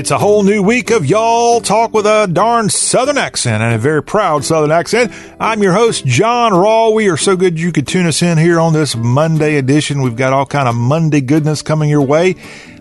It's 0.00 0.10
a 0.10 0.16
whole 0.16 0.42
new 0.42 0.62
week 0.62 0.90
of 0.90 1.04
y'all 1.04 1.60
talk 1.60 1.92
with 1.92 2.06
a 2.06 2.26
darn 2.26 2.70
southern 2.70 3.18
accent 3.18 3.62
and 3.62 3.74
a 3.74 3.78
very 3.78 4.02
proud 4.02 4.46
southern 4.46 4.70
accent. 4.70 5.12
I'm 5.38 5.62
your 5.62 5.74
host, 5.74 6.06
John 6.06 6.52
Rawl. 6.52 6.94
We 6.94 7.10
are 7.10 7.18
so 7.18 7.36
good 7.36 7.60
you 7.60 7.70
could 7.70 7.86
tune 7.86 8.06
us 8.06 8.22
in 8.22 8.38
here 8.38 8.58
on 8.58 8.72
this 8.72 8.96
Monday 8.96 9.56
edition. 9.56 10.00
We've 10.00 10.16
got 10.16 10.32
all 10.32 10.46
kind 10.46 10.70
of 10.70 10.74
Monday 10.74 11.20
goodness 11.20 11.60
coming 11.60 11.90
your 11.90 12.00
way. 12.00 12.36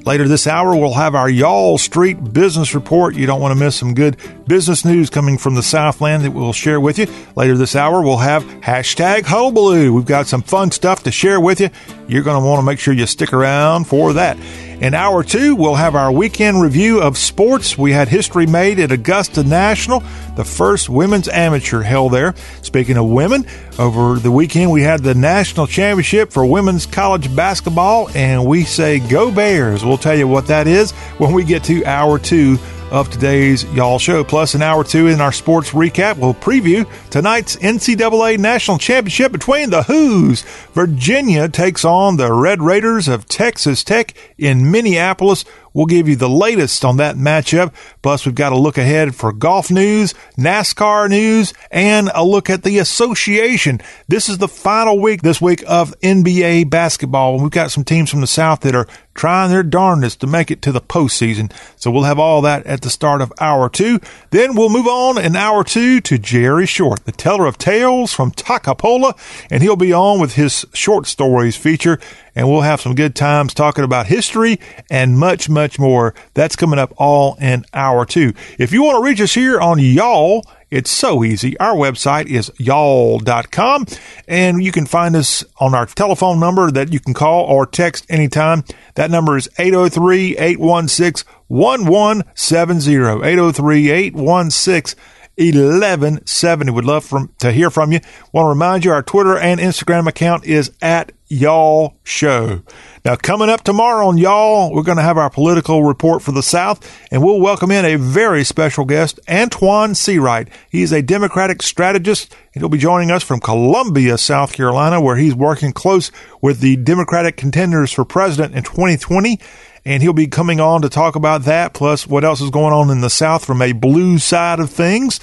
Later 0.05 0.29
this 0.29 0.47
hour, 0.47 0.73
we'll 0.73 0.93
have 0.93 1.13
our 1.13 1.29
Y'all 1.29 1.77
Street 1.77 2.31
Business 2.33 2.73
Report. 2.73 3.15
You 3.15 3.25
don't 3.25 3.41
want 3.41 3.51
to 3.51 3.59
miss 3.59 3.75
some 3.75 3.93
good 3.93 4.15
business 4.47 4.85
news 4.85 5.09
coming 5.09 5.37
from 5.37 5.55
the 5.55 5.61
Southland 5.61 6.23
that 6.23 6.31
we'll 6.31 6.53
share 6.53 6.79
with 6.79 6.97
you. 6.97 7.07
Later 7.35 7.57
this 7.57 7.75
hour, 7.75 8.01
we'll 8.01 8.17
have 8.17 8.45
hashtag 8.61 9.25
Hullabaloo. 9.25 9.93
We've 9.93 10.05
got 10.05 10.27
some 10.27 10.41
fun 10.41 10.71
stuff 10.71 11.03
to 11.03 11.11
share 11.11 11.41
with 11.41 11.59
you. 11.59 11.69
You're 12.07 12.23
going 12.23 12.41
to 12.41 12.47
want 12.47 12.59
to 12.59 12.65
make 12.65 12.79
sure 12.79 12.93
you 12.93 13.05
stick 13.05 13.33
around 13.33 13.87
for 13.87 14.13
that. 14.13 14.37
In 14.81 14.93
hour 14.93 15.23
two, 15.23 15.57
we'll 15.57 15.75
have 15.75 15.93
our 15.93 16.09
weekend 16.09 16.61
review 16.61 17.01
of 17.01 17.17
sports. 17.17 17.77
We 17.77 17.91
had 17.91 18.07
history 18.07 18.47
made 18.47 18.79
at 18.79 18.93
Augusta 18.93 19.43
National, 19.43 20.01
the 20.37 20.45
first 20.45 20.87
women's 20.87 21.27
amateur 21.27 21.81
held 21.81 22.13
there. 22.13 22.33
Speaking 22.61 22.95
of 22.95 23.05
women, 23.05 23.45
over 23.77 24.17
the 24.19 24.31
weekend 24.31 24.71
we 24.71 24.81
had 24.81 25.03
the 25.03 25.13
national 25.13 25.67
championship 25.67 26.31
for 26.31 26.45
women's 26.45 26.85
college 26.85 27.35
basketball, 27.35 28.09
and 28.15 28.45
we 28.45 28.63
say 28.63 28.99
go 28.99 29.29
Bears. 29.31 29.83
We'll 29.83 29.97
tell 29.97 30.15
you 30.17 30.29
what 30.29 30.47
that 30.47 30.65
is 30.65 30.91
when 31.17 31.33
we 31.33 31.43
get 31.43 31.65
to 31.65 31.83
hour 31.83 32.17
two 32.17 32.57
of 32.91 33.09
today's 33.09 33.63
Y'all 33.73 33.99
Show. 33.99 34.23
Plus, 34.23 34.55
an 34.55 34.61
hour 34.61 34.83
two 34.83 35.07
in 35.07 35.21
our 35.21 35.31
sports 35.31 35.71
recap, 35.71 36.17
we'll 36.17 36.33
preview 36.33 36.89
tonight's 37.09 37.55
NCAA 37.57 38.37
National 38.37 38.77
Championship 38.77 39.31
between 39.31 39.69
the 39.69 39.83
Who's. 39.83 40.41
Virginia 40.73 41.49
takes 41.49 41.85
on 41.85 42.17
the 42.17 42.33
Red 42.33 42.61
Raiders 42.61 43.07
of 43.07 43.27
Texas 43.27 43.83
Tech 43.83 44.13
in 44.37 44.71
Minneapolis. 44.71 45.45
We'll 45.79 45.85
give 45.85 46.09
you 46.09 46.17
the 46.17 46.27
latest 46.27 46.83
on 46.83 46.97
that 46.97 47.15
matchup. 47.15 47.73
Plus, 48.01 48.25
we've 48.25 48.35
got 48.35 48.51
a 48.51 48.57
look 48.57 48.77
ahead 48.77 49.15
for 49.15 49.31
golf 49.31 49.71
news, 49.71 50.13
NASCAR 50.37 51.09
news, 51.09 51.53
and 51.71 52.11
a 52.13 52.21
look 52.21 52.49
at 52.49 52.63
the 52.63 52.79
association. 52.79 53.79
This 54.09 54.27
is 54.27 54.39
the 54.39 54.49
final 54.49 54.99
week 54.99 55.21
this 55.21 55.39
week 55.39 55.63
of 55.65 55.97
NBA 56.01 56.69
basketball. 56.69 57.35
and 57.35 57.43
We've 57.43 57.51
got 57.51 57.71
some 57.71 57.85
teams 57.85 58.09
from 58.09 58.19
the 58.19 58.27
South 58.27 58.59
that 58.59 58.75
are 58.75 58.87
trying 59.13 59.51
their 59.51 59.63
darndest 59.63 60.19
to 60.19 60.27
make 60.27 60.51
it 60.51 60.61
to 60.63 60.73
the 60.73 60.81
postseason. 60.81 61.51
So 61.77 61.91
we'll 61.91 62.03
have 62.03 62.19
all 62.19 62.41
that 62.41 62.65
at 62.65 62.81
the 62.81 62.89
start 62.89 63.21
of 63.21 63.31
hour 63.39 63.69
two. 63.69 63.99
Then 64.31 64.55
we'll 64.55 64.69
move 64.69 64.87
on 64.87 65.17
in 65.17 65.37
hour 65.37 65.63
two 65.63 66.01
to 66.01 66.17
Jerry 66.17 66.65
Short, 66.65 67.05
the 67.05 67.11
teller 67.13 67.45
of 67.45 67.57
tales 67.57 68.11
from 68.11 68.31
Toccopola, 68.31 69.17
and 69.49 69.63
he'll 69.63 69.75
be 69.77 69.93
on 69.93 70.19
with 70.19 70.35
his 70.35 70.65
short 70.73 71.05
stories 71.05 71.55
feature 71.55 71.99
and 72.35 72.49
we'll 72.49 72.61
have 72.61 72.81
some 72.81 72.95
good 72.95 73.15
times 73.15 73.53
talking 73.53 73.83
about 73.83 74.07
history 74.07 74.59
and 74.89 75.17
much, 75.17 75.49
much 75.49 75.79
more. 75.79 76.13
That's 76.33 76.55
coming 76.55 76.79
up 76.79 76.93
all 76.97 77.35
in 77.41 77.65
hour 77.73 78.05
two. 78.05 78.33
If 78.57 78.71
you 78.71 78.83
want 78.83 78.97
to 78.97 79.07
reach 79.07 79.21
us 79.21 79.33
here 79.33 79.59
on 79.59 79.79
y'all, 79.79 80.45
it's 80.71 80.91
so 80.91 81.23
easy. 81.23 81.57
Our 81.59 81.75
website 81.75 82.27
is 82.27 82.51
y'all.com 82.57 83.87
and 84.27 84.63
you 84.63 84.71
can 84.71 84.85
find 84.85 85.15
us 85.15 85.43
on 85.59 85.73
our 85.73 85.87
telephone 85.87 86.39
number 86.39 86.69
that 86.69 86.93
you 86.93 86.99
can 86.99 87.13
call 87.13 87.45
or 87.45 87.65
text 87.65 88.05
anytime. 88.09 88.63
That 88.95 89.09
number 89.09 89.35
is 89.35 89.49
803 89.57 90.37
816 90.37 91.27
1170. 91.47 93.25
803 93.25 93.89
816 93.89 94.99
1170. 95.39 96.71
Would 96.71 96.85
love 96.85 97.05
from, 97.05 97.33
to 97.39 97.51
hear 97.51 97.69
from 97.69 97.91
you. 97.91 97.99
Want 98.31 98.45
to 98.45 98.49
remind 98.49 98.85
you 98.85 98.91
our 98.91 99.01
Twitter 99.01 99.37
and 99.37 99.59
Instagram 99.59 100.07
account 100.07 100.45
is 100.45 100.71
at 100.81 101.11
Y'all 101.29 101.95
Show. 102.03 102.63
Now, 103.05 103.15
coming 103.15 103.49
up 103.49 103.63
tomorrow 103.63 104.07
on 104.07 104.17
Y'all, 104.17 104.73
we're 104.73 104.83
going 104.83 104.97
to 104.97 105.03
have 105.03 105.17
our 105.17 105.29
political 105.29 105.83
report 105.83 106.23
for 106.23 106.31
the 106.31 106.41
South, 106.41 106.91
and 107.11 107.23
we'll 107.23 107.39
welcome 107.39 107.69
in 107.69 107.85
a 107.85 107.95
very 107.95 108.43
special 108.43 108.83
guest, 108.83 109.19
Antjuan 109.27 109.91
Seawright. 109.91 110.49
He's 110.69 110.91
a 110.91 111.03
Democratic 111.03 111.61
strategist, 111.61 112.35
and 112.53 112.61
he'll 112.61 112.69
be 112.69 112.79
joining 112.79 113.11
us 113.11 113.23
from 113.23 113.39
Columbia, 113.39 114.17
South 114.17 114.53
Carolina, 114.53 114.99
where 114.99 115.17
he's 115.17 115.35
working 115.35 115.71
close 115.71 116.11
with 116.41 116.59
the 116.61 116.75
Democratic 116.75 117.37
contenders 117.37 117.91
for 117.91 118.03
president 118.03 118.55
in 118.55 118.63
2020 118.63 119.39
and 119.85 120.03
he'll 120.03 120.13
be 120.13 120.27
coming 120.27 120.59
on 120.59 120.81
to 120.81 120.89
talk 120.89 121.15
about 121.15 121.43
that, 121.43 121.73
plus 121.73 122.05
what 122.05 122.23
else 122.23 122.41
is 122.41 122.49
going 122.49 122.73
on 122.73 122.89
in 122.89 123.01
the 123.01 123.09
South 123.09 123.45
from 123.45 123.61
a 123.61 123.71
blue 123.71 124.17
side 124.17 124.59
of 124.59 124.69
things. 124.69 125.19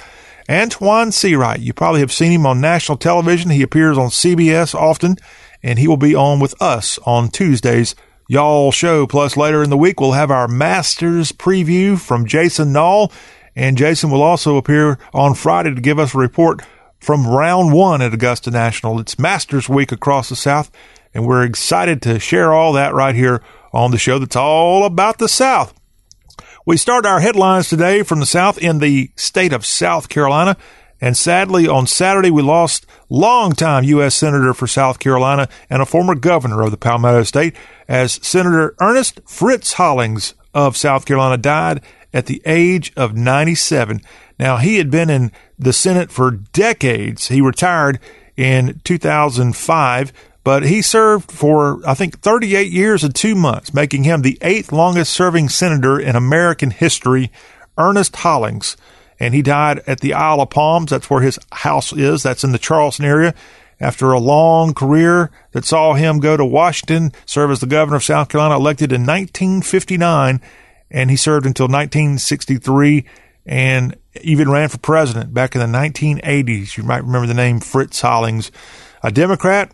Antjuan 0.49 1.09
Seawright, 1.09 1.61
you 1.61 1.73
probably 1.73 2.01
have 2.01 2.13
seen 2.13 2.33
him 2.33 2.47
on 2.47 2.61
national 2.61 2.99
television. 2.99 3.51
He 3.51 3.63
appears 3.63 3.99
on 3.99 4.09
CBS 4.09 4.75
often, 4.75 5.17
and 5.63 5.79
he 5.79 5.89
will 5.89 5.97
be 5.97 6.15
on 6.15 6.41
with 6.41 6.61
us 6.61 6.99
on 7.05 7.29
Tuesdays. 7.29 7.95
Y'all 8.29 8.73
show. 8.73 9.07
Plus, 9.07 9.37
later 9.37 9.63
in 9.63 9.71
the 9.71 9.77
week, 9.77 10.01
we'll 10.01 10.13
have 10.13 10.31
our 10.31 10.49
Masters 10.49 11.33
preview 11.33 11.99
from 11.99 12.27
Jason 12.27 12.73
Nall, 12.73 13.13
and 13.55 13.79
Jason 13.79 14.11
will 14.11 14.23
also 14.23 14.57
appear 14.57 14.99
on 15.15 15.35
Friday 15.35 15.75
to 15.75 15.81
give 15.81 15.99
us 15.99 16.15
a 16.15 16.19
report 16.19 16.63
from 16.99 17.27
round 17.27 17.73
one 17.73 18.03
at 18.03 18.15
Augusta 18.15 18.51
National. 18.51 18.99
It's 18.99 19.19
Masters 19.19 19.69
Week 19.69 19.93
across 19.93 20.29
the 20.29 20.37
South, 20.37 20.71
and 21.15 21.27
we're 21.27 21.45
excited 21.45 22.03
to 22.03 22.19
share 22.19 22.53
all 22.53 22.73
that 22.73 22.95
right 22.95 23.15
here 23.15 23.43
on 23.73 23.91
the 23.91 23.99
show 23.99 24.19
that's 24.19 24.37
all 24.37 24.85
about 24.85 25.19
the 25.19 25.29
South. 25.29 25.73
We 26.65 26.77
start 26.77 27.07
our 27.07 27.21
headlines 27.21 27.69
today 27.69 28.03
from 28.03 28.19
the 28.19 28.27
South 28.27 28.59
in 28.59 28.81
the 28.81 29.13
state 29.15 29.53
of 29.53 29.65
South 29.65 30.09
Carolina. 30.09 30.57
And 31.01 31.17
sadly, 31.17 31.69
on 31.69 31.87
Saturday, 31.87 32.31
we 32.31 32.43
lost 32.43 32.87
longtime 33.09 33.85
U.S. 33.85 34.15
Senator 34.15 34.55
for 34.55 34.67
South 34.67 34.99
Carolina 34.99 35.49
and 35.69 35.83
a 35.83 35.87
former 35.87 36.15
governor 36.15 36.63
of 36.63 36.71
the 36.71 36.77
Palmetto 36.77 37.23
State 37.23 37.55
as 37.87 38.15
Senator 38.27 38.75
Ernest 38.81 39.21
Fritz 39.27 39.75
Hollings 39.75 40.35
of 40.55 40.77
South 40.77 41.05
Carolina 41.05 41.37
died 41.37 41.83
at 42.15 42.27
the 42.27 42.41
age 42.47 42.93
of 42.97 43.15
97. 43.15 44.01
Now, 44.39 44.57
he 44.57 44.77
had 44.77 44.91
been 44.91 45.11
in 45.11 45.33
the 45.59 45.73
Senate 45.73 46.11
for 46.11 46.31
decades. 46.31 47.29
He 47.29 47.41
retired 47.41 47.99
in 48.37 48.81
2005 48.85 50.13
but 50.47 50.63
he 50.63 50.81
served 50.81 51.33
for, 51.33 51.81
I 51.85 51.95
think, 51.95 52.21
38 52.21 52.71
years 52.71 53.03
and 53.03 53.13
two 53.13 53.35
months, 53.35 53.75
making 53.75 54.05
him 54.05 54.23
the 54.23 54.39
eighth 54.41 54.71
longest 54.71 55.13
serving 55.13 55.49
senator 55.49 55.99
in 55.99 56.15
American 56.15 56.71
history, 56.71 57.33
Ernest 57.77 58.15
Hollings. 58.15 58.77
And 59.19 59.35
he 59.35 59.43
died 59.43 59.83
at 59.87 60.01
the 60.01 60.15
Isle 60.15 60.43
of 60.43 60.51
Palms. 60.51 60.91
That's 60.91 61.09
where 61.09 61.23
his 61.23 61.39
house 61.53 61.93
is. 61.93 62.23
That's 62.23 62.45
in 62.45 62.53
the 62.53 62.59
Charleston 62.59 63.05
area. 63.05 63.35
After 63.79 64.13
a 64.13 64.19
long 64.19 64.73
career 64.73 65.31
that 65.53 65.65
saw 65.65 65.95
him 65.95 66.19
go 66.19 66.37
to 66.37 66.45
Washington, 66.45 67.13
serve 67.27 67.51
as 67.51 67.61
the 67.61 67.67
governor 67.67 67.97
of 67.97 68.05
South 68.05 68.29
Carolina, 68.29 68.57
elected 68.57 68.91
in 68.91 69.03
1959, 69.03 70.41
and 70.91 71.11
he 71.11 71.17
served 71.17 71.45
until 71.45 71.67
1963 71.67 73.05
and 73.45 73.97
even 74.23 74.51
ran 74.51 74.69
for 74.69 74.79
president 74.79 75.35
back 75.35 75.55
in 75.55 75.61
the 75.61 75.79
1980s. 75.79 76.77
You 76.77 76.85
might 76.85 77.05
remember 77.05 77.27
the 77.27 77.35
name 77.35 77.61
Fritz 77.61 78.01
Hollings, 78.01 78.51
a 79.03 79.13
Democrat 79.13 79.73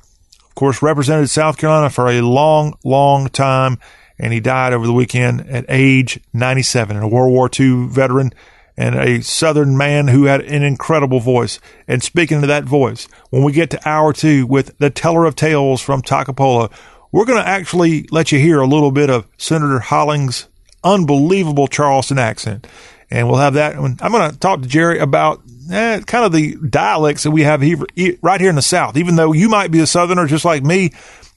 of 0.52 0.56
course, 0.56 0.82
represented 0.82 1.30
South 1.30 1.56
Carolina 1.56 1.88
for 1.88 2.10
a 2.10 2.20
long, 2.20 2.74
long 2.84 3.30
time, 3.30 3.78
and 4.18 4.34
he 4.34 4.40
died 4.40 4.74
over 4.74 4.86
the 4.86 4.92
weekend 4.92 5.48
at 5.48 5.64
age 5.66 6.20
97, 6.34 6.94
a 6.98 7.08
World 7.08 7.32
War 7.32 7.48
II 7.58 7.86
veteran 7.88 8.34
and 8.82 8.96
a 8.96 9.22
Southern 9.22 9.76
man 9.76 10.08
who 10.08 10.24
had 10.24 10.40
an 10.40 10.64
incredible 10.64 11.20
voice. 11.20 11.60
And 11.86 12.02
speaking 12.02 12.38
of 12.38 12.48
that 12.48 12.64
voice, 12.64 13.06
when 13.30 13.44
we 13.44 13.52
get 13.52 13.70
to 13.70 13.88
hour 13.88 14.12
two 14.12 14.44
with 14.44 14.76
the 14.78 14.90
teller 14.90 15.24
of 15.24 15.36
tales 15.36 15.80
from 15.80 16.02
Toccopola, 16.02 16.72
we're 17.12 17.24
going 17.24 17.40
to 17.40 17.48
actually 17.48 18.08
let 18.10 18.32
you 18.32 18.40
hear 18.40 18.60
a 18.60 18.66
little 18.66 18.90
bit 18.90 19.08
of 19.08 19.28
Senator 19.38 19.78
Hollings' 19.78 20.48
unbelievable 20.82 21.68
Charleston 21.68 22.18
accent. 22.18 22.66
And 23.08 23.28
we'll 23.28 23.38
have 23.38 23.54
that. 23.54 23.76
I'm 23.76 23.94
going 23.94 24.30
to 24.32 24.38
talk 24.38 24.62
to 24.62 24.68
Jerry 24.68 24.98
about 24.98 25.42
eh, 25.70 26.00
kind 26.00 26.24
of 26.24 26.32
the 26.32 26.56
dialects 26.56 27.22
that 27.22 27.30
we 27.30 27.42
have 27.42 27.62
here, 27.62 27.78
right 28.20 28.40
here 28.40 28.50
in 28.50 28.56
the 28.56 28.62
South. 28.62 28.96
Even 28.96 29.14
though 29.14 29.32
you 29.32 29.48
might 29.48 29.70
be 29.70 29.78
a 29.78 29.86
Southerner 29.86 30.26
just 30.26 30.44
like 30.44 30.64
me, 30.64 30.90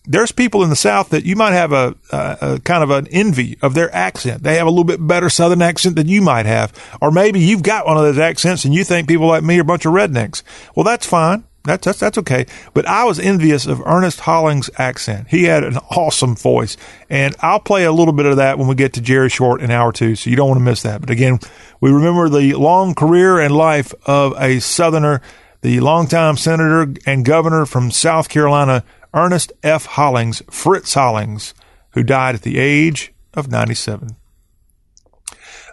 there's 0.07 0.31
people 0.31 0.63
in 0.63 0.69
the 0.69 0.75
South 0.75 1.09
that 1.09 1.25
you 1.25 1.35
might 1.35 1.53
have 1.53 1.71
a, 1.71 1.95
a, 2.11 2.37
a, 2.41 2.59
kind 2.59 2.83
of 2.83 2.89
an 2.89 3.07
envy 3.07 3.57
of 3.61 3.73
their 3.73 3.93
accent. 3.93 4.43
They 4.43 4.55
have 4.55 4.67
a 4.67 4.69
little 4.69 4.83
bit 4.83 5.05
better 5.05 5.29
Southern 5.29 5.61
accent 5.61 5.95
than 5.95 6.07
you 6.07 6.21
might 6.21 6.45
have. 6.45 6.73
Or 7.01 7.11
maybe 7.11 7.39
you've 7.39 7.63
got 7.63 7.85
one 7.85 7.97
of 7.97 8.03
those 8.03 8.19
accents 8.19 8.65
and 8.65 8.73
you 8.73 8.83
think 8.83 9.07
people 9.07 9.27
like 9.27 9.43
me 9.43 9.57
are 9.57 9.61
a 9.61 9.65
bunch 9.65 9.85
of 9.85 9.93
rednecks. 9.93 10.43
Well, 10.75 10.83
that's 10.83 11.05
fine. 11.05 11.43
That's, 11.65 11.85
that's, 11.85 11.99
that's 11.99 12.17
okay. 12.19 12.45
But 12.75 12.85
I 12.85 13.05
was 13.05 13.19
envious 13.19 13.65
of 13.65 13.81
Ernest 13.81 14.21
Hollings' 14.21 14.69
accent. 14.77 15.29
He 15.29 15.45
had 15.45 15.63
an 15.63 15.77
awesome 15.77 16.35
voice. 16.35 16.77
And 17.09 17.35
I'll 17.39 17.59
play 17.59 17.85
a 17.85 17.91
little 17.91 18.13
bit 18.13 18.27
of 18.27 18.37
that 18.37 18.59
when 18.59 18.67
we 18.67 18.75
get 18.75 18.93
to 18.93 19.01
Jerry 19.01 19.29
Short 19.29 19.61
in 19.61 19.71
hour 19.71 19.91
two. 19.91 20.15
So 20.15 20.29
you 20.29 20.35
don't 20.35 20.47
want 20.47 20.59
to 20.59 20.63
miss 20.63 20.83
that. 20.83 21.01
But 21.01 21.09
again, 21.09 21.39
we 21.81 21.91
remember 21.91 22.29
the 22.29 22.53
long 22.53 22.93
career 22.93 23.39
and 23.39 23.55
life 23.55 23.93
of 24.05 24.33
a 24.37 24.59
Southerner, 24.59 25.21
the 25.61 25.79
longtime 25.79 26.37
senator 26.37 26.93
and 27.07 27.25
governor 27.25 27.65
from 27.65 27.89
South 27.89 28.29
Carolina, 28.29 28.83
Ernest 29.15 29.53
F. 29.63 29.85
Hollings, 29.85 30.43
Fritz 30.51 30.93
Hollings, 30.93 31.53
who 31.91 32.03
died 32.03 32.35
at 32.35 32.41
the 32.41 32.59
age 32.59 33.13
of 33.33 33.49
97. 33.49 34.17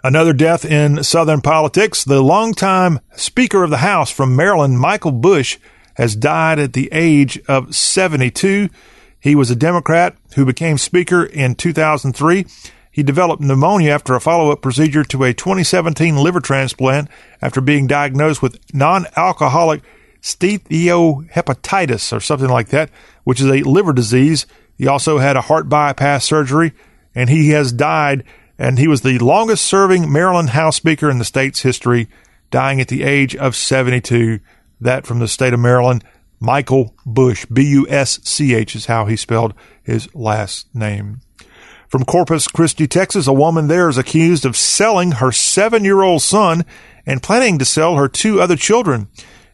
Another 0.03 0.33
death 0.33 0.65
in 0.65 1.03
Southern 1.03 1.41
politics. 1.41 2.03
The 2.03 2.21
longtime 2.21 2.99
Speaker 3.15 3.63
of 3.63 3.69
the 3.69 3.77
House 3.77 4.09
from 4.09 4.35
Maryland, 4.35 4.79
Michael 4.79 5.11
Busch, 5.11 5.57
has 5.95 6.15
died 6.15 6.59
at 6.59 6.73
the 6.73 6.89
age 6.91 7.39
of 7.47 7.75
72. 7.75 8.69
He 9.19 9.35
was 9.35 9.51
a 9.51 9.55
Democrat 9.55 10.15
who 10.35 10.45
became 10.45 10.77
Speaker 10.77 11.23
in 11.23 11.55
2003, 11.55 12.45
He 12.91 13.03
developed 13.03 13.41
pneumonia 13.41 13.91
after 13.91 14.13
a 14.13 14.21
follow 14.21 14.51
up 14.51 14.61
procedure 14.61 15.03
to 15.05 15.23
a 15.23 15.33
2017 15.33 16.15
liver 16.15 16.39
transplant 16.39 17.09
after 17.41 17.59
being 17.59 17.87
diagnosed 17.87 18.41
with 18.41 18.59
non 18.73 19.07
alcoholic 19.15 19.81
steatohepatitis 20.21 22.15
or 22.15 22.19
something 22.19 22.49
like 22.49 22.69
that, 22.69 22.89
which 23.23 23.41
is 23.41 23.47
a 23.47 23.63
liver 23.63 23.93
disease. 23.93 24.45
He 24.77 24.87
also 24.87 25.17
had 25.17 25.35
a 25.35 25.41
heart 25.41 25.69
bypass 25.69 26.25
surgery 26.25 26.73
and 27.15 27.29
he 27.29 27.49
has 27.49 27.71
died. 27.71 28.23
And 28.57 28.77
he 28.77 28.87
was 28.87 29.01
the 29.01 29.19
longest 29.19 29.65
serving 29.65 30.11
Maryland 30.11 30.51
House 30.51 30.75
Speaker 30.75 31.09
in 31.09 31.17
the 31.17 31.25
state's 31.25 31.61
history, 31.61 32.07
dying 32.51 32.79
at 32.79 32.87
the 32.87 33.03
age 33.03 33.35
of 33.35 33.55
72. 33.55 34.39
That 34.79 35.07
from 35.07 35.19
the 35.19 35.27
state 35.27 35.53
of 35.53 35.59
Maryland. 35.59 36.03
Michael 36.39 36.93
Busch, 37.05 37.45
B 37.45 37.63
U 37.69 37.87
S 37.89 38.19
C 38.23 38.53
H 38.53 38.75
is 38.75 38.87
how 38.87 39.05
he 39.05 39.15
spelled 39.15 39.53
his 39.81 40.13
last 40.13 40.67
name. 40.75 41.21
From 41.87 42.03
Corpus 42.03 42.49
Christi, 42.49 42.85
Texas, 42.85 43.27
a 43.27 43.33
woman 43.33 43.67
there 43.67 43.87
is 43.87 43.97
accused 43.97 44.43
of 44.43 44.57
selling 44.57 45.13
her 45.13 45.31
seven 45.31 45.85
year 45.85 46.01
old 46.01 46.21
son 46.21 46.65
and 47.05 47.23
planning 47.23 47.59
to 47.59 47.65
sell 47.65 47.95
her 47.95 48.09
two 48.09 48.41
other 48.41 48.57
children 48.57 49.07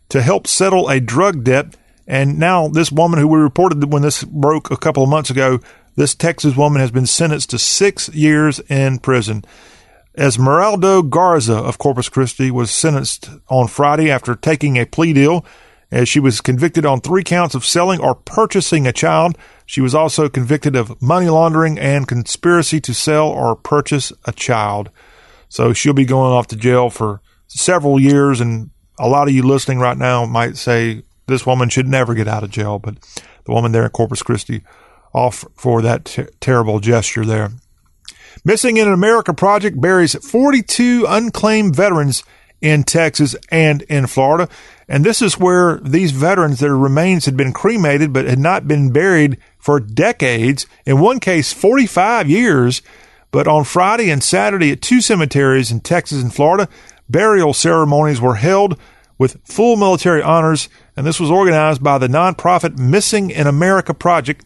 to 0.09 0.23
help 0.23 0.47
settle 0.47 0.89
a 0.89 0.99
drug 0.99 1.43
debt. 1.43 1.75
And 2.09 2.39
now, 2.39 2.67
this 2.67 2.91
woman 2.91 3.19
who 3.19 3.27
we 3.27 3.37
reported 3.37 3.93
when 3.93 4.01
this 4.01 4.23
broke 4.23 4.71
a 4.71 4.77
couple 4.77 5.03
of 5.03 5.09
months 5.09 5.29
ago, 5.29 5.59
this 5.95 6.15
Texas 6.15 6.57
woman 6.57 6.81
has 6.81 6.89
been 6.89 7.05
sentenced 7.05 7.51
to 7.51 7.59
six 7.59 8.09
years 8.09 8.59
in 8.61 8.97
prison. 8.97 9.45
Esmeralda 10.17 11.03
Garza 11.03 11.53
of 11.53 11.77
Corpus 11.77 12.09
Christi 12.09 12.49
was 12.49 12.71
sentenced 12.71 13.29
on 13.47 13.67
Friday 13.67 14.09
after 14.09 14.33
taking 14.33 14.77
a 14.77 14.87
plea 14.87 15.13
deal 15.13 15.45
as 15.91 16.09
she 16.09 16.19
was 16.19 16.41
convicted 16.41 16.83
on 16.83 16.99
three 16.99 17.23
counts 17.23 17.53
of 17.53 17.63
selling 17.63 17.99
or 17.99 18.15
purchasing 18.15 18.87
a 18.87 18.91
child. 18.91 19.37
She 19.67 19.79
was 19.79 19.93
also 19.93 20.29
convicted 20.29 20.75
of 20.75 20.99
money 20.99 21.29
laundering 21.29 21.77
and 21.77 22.07
conspiracy 22.07 22.81
to 22.81 22.93
sell 22.95 23.27
or 23.27 23.55
purchase 23.55 24.11
a 24.25 24.31
child. 24.31 24.89
So 25.47 25.73
she'll 25.73 25.93
be 25.93 26.05
going 26.05 26.33
off 26.33 26.47
to 26.47 26.55
jail 26.55 26.89
for 26.89 27.21
several 27.45 27.99
years. 27.99 28.41
And 28.41 28.71
a 28.97 29.07
lot 29.07 29.27
of 29.27 29.33
you 29.35 29.43
listening 29.43 29.77
right 29.77 29.97
now 29.97 30.25
might 30.25 30.57
say 30.57 31.03
this 31.29 31.45
woman 31.45 31.69
should 31.69 31.87
never 31.87 32.13
get 32.13 32.27
out 32.27 32.43
of 32.43 32.51
jail, 32.51 32.79
but 32.79 32.95
the 33.45 33.51
woman 33.51 33.71
there 33.71 33.85
in 33.85 33.89
Corpus 33.89 34.23
Christi 34.23 34.63
off 35.13 35.45
for 35.55 35.81
that 35.81 36.05
ter- 36.05 36.29
terrible 36.39 36.79
gesture 36.79 37.25
there. 37.25 37.51
Missing 38.45 38.77
in 38.77 38.87
America 38.87 39.33
project 39.33 39.79
buries 39.81 40.13
42 40.15 41.05
unclaimed 41.07 41.75
veterans 41.75 42.23
in 42.61 42.83
Texas 42.83 43.35
and 43.49 43.81
in 43.83 44.07
Florida. 44.07 44.49
And 44.87 45.03
this 45.03 45.21
is 45.21 45.37
where 45.37 45.79
these 45.79 46.11
veterans, 46.11 46.59
their 46.59 46.75
remains 46.75 47.25
had 47.25 47.37
been 47.37 47.53
cremated 47.53 48.13
but 48.13 48.25
had 48.25 48.39
not 48.39 48.67
been 48.67 48.91
buried 48.91 49.37
for 49.57 49.79
decades. 49.79 50.65
In 50.85 50.99
one 50.99 51.19
case, 51.19 51.53
45 51.53 52.29
years. 52.29 52.81
But 53.31 53.47
on 53.47 53.63
Friday 53.63 54.09
and 54.09 54.23
Saturday 54.23 54.71
at 54.71 54.81
two 54.81 55.01
cemeteries 55.01 55.71
in 55.71 55.81
Texas 55.81 56.21
and 56.21 56.33
Florida, 56.33 56.67
burial 57.07 57.53
ceremonies 57.53 58.19
were 58.19 58.35
held 58.35 58.79
with 59.19 59.39
full 59.43 59.75
military 59.75 60.23
honors. 60.23 60.67
And 60.99 61.07
this 61.07 61.17
was 61.17 61.31
organized 61.31 61.81
by 61.81 61.97
the 61.97 62.09
nonprofit 62.09 62.77
Missing 62.77 63.29
in 63.29 63.47
America 63.47 63.93
Project 63.93 64.43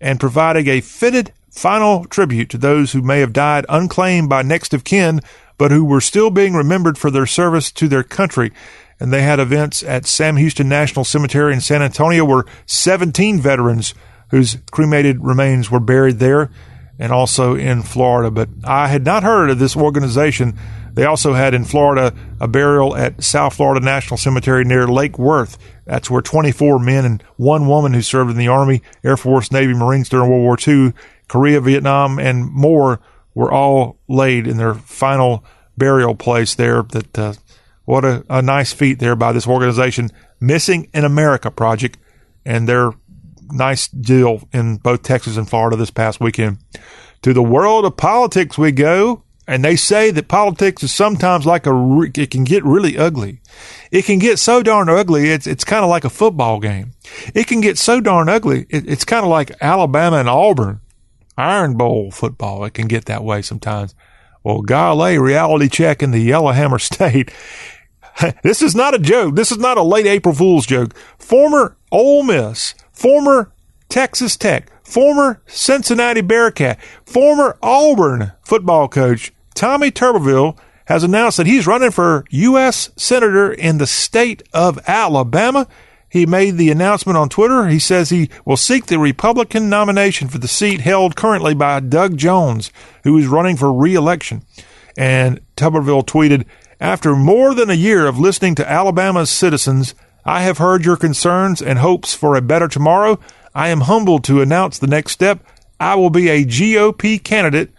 and 0.00 0.20
providing 0.20 0.68
a 0.68 0.80
fitted 0.80 1.32
final 1.50 2.04
tribute 2.04 2.48
to 2.50 2.58
those 2.58 2.92
who 2.92 3.02
may 3.02 3.18
have 3.18 3.32
died 3.32 3.66
unclaimed 3.68 4.28
by 4.28 4.42
next 4.42 4.72
of 4.72 4.84
kin 4.84 5.20
but 5.58 5.72
who 5.72 5.84
were 5.84 6.00
still 6.00 6.30
being 6.30 6.54
remembered 6.54 6.96
for 6.96 7.10
their 7.10 7.26
service 7.26 7.72
to 7.72 7.88
their 7.88 8.04
country. 8.04 8.52
And 9.00 9.12
they 9.12 9.22
had 9.22 9.40
events 9.40 9.82
at 9.82 10.06
Sam 10.06 10.36
Houston 10.36 10.68
National 10.68 11.04
Cemetery 11.04 11.52
in 11.52 11.60
San 11.60 11.82
Antonio 11.82 12.24
where 12.24 12.44
17 12.66 13.40
veterans 13.40 13.92
whose 14.30 14.58
cremated 14.70 15.24
remains 15.24 15.72
were 15.72 15.80
buried 15.80 16.20
there 16.20 16.52
and 17.00 17.10
also 17.10 17.56
in 17.56 17.82
Florida. 17.82 18.30
But 18.30 18.48
I 18.62 18.86
had 18.86 19.04
not 19.04 19.24
heard 19.24 19.50
of 19.50 19.58
this 19.58 19.76
organization. 19.76 20.56
They 20.96 21.04
also 21.04 21.34
had 21.34 21.52
in 21.52 21.66
Florida 21.66 22.14
a 22.40 22.48
burial 22.48 22.96
at 22.96 23.22
South 23.22 23.54
Florida 23.54 23.84
National 23.84 24.16
Cemetery 24.16 24.64
near 24.64 24.88
Lake 24.88 25.18
Worth. 25.18 25.58
That's 25.84 26.10
where 26.10 26.22
24 26.22 26.78
men 26.78 27.04
and 27.04 27.22
one 27.36 27.68
woman 27.68 27.92
who 27.92 28.00
served 28.00 28.30
in 28.30 28.38
the 28.38 28.48
Army, 28.48 28.80
Air 29.04 29.18
Force, 29.18 29.52
Navy, 29.52 29.74
Marines 29.74 30.08
during 30.08 30.30
World 30.30 30.42
War 30.42 30.56
II, 30.66 30.94
Korea, 31.28 31.60
Vietnam, 31.60 32.18
and 32.18 32.50
more 32.50 33.00
were 33.34 33.52
all 33.52 33.98
laid 34.08 34.46
in 34.46 34.56
their 34.56 34.72
final 34.72 35.44
burial 35.76 36.14
place 36.14 36.54
there. 36.54 36.82
That 36.82 37.18
uh, 37.18 37.34
what 37.84 38.06
a, 38.06 38.24
a 38.30 38.40
nice 38.40 38.72
feat 38.72 38.98
there 38.98 39.14
by 39.14 39.32
this 39.32 39.46
organization, 39.46 40.10
Missing 40.40 40.88
in 40.94 41.04
America 41.04 41.50
Project, 41.50 41.98
and 42.46 42.66
their 42.66 42.92
nice 43.50 43.88
deal 43.88 44.48
in 44.50 44.78
both 44.78 45.02
Texas 45.02 45.36
and 45.36 45.48
Florida 45.48 45.76
this 45.76 45.90
past 45.90 46.20
weekend. 46.20 46.56
To 47.20 47.34
the 47.34 47.42
world 47.42 47.84
of 47.84 47.98
politics 47.98 48.56
we 48.56 48.72
go, 48.72 49.24
and 49.46 49.64
they 49.64 49.76
say 49.76 50.10
that 50.10 50.28
politics 50.28 50.82
is 50.82 50.92
sometimes 50.92 51.46
like 51.46 51.66
a 51.66 52.00
it 52.14 52.30
can 52.30 52.44
get 52.44 52.64
really 52.64 52.98
ugly. 52.98 53.40
It 53.92 54.04
can 54.04 54.18
get 54.18 54.38
so 54.38 54.62
darn 54.62 54.88
ugly. 54.88 55.30
It's 55.30 55.46
it's 55.46 55.64
kind 55.64 55.84
of 55.84 55.90
like 55.90 56.04
a 56.04 56.10
football 56.10 56.58
game. 56.58 56.92
It 57.34 57.46
can 57.46 57.60
get 57.60 57.78
so 57.78 58.00
darn 58.00 58.28
ugly. 58.28 58.66
It, 58.68 58.88
it's 58.88 59.04
kind 59.04 59.24
of 59.24 59.30
like 59.30 59.52
Alabama 59.60 60.16
and 60.16 60.28
Auburn 60.28 60.80
Iron 61.38 61.76
Bowl 61.76 62.10
football. 62.10 62.64
It 62.64 62.74
can 62.74 62.88
get 62.88 63.04
that 63.04 63.22
way 63.24 63.42
sometimes. 63.42 63.94
Well, 64.42 64.62
golly, 64.62 65.18
reality 65.18 65.68
check 65.68 66.02
in 66.02 66.10
the 66.10 66.20
Yellowhammer 66.20 66.78
State. 66.80 67.30
this 68.42 68.62
is 68.62 68.74
not 68.74 68.94
a 68.94 68.98
joke. 68.98 69.36
This 69.36 69.52
is 69.52 69.58
not 69.58 69.78
a 69.78 69.82
late 69.82 70.06
April 70.06 70.34
Fool's 70.34 70.66
joke. 70.66 70.96
Former 71.18 71.76
Ole 71.92 72.24
Miss, 72.24 72.74
former 72.92 73.52
Texas 73.88 74.36
Tech, 74.36 74.70
former 74.84 75.40
Cincinnati 75.46 76.20
Bearcat, 76.20 76.80
former 77.04 77.58
Auburn 77.62 78.32
football 78.42 78.88
coach 78.88 79.32
Tommy 79.56 79.90
Tuberville 79.90 80.56
has 80.84 81.02
announced 81.02 81.38
that 81.38 81.46
he's 81.46 81.66
running 81.66 81.90
for 81.90 82.26
U.S. 82.30 82.90
Senator 82.94 83.50
in 83.50 83.78
the 83.78 83.86
state 83.86 84.42
of 84.52 84.78
Alabama. 84.86 85.66
He 86.10 86.26
made 86.26 86.58
the 86.58 86.70
announcement 86.70 87.16
on 87.16 87.30
Twitter. 87.30 87.66
He 87.66 87.78
says 87.78 88.10
he 88.10 88.28
will 88.44 88.58
seek 88.58 88.86
the 88.86 88.98
Republican 88.98 89.70
nomination 89.70 90.28
for 90.28 90.36
the 90.36 90.46
seat 90.46 90.82
held 90.82 91.16
currently 91.16 91.54
by 91.54 91.80
Doug 91.80 92.18
Jones, 92.18 92.70
who 93.02 93.16
is 93.16 93.26
running 93.26 93.56
for 93.56 93.72
re-election. 93.72 94.44
And 94.96 95.40
Tuberville 95.56 96.04
tweeted, 96.04 96.44
after 96.78 97.16
more 97.16 97.54
than 97.54 97.70
a 97.70 97.74
year 97.74 98.06
of 98.06 98.18
listening 98.18 98.54
to 98.56 98.70
Alabama's 98.70 99.30
citizens, 99.30 99.94
I 100.26 100.42
have 100.42 100.58
heard 100.58 100.84
your 100.84 100.98
concerns 100.98 101.62
and 101.62 101.78
hopes 101.78 102.14
for 102.14 102.36
a 102.36 102.42
better 102.42 102.68
tomorrow. 102.68 103.18
I 103.54 103.68
am 103.68 103.82
humbled 103.82 104.22
to 104.24 104.42
announce 104.42 104.78
the 104.78 104.86
next 104.86 105.12
step. 105.12 105.42
I 105.80 105.94
will 105.94 106.10
be 106.10 106.28
a 106.28 106.44
GOP 106.44 107.22
candidate 107.22 107.70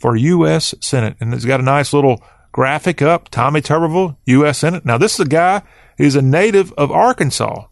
for 0.00 0.16
U.S. 0.16 0.74
Senate. 0.80 1.16
And 1.20 1.32
it's 1.32 1.44
got 1.44 1.60
a 1.60 1.64
nice 1.64 1.92
little 1.92 2.22
graphic 2.50 3.00
up. 3.00 3.28
Tommy 3.28 3.60
Tuberville, 3.60 4.16
U.S. 4.26 4.58
Senate. 4.58 4.84
Now, 4.84 4.98
this 4.98 5.14
is 5.14 5.20
a 5.20 5.28
guy 5.28 5.62
who's 5.98 6.16
a 6.16 6.22
native 6.22 6.72
of 6.72 6.90
Arkansas 6.90 7.66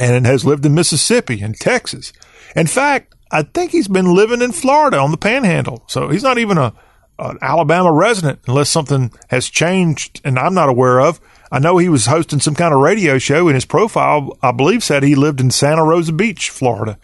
and 0.00 0.26
has 0.26 0.44
lived 0.44 0.64
in 0.64 0.74
Mississippi 0.74 1.40
and 1.40 1.56
Texas. 1.58 2.12
In 2.54 2.66
fact, 2.66 3.14
I 3.32 3.42
think 3.42 3.72
he's 3.72 3.88
been 3.88 4.14
living 4.14 4.42
in 4.42 4.52
Florida 4.52 4.98
on 4.98 5.10
the 5.10 5.16
Panhandle. 5.16 5.84
So 5.88 6.08
he's 6.08 6.22
not 6.22 6.38
even 6.38 6.58
a 6.58 6.74
an 7.18 7.38
Alabama 7.42 7.92
resident 7.92 8.40
unless 8.46 8.70
something 8.70 9.12
has 9.28 9.48
changed 9.48 10.20
and 10.24 10.38
I'm 10.38 10.54
not 10.54 10.68
aware 10.68 11.00
of. 11.00 11.20
I 11.50 11.58
know 11.58 11.78
he 11.78 11.88
was 11.88 12.06
hosting 12.06 12.40
some 12.40 12.54
kind 12.54 12.74
of 12.74 12.80
radio 12.80 13.18
show 13.18 13.48
and 13.48 13.54
his 13.54 13.64
profile, 13.64 14.36
I 14.42 14.52
believe, 14.52 14.84
said 14.84 15.02
he 15.02 15.14
lived 15.14 15.40
in 15.40 15.50
Santa 15.50 15.82
Rosa 15.82 16.12
Beach, 16.12 16.50
Florida. 16.50 16.98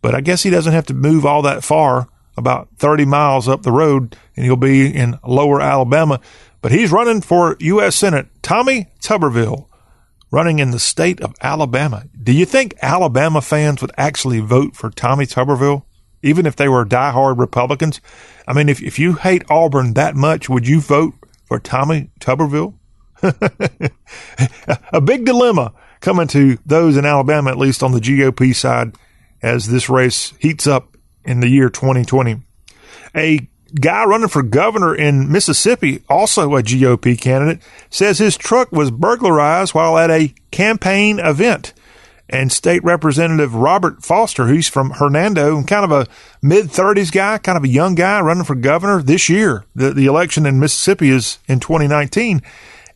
But 0.00 0.14
I 0.14 0.20
guess 0.20 0.42
he 0.42 0.50
doesn't 0.50 0.72
have 0.72 0.86
to 0.86 0.94
move 0.94 1.24
all 1.24 1.42
that 1.42 1.62
far, 1.62 2.08
about 2.36 2.68
30 2.76 3.04
miles 3.04 3.48
up 3.48 3.62
the 3.62 3.72
road, 3.72 4.16
and 4.36 4.44
he'll 4.44 4.56
be 4.56 4.94
in 4.94 5.18
lower 5.26 5.60
Alabama. 5.60 6.20
But 6.60 6.72
he's 6.72 6.92
running 6.92 7.20
for 7.20 7.56
U.S. 7.60 7.96
Senate. 7.96 8.28
Tommy 8.42 8.88
Tuberville 9.00 9.66
running 10.30 10.58
in 10.58 10.70
the 10.70 10.78
state 10.78 11.20
of 11.20 11.34
Alabama. 11.40 12.04
Do 12.20 12.32
you 12.32 12.46
think 12.46 12.74
Alabama 12.80 13.40
fans 13.42 13.82
would 13.82 13.92
actually 13.98 14.40
vote 14.40 14.74
for 14.74 14.90
Tommy 14.90 15.26
Tuberville, 15.26 15.84
even 16.22 16.46
if 16.46 16.56
they 16.56 16.68
were 16.68 16.84
diehard 16.84 17.38
Republicans? 17.38 18.00
I 18.48 18.54
mean, 18.54 18.68
if, 18.68 18.82
if 18.82 18.98
you 18.98 19.14
hate 19.14 19.44
Auburn 19.50 19.94
that 19.94 20.16
much, 20.16 20.48
would 20.48 20.66
you 20.66 20.80
vote 20.80 21.14
for 21.44 21.58
Tommy 21.58 22.10
Tuberville? 22.18 22.74
a 24.92 25.00
big 25.00 25.24
dilemma 25.24 25.72
coming 26.00 26.26
to 26.28 26.58
those 26.66 26.96
in 26.96 27.04
Alabama, 27.04 27.50
at 27.50 27.58
least 27.58 27.82
on 27.82 27.92
the 27.92 28.00
GOP 28.00 28.54
side, 28.54 28.96
as 29.42 29.68
this 29.68 29.88
race 29.88 30.32
heats 30.38 30.66
up 30.66 30.91
in 31.24 31.40
the 31.40 31.48
year 31.48 31.68
2020. 31.68 32.40
A 33.14 33.48
guy 33.80 34.04
running 34.04 34.28
for 34.28 34.42
governor 34.42 34.94
in 34.94 35.30
Mississippi, 35.30 36.02
also 36.08 36.54
a 36.56 36.62
GOP 36.62 37.20
candidate, 37.20 37.62
says 37.90 38.18
his 38.18 38.36
truck 38.36 38.72
was 38.72 38.90
burglarized 38.90 39.74
while 39.74 39.98
at 39.98 40.10
a 40.10 40.34
campaign 40.50 41.18
event. 41.18 41.72
And 42.28 42.50
State 42.50 42.82
Representative 42.82 43.54
Robert 43.54 44.02
Foster, 44.02 44.46
who's 44.46 44.68
from 44.68 44.90
Hernando, 44.90 45.62
kind 45.64 45.84
of 45.84 45.92
a 45.92 46.06
mid 46.40 46.66
30s 46.66 47.12
guy, 47.12 47.36
kind 47.38 47.58
of 47.58 47.64
a 47.64 47.68
young 47.68 47.94
guy 47.94 48.20
running 48.20 48.44
for 48.44 48.54
governor 48.54 49.02
this 49.02 49.28
year. 49.28 49.64
The, 49.74 49.90
the 49.92 50.06
election 50.06 50.46
in 50.46 50.58
Mississippi 50.58 51.10
is 51.10 51.38
in 51.46 51.60
2019. 51.60 52.40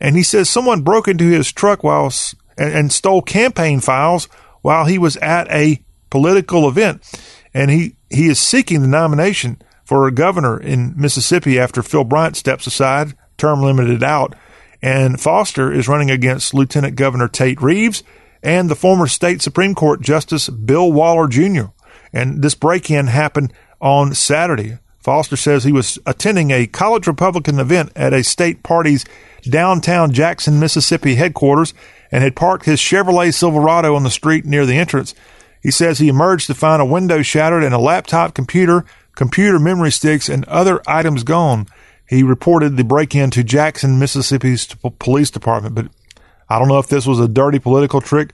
And 0.01 0.17
he 0.17 0.23
says 0.23 0.49
someone 0.49 0.83
broke 0.83 1.09
into 1.09 1.25
his 1.25 1.53
truck 1.53 1.83
while 1.83 2.11
and, 2.57 2.73
and 2.73 2.93
stole 2.93 3.23
campaign 3.23 3.81
files 3.81 4.27
while 4.63 4.87
he 4.87 4.99
was 4.99 5.17
at 5.19 5.51
a 5.51 5.81
political 6.09 6.69
event. 6.69 7.03
And 7.53 7.71
he, 7.71 7.96
he 8.11 8.29
is 8.29 8.39
seeking 8.39 8.83
the 8.83 8.89
nomination 8.89 9.61
for 9.85 10.07
a 10.07 10.13
governor 10.13 10.59
in 10.59 10.95
Mississippi 10.97 11.59
after 11.59 11.83
Phil 11.83 12.05
Bryant 12.05 12.37
steps 12.37 12.67
aside, 12.67 13.15
term 13.37 13.63
limited 13.63 14.03
out. 14.03 14.35
And 14.83 15.21
Foster 15.21 15.73
is 15.73 15.89
running 15.89 16.11
against 16.11 16.55
Lieutenant 16.55 16.97
Governor 16.97 17.29
Tate 17.29 17.63
Reeves 17.63 18.03
and 18.43 18.69
the 18.69 18.77
former 18.77 19.07
state 19.07 19.43
Supreme 19.43 19.75
Court 19.75 20.01
Justice 20.01 20.49
Bill 20.49 20.93
Waller 20.93 21.29
Jr. 21.29 21.67
And 22.13 22.43
this 22.43 22.55
break 22.55 22.91
in 22.91 23.07
happened 23.07 23.53
on 23.81 24.15
Saturday. 24.15 24.79
Foster 25.01 25.37
says 25.37 25.63
he 25.63 25.73
was 25.73 25.99
attending 26.05 26.51
a 26.51 26.67
college 26.67 27.07
Republican 27.07 27.61
event 27.61 27.93
at 27.95 28.13
a 28.13 28.25
state 28.25 28.63
party's 28.65 29.05
downtown 29.43 30.13
Jackson, 30.13 30.59
Mississippi 30.59 31.15
headquarters 31.15 31.75
and 32.11 32.25
had 32.25 32.35
parked 32.37 32.67
his 32.67 32.81
Chevrolet 32.81 33.33
Silverado 33.33 33.95
on 33.95 34.03
the 34.03 34.11
street 34.11 34.45
near 34.45 34.67
the 34.67 34.77
entrance. 34.77 35.15
He 35.67 35.73
says 35.73 35.99
he 35.99 36.07
emerged 36.07 36.47
to 36.47 36.55
find 36.55 36.81
a 36.81 36.85
window 36.85 37.23
shattered 37.23 37.65
and 37.65 37.75
a 37.75 37.79
laptop 37.79 38.35
computer, 38.35 38.85
computer 39.17 39.59
memory 39.59 39.91
sticks, 39.91 40.29
and 40.29 40.45
other 40.45 40.81
items 40.87 41.25
gone. 41.25 41.67
He 42.09 42.23
reported 42.23 42.77
the 42.77 42.85
break 42.85 43.17
in 43.17 43.33
to 43.33 43.43
Jackson, 43.43 43.99
Mississippi's 43.99 44.69
police 45.01 45.29
department, 45.29 45.75
but 45.75 45.89
I 46.49 46.61
don't 46.61 46.69
know 46.69 46.79
if 46.79 46.87
this 46.87 47.05
was 47.05 47.19
a 47.19 47.27
dirty 47.27 47.59
political 47.59 48.01
trick. 48.01 48.31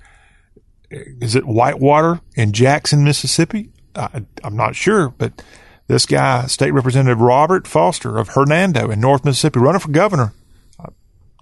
Is 0.91 1.35
it 1.35 1.47
Whitewater 1.47 2.21
in 2.37 2.53
Jackson, 2.53 3.03
Mississippi? 3.03 3.71
I, 3.97 4.27
am 4.45 4.55
not 4.55 4.77
sure, 4.77 5.09
but 5.09 5.43
this 5.87 6.05
guy, 6.05 6.45
State 6.49 6.73
Representative 6.73 7.23
Robert 7.23 7.67
Foster 7.67 8.19
of 8.19 8.29
Hernando 8.29 8.91
in 8.91 9.01
North 9.01 9.25
Mississippi, 9.25 9.59
running 9.59 9.81
for 9.81 9.91
governor. 9.91 10.35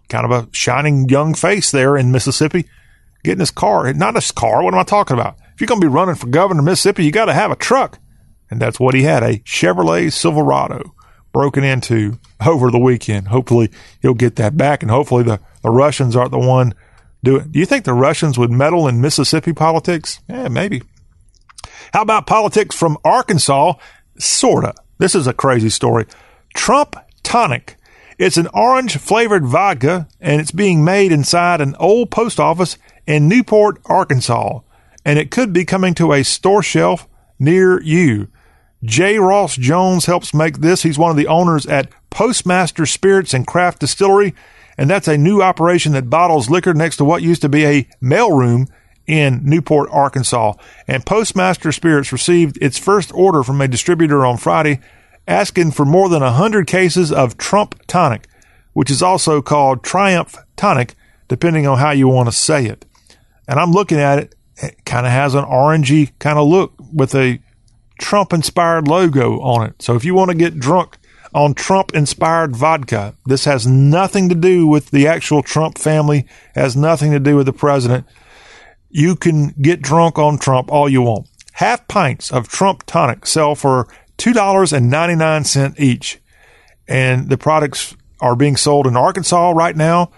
Kind 0.09 0.25
of 0.25 0.31
a 0.31 0.49
shining 0.53 1.09
young 1.09 1.35
face 1.35 1.73
there 1.73 1.97
in 1.97 2.13
Mississippi, 2.13 2.67
getting 3.25 3.41
his 3.41 3.51
car. 3.51 3.93
Not 3.93 4.15
his 4.15 4.31
car. 4.31 4.63
What 4.63 4.73
am 4.73 4.79
I 4.79 4.85
talking 4.85 5.19
about? 5.19 5.37
You're 5.61 5.67
going 5.67 5.81
to 5.81 5.87
be 5.87 5.93
running 5.93 6.15
for 6.15 6.27
governor 6.27 6.61
of 6.61 6.65
Mississippi, 6.65 7.05
you 7.05 7.13
got 7.13 7.27
to 7.27 7.35
have 7.35 7.51
a 7.51 7.57
truck. 7.57 7.99
And 8.51 8.61
that's 8.61 8.81
what 8.81 8.95
he 8.95 9.03
had 9.03 9.23
a 9.23 9.39
Chevrolet 9.41 10.13
Silverado 10.13 10.95
broken 11.33 11.63
into 11.63 12.19
over 12.45 12.71
the 12.71 12.79
weekend. 12.79 13.29
Hopefully 13.29 13.71
he'll 14.03 14.15
get 14.15 14.37
that 14.37 14.57
back 14.57 14.83
and 14.83 14.91
hopefully 14.91 15.23
the, 15.23 15.41
the 15.63 15.71
Russians 15.71 16.17
aren't 16.17 16.33
the 16.33 16.39
one 16.39 16.75
doing 17.23 17.51
Do 17.51 17.59
you 17.59 17.67
think 17.67 17.85
the 17.85 17.93
Russians 17.93 18.39
would 18.39 18.51
meddle 18.51 18.89
in 18.89 19.01
Mississippi 19.01 19.53
politics? 19.53 20.21
Yeah, 20.29 20.49
maybe. 20.49 20.83
How 21.93 22.03
about 22.03 22.27
politics 22.27 22.75
from 22.75 22.99
Arkansas? 23.05 23.75
Sorta. 24.19 24.75
This 24.99 25.15
is 25.15 25.27
a 25.27 25.33
crazy 25.33 25.71
story. 25.71 26.07
Trump 26.55 26.97
Tonic. 27.23 27.77
It's 28.19 28.37
an 28.37 28.49
orange 28.53 28.99
flavored 28.99 29.47
vodka 29.47 30.09
and 30.21 30.41
it's 30.41 30.51
being 30.51 30.85
made 30.85 31.13
inside 31.13 31.61
an 31.61 31.75
old 31.79 32.11
post 32.11 32.39
office 32.39 32.77
in 33.07 33.29
Newport, 33.29 33.81
Arkansas. 33.87 34.61
And 35.05 35.19
it 35.19 35.31
could 35.31 35.53
be 35.53 35.65
coming 35.65 35.95
to 35.95 36.13
a 36.13 36.23
store 36.23 36.63
shelf 36.63 37.09
near 37.39 37.81
you. 37.83 38.29
J. 38.83 39.19
Ross 39.19 39.57
Jones 39.57 40.07
helps 40.07 40.33
make 40.33 40.59
this. 40.59 40.83
He's 40.83 40.99
one 40.99 41.11
of 41.11 41.17
the 41.17 41.27
owners 41.27 41.67
at 41.67 41.91
Postmaster 42.11 42.87
Spirits 42.87 43.35
and 43.35 43.47
Craft 43.47 43.81
Distillery. 43.81 44.35
And 44.79 44.89
that's 44.89 45.09
a 45.09 45.19
new 45.19 45.43
operation 45.43 45.93
that 45.93 46.09
bottles 46.09 46.49
liquor 46.49 46.73
next 46.73 46.97
to 46.97 47.05
what 47.05 47.23
used 47.23 47.43
to 47.43 47.49
be 47.49 47.67
a 47.67 47.89
mailroom 48.03 48.69
in 49.07 49.41
Newport, 49.45 49.91
Arkansas. 49.91 50.55
And 50.87 51.05
Postmaster 51.05 51.73
Spirits 51.73 52.13
received 52.13 52.59
its 52.63 52.79
first 52.79 53.13
order 53.13 53.43
from 53.43 53.61
a 53.61 53.69
distributor 53.69 54.25
on 54.25 54.37
Friday 54.39 54.81
asking 55.29 55.73
for 55.73 55.85
more 55.85 56.09
than 56.09 56.23
100 56.23 56.67
cases 56.67 57.13
of 57.13 57.37
Trump 57.37 57.81
Tonic, 57.87 58.27
which 58.73 58.91
is 58.91 59.03
also 59.03 59.43
called 59.43 59.83
Triumph 59.83 60.37
Tonic, 60.57 60.95
depending 61.29 61.67
on 61.67 61.79
how 61.79 61.91
you 61.91 62.09
want 62.09 62.29
to 62.29 62.35
say 62.35 62.67
it. 62.67 62.87
And 63.47 63.59
I'm 63.59 63.73
looking 63.73 63.99
at 63.99 64.19
it, 64.19 64.35
it 64.63 64.85
kind 64.85 65.07
of 65.07 65.13
has 65.13 65.35
an 65.35 65.45
orangey 65.45 66.13
kind 66.19 66.39
of 66.39 66.49
look 66.49 66.73
with 66.93 67.15
a 67.15 67.41
Trump 67.99 68.33
inspired 68.33 68.89
logo 68.89 69.41
on 69.41 69.67
it. 69.67 69.83
So 69.83 69.95
if 69.95 70.05
you 70.05 70.15
want 70.15 70.31
to 70.31 70.37
get 70.37 70.59
drunk 70.59 70.97
on 71.35 71.55
Trump 71.55 71.95
inspired 71.95 72.57
vodka, 72.57 73.15
this 73.27 73.45
has 73.45 73.67
nothing 73.67 74.29
to 74.29 74.35
do 74.35 74.67
with 74.67 74.91
the 74.91 75.07
actual 75.07 75.43
Trump 75.43 75.79
family, 75.79 76.27
has 76.55 76.77
nothing 76.77 77.13
to 77.13 77.21
do 77.21 77.37
with 77.37 77.47
the 77.47 77.53
president 77.53 78.07
you 78.91 79.15
can 79.15 79.55
get 79.61 79.81
drunk 79.81 80.19
on 80.19 80.37
Trump 80.37 80.71
all 80.71 80.89
you 80.89 81.03
want. 81.03 81.29
Half 81.53 81.89
pints 81.89 82.31
of 82.31 82.49
Trump 82.49 82.83
tonic 82.87 83.27
sell 83.27 83.55
for 83.55 83.87
$2.99 84.19 85.79
each. 85.79 86.21
And 86.89 87.29
the 87.29 87.39
products 87.39 87.97
are 88.21 88.35
being 88.35 88.57
sold 88.57 88.87
in 88.87 88.97
Arkansas 88.97 89.53
right 89.53 89.77
now. 89.77 90.11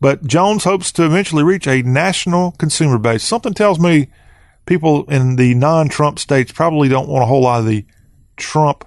But 0.00 0.26
Jones 0.26 0.64
hopes 0.64 0.92
to 0.92 1.04
eventually 1.04 1.42
reach 1.42 1.66
a 1.66 1.82
national 1.82 2.52
consumer 2.52 2.98
base. 2.98 3.22
Something 3.22 3.54
tells 3.54 3.78
me 3.78 4.08
people 4.66 5.04
in 5.10 5.36
the 5.36 5.54
non 5.54 5.88
Trump 5.88 6.18
states 6.18 6.52
probably 6.52 6.88
don't 6.88 7.08
want 7.08 7.22
a 7.22 7.26
whole 7.26 7.42
lot 7.42 7.60
of 7.60 7.66
the 7.66 7.86
Trump 8.36 8.84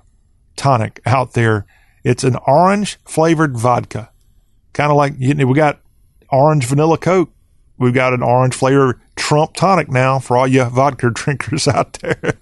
tonic 0.55 1.01
out 1.05 1.33
there. 1.33 1.65
It's 2.03 2.23
an 2.23 2.37
orange 2.47 2.97
flavored 3.05 3.57
vodka. 3.57 4.11
Kind 4.73 4.91
of 4.91 4.97
like 4.97 5.13
we 5.19 5.53
got 5.53 5.81
orange 6.29 6.65
vanilla 6.65 6.97
Coke. 6.97 7.31
We've 7.77 7.93
got 7.93 8.13
an 8.13 8.21
orange 8.21 8.53
flavored 8.53 8.99
Trump 9.15 9.53
tonic 9.53 9.89
now 9.89 10.19
for 10.19 10.37
all 10.37 10.47
you 10.47 10.63
vodka 10.65 11.09
drinkers 11.13 11.67
out 11.67 11.93
there. 11.93 12.37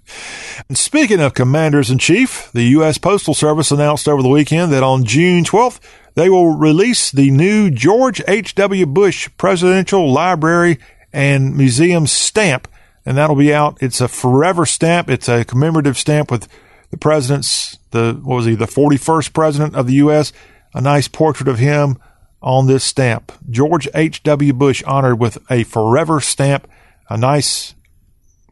and 0.68 0.78
speaking 0.78 1.20
of 1.20 1.36
commanders 1.36 1.92
in 1.92 2.00
chief, 2.00 2.52
the 2.54 2.64
U.S. 2.64 2.98
Postal 2.98 3.34
Service 3.34 3.72
announced 3.72 4.08
over 4.08 4.24
the 4.24 4.30
weekend 4.30 4.72
that 4.74 4.84
on 4.84 5.06
June 5.06 5.44
12th, 5.44 5.80
they 6.18 6.32
will 6.32 6.56
release 6.56 7.12
the 7.12 7.30
new 7.30 7.70
George 7.70 8.24
H.W. 8.28 8.88
Bush 8.88 9.30
Presidential 9.38 10.12
Library 10.12 10.80
and 11.14 11.56
Museum 11.56 12.08
stamp. 12.08 12.68
And 13.06 13.16
that'll 13.16 13.36
be 13.36 13.54
out. 13.54 13.78
It's 13.82 14.02
a 14.02 14.08
forever 14.08 14.66
stamp. 14.66 15.12
It's 15.12 15.30
a 15.30 15.46
commemorative 15.46 15.96
stamp 15.96 16.32
with 16.32 16.48
the 16.90 16.98
president's, 16.98 17.78
the, 17.92 18.20
what 18.24 18.38
was 18.38 18.46
he, 18.48 18.56
the 18.56 18.66
41st 18.66 19.32
president 19.32 19.76
of 19.76 19.86
the 19.86 19.94
U.S., 19.94 20.34
a 20.74 20.82
nice 20.82 21.08
portrait 21.08 21.48
of 21.48 21.60
him 21.60 22.00
on 22.42 22.66
this 22.66 22.84
stamp. 22.84 23.32
George 23.48 23.88
H.W. 23.94 24.54
Bush 24.54 24.82
honored 24.86 25.20
with 25.20 25.38
a 25.52 25.66
forever 25.66 26.20
stamp, 26.20 26.68
a 27.12 27.18
nice 27.18 27.76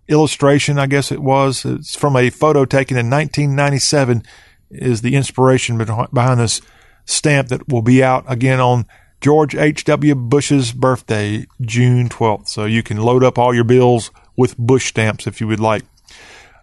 illustration, 0.08 0.78
I 0.78 0.86
guess 0.86 1.12
it 1.12 1.24
was. 1.24 1.66
It's 1.66 1.96
from 1.96 2.16
a 2.16 2.30
photo 2.30 2.66
taken 2.66 2.96
in 2.96 3.10
1997 3.10 4.22
is 4.70 5.02
the 5.02 5.16
inspiration 5.16 5.80
behind 5.80 6.40
this 6.40 6.62
stamp 7.06 7.50
that 7.50 7.68
will 7.68 7.82
be 7.82 8.04
out 8.04 8.26
again 8.28 8.60
on 8.60 8.86
George 9.22 9.56
H.W. 9.56 10.16
Bush's 10.16 10.72
birthday, 10.72 11.46
June 11.62 12.10
12th. 12.10 12.48
So 12.48 12.66
you 12.66 12.84
can 12.84 12.98
load 12.98 13.24
up 13.24 13.40
all 13.40 13.56
your 13.56 13.64
bills 13.64 14.12
with 14.36 14.58
Bush 14.58 14.88
stamps 14.90 15.26
if 15.28 15.40
you 15.40 15.48
would 15.48 15.60
like. 15.60 15.84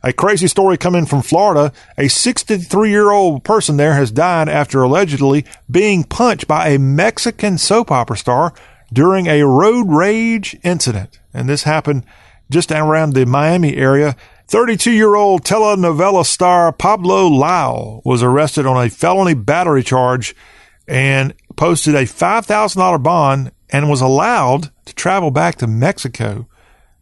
A 0.05 0.13
crazy 0.13 0.49
story 0.49 0.77
coming 0.77 1.07
from 1.07 1.23
Florida. 1.23 1.73
A 1.97 2.09
63 2.09 2.91
year 2.91 3.11
old 3.11 3.45
person 3.45 3.77
there 3.77 3.95
has 3.95 4.11
died 4.11 4.49
after 4.49 4.83
allegedly 4.83 5.45
being 5.71 6.03
punched 6.03 6.49
by 6.49 6.69
a 6.69 6.79
Mexican 6.79 7.57
soap 7.57 7.91
opera 7.91 8.17
star 8.17 8.53
during 8.93 9.27
a 9.27 9.47
road 9.47 9.87
rage 9.89 10.57
incident. 10.65 11.21
And 11.33 11.49
this 11.49 11.63
happened 11.63 12.05
just 12.51 12.73
around 12.73 13.15
the 13.15 13.27
Miami 13.27 13.77
area. 13.77 14.17
32 14.49 14.93
year 14.93 15.15
old 15.15 15.45
telenovela 15.45 16.25
star 16.25 16.73
Pablo 16.73 17.27
Lyle 17.27 18.03
was 18.05 18.23
arrested 18.23 18.67
on 18.67 18.85
a 18.85 18.91
felony 18.91 19.35
battery 19.35 19.83
charge 19.83 20.35
and 20.87 21.35
posted 21.57 21.95
a 21.95 22.03
$5,000 22.03 23.03
bond 23.03 23.53
and 23.71 23.89
was 23.89 24.01
allowed 24.01 24.71
to 24.85 24.95
travel 24.95 25.31
back 25.31 25.57
to 25.57 25.67
Mexico. 25.67 26.47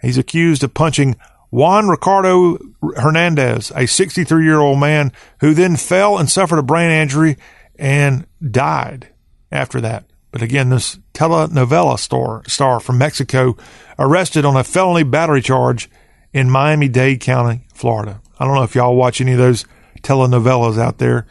He's 0.01 0.19
accused 0.19 0.63
of 0.63 0.75
punching 0.75 1.17
Juan 1.51 1.89
Ricardo 1.89 2.59
Hernandez, 2.97 3.73
a 3.75 3.87
63 3.87 4.45
year 4.45 4.61
old 4.61 4.79
man 4.79 5.13
who 5.41 5.53
then 5.53 5.77
fell 5.77 6.19
and 6.19 6.31
suffered 6.31 6.59
a 6.59 6.63
brain 6.63 6.91
injury 6.91 7.37
and 7.77 8.27
died 8.41 9.09
after 9.51 9.81
that. 9.81 10.05
But 10.31 10.43
again, 10.43 10.69
this 10.69 10.99
telenovela 11.13 11.99
star, 11.99 12.43
star 12.47 12.79
from 12.79 12.99
Mexico 12.99 13.57
arrested 13.99 14.45
on 14.45 14.57
a 14.57 14.65
felony 14.65 15.03
battery 15.03 15.43
charge 15.43 15.91
in 16.33 16.51
Miami 16.51 16.89
Dade 16.89 17.21
County, 17.21 17.67
Florida. 17.75 18.21
I 18.39 18.45
don't 18.45 18.55
know 18.55 18.63
if 18.63 18.75
y'all 18.75 18.97
watch 18.97 19.21
any 19.21 19.33
of 19.33 19.39
those 19.39 19.65
telenovelas 20.03 20.79
out 20.79 20.99
there. 20.99 21.27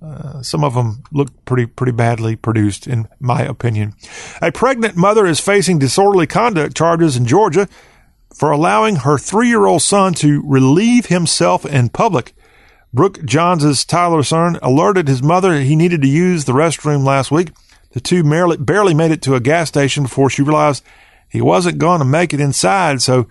Uh, 0.00 0.42
some 0.42 0.64
of 0.64 0.74
them 0.74 1.02
look 1.12 1.44
pretty 1.44 1.66
pretty 1.66 1.92
badly 1.92 2.34
produced, 2.34 2.86
in 2.86 3.06
my 3.20 3.42
opinion. 3.42 3.94
A 4.40 4.50
pregnant 4.50 4.96
mother 4.96 5.26
is 5.26 5.38
facing 5.38 5.78
disorderly 5.78 6.26
conduct 6.26 6.76
charges 6.76 7.16
in 7.16 7.24
Georgia 7.24 7.68
for 8.34 8.50
allowing 8.50 8.96
her 8.96 9.16
three 9.16 9.48
year 9.48 9.66
old 9.66 9.82
son 9.82 10.14
to 10.14 10.42
relieve 10.44 11.06
himself 11.06 11.64
in 11.64 11.88
public. 11.88 12.34
Brooke 12.92 13.24
Johns' 13.24 13.84
Tyler 13.84 14.22
son 14.22 14.58
alerted 14.60 15.08
his 15.08 15.22
mother 15.22 15.60
he 15.60 15.76
needed 15.76 16.02
to 16.02 16.08
use 16.08 16.44
the 16.44 16.52
restroom 16.52 17.04
last 17.04 17.30
week. 17.30 17.50
The 17.92 18.00
two 18.00 18.24
barely, 18.24 18.56
barely 18.56 18.94
made 18.94 19.12
it 19.12 19.22
to 19.22 19.34
a 19.34 19.40
gas 19.40 19.68
station 19.68 20.02
before 20.04 20.30
she 20.30 20.42
realized 20.42 20.82
he 21.28 21.40
wasn't 21.40 21.78
going 21.78 22.00
to 22.00 22.04
make 22.04 22.34
it 22.34 22.40
inside. 22.40 23.00
So, 23.00 23.28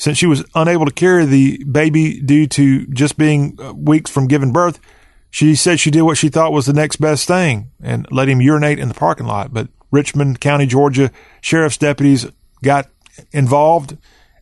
since 0.00 0.16
she 0.16 0.24
was 0.24 0.42
unable 0.54 0.86
to 0.86 0.90
carry 0.90 1.26
the 1.26 1.62
baby 1.64 2.22
due 2.22 2.46
to 2.46 2.86
just 2.86 3.18
being 3.18 3.58
uh, 3.60 3.74
weeks 3.74 4.10
from 4.10 4.28
giving 4.28 4.50
birth, 4.50 4.80
she 5.28 5.54
said 5.54 5.78
she 5.78 5.90
did 5.90 6.00
what 6.02 6.16
she 6.16 6.30
thought 6.30 6.54
was 6.54 6.64
the 6.64 6.72
next 6.72 6.96
best 6.96 7.28
thing 7.28 7.70
and 7.82 8.06
let 8.10 8.26
him 8.26 8.40
urinate 8.40 8.78
in 8.78 8.88
the 8.88 8.94
parking 8.94 9.26
lot. 9.26 9.52
But 9.52 9.68
Richmond 9.90 10.40
County, 10.40 10.64
Georgia 10.64 11.10
sheriff's 11.42 11.76
deputies 11.76 12.26
got 12.62 12.88
involved 13.30 13.98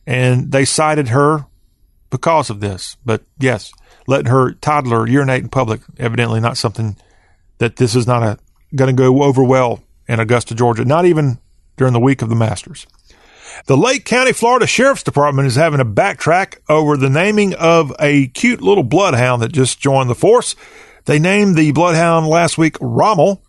and 0.07 0.49
they 0.49 0.63
cited 0.63 1.09
her 1.09 1.45
because 2.09 2.49
of 2.49 2.61
this. 2.61 2.95
But 3.03 3.23
yes, 3.37 3.73
letting 4.07 4.31
her 4.31 4.53
toddler 4.53 5.09
urinate 5.09 5.43
in 5.43 5.49
public. 5.49 5.81
Evidently, 5.97 6.39
not 6.39 6.55
something 6.55 6.95
that 7.57 7.75
this 7.75 7.97
is 7.97 8.07
not 8.07 8.39
going 8.73 8.95
to 8.95 8.97
go 8.97 9.23
over 9.23 9.43
well 9.43 9.83
in 10.07 10.21
Augusta, 10.21 10.55
Georgia. 10.55 10.85
Not 10.85 11.03
even 11.03 11.37
during 11.75 11.91
the 11.91 11.99
week 11.99 12.21
of 12.21 12.29
the 12.29 12.35
Masters. 12.35 12.87
The 13.65 13.77
Lake 13.77 14.05
County, 14.05 14.31
Florida 14.31 14.65
Sheriff's 14.65 15.03
Department 15.03 15.47
is 15.47 15.55
having 15.55 15.79
a 15.79 15.85
backtrack 15.85 16.57
over 16.69 16.97
the 16.97 17.09
naming 17.09 17.53
of 17.55 17.93
a 17.99 18.27
cute 18.27 18.61
little 18.61 18.83
bloodhound 18.83 19.41
that 19.41 19.51
just 19.51 19.79
joined 19.79 20.09
the 20.09 20.15
force. 20.15 20.55
They 21.05 21.19
named 21.19 21.55
the 21.55 21.71
bloodhound 21.71 22.27
last 22.27 22.57
week 22.57 22.77
Rommel 22.79 23.43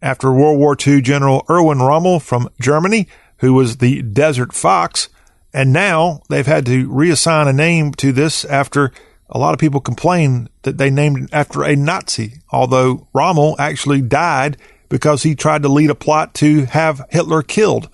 after 0.00 0.32
World 0.32 0.58
War 0.58 0.76
II 0.86 1.00
General 1.00 1.44
Erwin 1.50 1.80
Rommel 1.80 2.20
from 2.20 2.48
Germany, 2.60 3.08
who 3.38 3.52
was 3.52 3.78
the 3.78 4.02
Desert 4.02 4.52
Fox. 4.52 5.08
And 5.52 5.72
now 5.72 6.22
they've 6.28 6.46
had 6.46 6.66
to 6.66 6.88
reassign 6.88 7.48
a 7.48 7.52
name 7.52 7.92
to 7.94 8.12
this 8.12 8.44
after 8.44 8.92
a 9.28 9.38
lot 9.38 9.54
of 9.54 9.60
people 9.60 9.80
complain 9.80 10.48
that 10.62 10.78
they 10.78 10.90
named 10.90 11.24
it 11.24 11.30
after 11.32 11.64
a 11.64 11.76
Nazi, 11.76 12.40
although 12.50 13.08
Rommel 13.12 13.56
actually 13.58 14.02
died 14.02 14.56
because 14.88 15.22
he 15.22 15.34
tried 15.34 15.62
to 15.62 15.68
lead 15.68 15.90
a 15.90 15.94
plot 15.94 16.32
to 16.34 16.64
have 16.66 17.04
Hitler 17.10 17.42
killed. 17.42 17.88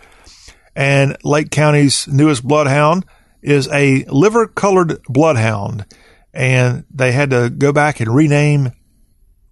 And 0.77 1.17
Lake 1.23 1.51
County's 1.51 2.09
newest 2.09 2.43
bloodhound 2.43 3.05
is 3.43 3.69
a 3.69 4.05
liver 4.05 4.47
colored 4.47 5.03
bloodhound. 5.05 5.87
And 6.33 6.85
they 6.91 7.13
had 7.13 7.31
to 7.31 7.51
go 7.51 7.73
back 7.73 8.01
and 8.01 8.15
rename 8.15 8.73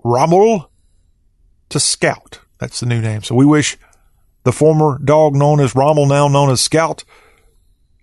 Rommel 0.02 0.71
to 1.69 1.79
Scout. 1.79 2.41
That's 2.59 2.81
the 2.81 2.87
new 2.87 3.00
name. 3.00 3.23
So 3.23 3.35
we 3.35 3.47
wish 3.47 3.76
the 4.45 4.52
former 4.52 4.99
dog 4.99 5.35
known 5.35 5.61
as 5.61 5.75
Rommel, 5.75 6.07
now 6.07 6.29
known 6.29 6.50
as 6.50 6.61
Scout, 6.61 7.05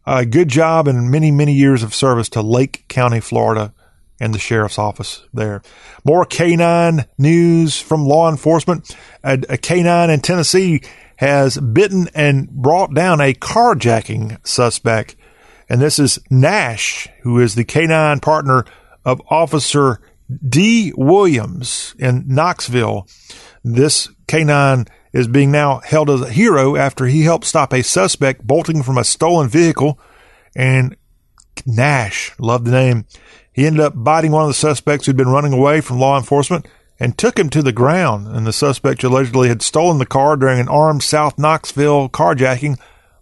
a 0.05 0.25
good 0.25 0.47
job 0.47 0.87
and 0.87 1.11
many, 1.11 1.31
many 1.31 1.53
years 1.53 1.83
of 1.83 1.93
service 1.93 2.29
to 2.29 2.41
Lake 2.41 2.85
County, 2.87 3.19
Florida, 3.19 3.73
and 4.19 4.33
the 4.33 4.39
sheriff's 4.39 4.79
office 4.79 5.23
there. 5.33 5.61
More 6.03 6.25
canine 6.25 7.05
news 7.17 7.79
from 7.79 8.05
law 8.05 8.29
enforcement. 8.29 8.95
A, 9.23 9.39
a 9.49 9.53
uh, 9.53 9.57
canine 9.57 10.09
in 10.09 10.19
Tennessee 10.19 10.81
has 11.19 11.57
bitten 11.57 12.07
and 12.15 12.49
brought 12.49 12.93
down 12.93 13.19
a 13.19 13.33
carjacking 13.33 14.39
suspect. 14.47 15.17
And 15.67 15.81
this 15.81 15.99
is 15.99 16.17
Nash, 16.29 17.09
who 17.23 17.39
is 17.41 17.55
the 17.55 17.65
canine 17.65 18.21
partner 18.21 18.63
of 19.03 19.21
Officer 19.29 19.99
D. 20.47 20.93
Williams 20.95 21.93
in 21.99 22.23
Knoxville. 22.25 23.05
This 23.65 24.07
canine 24.29 24.85
is 25.11 25.27
being 25.27 25.51
now 25.51 25.81
held 25.83 26.09
as 26.09 26.21
a 26.21 26.31
hero 26.31 26.77
after 26.77 27.05
he 27.05 27.23
helped 27.23 27.43
stop 27.43 27.73
a 27.73 27.83
suspect 27.83 28.47
bolting 28.47 28.81
from 28.81 28.97
a 28.97 29.03
stolen 29.03 29.49
vehicle. 29.49 29.99
And 30.55 30.95
Nash, 31.65 32.33
love 32.39 32.63
the 32.63 32.71
name, 32.71 33.05
he 33.51 33.67
ended 33.67 33.81
up 33.81 33.93
biting 33.93 34.31
one 34.31 34.43
of 34.43 34.49
the 34.49 34.53
suspects 34.53 35.05
who'd 35.05 35.17
been 35.17 35.27
running 35.27 35.51
away 35.51 35.81
from 35.81 35.99
law 35.99 36.17
enforcement 36.17 36.65
and 36.99 37.17
took 37.17 37.39
him 37.39 37.49
to 37.49 37.61
the 37.61 37.71
ground. 37.71 38.27
And 38.27 38.45
the 38.45 38.53
suspect 38.53 39.03
allegedly 39.03 39.47
had 39.47 39.61
stolen 39.61 39.97
the 39.97 40.05
car 40.05 40.35
during 40.35 40.59
an 40.59 40.67
armed 40.67 41.03
South 41.03 41.39
Knoxville 41.39 42.09
carjacking 42.09 42.77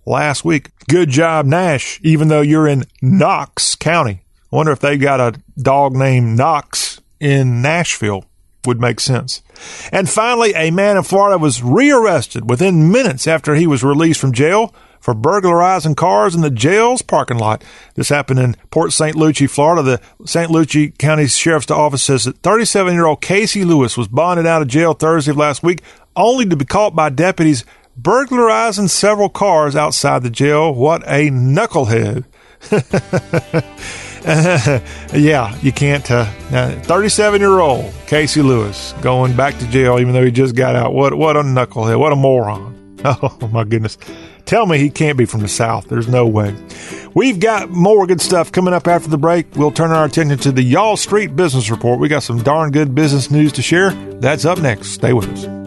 last 0.06 0.44
week. 0.44 0.72
Good 0.90 1.10
job, 1.10 1.46
Nash, 1.46 2.00
even 2.04 2.30
though 2.30 2.42
you're 2.42 2.68
in 2.68 2.86
Knox 3.02 3.76
County. 3.76 4.22
I 4.52 4.56
wonder 4.56 4.72
if 4.72 4.80
they 4.80 4.98
got 4.98 5.20
a 5.20 5.40
dog 5.62 5.94
named 5.94 6.38
Knox 6.38 7.02
in 7.20 7.62
Nashville. 7.62 8.26
Would 8.66 8.82
make 8.82 9.00
sense. 9.00 9.42
And 9.94 10.10
finally, 10.10 10.54
a 10.54 10.72
man 10.72 10.98
in 10.98 11.04
Florida 11.04 11.38
was 11.38 11.64
rearrested 11.64 12.50
within 12.50 12.92
minutes 12.92 13.26
after 13.26 13.56
he 13.56 13.66
was 13.66 13.82
released 13.82 14.20
from 14.20 14.34
jail 14.34 14.74
for 15.08 15.14
burglarizing 15.14 15.96
cars 15.96 16.36
in 16.36 16.42
the 16.42 16.50
jail's 16.50 17.02
parking 17.02 17.38
lot. 17.38 17.64
This 17.96 18.10
happened 18.10 18.42
in 18.42 18.58
Port 18.72 18.92
St. 18.92 19.16
Lucie, 19.16 19.48
Florida. 19.48 19.82
The 19.82 20.28
St. 20.28 20.52
Lucie 20.52 20.92
County 20.92 21.28
Sheriff's 21.28 21.72
Office 21.72 22.04
says 22.04 22.26
that 22.26 22.40
37 22.40 22.93
year 22.93 23.06
old 23.06 23.22
Casey 23.22 23.63
Lewis 23.63 23.96
was 23.96 24.10
bonded 24.10 24.46
out 24.46 24.62
of 24.62 24.67
jail 24.67 24.91
Thursday 24.91 25.32
of 25.32 25.38
last 25.38 25.63
week, 25.63 25.82
only 26.17 26.46
to 26.48 26.58
be 26.58 26.65
caught 26.65 26.93
by 26.93 27.08
deputies 27.08 27.63
burglarizing 27.96 28.89
several 28.89 29.30
cars 29.30 29.78
outside 29.78 30.24
the 30.24 30.30
jail. 30.30 30.76
What 30.76 31.04
a 31.04 31.30
knucklehead. 31.30 32.26
yeah, 35.17 35.58
you 35.62 35.72
can't. 35.72 36.06
37 36.06 37.41
uh, 37.41 37.46
year 37.46 37.60
old 37.62 37.93
Casey 38.08 38.41
Lewis 38.41 38.93
going 39.00 39.38
back 39.38 39.58
to 39.60 39.67
jail 39.67 40.02
even 40.02 40.12
though 40.12 40.26
he 40.26 40.32
just 40.32 40.54
got 40.54 40.76
out. 40.76 40.93
What, 40.93 41.13
what 41.13 41.38
a 41.38 41.43
knucklehead. 41.43 41.98
What 41.98 42.12
a 42.12 42.17
moron. 42.17 42.74
Oh, 43.06 43.38
my 43.54 43.63
goodness. 43.63 43.96
Tell 44.48 44.66
me 44.66 44.78
he 44.78 44.90
can't 44.90 45.18
be 45.18 45.26
from 45.26 45.42
the 45.42 45.48
South. 45.50 45.88
There's 45.90 46.08
no 46.08 46.26
way. 46.26 46.56
We've 47.14 47.40
got 47.40 47.70
more 47.70 48.08
good 48.08 48.22
stuff 48.22 48.52
coming 48.52 48.74
up 48.74 48.88
after 48.88 49.10
the 49.10 49.18
break. 49.18 49.46
We'll 49.56 49.72
turn 49.72 49.92
our 49.92 50.06
attention 50.06 50.38
to 50.40 50.54
the 50.54 50.64
Y'all 50.64 50.96
Street 50.96 51.36
Business 51.36 51.70
Report. 51.70 52.00
We 52.00 52.08
got 52.08 52.24
some 52.24 52.42
darn 52.42 52.72
good 52.72 52.96
business 52.96 53.30
news 53.30 53.52
to 53.54 53.62
share. 53.62 53.92
That's 53.92 54.46
up 54.46 54.60
next. 54.60 54.92
Stay 54.92 55.12
with 55.12 55.28
us. 55.30 55.66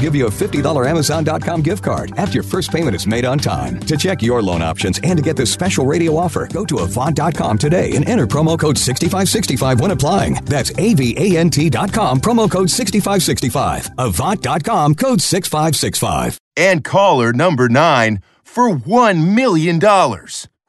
give 0.01 0.15
you 0.15 0.25
a 0.25 0.29
$50 0.29 0.89
Amazon.com 0.89 1.61
gift 1.61 1.83
card 1.83 2.11
after 2.17 2.33
your 2.33 2.43
first 2.43 2.71
payment 2.71 2.95
is 2.95 3.05
made 3.07 3.23
on 3.23 3.37
time. 3.37 3.79
To 3.81 3.95
check 3.95 4.21
your 4.21 4.41
loan 4.41 4.61
options 4.61 4.99
and 5.03 5.17
to 5.17 5.23
get 5.23 5.37
this 5.37 5.53
special 5.53 5.85
radio 5.85 6.17
offer, 6.17 6.47
go 6.47 6.65
to 6.65 6.79
Avant.com 6.79 7.57
today 7.57 7.91
and 7.93 8.09
enter 8.09 8.25
promo 8.27 8.57
code 8.59 8.77
6565 8.77 9.79
when 9.79 9.91
applying. 9.91 10.33
That's 10.45 10.71
AVANT.com, 10.71 12.19
promo 12.19 12.49
code 12.51 12.69
6565. 12.69 13.89
Avant.com, 13.97 14.95
code 14.95 15.21
6565. 15.21 16.39
And 16.57 16.83
caller 16.83 17.31
number 17.31 17.69
nine 17.69 18.21
for 18.43 18.69
$1 18.69 19.33
million. 19.35 19.79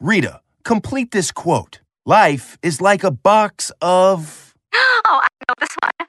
Rita, 0.01 0.41
complete 0.63 1.11
this 1.11 1.33
quote. 1.33 1.81
Life 2.05 2.59
is 2.63 2.81
like 2.81 3.03
a 3.05 3.11
box 3.11 3.73
of. 3.81 4.55
Oh, 5.05 5.21
I 5.21 5.29
know 5.49 5.55
this 5.59 5.77
one. 5.83 6.07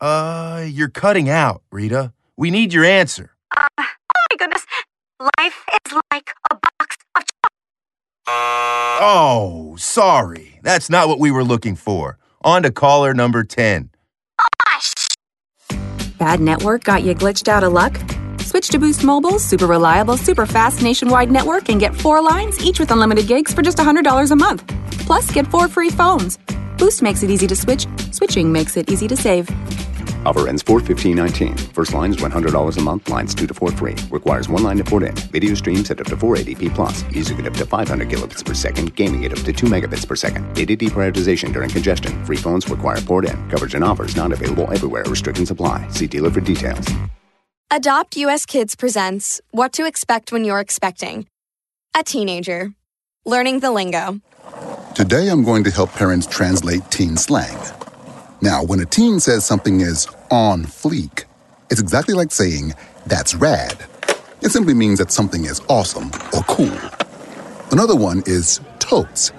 Chocolate. 0.00 0.62
Uh, 0.62 0.64
you're 0.64 0.88
cutting 0.88 1.28
out, 1.28 1.62
Rita. 1.70 2.12
We 2.36 2.50
need 2.50 2.72
your 2.72 2.84
answer. 2.84 3.34
Uh, 3.56 3.66
oh 3.78 3.84
my 4.30 4.36
goodness. 4.38 4.64
Life 5.20 5.64
is 5.86 5.92
like 6.12 6.30
a 6.50 6.54
box 6.54 6.96
of 7.16 7.24
chocolates. 7.24 8.98
Oh, 9.00 9.74
sorry. 9.78 10.60
That's 10.62 10.88
not 10.90 11.08
what 11.08 11.18
we 11.18 11.30
were 11.30 11.44
looking 11.44 11.74
for. 11.76 12.18
On 12.42 12.62
to 12.62 12.70
caller 12.70 13.14
number 13.14 13.42
10. 13.42 13.90
Gosh. 14.66 15.08
Bad 16.18 16.40
network 16.40 16.84
got 16.84 17.02
you 17.02 17.14
glitched 17.14 17.48
out 17.48 17.64
of 17.64 17.72
luck? 17.72 18.00
Switch 18.40 18.68
to 18.68 18.78
Boost 18.78 19.04
Mobile's 19.04 19.44
super 19.44 19.66
reliable, 19.66 20.16
super 20.16 20.46
fast 20.46 20.82
nationwide 20.82 21.30
network 21.30 21.68
and 21.68 21.80
get 21.80 21.94
four 21.94 22.22
lines, 22.22 22.64
each 22.64 22.78
with 22.80 22.90
unlimited 22.90 23.26
gigs 23.26 23.52
for 23.52 23.62
just 23.62 23.78
$100 23.78 24.30
a 24.30 24.36
month. 24.36 24.66
Plus, 25.06 25.30
get 25.30 25.46
four 25.48 25.68
free 25.68 25.90
phones. 25.90 26.38
Boost 26.78 27.02
makes 27.02 27.22
it 27.22 27.30
easy 27.30 27.46
to 27.48 27.56
switch, 27.56 27.86
switching 28.12 28.52
makes 28.52 28.76
it 28.76 28.90
easy 28.90 29.08
to 29.08 29.16
save. 29.16 29.48
Offer 30.24 30.48
ends 30.48 30.62
41519. 30.62 31.56
First 31.74 31.94
line 31.94 32.10
is 32.10 32.16
$100 32.18 32.76
a 32.76 32.80
month. 32.80 33.08
Lines 33.08 33.34
2 33.34 33.46
to 33.46 33.54
4 33.54 33.72
free. 33.72 33.96
Requires 34.10 34.48
one 34.48 34.62
line 34.62 34.76
to 34.76 34.84
port 34.84 35.02
in. 35.02 35.14
Video 35.32 35.54
streams 35.54 35.90
at 35.90 36.00
up 36.00 36.06
to 36.06 36.16
480p 36.16 36.74
plus. 36.74 37.04
Music 37.12 37.38
at 37.38 37.46
up 37.46 37.54
to 37.54 37.66
500 37.66 38.08
kilobits 38.08 38.44
per 38.44 38.54
second. 38.54 38.94
Gaming 38.94 39.24
at 39.24 39.32
up 39.32 39.44
to 39.44 39.52
2 39.52 39.66
megabits 39.66 40.06
per 40.06 40.16
second. 40.16 40.52
Data 40.54 40.76
deprioritization 40.76 41.52
during 41.52 41.70
congestion. 41.70 42.24
Free 42.24 42.36
phones 42.36 42.68
require 42.68 43.00
port 43.00 43.24
in. 43.24 43.36
Coverage 43.50 43.74
and 43.74 43.84
offers 43.84 44.16
not 44.16 44.32
available 44.32 44.70
everywhere. 44.72 45.04
Restrictions 45.04 45.50
apply. 45.50 45.88
See 45.88 46.06
dealer 46.06 46.30
for 46.30 46.40
details. 46.40 46.88
Adopt 47.70 48.16
US 48.16 48.46
Kids 48.46 48.74
presents 48.74 49.42
What 49.50 49.74
to 49.74 49.84
Expect 49.84 50.32
When 50.32 50.42
You're 50.42 50.58
Expecting. 50.58 51.26
A 51.94 52.02
teenager. 52.02 52.72
Learning 53.26 53.60
the 53.60 53.70
lingo. 53.70 54.20
Today 54.94 55.28
I'm 55.28 55.44
going 55.44 55.64
to 55.64 55.70
help 55.70 55.92
parents 55.92 56.26
translate 56.26 56.90
teen 56.90 57.18
slang. 57.18 57.56
Now, 58.42 58.64
when 58.64 58.80
a 58.80 58.86
teen 58.86 59.20
says 59.20 59.46
something 59.46 59.80
is 59.82 60.08
on 60.30 60.64
fleek, 60.64 61.24
It's 61.70 61.80
exactly 61.80 62.14
like 62.14 62.32
saying, 62.32 62.74
that's 63.06 63.34
rad. 63.34 63.86
It 64.42 64.50
simply 64.50 64.74
means 64.74 65.00
that 65.00 65.12
something 65.12 65.44
is 65.46 65.60
awesome 65.68 66.10
or 66.34 66.42
cool. 66.44 66.78
Another 67.72 67.96
one 67.96 68.22
is 68.26 68.60
totes. 68.80 69.32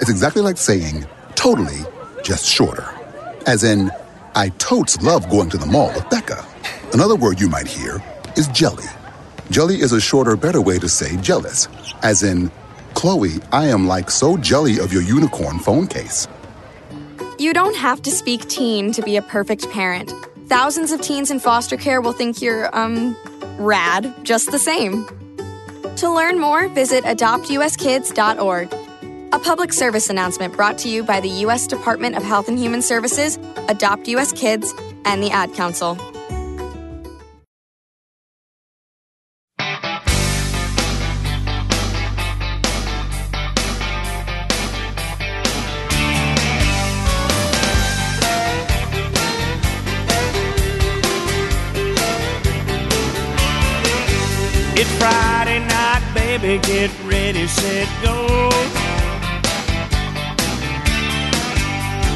It's 0.00 0.10
exactly 0.10 0.42
like 0.42 0.58
saying, 0.58 1.06
totally, 1.36 1.80
just 2.24 2.46
shorter. 2.46 2.88
As 3.46 3.64
in, 3.64 3.90
I 4.34 4.50
totes 4.58 5.00
love 5.02 5.28
going 5.30 5.50
to 5.50 5.58
the 5.58 5.66
mall 5.66 5.92
with 5.94 6.10
Becca. 6.10 6.44
Another 6.94 7.16
word 7.16 7.40
you 7.40 7.48
might 7.48 7.68
hear 7.68 8.02
is 8.36 8.48
jelly. 8.48 8.86
Jelly 9.50 9.76
is 9.76 9.92
a 9.92 10.00
shorter, 10.00 10.36
better 10.36 10.62
way 10.62 10.78
to 10.78 10.88
say 10.88 11.16
jealous. 11.18 11.68
As 12.02 12.22
in, 12.24 12.50
Chloe, 12.94 13.34
I 13.52 13.68
am 13.68 13.86
like 13.88 14.10
so 14.10 14.36
jelly 14.38 14.80
of 14.80 14.92
your 14.92 15.02
unicorn 15.02 15.58
phone 15.60 15.86
case. 15.88 16.28
You 17.38 17.52
don't 17.52 17.76
have 17.76 18.00
to 18.02 18.10
speak 18.10 18.48
teen 18.48 18.92
to 18.92 19.02
be 19.02 19.16
a 19.16 19.22
perfect 19.22 19.70
parent. 19.70 20.10
Thousands 20.46 20.90
of 20.90 21.02
teens 21.02 21.30
in 21.30 21.38
foster 21.38 21.76
care 21.76 22.00
will 22.00 22.14
think 22.14 22.40
you're, 22.40 22.74
um, 22.76 23.14
rad 23.58 24.14
just 24.22 24.50
the 24.52 24.58
same. 24.58 25.06
To 25.96 26.10
learn 26.10 26.38
more, 26.38 26.68
visit 26.68 27.04
adoptuskids.org. 27.04 28.72
A 29.32 29.38
public 29.38 29.72
service 29.74 30.08
announcement 30.08 30.54
brought 30.54 30.78
to 30.78 30.88
you 30.88 31.02
by 31.02 31.20
the 31.20 31.28
U.S. 31.28 31.66
Department 31.66 32.16
of 32.16 32.22
Health 32.22 32.48
and 32.48 32.58
Human 32.58 32.80
Services, 32.80 33.38
Adopt 33.68 34.08
U.S. 34.08 34.32
Kids, 34.32 34.72
and 35.04 35.22
the 35.22 35.30
Ad 35.30 35.52
Council. 35.52 35.98
Get 56.58 56.90
ready, 57.04 57.46
set, 57.46 57.88
go. 58.02 58.50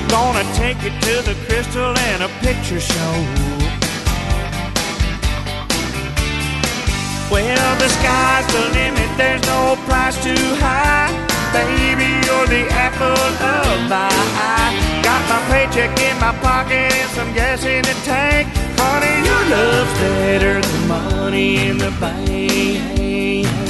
Gonna 0.09 0.45
take 0.55 0.83
you 0.83 0.91
to 0.91 1.15
the 1.23 1.37
crystal 1.47 1.97
and 1.97 2.23
a 2.23 2.29
picture 2.41 2.81
show. 2.81 3.15
Well, 7.31 7.79
the 7.79 7.89
sky's 7.89 8.47
the 8.53 8.63
limit, 8.75 9.11
there's 9.17 9.43
no 9.47 9.77
price 9.87 10.17
too 10.23 10.47
high. 10.59 11.11
Baby, 11.53 12.11
you're 12.27 12.47
the 12.47 12.67
apple 12.71 13.07
of 13.07 13.89
my 13.89 14.11
eye. 14.39 15.03
Got 15.03 15.23
my 15.29 15.41
paycheck 15.51 15.99
in 16.01 16.19
my 16.19 16.33
pocket 16.41 16.93
and 16.93 17.11
some 17.11 17.33
gas 17.33 17.65
in 17.65 17.83
the 17.83 17.95
tank. 18.05 18.49
Honey, 18.79 19.17
your 19.27 19.43
love's 19.57 19.93
better 19.99 20.61
than 20.61 20.89
money 20.89 21.69
in 21.69 21.79
the 21.79 21.91
bank. 22.01 23.70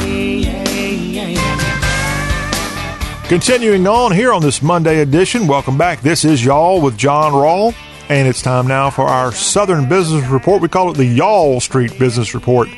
Continuing 3.31 3.87
on 3.87 4.11
here 4.11 4.33
on 4.33 4.43
this 4.43 4.61
Monday 4.61 4.99
edition, 5.03 5.47
welcome 5.47 5.79
back. 5.79 6.01
This 6.01 6.25
is 6.25 6.45
Y'all 6.45 6.81
with 6.81 6.99
John 6.99 7.31
Rawl, 7.31 7.77
and 8.09 8.27
it's 8.27 8.43
time 8.43 8.67
now 8.67 8.91
for 8.91 9.05
our 9.05 9.31
Southern 9.31 9.89
Business 9.89 10.27
Report. 10.27 10.61
We 10.61 10.67
call 10.67 10.91
it 10.91 10.97
the 10.97 11.05
Y'all 11.05 11.61
Street 11.61 11.97
Business 11.97 12.35
Report, 12.35 12.69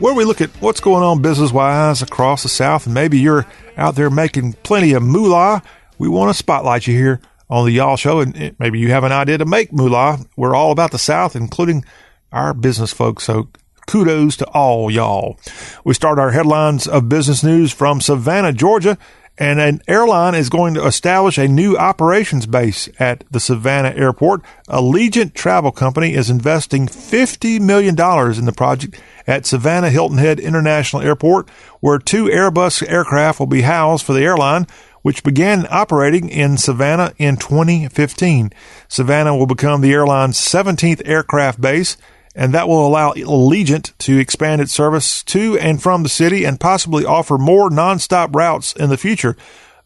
where 0.00 0.12
we 0.12 0.24
look 0.24 0.40
at 0.40 0.50
what's 0.60 0.80
going 0.80 1.04
on 1.04 1.22
business 1.22 1.52
wise 1.52 2.02
across 2.02 2.42
the 2.42 2.48
South, 2.48 2.86
and 2.86 2.94
maybe 2.94 3.20
you're 3.20 3.46
out 3.76 3.94
there 3.94 4.10
making 4.10 4.54
plenty 4.64 4.92
of 4.92 5.04
moolah. 5.04 5.62
We 5.98 6.08
want 6.08 6.30
to 6.30 6.34
spotlight 6.34 6.88
you 6.88 6.94
here 6.98 7.20
on 7.48 7.64
the 7.64 7.70
Y'all 7.70 7.96
Show, 7.96 8.18
and 8.18 8.56
maybe 8.58 8.80
you 8.80 8.90
have 8.90 9.04
an 9.04 9.12
idea 9.12 9.38
to 9.38 9.46
make 9.46 9.72
moolah. 9.72 10.18
We're 10.36 10.56
all 10.56 10.72
about 10.72 10.90
the 10.90 10.98
South, 10.98 11.36
including 11.36 11.84
our 12.32 12.54
business 12.54 12.92
folks. 12.92 13.22
So 13.22 13.50
kudos 13.86 14.36
to 14.38 14.46
all 14.46 14.90
y'all. 14.90 15.38
We 15.84 15.94
start 15.94 16.18
our 16.18 16.32
headlines 16.32 16.88
of 16.88 17.08
business 17.08 17.44
news 17.44 17.72
from 17.72 18.00
Savannah, 18.00 18.52
Georgia, 18.52 18.98
and 19.38 19.60
an 19.60 19.82
airline 19.86 20.34
is 20.34 20.48
going 20.48 20.74
to 20.74 20.86
establish 20.86 21.38
a 21.38 21.48
new 21.48 21.76
operations 21.76 22.46
base 22.46 22.88
at 22.98 23.24
the 23.30 23.40
Savannah 23.40 23.90
airport. 23.90 24.42
Allegiant 24.68 25.34
Travel 25.34 25.72
Company 25.72 26.14
is 26.14 26.30
investing 26.30 26.86
$50 26.86 27.60
million 27.60 27.94
in 27.94 28.44
the 28.46 28.54
project 28.56 29.00
at 29.26 29.46
Savannah 29.46 29.90
Hilton 29.90 30.18
Head 30.18 30.40
International 30.40 31.02
Airport, 31.02 31.50
where 31.80 31.98
two 31.98 32.26
Airbus 32.26 32.88
aircraft 32.88 33.38
will 33.38 33.46
be 33.46 33.62
housed 33.62 34.04
for 34.04 34.12
the 34.12 34.22
airline 34.22 34.66
which 35.06 35.22
began 35.22 35.68
operating 35.70 36.28
in 36.28 36.56
Savannah 36.56 37.12
in 37.16 37.36
2015. 37.36 38.52
Savannah 38.88 39.36
will 39.36 39.46
become 39.46 39.80
the 39.80 39.92
airline's 39.92 40.36
17th 40.36 41.00
aircraft 41.04 41.60
base, 41.60 41.96
and 42.36 42.52
that 42.52 42.68
will 42.68 42.86
allow 42.86 43.12
Allegiant 43.14 43.96
to 43.98 44.18
expand 44.18 44.60
its 44.60 44.72
service 44.72 45.24
to 45.24 45.58
and 45.58 45.82
from 45.82 46.02
the 46.02 46.08
city 46.08 46.44
and 46.44 46.60
possibly 46.60 47.04
offer 47.04 47.38
more 47.38 47.70
nonstop 47.70 48.36
routes 48.36 48.74
in 48.74 48.90
the 48.90 48.98
future. 48.98 49.36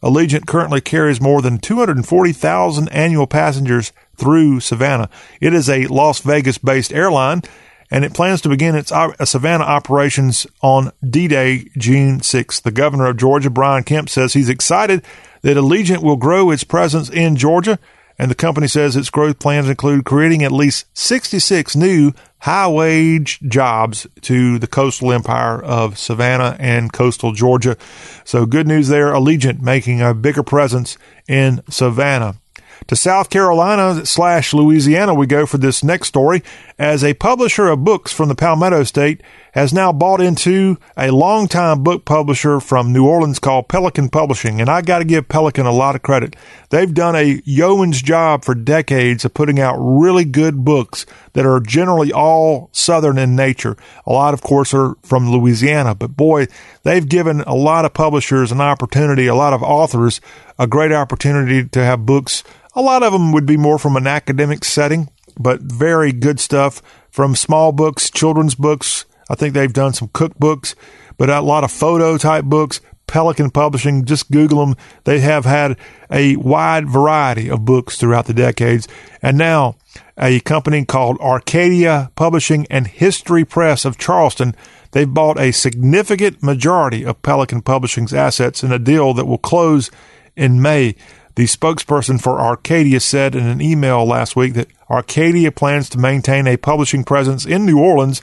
Allegiant 0.03 0.45
currently 0.45 0.81
carries 0.81 1.21
more 1.21 1.41
than 1.41 1.59
240,000 1.59 2.89
annual 2.89 3.25
passengers 3.25 3.93
through 4.17 4.59
Savannah. 4.59 5.09
It 5.39 5.53
is 5.53 5.69
a 5.69 5.87
Las 5.87 6.19
Vegas 6.19 6.57
based 6.57 6.91
airline 6.91 7.41
and 7.89 8.03
it 8.05 8.13
plans 8.13 8.41
to 8.41 8.49
begin 8.49 8.75
its 8.75 8.91
uh, 8.91 9.13
Savannah 9.25 9.65
operations 9.65 10.47
on 10.61 10.91
D 11.07 11.27
Day, 11.27 11.69
June 11.77 12.19
6th. 12.19 12.61
The 12.61 12.71
governor 12.71 13.07
of 13.07 13.17
Georgia, 13.17 13.49
Brian 13.49 13.83
Kemp, 13.83 14.09
says 14.09 14.33
he's 14.33 14.49
excited 14.49 15.03
that 15.41 15.57
Allegiant 15.57 16.01
will 16.01 16.15
grow 16.15 16.51
its 16.51 16.63
presence 16.63 17.09
in 17.09 17.35
Georgia, 17.35 17.77
and 18.17 18.31
the 18.31 18.35
company 18.35 18.67
says 18.67 18.95
its 18.95 19.09
growth 19.09 19.39
plans 19.39 19.67
include 19.67 20.05
creating 20.05 20.41
at 20.41 20.53
least 20.53 20.85
66 20.93 21.75
new 21.75 22.13
high 22.41 22.67
wage 22.67 23.39
jobs 23.41 24.07
to 24.21 24.59
the 24.59 24.67
coastal 24.67 25.11
empire 25.11 25.61
of 25.61 25.97
Savannah 25.97 26.55
and 26.59 26.91
coastal 26.91 27.31
Georgia. 27.33 27.77
So, 28.25 28.45
good 28.45 28.67
news 28.67 28.87
there. 28.87 29.13
Allegiant 29.13 29.61
making 29.61 30.01
a 30.01 30.13
bigger 30.13 30.43
presence 30.43 30.97
in 31.27 31.61
Savannah. 31.69 32.40
To 32.87 32.95
South 32.95 33.29
Carolina 33.29 34.05
slash 34.05 34.53
Louisiana, 34.53 35.13
we 35.13 35.27
go 35.27 35.45
for 35.45 35.57
this 35.57 35.83
next 35.83 36.07
story 36.07 36.43
as 36.77 37.03
a 37.03 37.13
publisher 37.13 37.67
of 37.67 37.83
books 37.83 38.11
from 38.11 38.27
the 38.27 38.35
Palmetto 38.35 38.83
State 38.83 39.21
has 39.51 39.73
now 39.73 39.91
bought 39.91 40.21
into 40.21 40.77
a 40.97 41.11
longtime 41.11 41.83
book 41.83 42.05
publisher 42.05 42.59
from 42.59 42.91
New 42.91 43.05
Orleans 43.05 43.39
called 43.39 43.67
Pelican 43.67 44.09
Publishing. 44.09 44.61
And 44.61 44.69
I 44.69 44.81
got 44.81 44.99
to 44.99 45.05
give 45.05 45.27
Pelican 45.27 45.65
a 45.65 45.71
lot 45.71 45.95
of 45.95 46.01
credit. 46.01 46.35
They've 46.69 46.93
done 46.93 47.15
a 47.15 47.41
yeoman's 47.43 48.01
job 48.01 48.45
for 48.45 48.55
decades 48.55 49.25
of 49.25 49.33
putting 49.33 49.59
out 49.59 49.75
really 49.77 50.25
good 50.25 50.63
books 50.63 51.05
that 51.33 51.45
are 51.45 51.59
generally 51.59 52.11
all 52.11 52.69
Southern 52.71 53.17
in 53.17 53.35
nature. 53.35 53.75
A 54.05 54.11
lot, 54.11 54.33
of 54.33 54.41
course, 54.41 54.73
are 54.73 54.95
from 55.03 55.29
Louisiana, 55.29 55.95
but 55.95 56.15
boy, 56.15 56.47
they've 56.83 57.07
given 57.07 57.41
a 57.41 57.55
lot 57.55 57.85
of 57.85 57.93
publishers 57.93 58.51
an 58.51 58.61
opportunity, 58.61 59.27
a 59.27 59.35
lot 59.35 59.53
of 59.53 59.61
authors 59.61 60.21
a 60.61 60.67
great 60.67 60.91
opportunity 60.91 61.67
to 61.67 61.83
have 61.83 62.05
books 62.05 62.43
a 62.73 62.81
lot 62.81 63.03
of 63.03 63.11
them 63.11 63.31
would 63.31 63.45
be 63.45 63.57
more 63.57 63.77
from 63.77 63.97
an 63.97 64.07
academic 64.07 64.63
setting, 64.63 65.09
but 65.37 65.61
very 65.61 66.11
good 66.11 66.39
stuff 66.39 66.81
from 67.09 67.35
small 67.35 67.71
books, 67.71 68.09
children's 68.09 68.55
books. 68.55 69.05
I 69.29 69.35
think 69.35 69.53
they've 69.53 69.71
done 69.71 69.93
some 69.93 70.07
cookbooks, 70.09 70.75
but 71.17 71.29
a 71.29 71.41
lot 71.41 71.63
of 71.63 71.71
photo 71.71 72.17
type 72.17 72.45
books. 72.45 72.79
Pelican 73.07 73.49
Publishing, 73.49 74.05
just 74.05 74.31
Google 74.31 74.65
them. 74.65 74.75
They 75.03 75.19
have 75.19 75.43
had 75.43 75.77
a 76.09 76.37
wide 76.37 76.87
variety 76.87 77.49
of 77.49 77.65
books 77.65 77.97
throughout 77.97 78.25
the 78.25 78.33
decades. 78.33 78.87
And 79.21 79.37
now 79.37 79.75
a 80.17 80.39
company 80.41 80.85
called 80.85 81.19
Arcadia 81.19 82.09
Publishing 82.15 82.65
and 82.69 82.87
History 82.87 83.43
Press 83.43 83.83
of 83.83 83.97
Charleston. 83.97 84.55
They've 84.91 85.13
bought 85.13 85.37
a 85.37 85.51
significant 85.51 86.41
majority 86.41 87.05
of 87.05 87.21
Pelican 87.21 87.63
Publishing's 87.63 88.13
assets 88.13 88.63
in 88.63 88.71
a 88.71 88.79
deal 88.79 89.13
that 89.15 89.25
will 89.25 89.37
close 89.37 89.91
in 90.35 90.61
May. 90.61 90.95
The 91.35 91.45
spokesperson 91.45 92.21
for 92.21 92.39
Arcadia 92.41 92.99
said 92.99 93.35
in 93.35 93.47
an 93.47 93.61
email 93.61 94.05
last 94.05 94.35
week 94.35 94.53
that 94.55 94.67
Arcadia 94.89 95.51
plans 95.51 95.89
to 95.89 95.97
maintain 95.97 96.47
a 96.47 96.57
publishing 96.57 97.03
presence 97.03 97.45
in 97.45 97.65
New 97.65 97.79
Orleans 97.79 98.21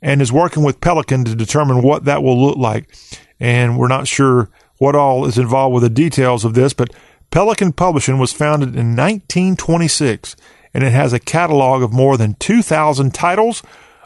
and 0.00 0.22
is 0.22 0.32
working 0.32 0.62
with 0.62 0.80
Pelican 0.80 1.24
to 1.24 1.34
determine 1.34 1.82
what 1.82 2.04
that 2.04 2.22
will 2.22 2.40
look 2.40 2.56
like. 2.56 2.94
And 3.40 3.78
we're 3.78 3.88
not 3.88 4.06
sure 4.06 4.50
what 4.78 4.94
all 4.94 5.24
is 5.24 5.38
involved 5.38 5.74
with 5.74 5.82
the 5.82 5.90
details 5.90 6.44
of 6.44 6.54
this, 6.54 6.72
but 6.72 6.90
Pelican 7.30 7.72
Publishing 7.72 8.18
was 8.18 8.32
founded 8.32 8.76
in 8.76 8.94
1926 8.94 10.36
and 10.72 10.84
it 10.84 10.92
has 10.92 11.12
a 11.12 11.20
catalog 11.20 11.82
of 11.82 11.92
more 11.92 12.16
than 12.16 12.34
2,000 12.34 13.14
titles. 13.14 13.62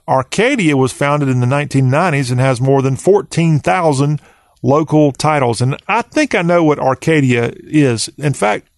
Arcadia 0.06 0.76
was 0.76 0.92
founded 0.92 1.28
in 1.28 1.40
the 1.40 1.46
1990s 1.46 2.30
and 2.30 2.40
has 2.40 2.60
more 2.60 2.82
than 2.82 2.96
14,000 2.96 4.20
local 4.62 5.12
titles. 5.12 5.60
And 5.60 5.76
I 5.86 6.02
think 6.02 6.34
I 6.34 6.42
know 6.42 6.64
what 6.64 6.78
Arcadia 6.78 7.52
is. 7.56 8.08
In 8.18 8.32
fact, 8.32 8.68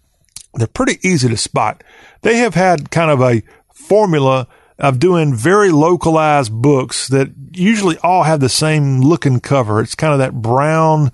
they're 0.55 0.67
pretty 0.67 0.99
easy 1.07 1.29
to 1.29 1.37
spot. 1.37 1.83
They 2.23 2.37
have 2.39 2.55
had 2.55 2.91
kind 2.91 3.11
of 3.11 3.21
a 3.21 3.43
formula 3.73 4.47
of 4.79 4.99
doing 4.99 5.35
very 5.35 5.71
localized 5.71 6.53
books 6.53 7.09
that 7.09 7.31
usually 7.53 7.99
all 7.99 8.23
have 8.23 8.41
the 8.41 8.49
same 8.49 9.01
looking 9.01 9.41
cover. 9.41 9.81
It's 9.81 9.95
kind 9.95 10.13
of 10.13 10.19
that 10.19 10.41
brown 10.41 11.13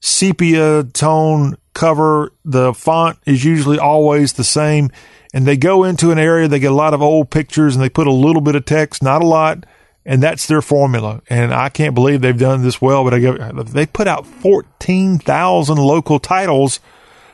sepia 0.00 0.84
tone 0.84 1.56
cover. 1.74 2.32
The 2.44 2.74
font 2.74 3.18
is 3.24 3.44
usually 3.44 3.78
always 3.78 4.32
the 4.32 4.44
same. 4.44 4.90
And 5.32 5.46
they 5.46 5.56
go 5.56 5.84
into 5.84 6.10
an 6.10 6.18
area, 6.18 6.48
they 6.48 6.58
get 6.58 6.72
a 6.72 6.74
lot 6.74 6.94
of 6.94 7.02
old 7.02 7.30
pictures 7.30 7.76
and 7.76 7.82
they 7.82 7.90
put 7.90 8.06
a 8.06 8.12
little 8.12 8.40
bit 8.40 8.56
of 8.56 8.64
text, 8.64 9.02
not 9.02 9.22
a 9.22 9.26
lot. 9.26 9.64
And 10.08 10.22
that's 10.22 10.46
their 10.46 10.62
formula. 10.62 11.20
And 11.28 11.52
I 11.52 11.68
can't 11.68 11.94
believe 11.94 12.22
they've 12.22 12.36
done 12.36 12.62
this 12.62 12.80
well, 12.80 13.04
but 13.04 13.12
I 13.12 13.20
go, 13.20 13.34
they 13.62 13.84
put 13.84 14.08
out 14.08 14.26
14,000 14.26 15.76
local 15.76 16.18
titles 16.18 16.80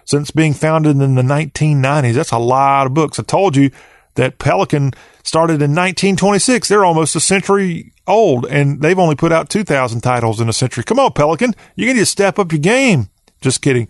since 0.05 0.33
being 0.33 0.55
founded 0.55 1.01
in 1.01 1.15
the 1.15 1.23
1990s. 1.23 2.15
That's 2.15 2.33
a 2.33 2.39
lot 2.39 2.89
of 2.89 2.93
books. 2.93 3.21
I 3.21 3.23
told 3.23 3.55
you 3.55 3.71
that 4.17 4.41
Pelican 4.41 4.93
started 5.23 5.63
in 5.63 5.71
1926. 5.71 6.67
They're 6.67 6.85
almost 6.85 7.15
a 7.15 7.21
century 7.21 7.93
old 8.09 8.45
and 8.47 8.83
they've 8.83 8.99
only 8.99 9.15
put 9.15 9.31
out 9.31 9.51
2,000 9.51 10.01
titles 10.01 10.41
in 10.41 10.49
a 10.49 10.53
century. 10.53 10.83
Come 10.83 10.99
on, 10.99 11.13
Pelican. 11.13 11.55
You 11.77 11.87
need 11.87 12.01
to 12.01 12.07
step 12.07 12.41
up 12.41 12.51
your 12.51 12.59
game. 12.59 13.09
Just 13.41 13.63
kidding. 13.63 13.87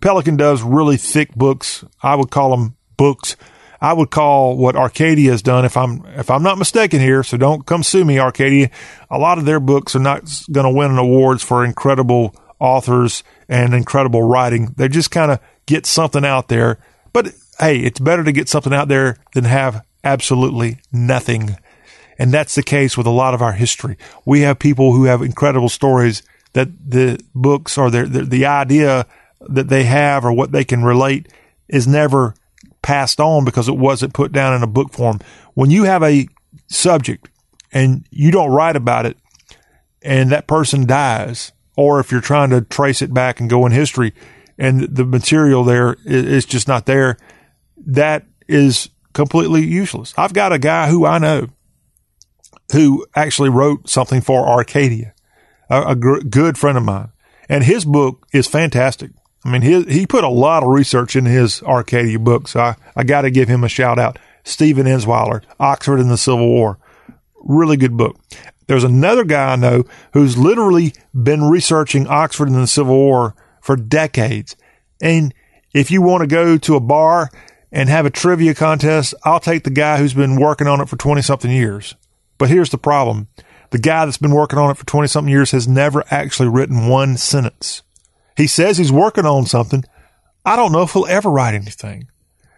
Pelican 0.00 0.36
does 0.36 0.60
really 0.60 0.96
thick 0.96 1.32
books. 1.36 1.84
I 2.02 2.16
would 2.16 2.32
call 2.32 2.50
them 2.50 2.74
books. 2.96 3.36
I 3.84 3.92
would 3.92 4.10
call 4.10 4.56
what 4.56 4.76
Arcadia 4.76 5.30
has 5.30 5.42
done, 5.42 5.66
if 5.66 5.76
I'm 5.76 6.06
if 6.16 6.30
I'm 6.30 6.42
not 6.42 6.56
mistaken 6.56 7.00
here, 7.00 7.22
so 7.22 7.36
don't 7.36 7.66
come 7.66 7.82
sue 7.82 8.02
me, 8.02 8.18
Arcadia. 8.18 8.70
A 9.10 9.18
lot 9.18 9.36
of 9.36 9.44
their 9.44 9.60
books 9.60 9.94
are 9.94 10.00
not 10.00 10.22
going 10.50 10.64
to 10.64 10.74
win 10.74 10.96
awards 10.96 11.42
for 11.42 11.62
incredible 11.62 12.34
authors 12.58 13.22
and 13.46 13.74
incredible 13.74 14.22
writing. 14.22 14.72
They 14.78 14.88
just 14.88 15.10
kind 15.10 15.30
of 15.30 15.38
get 15.66 15.84
something 15.84 16.24
out 16.24 16.48
there. 16.48 16.78
But 17.12 17.34
hey, 17.60 17.78
it's 17.80 18.00
better 18.00 18.24
to 18.24 18.32
get 18.32 18.48
something 18.48 18.72
out 18.72 18.88
there 18.88 19.18
than 19.34 19.44
have 19.44 19.84
absolutely 20.02 20.78
nothing. 20.90 21.54
And 22.18 22.32
that's 22.32 22.54
the 22.54 22.62
case 22.62 22.96
with 22.96 23.06
a 23.06 23.10
lot 23.10 23.34
of 23.34 23.42
our 23.42 23.52
history. 23.52 23.98
We 24.24 24.40
have 24.40 24.58
people 24.58 24.94
who 24.94 25.04
have 25.04 25.20
incredible 25.20 25.68
stories 25.68 26.22
that 26.54 26.68
the 26.90 27.20
books 27.34 27.76
or 27.76 27.90
the, 27.90 28.06
the 28.06 28.46
idea 28.46 29.06
that 29.40 29.68
they 29.68 29.84
have 29.84 30.24
or 30.24 30.32
what 30.32 30.52
they 30.52 30.64
can 30.64 30.84
relate 30.84 31.28
is 31.68 31.86
never 31.86 32.34
passed 32.84 33.18
on 33.18 33.44
because 33.44 33.66
it 33.66 33.76
wasn't 33.76 34.12
put 34.14 34.30
down 34.30 34.54
in 34.54 34.62
a 34.62 34.68
book 34.68 34.92
form. 34.92 35.18
When 35.54 35.70
you 35.70 35.84
have 35.84 36.02
a 36.02 36.28
subject 36.68 37.28
and 37.72 38.06
you 38.10 38.30
don't 38.30 38.50
write 38.50 38.76
about 38.76 39.06
it 39.06 39.16
and 40.02 40.30
that 40.30 40.46
person 40.46 40.86
dies, 40.86 41.50
or 41.76 41.98
if 41.98 42.12
you're 42.12 42.20
trying 42.20 42.50
to 42.50 42.60
trace 42.60 43.02
it 43.02 43.12
back 43.12 43.40
and 43.40 43.50
go 43.50 43.64
in 43.66 43.72
history 43.72 44.12
and 44.58 44.82
the 44.82 45.04
material 45.04 45.64
there 45.64 45.96
is 46.04 46.44
just 46.44 46.68
not 46.68 46.86
there, 46.86 47.16
that 47.86 48.26
is 48.46 48.90
completely 49.14 49.64
useless. 49.64 50.12
I've 50.16 50.34
got 50.34 50.52
a 50.52 50.58
guy 50.58 50.88
who 50.88 51.06
I 51.06 51.18
know 51.18 51.48
who 52.72 53.06
actually 53.16 53.48
wrote 53.48 53.88
something 53.88 54.20
for 54.20 54.46
Arcadia, 54.46 55.14
a, 55.70 55.82
a 55.88 55.96
gr- 55.96 56.20
good 56.20 56.58
friend 56.58 56.76
of 56.76 56.84
mine, 56.84 57.08
and 57.48 57.64
his 57.64 57.84
book 57.84 58.26
is 58.32 58.46
fantastic. 58.46 59.10
I 59.44 59.50
mean, 59.50 59.62
he 59.62 59.82
he 59.84 60.06
put 60.06 60.24
a 60.24 60.28
lot 60.28 60.62
of 60.62 60.70
research 60.70 61.16
in 61.16 61.26
his 61.26 61.62
Arcadia 61.62 62.18
book, 62.18 62.48
so 62.48 62.60
I, 62.60 62.76
I 62.96 63.04
got 63.04 63.22
to 63.22 63.30
give 63.30 63.48
him 63.48 63.62
a 63.62 63.68
shout 63.68 63.98
out. 63.98 64.18
Stephen 64.42 64.86
Enzweiler, 64.86 65.42
Oxford 65.60 66.00
in 66.00 66.08
the 66.08 66.16
Civil 66.16 66.48
War. 66.48 66.78
Really 67.40 67.76
good 67.76 67.96
book. 67.96 68.18
There's 68.66 68.84
another 68.84 69.24
guy 69.24 69.52
I 69.52 69.56
know 69.56 69.84
who's 70.12 70.38
literally 70.38 70.94
been 71.14 71.44
researching 71.44 72.06
Oxford 72.06 72.48
in 72.48 72.54
the 72.54 72.66
Civil 72.66 72.96
War 72.96 73.34
for 73.60 73.76
decades. 73.76 74.56
And 75.02 75.34
if 75.74 75.90
you 75.90 76.00
want 76.00 76.22
to 76.22 76.26
go 76.26 76.56
to 76.56 76.76
a 76.76 76.80
bar 76.80 77.30
and 77.70 77.88
have 77.88 78.06
a 78.06 78.10
trivia 78.10 78.54
contest, 78.54 79.14
I'll 79.24 79.40
take 79.40 79.64
the 79.64 79.70
guy 79.70 79.98
who's 79.98 80.14
been 80.14 80.36
working 80.36 80.66
on 80.66 80.80
it 80.80 80.88
for 80.88 80.96
20 80.96 81.20
something 81.20 81.50
years. 81.50 81.94
But 82.38 82.48
here's 82.48 82.70
the 82.70 82.78
problem. 82.78 83.28
The 83.70 83.78
guy 83.78 84.04
that's 84.04 84.18
been 84.18 84.34
working 84.34 84.58
on 84.58 84.70
it 84.70 84.76
for 84.76 84.86
20 84.86 85.08
something 85.08 85.32
years 85.32 85.50
has 85.50 85.66
never 85.66 86.04
actually 86.10 86.48
written 86.48 86.88
one 86.88 87.16
sentence. 87.16 87.82
He 88.36 88.46
says 88.46 88.78
he's 88.78 88.92
working 88.92 89.26
on 89.26 89.46
something. 89.46 89.84
I 90.44 90.56
don't 90.56 90.72
know 90.72 90.82
if 90.82 90.92
he'll 90.92 91.06
ever 91.06 91.30
write 91.30 91.54
anything. 91.54 92.08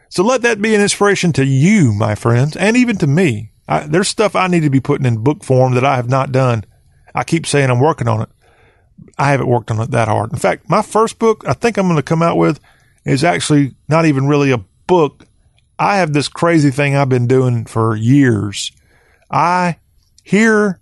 So 0.08 0.22
let 0.22 0.42
that 0.42 0.62
be 0.62 0.74
an 0.74 0.80
inspiration 0.80 1.32
to 1.34 1.44
you, 1.44 1.92
my 1.92 2.14
friends, 2.14 2.56
and 2.56 2.76
even 2.76 2.96
to 2.98 3.06
me. 3.06 3.52
I, 3.68 3.80
there's 3.80 4.08
stuff 4.08 4.36
I 4.36 4.46
need 4.46 4.62
to 4.62 4.70
be 4.70 4.80
putting 4.80 5.06
in 5.06 5.22
book 5.22 5.44
form 5.44 5.74
that 5.74 5.84
I 5.84 5.96
have 5.96 6.08
not 6.08 6.32
done. 6.32 6.64
I 7.14 7.24
keep 7.24 7.46
saying 7.46 7.70
I'm 7.70 7.80
working 7.80 8.08
on 8.08 8.22
it. 8.22 8.28
I 9.18 9.30
haven't 9.30 9.48
worked 9.48 9.70
on 9.70 9.80
it 9.80 9.90
that 9.90 10.08
hard. 10.08 10.32
In 10.32 10.38
fact, 10.38 10.70
my 10.70 10.82
first 10.82 11.18
book 11.18 11.44
I 11.46 11.52
think 11.52 11.76
I'm 11.76 11.86
going 11.86 11.96
to 11.96 12.02
come 12.02 12.22
out 12.22 12.36
with 12.36 12.60
is 13.04 13.24
actually 13.24 13.74
not 13.88 14.06
even 14.06 14.26
really 14.26 14.52
a 14.52 14.64
book. 14.86 15.26
I 15.78 15.96
have 15.96 16.12
this 16.12 16.28
crazy 16.28 16.70
thing 16.70 16.96
I've 16.96 17.08
been 17.08 17.26
doing 17.26 17.66
for 17.66 17.96
years. 17.96 18.72
I 19.30 19.78
hear 20.22 20.80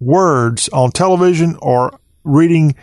words 0.00 0.68
on 0.70 0.90
television 0.90 1.56
or 1.62 1.98
reading 2.24 2.74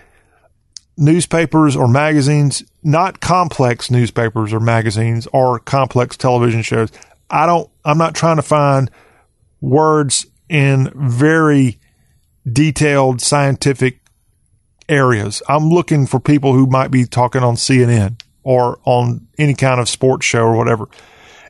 newspapers 0.97 1.75
or 1.75 1.87
magazines, 1.87 2.63
not 2.83 3.19
complex 3.19 3.89
newspapers 3.89 4.53
or 4.53 4.59
magazines 4.59 5.27
or 5.33 5.59
complex 5.59 6.17
television 6.17 6.61
shows. 6.61 6.91
I 7.29 7.45
don't, 7.45 7.69
I'm 7.83 7.97
not 7.97 8.15
trying 8.15 8.35
to 8.35 8.43
find 8.43 8.91
words 9.61 10.25
in 10.49 10.91
very 10.95 11.79
detailed 12.51 13.21
scientific 13.21 13.99
areas. 14.89 15.41
I'm 15.47 15.69
looking 15.69 16.05
for 16.05 16.19
people 16.19 16.53
who 16.53 16.67
might 16.67 16.91
be 16.91 17.05
talking 17.05 17.41
on 17.41 17.55
CNN 17.55 18.21
or 18.43 18.79
on 18.83 19.27
any 19.37 19.53
kind 19.53 19.79
of 19.79 19.89
sports 19.89 20.25
show 20.25 20.43
or 20.43 20.55
whatever. 20.55 20.87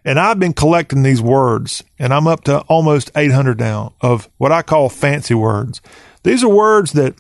And 0.06 0.20
I've 0.20 0.40
been 0.40 0.54
collecting 0.54 1.04
these 1.04 1.22
words 1.22 1.84
and 1.98 2.14
I'm 2.14 2.28
up 2.28 2.44
to 2.46 2.60
almost 2.62 3.12
800 3.16 3.60
now 3.60 3.94
of 4.02 4.30
what 4.38 4.52
I 4.52 4.62
call 4.62 4.90
fancy 4.90 5.34
words. 5.34 5.82
These 6.24 6.44
are 6.44 6.50
words 6.50 6.94
that 6.94 7.16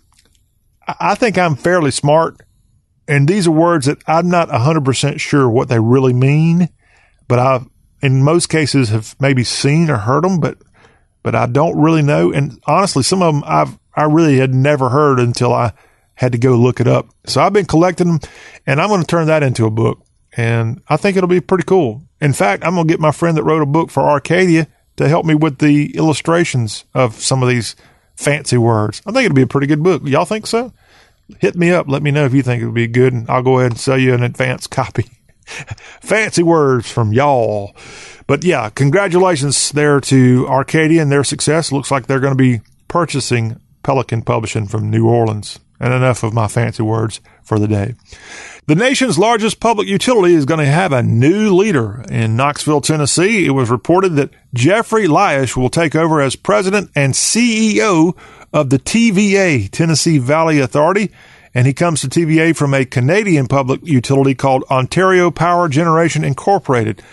I 0.87 1.15
think 1.15 1.37
I'm 1.37 1.55
fairly 1.55 1.91
smart, 1.91 2.41
and 3.07 3.27
these 3.27 3.47
are 3.47 3.51
words 3.51 3.85
that 3.85 3.99
I'm 4.07 4.29
not 4.29 4.49
100% 4.49 5.19
sure 5.19 5.49
what 5.49 5.69
they 5.69 5.79
really 5.79 6.13
mean, 6.13 6.69
but 7.27 7.39
I, 7.39 7.65
in 8.01 8.23
most 8.23 8.49
cases, 8.49 8.89
have 8.89 9.15
maybe 9.19 9.43
seen 9.43 9.89
or 9.89 9.97
heard 9.97 10.23
them, 10.23 10.39
but 10.39 10.57
but 11.21 11.35
I 11.35 11.45
don't 11.45 11.81
really 11.81 12.01
know. 12.01 12.33
And 12.33 12.59
honestly, 12.67 13.01
some 13.01 13.21
of 13.21 13.33
them 13.33 13.43
I've 13.45 13.79
I 13.95 14.03
really 14.03 14.37
had 14.37 14.53
never 14.53 14.89
heard 14.89 15.19
until 15.19 15.53
I 15.53 15.73
had 16.15 16.31
to 16.33 16.37
go 16.37 16.55
look 16.55 16.79
it 16.79 16.87
up. 16.87 17.09
So 17.25 17.41
I've 17.41 17.53
been 17.53 17.65
collecting 17.65 18.07
them, 18.07 18.19
and 18.67 18.81
I'm 18.81 18.89
going 18.89 19.01
to 19.01 19.07
turn 19.07 19.27
that 19.27 19.43
into 19.43 19.65
a 19.65 19.71
book, 19.71 20.05
and 20.35 20.81
I 20.87 20.97
think 20.97 21.15
it'll 21.15 21.29
be 21.29 21.41
pretty 21.41 21.63
cool. 21.63 22.03
In 22.19 22.33
fact, 22.33 22.63
I'm 22.65 22.75
going 22.75 22.87
to 22.87 22.91
get 22.91 22.99
my 22.99 23.11
friend 23.11 23.37
that 23.37 23.43
wrote 23.43 23.61
a 23.61 23.67
book 23.67 23.89
for 23.89 24.03
Arcadia 24.03 24.67
to 24.97 25.07
help 25.07 25.25
me 25.25 25.35
with 25.35 25.59
the 25.59 25.95
illustrations 25.95 26.85
of 26.93 27.15
some 27.15 27.41
of 27.41 27.49
these 27.49 27.75
fancy 28.15 28.57
words. 28.57 29.01
I 29.05 29.11
think 29.11 29.25
it'll 29.25 29.35
be 29.35 29.41
a 29.41 29.47
pretty 29.47 29.67
good 29.67 29.83
book. 29.83 30.03
Y'all 30.05 30.25
think 30.25 30.47
so? 30.47 30.73
Hit 31.39 31.55
me 31.55 31.71
up. 31.71 31.87
Let 31.87 32.03
me 32.03 32.11
know 32.11 32.25
if 32.25 32.33
you 32.33 32.43
think 32.43 32.61
it'll 32.61 32.73
be 32.73 32.87
good, 32.87 33.13
and 33.13 33.29
I'll 33.29 33.43
go 33.43 33.59
ahead 33.59 33.71
and 33.71 33.79
sell 33.79 33.97
you 33.97 34.13
an 34.13 34.23
advance 34.23 34.67
copy. 34.67 35.05
fancy 36.01 36.43
words 36.43 36.91
from 36.91 37.13
y'all. 37.13 37.75
But 38.27 38.43
yeah, 38.43 38.69
congratulations 38.69 39.71
there 39.71 39.99
to 40.01 40.47
Arcadia 40.47 41.01
and 41.01 41.11
their 41.11 41.23
success. 41.23 41.71
Looks 41.71 41.91
like 41.91 42.07
they're 42.07 42.19
going 42.19 42.37
to 42.37 42.43
be 42.43 42.61
purchasing 42.87 43.59
Pelican 43.83 44.21
Publishing 44.21 44.67
from 44.67 44.89
New 44.89 45.07
Orleans. 45.07 45.59
And 45.79 45.93
enough 45.93 46.23
of 46.23 46.33
my 46.33 46.47
fancy 46.47 46.83
words 46.83 47.19
for 47.43 47.59
the 47.59 47.67
day. 47.67 47.95
The 48.65 48.75
nation's 48.75 49.19
largest 49.19 49.59
public 49.59 49.89
utility 49.89 50.35
is 50.35 50.45
going 50.45 50.61
to 50.61 50.65
have 50.65 50.93
a 50.93 51.03
new 51.03 51.53
leader 51.53 52.01
in 52.09 52.37
Knoxville, 52.37 52.79
Tennessee. 52.79 53.45
It 53.45 53.49
was 53.49 53.69
reported 53.69 54.15
that 54.15 54.29
Jeffrey 54.53 55.05
Lyash 55.05 55.57
will 55.57 55.69
take 55.69 55.95
over 55.95 56.21
as 56.21 56.37
president 56.37 56.89
and 56.95 57.13
CEO 57.13 58.17
of 58.53 58.69
the 58.69 58.79
TVA, 58.79 59.69
Tennessee 59.69 60.17
Valley 60.17 60.61
Authority. 60.61 61.11
And 61.53 61.67
he 61.67 61.73
comes 61.73 61.99
to 62.01 62.07
TVA 62.07 62.55
from 62.55 62.73
a 62.73 62.85
Canadian 62.85 63.47
public 63.47 63.81
utility 63.83 64.33
called 64.33 64.63
Ontario 64.71 65.29
Power 65.29 65.67
Generation 65.67 66.23
Incorporated. 66.23 67.03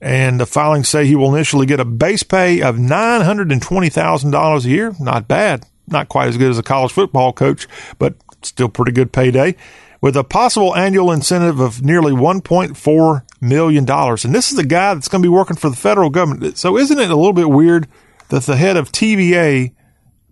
And 0.00 0.38
the 0.38 0.46
filings 0.46 0.88
say 0.88 1.04
he 1.04 1.16
will 1.16 1.34
initially 1.34 1.66
get 1.66 1.80
a 1.80 1.84
base 1.84 2.22
pay 2.22 2.62
of 2.62 2.76
$920,000 2.76 4.64
a 4.64 4.68
year. 4.68 4.94
Not 5.00 5.26
bad. 5.26 5.66
Not 5.88 6.08
quite 6.08 6.28
as 6.28 6.38
good 6.38 6.52
as 6.52 6.60
a 6.60 6.62
college 6.62 6.92
football 6.92 7.32
coach, 7.32 7.66
but 7.98 8.14
still 8.42 8.68
pretty 8.68 8.92
good 8.92 9.12
payday 9.12 9.56
with 10.02 10.16
a 10.16 10.24
possible 10.24 10.76
annual 10.76 11.12
incentive 11.12 11.60
of 11.60 11.80
nearly 11.80 12.12
$1.4 12.12 13.22
million. 13.40 13.88
And 13.88 14.34
this 14.34 14.50
is 14.50 14.56
the 14.56 14.66
guy 14.66 14.92
that's 14.92 15.08
going 15.08 15.22
to 15.22 15.26
be 15.26 15.34
working 15.34 15.56
for 15.56 15.70
the 15.70 15.76
federal 15.76 16.10
government. 16.10 16.58
So 16.58 16.76
isn't 16.76 16.98
it 16.98 17.10
a 17.10 17.16
little 17.16 17.32
bit 17.32 17.48
weird 17.48 17.86
that 18.28 18.42
the 18.42 18.56
head 18.56 18.76
of 18.76 18.90
TVA 18.90 19.72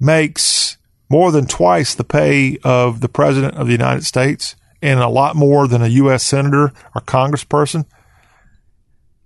makes 0.01 0.77
more 1.09 1.31
than 1.31 1.47
twice 1.47 1.95
the 1.95 2.05
pay 2.05 2.59
of 2.65 3.01
the 3.01 3.09
president 3.09 3.55
of 3.55 3.69
the 3.69 3.73
United 3.73 4.05
States 4.05 4.57
and 4.83 4.99
a 4.99 5.09
lot 5.09 5.37
more 5.37 5.69
than 5.69 5.83
a 5.83 5.89
U.S. 5.89 6.25
senator 6.25 6.73
or 6.95 7.01
congressperson? 7.03 7.85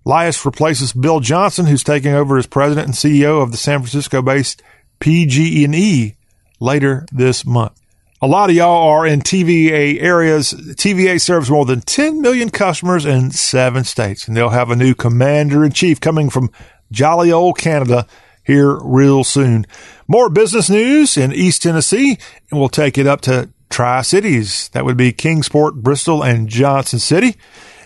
Lyash 0.04 0.44
replaces 0.44 0.92
Bill 0.92 1.20
Johnson, 1.20 1.64
who's 1.64 1.82
taking 1.82 2.12
over 2.12 2.36
as 2.36 2.46
president 2.46 2.86
and 2.86 2.94
CEO 2.94 3.42
of 3.42 3.50
the 3.50 3.56
San 3.56 3.78
Francisco-based 3.78 4.62
PG&E 5.00 6.16
later 6.60 7.06
this 7.10 7.46
month. 7.46 7.80
A 8.24 8.26
lot 8.26 8.48
of 8.48 8.56
y'all 8.56 8.88
are 8.88 9.06
in 9.06 9.20
TVA 9.20 10.00
areas. 10.00 10.54
TVA 10.54 11.20
serves 11.20 11.50
more 11.50 11.66
than 11.66 11.82
10 11.82 12.22
million 12.22 12.48
customers 12.48 13.04
in 13.04 13.30
seven 13.32 13.84
states, 13.84 14.26
and 14.26 14.34
they'll 14.34 14.48
have 14.48 14.70
a 14.70 14.76
new 14.76 14.94
commander 14.94 15.62
in 15.62 15.72
chief 15.72 16.00
coming 16.00 16.30
from 16.30 16.50
jolly 16.90 17.30
old 17.30 17.58
Canada 17.58 18.06
here 18.42 18.78
real 18.82 19.24
soon. 19.24 19.66
More 20.08 20.30
business 20.30 20.70
news 20.70 21.18
in 21.18 21.34
East 21.34 21.64
Tennessee, 21.64 22.16
and 22.50 22.58
we'll 22.58 22.70
take 22.70 22.96
it 22.96 23.06
up 23.06 23.20
to 23.20 23.50
Tri 23.68 24.00
Cities. 24.00 24.70
That 24.70 24.86
would 24.86 24.96
be 24.96 25.12
Kingsport, 25.12 25.82
Bristol, 25.82 26.24
and 26.24 26.48
Johnson 26.48 27.00
City. 27.00 27.36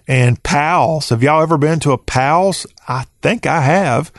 And 0.07 0.41
Pals. 0.45 1.09
Have 1.09 1.21
y'all 1.21 1.43
ever 1.43 1.59
been 1.59 1.81
to 1.81 1.91
a 1.91 1.99
Pals? 1.99 2.65
I 2.87 3.07
think 3.23 3.45
I 3.45 3.63
have. 3.63 4.13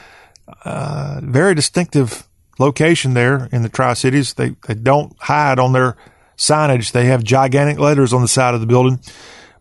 Uh, 0.65 1.21
very 1.23 1.55
distinctive 1.55 2.27
location 2.59 3.13
there 3.13 3.49
in 3.51 3.63
the 3.63 3.69
Tri 3.69 3.93
Cities. 3.93 4.33
They, 4.35 4.49
they 4.67 4.75
don't 4.75 5.15
hide 5.19 5.57
on 5.57 5.73
their 5.73 5.97
signage. 6.37 6.91
They 6.91 7.05
have 7.05 7.23
gigantic 7.23 7.79
letters 7.79 8.13
on 8.13 8.21
the 8.21 8.27
side 8.27 8.53
of 8.53 8.61
the 8.61 8.67
building. 8.67 8.99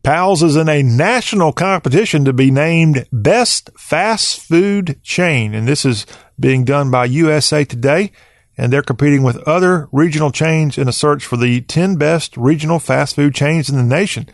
Pal's 0.02 0.42
is 0.42 0.56
in 0.56 0.68
a 0.68 0.82
national 0.82 1.52
competition 1.52 2.24
to 2.24 2.32
be 2.32 2.50
named 2.50 3.06
Best 3.12 3.70
Fast 3.76 4.40
Food 4.40 5.00
Chain. 5.02 5.54
And 5.54 5.66
this 5.66 5.84
is 5.84 6.06
being 6.38 6.64
done 6.64 6.90
by 6.90 7.06
USA 7.06 7.64
Today. 7.64 8.12
And 8.56 8.72
they're 8.72 8.82
competing 8.82 9.22
with 9.22 9.36
other 9.46 9.88
regional 9.92 10.32
chains 10.32 10.78
in 10.78 10.88
a 10.88 10.92
search 10.92 11.24
for 11.24 11.36
the 11.36 11.60
10 11.60 11.96
best 11.96 12.36
regional 12.36 12.80
fast 12.80 13.14
food 13.14 13.34
chains 13.34 13.70
in 13.70 13.76
the 13.76 13.84
nation. 13.84 14.28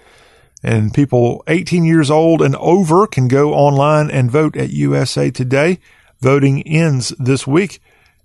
And 0.63 0.95
people 0.95 1.45
18 1.47 1.85
years 1.85 2.11
old 2.11 2.41
and 2.41 2.57
over 2.57 3.07
can 3.07 3.29
go 3.29 3.53
online 3.53 4.11
and 4.11 4.31
vote 4.31 4.57
at 4.57 4.71
USA 4.71 5.31
Today. 5.31 5.79
Voting 6.21 6.67
ends 6.67 7.11
this 7.19 7.47
week 7.47 7.81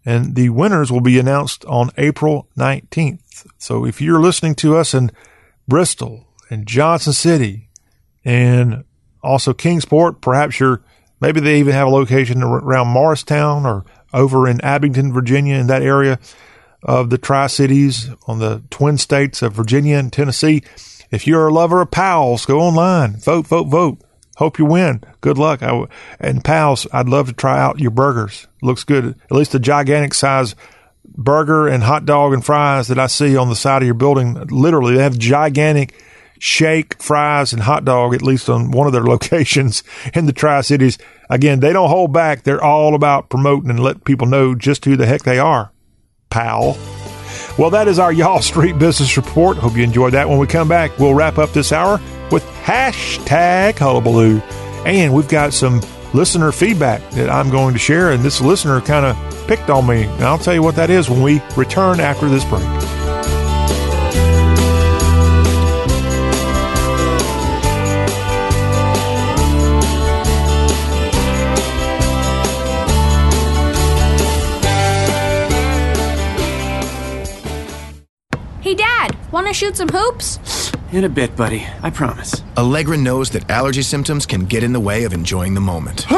and 0.10 0.34
the 0.34 0.50
winners 0.50 0.92
will 0.92 1.02
be 1.02 1.20
announced 1.20 1.64
on 1.66 1.92
April 1.96 2.50
19th. 2.58 3.46
So 3.60 3.86
if 3.86 4.02
you're 4.02 4.20
listening 4.20 4.56
to 4.56 4.76
us 4.76 4.96
in 4.96 5.12
Bristol 5.68 6.26
and 6.50 6.66
Johnson 6.66 7.14
City 7.14 7.70
and 8.26 8.86
also 9.22 9.54
Kingsport, 9.54 10.20
perhaps 10.20 10.60
you're, 10.60 10.82
maybe 11.22 11.40
they 11.40 11.60
even 11.60 11.74
have 11.74 11.86
a 11.86 11.92
location 11.92 12.42
around 12.42 12.88
Morristown 12.88 13.68
or 13.68 13.86
over 14.12 14.50
in 14.50 14.60
Abingdon, 14.62 15.14
Virginia, 15.14 15.58
in 15.58 15.68
that 15.68 15.84
area 15.84 16.18
of 16.82 17.12
the 17.12 17.20
Tri 17.20 17.46
Cities 17.46 18.10
on 18.26 18.40
the 18.40 18.64
twin 18.72 18.98
states 18.98 19.44
of 19.44 19.54
Virginia 19.54 19.98
and 19.98 20.12
Tennessee. 20.12 20.64
If 21.12 21.28
you're 21.28 21.50
a 21.50 21.54
lover 21.54 21.82
of 21.82 21.92
pals, 21.92 22.48
go 22.48 22.62
online, 22.62 23.18
vote, 23.18 23.46
vote, 23.46 23.68
vote. 23.68 24.02
Hope 24.40 24.58
you 24.58 24.64
win. 24.64 25.04
Good 25.20 25.38
luck. 25.38 25.62
And 26.18 26.46
pals, 26.46 26.88
I'd 26.94 27.10
love 27.10 27.28
to 27.28 27.34
try 27.34 27.60
out 27.60 27.82
your 27.82 27.92
burgers. 27.92 28.48
Looks 28.62 28.86
good. 28.86 29.20
At 29.30 29.36
least 29.36 29.52
the 29.52 29.60
gigantic 29.60 30.14
size 30.14 30.56
burger 31.06 31.68
and 31.68 31.84
hot 31.84 32.06
dog 32.06 32.32
and 32.32 32.46
fries 32.46 32.88
that 32.88 32.98
I 32.98 33.08
see 33.08 33.36
on 33.36 33.50
the 33.50 33.56
side 33.56 33.82
of 33.82 33.86
your 33.86 33.96
building. 33.96 34.36
Literally, 34.48 34.96
they 34.96 35.04
have 35.04 35.18
gigantic 35.18 35.94
shake, 36.40 37.04
fries, 37.04 37.52
and 37.52 37.64
hot 37.64 37.84
dog, 37.84 38.14
at 38.14 38.22
least 38.22 38.50
on 38.50 38.72
one 38.72 38.88
of 38.88 38.94
their 38.94 39.04
locations 39.14 39.84
in 40.14 40.26
the 40.26 40.32
Tri 40.32 40.62
Cities. 40.62 40.98
Again, 41.30 41.60
they 41.60 41.74
don't 41.74 41.90
hold 41.90 42.14
back. 42.14 42.44
They're 42.44 42.64
all 42.64 42.96
about 42.96 43.30
promoting 43.30 43.70
and 43.70 43.82
let 43.82 44.06
people 44.06 44.26
know 44.26 44.56
just 44.56 44.86
who 44.86 44.96
the 44.96 45.06
heck 45.06 45.24
they 45.24 45.40
are. 45.40 45.74
Pal. 46.30 46.78
Well, 47.58 47.70
that 47.72 47.88
is 47.88 48.00
our 48.00 48.14
Y'all 48.14 48.42
Street 48.42 48.78
Business 48.78 49.18
Report. 49.18 49.58
Hope 49.58 49.76
you 49.76 49.84
enjoyed 49.84 50.14
that. 50.14 50.30
When 50.30 50.38
we 50.38 50.48
come 50.48 50.68
back, 50.68 50.98
we'll 50.98 51.14
wrap 51.14 51.38
up 51.38 51.52
this 51.52 51.72
hour 51.72 52.00
with 52.32 52.44
hashtag 52.64 53.78
hullabaloo. 53.78 54.40
And 54.86 55.14
we've 55.14 55.28
got 55.28 55.54
some 55.54 55.82
listener 56.14 56.52
feedback 56.52 57.08
that 57.12 57.30
I'm 57.30 57.50
going 57.50 57.74
to 57.74 57.80
share. 57.80 58.12
And 58.12 58.24
this 58.24 58.40
listener 58.40 58.82
kind 58.82 59.06
of 59.06 59.48
picked 59.48 59.70
on 59.70 59.88
me. 59.88 60.04
And 60.04 60.24
I'll 60.24 60.38
tell 60.38 60.54
you 60.54 60.64
what 60.64 60.76
that 60.76 60.90
is 60.90 61.10
when 61.10 61.22
we 61.22 61.42
return 61.58 62.00
after 62.00 62.30
this 62.30 62.46
break. 62.46 62.99
Dad, 79.30 79.34
want 79.34 79.48
to 79.48 79.54
shoot 79.54 79.78
some 79.78 79.90
hoops? 79.90 80.72
In 80.92 81.04
a 81.04 81.10
bit, 81.10 81.36
buddy. 81.36 81.66
I 81.84 81.92
promise. 81.92 82.42
Allegra 82.58 82.98
knows 82.98 83.30
that 83.32 83.48
allergy 83.50 83.84
symptoms 83.84 84.26
can 84.26 84.46
get 84.46 84.64
in 84.64 84.74
the 84.74 84.80
way 84.80 85.04
of 85.04 85.14
enjoying 85.14 85.54
the 85.54 85.62
moment. 85.62 86.12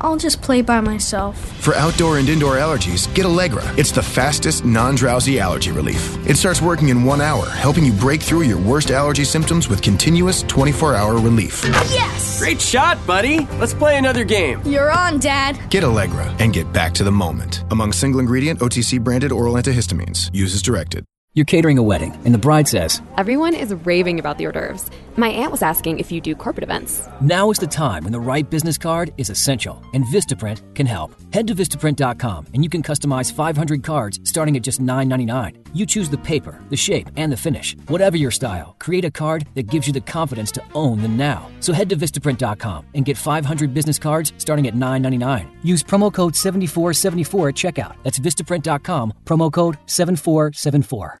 I'll 0.00 0.16
just 0.16 0.40
play 0.40 0.62
by 0.62 0.80
myself. 0.80 1.36
For 1.60 1.74
outdoor 1.74 2.18
and 2.18 2.28
indoor 2.28 2.56
allergies, 2.56 3.12
get 3.14 3.26
Allegra. 3.26 3.64
It's 3.76 3.90
the 3.90 4.02
fastest, 4.02 4.64
non 4.64 4.94
drowsy 4.94 5.40
allergy 5.40 5.72
relief. 5.72 6.16
It 6.28 6.36
starts 6.36 6.62
working 6.62 6.90
in 6.90 7.02
one 7.04 7.20
hour, 7.20 7.46
helping 7.46 7.84
you 7.84 7.92
break 7.92 8.22
through 8.22 8.42
your 8.42 8.60
worst 8.60 8.92
allergy 8.92 9.24
symptoms 9.24 9.68
with 9.68 9.82
continuous 9.82 10.44
24 10.44 10.94
hour 10.94 11.14
relief. 11.14 11.64
Yes! 11.90 12.38
Great 12.38 12.60
shot, 12.60 13.04
buddy. 13.04 13.46
Let's 13.58 13.74
play 13.74 13.98
another 13.98 14.22
game. 14.24 14.62
You're 14.64 14.92
on, 14.92 15.18
Dad. 15.18 15.58
Get 15.70 15.82
Allegra 15.82 16.32
and 16.38 16.52
get 16.52 16.72
back 16.72 16.92
to 16.94 17.04
the 17.04 17.10
moment. 17.10 17.64
Among 17.72 17.92
single 17.92 18.20
ingredient 18.20 18.60
OTC 18.60 19.02
branded 19.02 19.32
oral 19.32 19.54
antihistamines. 19.54 20.30
Use 20.32 20.54
as 20.54 20.62
directed. 20.62 21.04
You're 21.38 21.44
catering 21.44 21.78
a 21.78 21.84
wedding, 21.84 22.20
and 22.24 22.34
the 22.34 22.38
bride 22.38 22.66
says, 22.66 23.00
Everyone 23.16 23.54
is 23.54 23.72
raving 23.86 24.18
about 24.18 24.38
the 24.38 24.46
hors 24.46 24.52
d'oeuvres. 24.52 24.90
My 25.16 25.28
aunt 25.28 25.52
was 25.52 25.62
asking 25.62 26.00
if 26.00 26.10
you 26.10 26.20
do 26.20 26.34
corporate 26.34 26.64
events. 26.64 27.08
Now 27.20 27.52
is 27.52 27.58
the 27.58 27.66
time 27.68 28.02
when 28.02 28.12
the 28.12 28.18
right 28.18 28.48
business 28.48 28.76
card 28.76 29.12
is 29.18 29.30
essential, 29.30 29.80
and 29.92 30.04
Vistaprint 30.06 30.74
can 30.74 30.86
help. 30.86 31.12
Head 31.32 31.46
to 31.46 31.54
Vistaprint.com 31.54 32.46
and 32.54 32.64
you 32.64 32.70
can 32.70 32.82
customize 32.82 33.32
500 33.32 33.84
cards 33.84 34.18
starting 34.24 34.56
at 34.56 34.62
just 34.62 34.80
$9.99. 34.80 35.64
You 35.74 35.86
choose 35.86 36.08
the 36.08 36.18
paper, 36.18 36.60
the 36.70 36.76
shape, 36.76 37.08
and 37.16 37.30
the 37.30 37.36
finish. 37.36 37.76
Whatever 37.86 38.16
your 38.16 38.30
style, 38.30 38.74
create 38.78 39.04
a 39.04 39.10
card 39.10 39.46
that 39.54 39.68
gives 39.68 39.86
you 39.86 39.92
the 39.92 40.00
confidence 40.00 40.50
to 40.52 40.62
own 40.74 41.02
the 41.02 41.08
now. 41.08 41.48
So 41.60 41.72
head 41.72 41.88
to 41.90 41.96
Vistaprint.com 41.96 42.86
and 42.94 43.04
get 43.04 43.16
500 43.16 43.74
business 43.74 43.98
cards 43.98 44.32
starting 44.38 44.66
at 44.66 44.74
$9.99. 44.74 45.48
Use 45.62 45.82
promo 45.84 46.12
code 46.12 46.34
7474 46.34 47.48
at 47.48 47.54
checkout. 47.54 47.96
That's 48.02 48.18
Vistaprint.com, 48.18 49.12
promo 49.24 49.52
code 49.52 49.78
7474. 49.86 51.20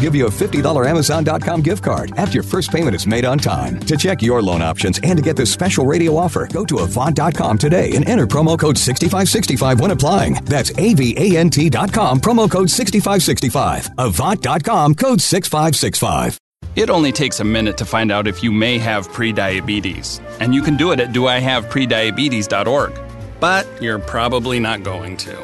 give 0.00 0.14
you 0.14 0.26
a 0.26 0.30
$50 0.30 0.86
Amazon.com 0.86 1.62
gift 1.62 1.84
card 1.84 2.12
after 2.16 2.34
your 2.34 2.42
first 2.42 2.72
payment 2.72 2.96
is 2.96 3.06
made 3.06 3.24
on 3.24 3.38
time. 3.38 3.78
To 3.80 3.96
check 3.96 4.22
your 4.22 4.42
loan 4.42 4.62
options 4.62 4.98
and 5.02 5.16
to 5.18 5.22
get 5.22 5.36
this 5.36 5.52
special 5.52 5.86
radio 5.86 6.16
offer, 6.16 6.46
go 6.46 6.64
to 6.64 6.78
Avant.com 6.78 7.58
today 7.58 7.92
and 7.94 8.08
enter 8.08 8.26
promo 8.26 8.58
code 8.58 8.78
6565 8.78 9.80
when 9.80 9.90
applying. 9.90 10.34
That's 10.44 10.70
AVANT.com, 10.72 12.20
promo 12.20 12.50
code 12.50 12.70
6565. 12.70 13.90
Avant.com, 13.98 14.94
code 14.94 15.20
6565. 15.20 16.38
It 16.76 16.88
only 16.88 17.10
takes 17.10 17.40
a 17.40 17.44
minute 17.44 17.76
to 17.78 17.84
find 17.84 18.12
out 18.12 18.26
if 18.28 18.42
you 18.42 18.52
may 18.52 18.78
have 18.78 19.08
prediabetes, 19.08 20.20
and 20.40 20.54
you 20.54 20.62
can 20.62 20.76
do 20.76 20.92
it 20.92 21.00
at 21.00 21.12
doihaveprediabetes.org. 21.12 23.00
But 23.40 23.66
you're 23.82 23.98
probably 23.98 24.60
not 24.60 24.82
going 24.82 25.16
to. 25.18 25.36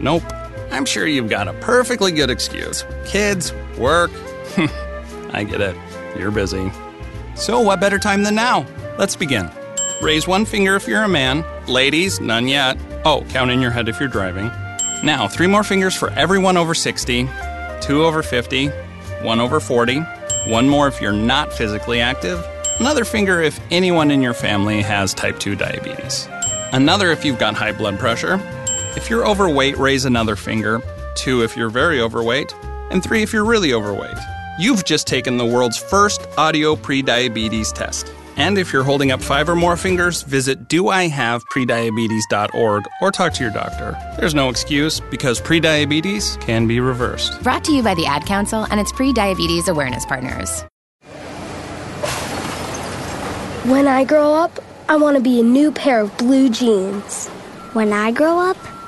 Nope. 0.00 0.22
I'm 0.70 0.84
sure 0.84 1.06
you've 1.06 1.30
got 1.30 1.48
a 1.48 1.52
perfectly 1.54 2.12
good 2.12 2.30
excuse. 2.30 2.84
Kids, 3.06 3.52
work. 3.78 4.10
I 5.32 5.44
get 5.44 5.60
it. 5.60 5.76
You're 6.18 6.30
busy. 6.30 6.70
So, 7.34 7.60
what 7.60 7.80
better 7.80 7.98
time 7.98 8.22
than 8.22 8.34
now? 8.34 8.66
Let's 8.98 9.16
begin. 9.16 9.50
Raise 10.02 10.26
one 10.26 10.44
finger 10.44 10.76
if 10.76 10.86
you're 10.86 11.02
a 11.02 11.08
man. 11.08 11.44
Ladies, 11.66 12.20
none 12.20 12.48
yet. 12.48 12.78
Oh, 13.04 13.24
count 13.30 13.50
in 13.50 13.60
your 13.60 13.70
head 13.70 13.88
if 13.88 13.98
you're 14.00 14.08
driving. 14.08 14.50
Now, 15.02 15.28
three 15.28 15.46
more 15.46 15.62
fingers 15.62 15.94
for 15.94 16.10
everyone 16.10 16.56
over 16.56 16.74
60, 16.74 17.28
two 17.80 18.04
over 18.04 18.22
50, 18.22 18.68
one 19.22 19.40
over 19.40 19.60
40, 19.60 20.00
one 20.46 20.68
more 20.68 20.88
if 20.88 21.00
you're 21.00 21.12
not 21.12 21.52
physically 21.52 22.00
active, 22.00 22.44
another 22.80 23.04
finger 23.04 23.40
if 23.40 23.60
anyone 23.70 24.10
in 24.10 24.20
your 24.20 24.34
family 24.34 24.82
has 24.82 25.14
type 25.14 25.38
2 25.38 25.54
diabetes, 25.54 26.28
another 26.72 27.10
if 27.12 27.24
you've 27.24 27.38
got 27.38 27.54
high 27.54 27.72
blood 27.72 27.98
pressure. 27.98 28.36
If 28.98 29.08
you're 29.08 29.24
overweight, 29.24 29.78
raise 29.78 30.04
another 30.06 30.34
finger, 30.34 30.82
two 31.14 31.44
if 31.44 31.56
you're 31.56 31.70
very 31.70 32.00
overweight, 32.00 32.52
and 32.90 33.00
three 33.00 33.22
if 33.22 33.32
you're 33.32 33.44
really 33.44 33.72
overweight. 33.72 34.18
You've 34.58 34.84
just 34.84 35.06
taken 35.06 35.36
the 35.36 35.46
world's 35.46 35.78
first 35.78 36.26
audio 36.36 36.74
prediabetes 36.74 37.72
test. 37.72 38.12
And 38.36 38.58
if 38.58 38.72
you're 38.72 38.82
holding 38.82 39.12
up 39.12 39.22
five 39.22 39.48
or 39.48 39.54
more 39.54 39.76
fingers, 39.76 40.22
visit 40.22 40.68
doihaveprediabetes.org 40.68 42.84
or 43.00 43.12
talk 43.12 43.34
to 43.34 43.44
your 43.44 43.52
doctor. 43.52 43.96
There's 44.18 44.34
no 44.34 44.48
excuse 44.48 44.98
because 44.98 45.40
prediabetes 45.40 46.40
can 46.40 46.66
be 46.66 46.80
reversed. 46.80 47.40
Brought 47.44 47.62
to 47.66 47.72
you 47.72 47.84
by 47.84 47.94
the 47.94 48.06
Ad 48.06 48.26
Council 48.26 48.66
and 48.68 48.80
its 48.80 48.90
pre 48.90 49.12
diabetes 49.12 49.68
awareness 49.68 50.04
partners. 50.06 50.64
When 53.64 53.86
I 53.86 54.02
grow 54.02 54.34
up, 54.34 54.58
I 54.88 54.96
want 54.96 55.16
to 55.16 55.22
be 55.22 55.38
a 55.38 55.44
new 55.44 55.70
pair 55.70 56.00
of 56.00 56.18
blue 56.18 56.50
jeans. 56.50 57.28
When 57.74 57.92
I 57.92 58.10
grow 58.10 58.40
up, 58.40 58.56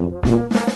Thank 0.00 0.24
you. 0.54 0.69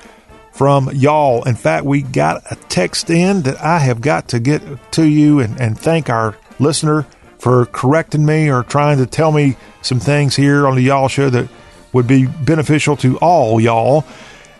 from 0.51 0.91
y'all. 0.93 1.41
In 1.45 1.55
fact, 1.55 1.85
we 1.85 2.03
got 2.03 2.43
a 2.51 2.55
text 2.69 3.09
in 3.09 3.41
that 3.41 3.59
I 3.59 3.79
have 3.79 4.01
got 4.01 4.27
to 4.27 4.39
get 4.39 4.61
to 4.91 5.03
you 5.03 5.39
and, 5.39 5.59
and 5.59 5.79
thank 5.79 6.11
our 6.11 6.37
listener 6.59 7.07
for 7.39 7.65
correcting 7.67 8.25
me 8.25 8.49
or 8.49 8.63
trying 8.63 8.97
to 8.97 9.05
tell 9.05 9.31
me 9.31 9.55
some 9.81 9.99
things 9.99 10.35
here 10.35 10.67
on 10.67 10.75
the 10.75 10.81
Y'all 10.81 11.07
Show 11.07 11.29
that 11.29 11.49
would 11.93 12.07
be 12.07 12.25
beneficial 12.25 12.95
to 12.97 13.17
all 13.17 13.59
y'all. 13.59 14.05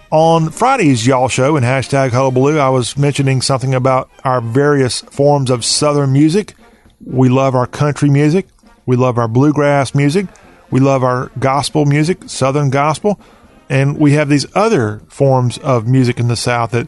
On 0.09 0.49
Friday's 0.51 1.05
Y'all 1.05 1.27
Show 1.27 1.57
and 1.57 1.65
hashtag 1.65 2.11
Hullabaloo, 2.11 2.57
I 2.59 2.69
was 2.69 2.97
mentioning 2.97 3.41
something 3.41 3.75
about 3.75 4.09
our 4.23 4.39
various 4.39 5.01
forms 5.01 5.49
of 5.49 5.65
Southern 5.65 6.13
music. 6.13 6.55
We 7.05 7.27
love 7.27 7.55
our 7.55 7.67
country 7.67 8.09
music. 8.09 8.47
We 8.85 8.95
love 8.95 9.17
our 9.17 9.27
bluegrass 9.27 9.93
music. 9.93 10.27
We 10.71 10.79
love 10.79 11.03
our 11.03 11.31
gospel 11.39 11.85
music, 11.85 12.23
Southern 12.27 12.69
gospel. 12.69 13.19
And 13.69 13.97
we 13.97 14.13
have 14.13 14.29
these 14.29 14.45
other 14.55 15.01
forms 15.09 15.57
of 15.57 15.87
music 15.87 16.19
in 16.19 16.29
the 16.29 16.37
South 16.37 16.71
that 16.71 16.87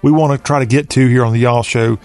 we 0.00 0.12
want 0.12 0.38
to 0.38 0.44
try 0.44 0.60
to 0.60 0.66
get 0.66 0.88
to 0.90 1.08
here 1.08 1.24
on 1.24 1.32
the 1.32 1.40
Y'all 1.40 1.64
Show. 1.64 1.98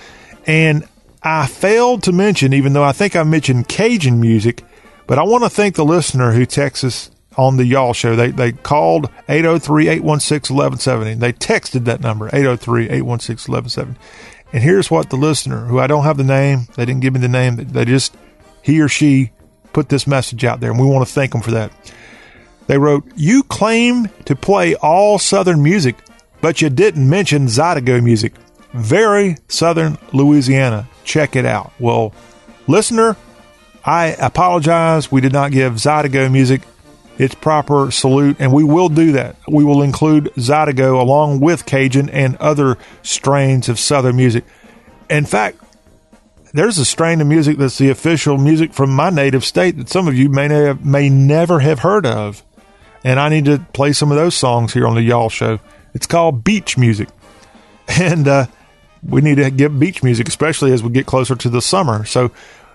And 0.48 0.88
I 1.26 1.48
failed 1.48 2.04
to 2.04 2.12
mention, 2.12 2.54
even 2.54 2.74
though 2.74 2.84
I 2.84 2.92
think 2.92 3.16
I 3.16 3.24
mentioned 3.24 3.68
Cajun 3.68 4.22
music, 4.22 4.64
but 5.08 5.18
I 5.18 5.24
want 5.24 5.44
to 5.44 5.50
thank 5.50 5.74
the 5.76 5.84
listener 5.84 6.32
who 6.32 6.46
texts 6.46 6.84
us 6.84 7.12
on 7.36 7.58
the 7.58 7.66
Y'all 7.66 7.94
Show. 7.94 8.16
They, 8.16 8.30
they 8.30 8.52
called 8.52 9.10
803 9.28 9.88
816 9.88 10.56
1170. 10.56 11.16
They 11.16 11.34
texted 11.34 11.86
that 11.86 12.02
number, 12.02 12.28
803 12.28 12.90
816 12.90 13.52
1170. 13.52 14.00
And 14.54 14.62
here's 14.62 14.92
what 14.92 15.10
the 15.10 15.16
listener, 15.16 15.66
who 15.66 15.80
I 15.80 15.88
don't 15.88 16.04
have 16.04 16.18
the 16.18 16.24
name, 16.24 16.68
they 16.76 16.86
didn't 16.86 17.02
give 17.02 17.16
me 17.16 17.20
the 17.20 17.28
name, 17.28 17.56
they 17.56 17.86
just, 17.86 18.16
he 18.62 18.80
or 18.80 18.88
she 18.88 19.32
put 19.74 19.90
this 19.90 20.06
message 20.06 20.46
out 20.46 20.60
there, 20.60 20.70
and 20.70 20.80
we 20.80 20.86
want 20.86 21.08
to 21.08 21.12
thank 21.12 21.32
them 21.32 21.42
for 21.42 21.52
that. 21.52 21.72
They 22.68 22.78
wrote, 22.78 23.04
You 23.16 23.42
claim 23.42 24.10
to 24.26 24.36
play 24.36 24.76
all 24.76 25.18
Southern 25.18 25.64
music, 25.64 25.96
but 26.40 26.62
you 26.62 26.70
didn't 26.70 27.10
mention 27.10 27.48
Zydeco 27.48 28.04
music. 28.04 28.34
Very 28.74 29.38
Southern 29.48 29.98
Louisiana. 30.14 30.88
Check 31.06 31.38
it 31.38 31.46
out. 31.46 31.72
Well, 31.80 32.14
listener, 32.68 33.16
I 33.86 34.08
apologize. 34.20 35.12
We 35.12 35.22
did 35.22 35.32
not 35.32 35.52
give 35.52 35.76
Zydeco 35.76 36.30
music 36.32 36.64
its 37.18 37.36
proper 37.36 37.92
salute, 37.92 38.38
and 38.40 38.52
we 38.52 38.64
will 38.64 38.90
do 38.90 39.14
that. 39.14 39.38
We 39.48 39.64
will 39.64 39.82
include 39.82 40.26
Zydeco 40.36 41.00
along 41.00 41.40
with 41.40 41.66
Cajun 41.66 42.10
and 42.10 42.36
other 42.38 42.78
strains 43.04 43.70
of 43.70 43.80
Southern 43.80 44.18
music. 44.18 44.44
In 45.10 45.26
fact, 45.26 45.60
there's 46.54 46.78
a 46.78 46.86
strain 46.86 47.22
of 47.22 47.28
music 47.28 47.58
that's 47.58 47.78
the 47.78 47.90
official 47.90 48.38
music 48.38 48.74
from 48.74 48.90
my 48.90 49.10
native 49.10 49.46
state 49.46 49.78
that 49.78 49.90
some 49.90 50.08
of 50.08 50.16
you 50.16 50.30
may 50.30 50.74
may 50.74 51.10
never 51.10 51.60
have 51.60 51.80
heard 51.80 52.06
of. 52.06 52.44
And 53.04 53.20
I 53.20 53.30
need 53.30 53.46
to 53.46 53.60
play 53.72 53.94
some 53.94 54.12
of 54.12 54.18
those 54.18 54.36
songs 54.36 54.74
here 54.74 54.88
on 54.88 54.96
the 54.96 55.04
Y'all 55.04 55.30
Show. 55.30 55.60
It's 55.94 56.08
called 56.08 56.44
beach 56.44 56.78
music. 56.78 57.10
And 57.88 58.28
uh, 58.28 58.48
we 59.08 59.22
need 59.22 59.36
to 59.36 59.50
get 59.52 59.78
beach 59.80 60.04
music, 60.04 60.28
especially 60.28 60.72
as 60.72 60.84
we 60.84 60.90
get 60.90 61.06
closer 61.06 61.36
to 61.36 61.50
the 61.50 61.62
summer. 61.62 62.06
So, 62.06 62.32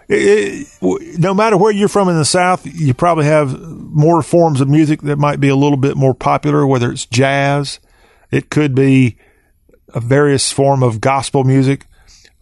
it, 0.08 0.66
it, 0.82 1.18
no 1.18 1.34
matter 1.34 1.56
where 1.56 1.72
you're 1.72 1.88
from 1.88 2.08
in 2.08 2.16
the 2.16 2.24
South, 2.24 2.66
you 2.66 2.94
probably 2.94 3.26
have 3.26 3.58
more 3.60 4.22
forms 4.22 4.60
of 4.60 4.68
music 4.68 5.02
that 5.02 5.16
might 5.16 5.38
be 5.38 5.48
a 5.48 5.56
little 5.56 5.76
bit 5.76 5.96
more 5.96 6.14
popular, 6.14 6.66
whether 6.66 6.90
it's 6.90 7.06
jazz, 7.06 7.78
it 8.30 8.50
could 8.50 8.74
be 8.74 9.16
a 9.94 10.00
various 10.00 10.52
form 10.52 10.82
of 10.82 11.00
gospel 11.00 11.44
music. 11.44 11.86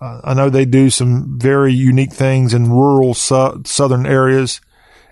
Uh, 0.01 0.21
I 0.25 0.35
know 0.35 0.49
they 0.49 0.65
do 0.65 0.91
some 0.91 1.39
very 1.39 1.73
unique 1.73 2.13
things 2.13 2.55
in 2.55 2.71
rural 2.71 3.15
su- 3.15 3.63
southern 3.65 4.07
areas 4.07 4.61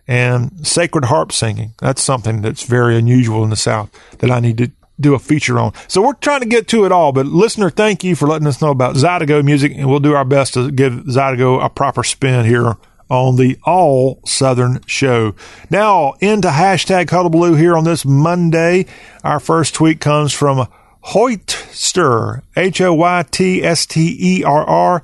and 0.06 0.66
sacred 0.66 1.06
harp 1.06 1.32
singing. 1.32 1.74
That's 1.80 2.02
something 2.02 2.40
that's 2.40 2.62
very 2.62 2.96
unusual 2.96 3.42
in 3.42 3.50
the 3.50 3.56
South 3.56 3.90
that 4.18 4.30
I 4.30 4.40
need 4.40 4.58
to 4.58 4.70
do 4.98 5.14
a 5.14 5.18
feature 5.18 5.58
on. 5.58 5.72
So 5.88 6.02
we're 6.02 6.14
trying 6.14 6.40
to 6.40 6.46
get 6.46 6.68
to 6.68 6.84
it 6.84 6.92
all, 6.92 7.12
but 7.12 7.26
listener, 7.26 7.70
thank 7.70 8.02
you 8.02 8.16
for 8.16 8.26
letting 8.26 8.46
us 8.46 8.60
know 8.60 8.70
about 8.70 8.96
Zydeco 8.96 9.44
music 9.44 9.72
and 9.74 9.88
we'll 9.88 10.00
do 10.00 10.14
our 10.14 10.24
best 10.24 10.54
to 10.54 10.70
give 10.70 10.92
Zydeco 10.92 11.62
a 11.62 11.68
proper 11.68 12.02
spin 12.02 12.44
here 12.44 12.76
on 13.08 13.36
the 13.36 13.58
All 13.64 14.20
Southern 14.24 14.80
Show. 14.86 15.34
Now 15.70 16.14
into 16.20 16.48
hashtag 16.48 17.10
Hullabaloo 17.10 17.54
here 17.54 17.76
on 17.76 17.84
this 17.84 18.04
Monday. 18.04 18.86
Our 19.22 19.40
first 19.40 19.74
tweet 19.74 20.00
comes 20.00 20.32
from 20.32 20.66
Hoytster, 21.04 22.42
H 22.56 22.80
O 22.80 22.92
Y 22.94 23.24
T 23.30 23.62
S 23.62 23.86
T 23.86 24.16
E 24.18 24.44
R 24.44 24.64
R, 24.64 25.02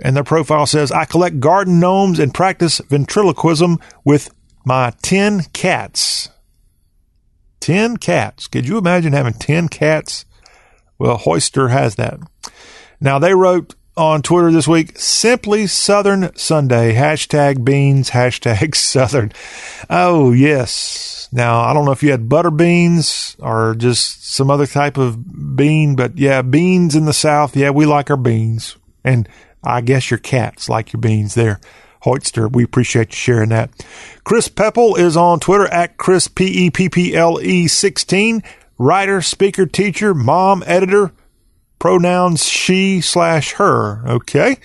and 0.00 0.16
their 0.16 0.24
profile 0.24 0.66
says, 0.66 0.90
I 0.90 1.04
collect 1.04 1.38
garden 1.38 1.78
gnomes 1.78 2.18
and 2.18 2.34
practice 2.34 2.80
ventriloquism 2.88 3.78
with 4.04 4.30
my 4.64 4.92
10 5.02 5.42
cats. 5.52 6.30
10 7.64 7.96
cats. 7.96 8.46
Could 8.46 8.68
you 8.68 8.76
imagine 8.76 9.14
having 9.14 9.32
10 9.32 9.68
cats? 9.68 10.26
Well, 10.98 11.16
Hoytster 11.16 11.70
has 11.70 11.94
that. 11.94 12.20
Now, 13.00 13.18
they 13.18 13.32
wrote 13.32 13.74
on 13.96 14.20
Twitter 14.20 14.52
this 14.52 14.68
week, 14.68 14.98
simply 14.98 15.66
Southern 15.66 16.36
Sunday, 16.36 16.92
hashtag 16.92 17.64
beans, 17.64 18.10
hashtag 18.10 18.74
Southern. 18.74 19.32
Oh, 19.88 20.32
yes. 20.32 21.26
Now, 21.32 21.60
I 21.60 21.72
don't 21.72 21.86
know 21.86 21.92
if 21.92 22.02
you 22.02 22.10
had 22.10 22.28
butter 22.28 22.50
beans 22.50 23.34
or 23.38 23.74
just 23.74 24.30
some 24.30 24.50
other 24.50 24.66
type 24.66 24.98
of 24.98 25.56
bean, 25.56 25.96
but 25.96 26.18
yeah, 26.18 26.42
beans 26.42 26.94
in 26.94 27.06
the 27.06 27.14
South. 27.14 27.56
Yeah, 27.56 27.70
we 27.70 27.86
like 27.86 28.10
our 28.10 28.18
beans. 28.18 28.76
And 29.02 29.26
I 29.62 29.80
guess 29.80 30.10
your 30.10 30.18
cats 30.18 30.68
like 30.68 30.92
your 30.92 31.00
beans 31.00 31.34
there. 31.34 31.60
Hoytster, 32.04 32.50
we 32.52 32.64
appreciate 32.64 33.10
you 33.10 33.16
sharing 33.16 33.48
that. 33.48 33.70
Chris 34.24 34.48
Pepple 34.48 34.94
is 34.96 35.16
on 35.16 35.40
Twitter 35.40 35.66
at 35.66 35.96
Chris 35.96 36.28
P 36.28 36.66
E 36.66 36.70
P 36.70 36.88
P 36.88 37.16
L 37.16 37.40
E 37.40 37.66
16. 37.66 38.42
writer, 38.78 39.22
speaker, 39.22 39.66
teacher, 39.66 40.14
mom, 40.14 40.62
editor, 40.66 41.12
pronouns 41.78 42.46
she 42.46 43.00
slash 43.00 43.52
her. 43.52 44.06
Okay. 44.08 44.56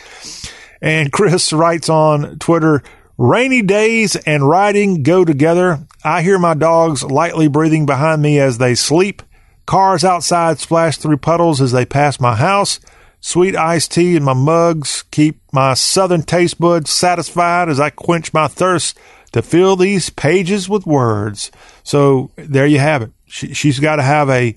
And 0.82 1.12
Chris 1.12 1.52
writes 1.52 1.90
on 1.90 2.40
Twitter, 2.40 2.82
rainy 3.18 3.62
days 3.62 4.16
and 4.16 4.48
riding 4.48 5.04
go 5.04 5.26
together. 5.26 5.80
I 6.04 6.22
hear 6.22 6.40
my 6.40 6.54
dogs 6.54 7.04
lightly 7.04 7.48
breathing 7.48 7.86
behind 7.86 8.22
me 8.22 8.40
as 8.40 8.58
they 8.58 8.76
sleep. 8.76 9.22
Cars 9.66 10.04
outside 10.04 10.60
splash 10.60 10.98
through 10.98 11.18
puddles 11.18 11.62
as 11.62 11.72
they 11.72 11.86
pass 11.86 12.20
my 12.20 12.36
house. 12.36 12.80
Sweet 13.22 13.56
iced 13.56 13.92
tea 13.92 14.16
in 14.16 14.24
my 14.24 14.34
mugs 14.34 15.04
keep 15.12 15.42
my 15.52 15.74
southern 15.74 16.24
taste 16.24 16.60
buds 16.60 16.90
satisfied 16.90 17.68
as 17.68 17.80
I 17.80 17.90
quench 17.90 18.34
my 18.34 18.48
thirst 18.48 18.98
to 19.34 19.42
fill 19.42 19.76
these 19.76 20.10
pages 20.10 20.70
with 20.70 20.86
words. 20.86 21.52
So 21.84 22.32
there 22.38 22.66
you 22.66 22.80
have 22.80 23.02
it. 23.02 23.12
She, 23.28 23.54
she's 23.54 23.80
got 23.80 23.98
to 23.98 24.04
have 24.04 24.30
a, 24.30 24.56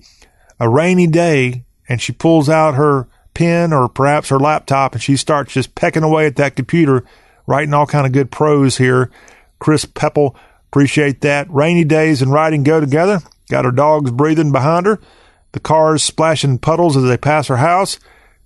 a 0.61 0.69
rainy 0.69 1.09
day 1.09 1.65
and 1.89 2.01
she 2.01 2.13
pulls 2.13 2.49
out 2.49 2.75
her 2.75 3.09
pen 3.35 3.73
or 3.73 3.89
perhaps 3.89 4.29
her 4.29 4.39
laptop 4.39 4.95
and 4.95 5.03
she 5.03 5.17
starts 5.17 5.53
just 5.53 5.75
pecking 5.75 6.05
away 6.05 6.27
at 6.27 6.37
that 6.37 6.57
computer, 6.57 7.05
writing 7.47 7.75
all 7.75 7.87
kind 7.87 8.07
of 8.07 8.13
good 8.13 8.31
prose 8.31 8.79
here. 8.79 9.11
Chris 9.59 9.85
Pepple, 9.85 10.37
appreciate 10.71 11.21
that. 11.23 11.51
Rainy 11.51 11.85
days 11.85 12.23
and 12.23 12.33
writing 12.33 12.63
go 12.63 12.79
together. 12.79 13.21
Got 13.51 13.65
her 13.65 13.73
dogs 13.73 14.13
breathing 14.13 14.53
behind 14.53 14.87
her, 14.87 15.01
the 15.51 15.61
cars 15.61 16.03
splashing 16.03 16.59
puddles 16.59 16.97
as 16.97 17.03
they 17.03 17.19
pass 17.19 17.49
her 17.49 17.57
house 17.57 17.99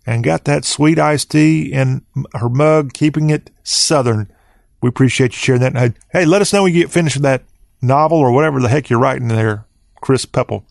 and 0.06 0.22
got 0.22 0.44
that 0.44 0.64
sweet 0.64 0.98
iced 0.98 1.32
tea 1.32 1.72
in 1.72 2.02
her 2.34 2.48
mug, 2.48 2.92
keeping 2.92 3.30
it 3.30 3.50
southern. 3.64 4.30
We 4.80 4.88
appreciate 4.88 5.32
you 5.32 5.38
sharing 5.38 5.62
that. 5.62 5.94
Hey, 6.12 6.24
let 6.24 6.42
us 6.42 6.52
know 6.52 6.62
when 6.62 6.72
you 6.72 6.82
get 6.82 6.92
finished 6.92 7.16
with 7.16 7.24
that 7.24 7.42
novel 7.82 8.18
or 8.18 8.30
whatever 8.30 8.60
the 8.60 8.68
heck 8.68 8.88
you're 8.88 9.00
writing 9.00 9.28
there, 9.28 9.66
Chris 10.00 10.24
Pepple. 10.24 10.64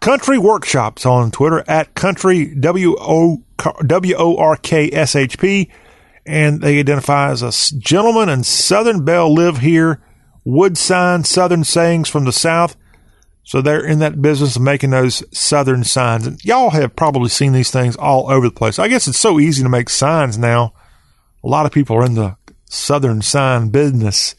Country 0.00 0.38
Workshops 0.38 1.06
on 1.06 1.30
Twitter 1.30 1.62
at 1.68 1.94
Country 1.94 2.54
W 2.54 2.96
O 2.98 3.42
W 3.86 4.14
O 4.16 4.36
R 4.36 4.56
K 4.56 4.90
S 4.92 5.14
H 5.14 5.38
P, 5.38 5.70
and 6.26 6.60
they 6.60 6.80
identify 6.80 7.30
as 7.30 7.42
a 7.42 7.78
gentleman 7.78 8.28
and 8.28 8.44
Southern 8.44 9.04
Belle 9.04 9.32
live 9.32 9.58
here. 9.58 10.02
Wood 10.44 10.76
sign 10.76 11.22
Southern 11.22 11.62
sayings 11.62 12.08
from 12.08 12.24
the 12.24 12.32
South. 12.32 12.76
So 13.44 13.60
they're 13.60 13.84
in 13.84 13.98
that 13.98 14.22
business 14.22 14.56
of 14.56 14.62
making 14.62 14.90
those 14.90 15.22
southern 15.36 15.84
signs. 15.84 16.26
And 16.26 16.42
y'all 16.44 16.70
have 16.70 16.94
probably 16.94 17.28
seen 17.28 17.52
these 17.52 17.70
things 17.70 17.96
all 17.96 18.30
over 18.30 18.46
the 18.46 18.54
place. 18.54 18.78
I 18.78 18.88
guess 18.88 19.08
it's 19.08 19.18
so 19.18 19.40
easy 19.40 19.62
to 19.62 19.68
make 19.68 19.90
signs 19.90 20.38
now. 20.38 20.74
A 21.42 21.48
lot 21.48 21.66
of 21.66 21.72
people 21.72 21.96
are 21.96 22.04
in 22.04 22.14
the 22.14 22.36
southern 22.66 23.20
sign 23.20 23.70
business. 23.70 24.36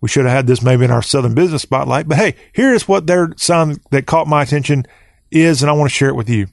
We 0.00 0.08
should 0.08 0.24
have 0.24 0.34
had 0.34 0.46
this 0.46 0.62
maybe 0.62 0.84
in 0.84 0.90
our 0.90 1.02
southern 1.02 1.34
business 1.34 1.62
spotlight. 1.62 2.08
But 2.08 2.18
hey, 2.18 2.36
here's 2.52 2.88
what 2.88 3.06
their 3.06 3.34
sign 3.36 3.76
that 3.90 4.06
caught 4.06 4.26
my 4.26 4.42
attention 4.42 4.86
is, 5.30 5.62
and 5.62 5.70
I 5.70 5.74
want 5.74 5.90
to 5.90 5.94
share 5.94 6.08
it 6.08 6.16
with 6.16 6.30
you. 6.30 6.46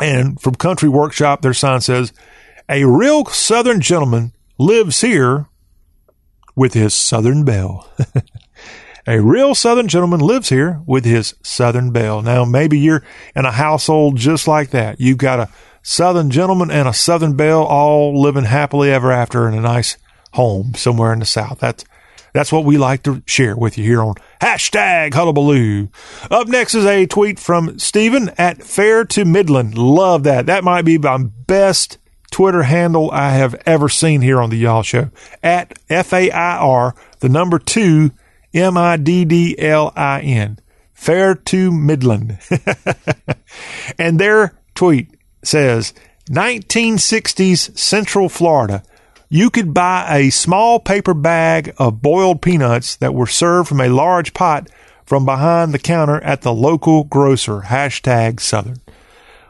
And 0.00 0.40
from 0.40 0.54
Country 0.54 0.88
Workshop, 0.88 1.42
their 1.42 1.54
sign 1.54 1.80
says, 1.80 2.12
A 2.68 2.84
real 2.84 3.24
southern 3.26 3.80
gentleman 3.80 4.32
lives 4.58 5.00
here 5.00 5.46
with 6.54 6.74
his 6.74 6.94
southern 6.94 7.44
belle. 7.44 7.90
A 9.06 9.20
real 9.20 9.54
Southern 9.54 9.86
gentleman 9.86 10.20
lives 10.20 10.48
here 10.48 10.80
with 10.86 11.04
his 11.04 11.34
Southern 11.42 11.90
belle. 11.90 12.22
Now, 12.22 12.44
maybe 12.46 12.78
you're 12.78 13.04
in 13.36 13.44
a 13.44 13.52
household 13.52 14.16
just 14.16 14.48
like 14.48 14.70
that. 14.70 14.98
You've 14.98 15.18
got 15.18 15.40
a 15.40 15.50
Southern 15.82 16.30
gentleman 16.30 16.70
and 16.70 16.88
a 16.88 16.94
Southern 16.94 17.36
belle 17.36 17.64
all 17.64 18.18
living 18.18 18.44
happily 18.44 18.90
ever 18.90 19.12
after 19.12 19.46
in 19.46 19.52
a 19.52 19.60
nice 19.60 19.98
home 20.32 20.72
somewhere 20.74 21.12
in 21.12 21.18
the 21.18 21.26
South. 21.26 21.60
That's 21.60 21.84
that's 22.32 22.50
what 22.50 22.64
we 22.64 22.78
like 22.78 23.02
to 23.04 23.22
share 23.26 23.54
with 23.54 23.78
you 23.78 23.84
here 23.84 24.02
on 24.02 24.14
hashtag 24.40 25.14
hullabaloo. 25.14 25.88
Up 26.30 26.48
next 26.48 26.74
is 26.74 26.86
a 26.86 27.06
tweet 27.06 27.38
from 27.38 27.78
Stephen 27.78 28.30
at 28.38 28.64
Fair 28.64 29.04
to 29.04 29.24
Midland. 29.24 29.78
Love 29.78 30.24
that. 30.24 30.46
That 30.46 30.64
might 30.64 30.84
be 30.86 30.98
my 30.98 31.18
best 31.18 31.98
Twitter 32.32 32.64
handle 32.64 33.10
I 33.12 33.30
have 33.30 33.54
ever 33.66 33.88
seen 33.88 34.22
here 34.22 34.40
on 34.40 34.50
the 34.50 34.56
Y'all 34.56 34.82
Show. 34.82 35.10
At 35.42 35.78
F 35.88 36.12
A 36.12 36.30
I 36.30 36.56
R, 36.56 36.94
the 37.20 37.28
number 37.28 37.60
two 37.60 38.10
M 38.54 38.78
I 38.78 38.96
D 38.96 39.24
D 39.24 39.56
L 39.58 39.92
I 39.96 40.20
N. 40.20 40.58
Fair 40.92 41.34
to 41.34 41.72
Midland. 41.72 42.38
and 43.98 44.18
their 44.18 44.56
tweet 44.74 45.10
says 45.42 45.92
1960s 46.30 47.76
Central 47.76 48.28
Florida. 48.28 48.82
You 49.28 49.50
could 49.50 49.74
buy 49.74 50.06
a 50.16 50.30
small 50.30 50.78
paper 50.78 51.12
bag 51.12 51.74
of 51.76 52.00
boiled 52.00 52.40
peanuts 52.40 52.96
that 52.96 53.14
were 53.14 53.26
served 53.26 53.68
from 53.68 53.80
a 53.80 53.88
large 53.88 54.32
pot 54.32 54.68
from 55.04 55.24
behind 55.24 55.74
the 55.74 55.78
counter 55.78 56.22
at 56.22 56.42
the 56.42 56.52
local 56.52 57.04
grocer. 57.04 57.62
Hashtag 57.62 58.40
Southern. 58.40 58.76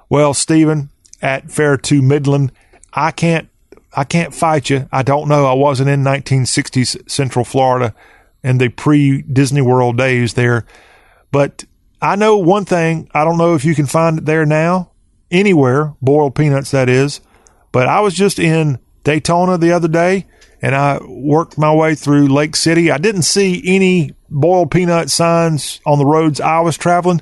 Well, 0.08 0.34
Stephen 0.34 0.90
at 1.20 1.50
Fair 1.50 1.76
to 1.76 2.02
Midland, 2.02 2.52
I 2.92 3.10
can't 3.10 3.48
I 3.96 4.04
can't 4.04 4.34
fight 4.34 4.70
you. 4.70 4.88
I 4.90 5.02
don't 5.02 5.28
know. 5.28 5.46
I 5.46 5.52
wasn't 5.52 5.90
in 5.90 6.02
1960s 6.02 7.08
Central 7.08 7.44
Florida 7.44 7.94
in 8.44 8.58
the 8.58 8.68
pre 8.68 9.22
Disney 9.22 9.62
World 9.62 9.98
days 9.98 10.34
there. 10.34 10.64
But 11.32 11.64
I 12.00 12.14
know 12.14 12.36
one 12.36 12.64
thing. 12.64 13.08
I 13.12 13.24
don't 13.24 13.38
know 13.38 13.54
if 13.54 13.64
you 13.64 13.74
can 13.74 13.86
find 13.86 14.18
it 14.18 14.26
there 14.26 14.46
now, 14.46 14.92
anywhere, 15.30 15.94
boiled 16.00 16.36
peanuts, 16.36 16.70
that 16.70 16.88
is. 16.88 17.20
But 17.72 17.88
I 17.88 18.00
was 18.00 18.14
just 18.14 18.38
in 18.38 18.78
Daytona 19.02 19.58
the 19.58 19.72
other 19.72 19.88
day 19.88 20.26
and 20.62 20.74
I 20.74 20.98
worked 21.06 21.58
my 21.58 21.74
way 21.74 21.94
through 21.94 22.28
Lake 22.28 22.56
City. 22.56 22.90
I 22.90 22.98
didn't 22.98 23.22
see 23.22 23.62
any 23.66 24.14
boiled 24.30 24.70
peanut 24.70 25.10
signs 25.10 25.80
on 25.84 25.98
the 25.98 26.06
roads 26.06 26.40
I 26.40 26.60
was 26.60 26.78
traveling. 26.78 27.20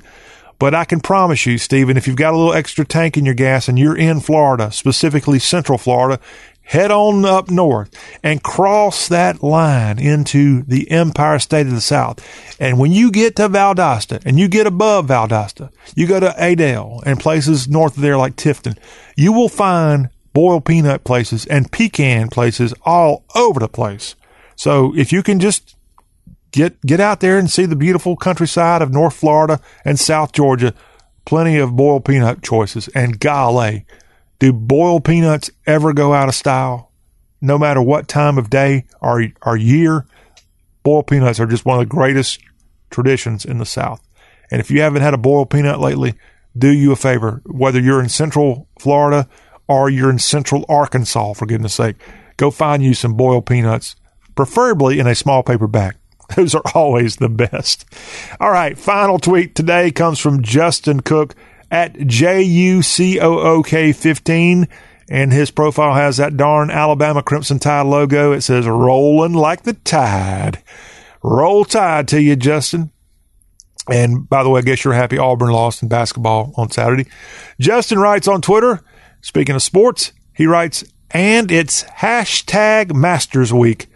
But 0.59 0.73
I 0.73 0.85
can 0.85 1.01
promise 1.01 1.45
you, 1.45 1.57
Stephen, 1.57 1.97
if 1.97 2.07
you've 2.07 2.15
got 2.15 2.33
a 2.33 2.37
little 2.37 2.53
extra 2.53 2.85
tank 2.85 3.17
in 3.17 3.25
your 3.25 3.33
gas 3.33 3.67
and 3.67 3.77
you're 3.77 3.97
in 3.97 4.21
Florida, 4.21 4.71
specifically 4.71 5.39
Central 5.39 5.77
Florida, 5.77 6.21
head 6.63 6.91
on 6.91 7.23
up 7.25 7.49
north 7.49 7.91
and 8.23 8.41
cross 8.41 9.07
that 9.07 9.43
line 9.43 9.99
into 9.99 10.63
the 10.63 10.89
Empire 10.89 11.39
State 11.39 11.67
of 11.67 11.73
the 11.73 11.81
South. 11.81 12.25
And 12.59 12.79
when 12.79 12.91
you 12.91 13.11
get 13.11 13.35
to 13.35 13.49
Valdosta 13.49 14.21
and 14.25 14.39
you 14.39 14.47
get 14.47 14.65
above 14.65 15.07
Valdosta, 15.07 15.71
you 15.95 16.07
go 16.07 16.19
to 16.19 16.33
Adel 16.37 17.03
and 17.05 17.19
places 17.19 17.67
north 17.67 17.95
of 17.97 18.01
there 18.01 18.17
like 18.17 18.35
Tifton, 18.35 18.77
you 19.15 19.31
will 19.33 19.49
find 19.49 20.09
boiled 20.33 20.65
peanut 20.65 21.03
places 21.03 21.45
and 21.45 21.71
pecan 21.71 22.29
places 22.29 22.73
all 22.83 23.23
over 23.35 23.59
the 23.59 23.67
place. 23.67 24.15
So 24.55 24.95
if 24.95 25.11
you 25.11 25.21
can 25.23 25.39
just 25.39 25.75
get 26.51 26.79
get 26.81 26.99
out 26.99 27.19
there 27.19 27.37
and 27.37 27.49
see 27.49 27.65
the 27.65 27.75
beautiful 27.75 28.15
countryside 28.15 28.81
of 28.81 28.91
North 28.91 29.15
Florida 29.15 29.59
and 29.83 29.99
South 29.99 30.31
Georgia, 30.31 30.73
plenty 31.25 31.57
of 31.57 31.75
boiled 31.75 32.05
peanut 32.05 32.41
choices. 32.41 32.87
And 32.89 33.19
golly, 33.19 33.85
do 34.43 34.51
boiled 34.51 35.05
peanuts 35.05 35.49
ever 35.65 35.93
go 35.93 36.13
out 36.13 36.27
of 36.27 36.35
style? 36.35 36.91
No 37.39 37.57
matter 37.57 37.81
what 37.81 38.09
time 38.09 38.37
of 38.37 38.49
day 38.49 38.83
or, 38.99 39.27
or 39.41 39.55
year, 39.55 40.05
boiled 40.83 41.07
peanuts 41.07 41.39
are 41.39 41.45
just 41.45 41.63
one 41.63 41.79
of 41.79 41.87
the 41.87 41.95
greatest 41.95 42.41
traditions 42.89 43.45
in 43.45 43.57
the 43.57 43.65
South. 43.65 44.05
And 44.51 44.59
if 44.59 44.69
you 44.69 44.81
haven't 44.81 45.01
had 45.01 45.13
a 45.13 45.17
boiled 45.17 45.49
peanut 45.49 45.79
lately, 45.79 46.15
do 46.57 46.67
you 46.67 46.91
a 46.91 46.97
favor, 46.97 47.41
whether 47.45 47.79
you're 47.79 48.03
in 48.03 48.09
Central 48.09 48.67
Florida 48.77 49.29
or 49.69 49.89
you're 49.89 50.09
in 50.09 50.19
Central 50.19 50.65
Arkansas, 50.67 51.31
for 51.31 51.45
goodness 51.45 51.75
sake, 51.75 51.95
go 52.35 52.51
find 52.51 52.83
you 52.83 52.93
some 52.93 53.13
boiled 53.13 53.45
peanuts, 53.45 53.95
preferably 54.35 54.99
in 54.99 55.07
a 55.07 55.15
small 55.15 55.41
paper 55.41 55.67
bag. 55.67 55.95
Those 56.35 56.53
are 56.53 56.63
always 56.75 57.15
the 57.15 57.29
best. 57.29 57.85
All 58.41 58.51
right, 58.51 58.77
final 58.77 59.19
tweet 59.19 59.55
today 59.55 59.89
comes 59.89 60.19
from 60.19 60.43
Justin 60.43 60.99
Cook 60.99 61.33
at 61.73 61.95
JUCOOK15. 61.95 64.69
And 65.09 65.33
his 65.33 65.51
profile 65.51 65.95
has 65.95 66.17
that 66.17 66.37
darn 66.37 66.69
Alabama 66.69 67.23
Crimson 67.23 67.57
Tide 67.57 67.87
logo. 67.87 68.31
It 68.31 68.41
says 68.41 68.67
rolling 68.67 69.33
like 69.33 69.63
the 69.63 69.73
tide. 69.73 70.61
Roll 71.23 71.65
tide 71.65 72.07
to 72.09 72.21
you, 72.21 72.35
Justin. 72.35 72.91
And 73.89 74.29
by 74.29 74.43
the 74.43 74.49
way, 74.49 74.59
I 74.59 74.61
guess 74.61 74.83
you're 74.83 74.93
happy 74.93 75.17
Auburn 75.17 75.51
lost 75.51 75.81
in 75.81 75.89
basketball 75.89 76.53
on 76.55 76.69
Saturday. 76.69 77.07
Justin 77.59 77.97
writes 77.99 78.27
on 78.27 78.41
Twitter, 78.41 78.81
speaking 79.21 79.55
of 79.55 79.63
sports, 79.63 80.13
he 80.33 80.45
writes, 80.45 80.83
and 81.11 81.51
it's 81.51 81.83
hashtag 81.83 82.93
Masters 82.93 83.51
Week. 83.51 83.87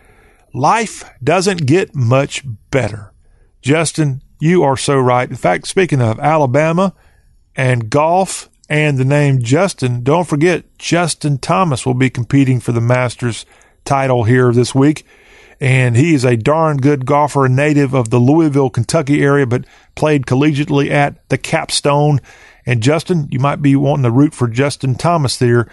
Life 0.53 1.03
doesn't 1.23 1.67
get 1.67 1.95
much 1.95 2.43
better. 2.71 3.13
Justin, 3.61 4.23
you 4.39 4.63
are 4.63 4.77
so 4.77 4.97
right. 4.97 5.29
In 5.29 5.35
fact, 5.35 5.67
speaking 5.67 6.01
of 6.01 6.19
Alabama, 6.19 6.95
and 7.57 7.89
golf 7.89 8.49
and 8.69 8.97
the 8.97 9.05
name 9.05 9.41
Justin. 9.41 10.03
Don't 10.03 10.27
forget, 10.27 10.63
Justin 10.77 11.39
Thomas 11.39 11.85
will 11.85 11.95
be 11.95 12.09
competing 12.09 12.59
for 12.59 12.71
the 12.71 12.81
Masters 12.81 13.45
title 13.83 14.23
here 14.23 14.53
this 14.53 14.75
week. 14.75 15.05
And 15.59 15.97
he 15.97 16.13
is 16.13 16.23
a 16.23 16.37
darn 16.37 16.77
good 16.77 17.07
golfer, 17.07 17.45
a 17.45 17.49
native 17.49 17.95
of 17.95 18.11
the 18.11 18.19
Louisville, 18.19 18.69
Kentucky 18.69 19.23
area, 19.23 19.47
but 19.47 19.65
played 19.95 20.27
collegiately 20.27 20.91
at 20.91 21.27
the 21.29 21.37
Capstone. 21.37 22.19
And 22.63 22.83
Justin, 22.83 23.27
you 23.31 23.39
might 23.39 23.61
be 23.61 23.75
wanting 23.75 24.03
to 24.03 24.11
root 24.11 24.35
for 24.35 24.47
Justin 24.47 24.93
Thomas 24.93 25.37
there 25.37 25.67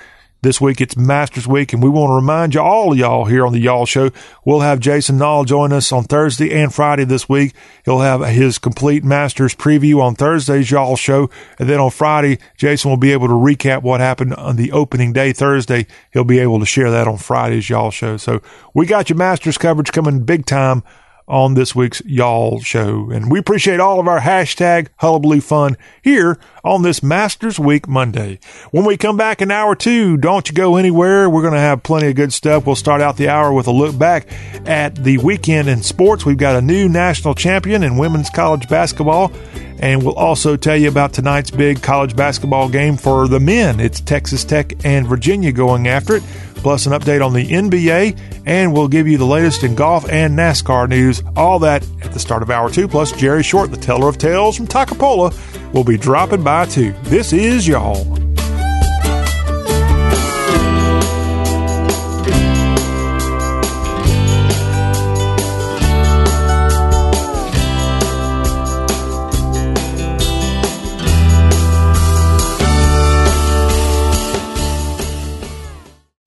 This 0.45 0.61
week 0.61 0.83
it's 0.83 0.95
Masters 0.95 1.49
Week, 1.49 1.73
and 1.73 1.83
we 1.83 1.89
want 1.89 2.11
to 2.11 2.17
remind 2.17 2.53
you, 2.53 2.61
all 2.61 2.93
of 2.93 2.99
y'all 2.99 3.25
here 3.25 3.47
on 3.47 3.55
the 3.55 3.59
Y'all 3.59 3.87
Show, 3.87 4.11
we'll 4.45 4.61
have 4.61 4.79
Jason 4.79 5.17
Nall 5.17 5.47
join 5.47 5.73
us 5.73 5.91
on 5.91 6.05
Thursday 6.05 6.53
and 6.53 6.73
Friday 6.73 7.05
this 7.05 7.27
week. 7.31 7.55
He'll 7.87 8.01
have 8.01 8.21
his 8.21 8.59
complete 8.59 9.05
Masters 9.05 9.55
preview 9.55 10.03
on 10.03 10.17
Thursday's 10.17 10.71
Y'all 10.71 10.97
Show, 10.97 11.31
and 11.59 11.67
then 11.67 11.81
on 11.81 11.91
Friday, 11.91 12.41
Jason 12.59 12.91
will 12.91 12.99
be 12.99 13.13
able 13.13 13.29
to 13.29 13.33
recap 13.33 13.81
what 13.81 14.01
happened 14.01 14.35
on 14.35 14.57
the 14.57 14.71
opening 14.71 15.15
day 15.15 15.33
Thursday. 15.33 15.87
He'll 16.13 16.25
be 16.25 16.41
able 16.41 16.61
to 16.61 16.67
share 16.67 16.91
that 16.91 17.09
on 17.09 17.17
Friday's 17.17 17.71
Y'all 17.71 17.91
Show. 17.91 18.19
So 18.19 18.43
we 18.75 18.85
got 18.85 19.09
your 19.09 19.17
Masters 19.17 19.57
coverage 19.57 19.93
coming 19.93 20.25
big 20.25 20.45
time 20.45 20.83
on 21.27 21.55
this 21.55 21.75
week's 21.75 22.03
Y'all 22.05 22.61
Show. 22.61 23.11
And 23.11 23.31
we 23.31 23.39
appreciate 23.39 23.81
all 23.81 23.99
of 23.99 24.09
our 24.09 24.21
hashtag 24.21 24.89
hullabaloo 24.97 25.41
fun 25.41 25.77
here 26.03 26.39
on 26.63 26.83
this 26.83 27.03
Masters 27.03 27.59
Week 27.59 27.89
Monday. 27.89 28.39
When 28.71 28.85
we 28.85 28.97
come 28.97 29.17
back 29.17 29.41
in 29.41 29.51
hour 29.51 29.75
two, 29.75 30.17
don't 30.17 30.49
you 30.49 30.55
go 30.55 30.77
anywhere. 30.77 31.29
We're 31.31 31.43
going 31.43 31.55
to 31.55 31.61
have 31.61 31.83
plenty 31.83 32.09
of 32.09 32.17
good 32.17 32.33
stuff. 32.33 32.67
We'll 32.67 32.77
start 32.77 33.01
out 33.01 33.17
the 33.17 33.29
hour 33.29 33.53
with 33.53 33.67
a 33.67 33.73
look 33.73 33.99
back 33.99 34.29
at 34.67 34.97
the 34.97 35.19
weekend 35.19 35.69
in 35.69 35.83
sports. 35.83 36.27
We've 36.27 36.37
got 36.37 36.57
a 36.57 36.63
new 36.63 36.89
national 36.89 37.35
champion 37.35 37.83
in 37.83 37.97
women's 37.97 38.31
college 38.31 38.69
basketball. 38.69 39.33
And 39.81 40.03
we'll 40.03 40.15
also 40.15 40.57
tell 40.57 40.77
you 40.77 40.89
about 40.89 41.13
tonight's 41.13 41.51
big 41.51 41.83
college 41.83 42.15
basketball 42.17 42.69
game 42.69 42.97
for 42.97 43.29
the 43.29 43.41
men. 43.41 43.81
It's 43.81 44.01
Texas 44.01 44.45
Tech 44.45 44.85
and 44.85 45.07
Virginia 45.07 45.53
going 45.53 45.89
after 45.89 46.17
it 46.17 46.23
plus 46.65 46.87
an 46.87 46.93
update 46.95 47.25
on 47.25 47.35
the 47.35 47.47
NBA, 47.47 48.19
and 48.47 48.73
we'll 48.73 48.89
give 48.89 49.07
you 49.07 49.19
the 49.19 49.27
latest 49.27 49.63
in 49.63 49.75
golf 49.75 50.11
and 50.11 50.37
NASCAR 50.37 50.89
news. 50.89 51.23
All 51.37 51.59
that 51.59 51.87
at 52.03 52.13
the 52.13 52.19
start 52.19 52.43
of 52.43 52.51
hour 52.51 52.71
two. 52.71 52.89
Plus, 52.89 53.13
Jerry 53.13 53.43
Short, 53.43 53.71
the 53.71 53.77
teller 53.77 54.09
of 54.09 54.17
tales 54.17 54.57
from 54.57 54.67
Toccopola, 54.67 55.73
will 55.75 55.85
be 55.85 55.99
dropping 55.99 56.43
by 56.43 56.65
too. 56.65 56.93
This 57.03 57.35
is 57.35 57.69
y'all. 57.69 58.34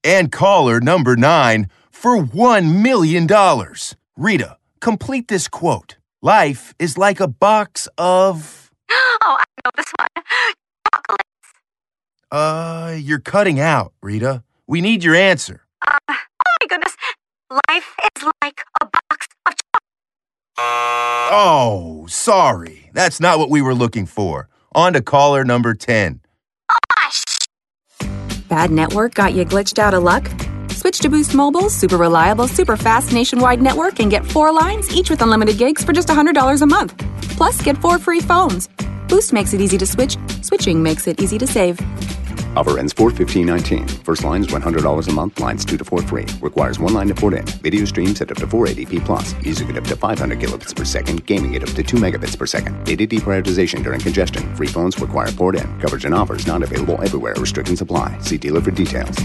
And 0.07 0.31
caller 0.31 0.79
number 0.79 1.17
nine 1.17 1.69
for 1.91 2.17
$1 2.17 2.81
million. 2.81 3.27
Rita, 4.15 4.57
complete 4.79 5.27
this 5.27 5.49
quote. 5.49 5.97
Life 6.21 6.73
is 6.79 6.97
like 6.97 7.19
a 7.19 7.27
box 7.27 7.89
of. 7.97 8.71
Oh, 9.19 9.37
I 9.37 9.43
know 9.65 9.71
this 9.75 9.91
one. 9.99 10.23
Chocolates. 10.93 11.23
Uh, 12.31 12.95
you're 12.97 13.19
cutting 13.19 13.59
out, 13.59 13.91
Rita. 14.01 14.43
We 14.65 14.79
need 14.79 15.03
your 15.03 15.15
answer. 15.15 15.65
Uh, 15.85 15.97
oh 16.09 16.15
my 16.61 16.67
goodness. 16.69 16.95
Life 17.69 17.95
is 18.15 18.23
like 18.41 18.61
a 18.81 18.85
box 18.85 19.27
of 19.45 19.55
chocolates. 19.55 21.29
Oh, 21.31 22.05
sorry. 22.07 22.89
That's 22.93 23.19
not 23.19 23.39
what 23.39 23.49
we 23.49 23.61
were 23.61 23.75
looking 23.75 24.05
for. 24.05 24.47
On 24.73 24.93
to 24.93 25.01
caller 25.01 25.43
number 25.43 25.73
10. 25.73 26.21
Bad 28.47 28.71
network 28.71 29.13
got 29.13 29.33
you 29.33 29.43
glitched 29.43 29.77
out 29.77 29.93
of 29.93 30.03
luck? 30.03 30.31
Switch 30.69 30.99
to 30.99 31.09
Boost 31.09 31.35
Mobile's 31.35 31.73
super 31.73 31.97
reliable, 31.97 32.47
super 32.47 32.77
fast 32.77 33.11
nationwide 33.11 33.61
network 33.61 33.99
and 33.99 34.09
get 34.09 34.25
four 34.25 34.53
lines, 34.53 34.89
each 34.95 35.09
with 35.09 35.21
unlimited 35.21 35.57
gigs 35.57 35.83
for 35.83 35.91
just 35.91 36.07
$100 36.07 36.61
a 36.61 36.65
month. 36.65 36.97
Plus, 37.35 37.61
get 37.61 37.77
four 37.79 37.99
free 37.99 38.21
phones. 38.21 38.69
Boost 39.09 39.33
makes 39.33 39.53
it 39.53 39.59
easy 39.59 39.77
to 39.77 39.85
switch, 39.85 40.17
switching 40.43 40.81
makes 40.81 41.07
it 41.07 41.21
easy 41.21 41.37
to 41.37 41.45
save. 41.45 41.79
Offer 42.57 42.79
ends 42.79 42.93
41519. 42.93 43.87
First 44.03 44.23
line 44.23 44.41
is 44.41 44.47
$100 44.47 45.07
a 45.07 45.11
month. 45.11 45.39
Lines 45.39 45.63
2 45.63 45.77
to 45.77 45.85
4 45.85 46.01
free. 46.01 46.25
Requires 46.41 46.79
one 46.79 46.91
line 46.91 47.07
to 47.09 47.13
port 47.13 47.35
in. 47.35 47.45
Video 47.61 47.85
streams 47.85 48.19
at 48.19 48.31
up 48.31 48.37
to 48.37 48.47
480p 48.47 49.05
plus. 49.05 49.35
Music 49.43 49.69
at 49.69 49.77
up 49.77 49.83
to 49.83 49.95
500 49.95 50.39
kilobits 50.39 50.75
per 50.75 50.83
second. 50.83 51.23
Gaming 51.27 51.55
at 51.55 51.61
up 51.61 51.69
to 51.75 51.83
2 51.83 51.97
megabits 51.97 52.35
per 52.35 52.47
second. 52.47 52.83
Data 52.83 53.05
deprioritization 53.05 53.83
during 53.83 53.99
congestion. 53.99 54.55
Free 54.55 54.65
phones 54.65 54.99
require 54.99 55.31
port 55.31 55.55
in. 55.55 55.67
Coverage 55.79 56.05
and 56.05 56.15
offers 56.15 56.47
not 56.47 56.63
available 56.63 56.99
everywhere. 57.03 57.35
Restrictions 57.35 57.81
apply. 57.81 58.17
See 58.21 58.37
dealer 58.39 58.61
for 58.61 58.71
details. 58.71 59.15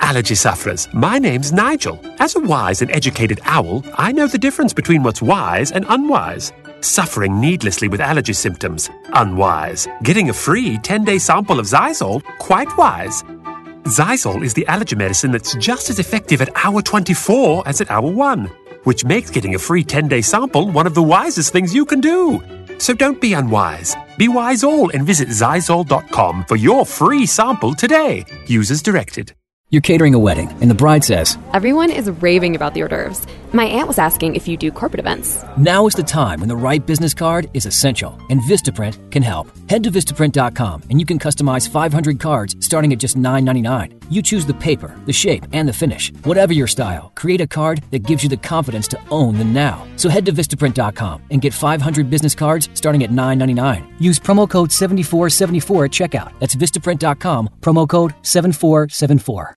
Allergy 0.00 0.34
sufferers, 0.34 0.88
my 0.92 1.18
name's 1.18 1.52
Nigel. 1.52 1.98
As 2.18 2.34
a 2.34 2.40
wise 2.40 2.82
and 2.82 2.90
educated 2.90 3.40
owl, 3.44 3.84
I 3.94 4.10
know 4.10 4.26
the 4.26 4.38
difference 4.38 4.74
between 4.74 5.04
what's 5.04 5.22
wise 5.22 5.70
and 5.70 5.86
unwise. 5.88 6.52
Suffering 6.80 7.40
needlessly 7.40 7.88
with 7.88 8.00
allergy 8.00 8.32
symptoms, 8.32 8.88
unwise. 9.12 9.86
Getting 10.02 10.30
a 10.30 10.32
free 10.32 10.78
10 10.78 11.04
day 11.04 11.18
sample 11.18 11.60
of 11.60 11.66
Xyzal, 11.66 12.22
quite 12.38 12.74
wise. 12.78 13.22
Xyzal 13.84 14.42
is 14.42 14.54
the 14.54 14.66
allergy 14.66 14.96
medicine 14.96 15.30
that's 15.30 15.54
just 15.56 15.90
as 15.90 15.98
effective 15.98 16.40
at 16.40 16.50
hour 16.64 16.80
24 16.80 17.68
as 17.68 17.80
at 17.80 17.90
hour 17.90 18.10
1, 18.10 18.46
which 18.84 19.04
makes 19.04 19.30
getting 19.30 19.54
a 19.54 19.58
free 19.58 19.84
10 19.84 20.08
day 20.08 20.22
sample 20.22 20.70
one 20.70 20.86
of 20.86 20.94
the 20.94 21.02
wisest 21.02 21.52
things 21.52 21.74
you 21.74 21.84
can 21.84 22.00
do. 22.00 22.42
So 22.78 22.94
don't 22.94 23.20
be 23.20 23.34
unwise. 23.34 23.94
Be 24.16 24.28
wise 24.28 24.64
all 24.64 24.90
and 24.90 25.04
visit 25.04 25.28
Xyzal.com 25.28 26.46
for 26.46 26.56
your 26.56 26.86
free 26.86 27.26
sample 27.26 27.74
today. 27.74 28.24
Users 28.46 28.80
directed. 28.80 29.34
You're 29.72 29.82
catering 29.82 30.14
a 30.14 30.18
wedding, 30.18 30.48
and 30.60 30.68
the 30.68 30.74
bride 30.74 31.04
says, 31.04 31.38
Everyone 31.52 31.92
is 31.92 32.10
raving 32.10 32.56
about 32.56 32.74
the 32.74 32.82
hors 32.82 32.88
d'oeuvres. 32.88 33.24
My 33.52 33.64
aunt 33.64 33.86
was 33.86 33.98
asking 33.98 34.34
if 34.34 34.48
you 34.48 34.56
do 34.56 34.72
corporate 34.72 34.98
events. 34.98 35.44
Now 35.56 35.86
is 35.86 35.94
the 35.94 36.02
time 36.02 36.40
when 36.40 36.48
the 36.48 36.56
right 36.56 36.84
business 36.84 37.14
card 37.14 37.48
is 37.54 37.66
essential, 37.66 38.18
and 38.30 38.40
Vistaprint 38.42 39.12
can 39.12 39.22
help. 39.22 39.46
Head 39.68 39.84
to 39.84 39.90
Vistaprint.com 39.92 40.82
and 40.90 40.98
you 40.98 41.06
can 41.06 41.20
customize 41.20 41.68
500 41.68 42.18
cards 42.18 42.56
starting 42.58 42.92
at 42.92 42.98
just 42.98 43.16
$9.99. 43.16 44.02
You 44.10 44.22
choose 44.22 44.44
the 44.44 44.54
paper, 44.54 44.96
the 45.06 45.12
shape, 45.12 45.44
and 45.52 45.68
the 45.68 45.72
finish. 45.72 46.12
Whatever 46.24 46.52
your 46.52 46.66
style, 46.66 47.12
create 47.14 47.40
a 47.40 47.46
card 47.46 47.82
that 47.92 48.00
gives 48.00 48.24
you 48.24 48.28
the 48.28 48.36
confidence 48.36 48.88
to 48.88 49.00
own 49.10 49.38
the 49.38 49.44
now. 49.44 49.86
So 49.96 50.08
head 50.08 50.26
to 50.26 50.32
Vistaprint.com 50.32 51.22
and 51.30 51.40
get 51.40 51.54
500 51.54 52.10
business 52.10 52.34
cards 52.34 52.68
starting 52.74 53.04
at 53.04 53.10
$9.99. 53.10 54.00
Use 54.00 54.18
promo 54.18 54.50
code 54.50 54.72
7474 54.72 55.84
at 55.84 55.90
checkout. 55.92 56.32
That's 56.40 56.56
Vistaprint.com, 56.56 57.50
promo 57.60 57.88
code 57.88 58.14
7474. 58.22 59.56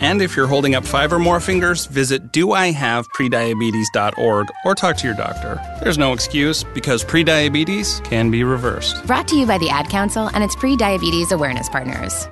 And 0.00 0.22
if 0.22 0.36
you're 0.36 0.46
holding 0.46 0.74
up 0.74 0.84
five 0.84 1.12
or 1.12 1.18
more 1.18 1.40
fingers, 1.40 1.86
visit 1.86 2.32
doihaveprediabetes.org 2.32 4.46
or 4.64 4.74
talk 4.74 4.96
to 4.98 5.06
your 5.06 5.16
doctor. 5.16 5.60
There's 5.82 5.98
no 5.98 6.12
excuse 6.12 6.62
because 6.64 7.04
prediabetes 7.04 8.04
can 8.04 8.30
be 8.30 8.44
reversed. 8.44 9.04
Brought 9.06 9.26
to 9.28 9.36
you 9.36 9.46
by 9.46 9.56
the 9.58 9.70
Ad 9.70 9.88
Council 9.88 10.30
and 10.34 10.44
its 10.44 10.56
pre 10.56 10.76
diabetes 10.76 11.32
awareness 11.32 11.68
partners. 11.68 12.28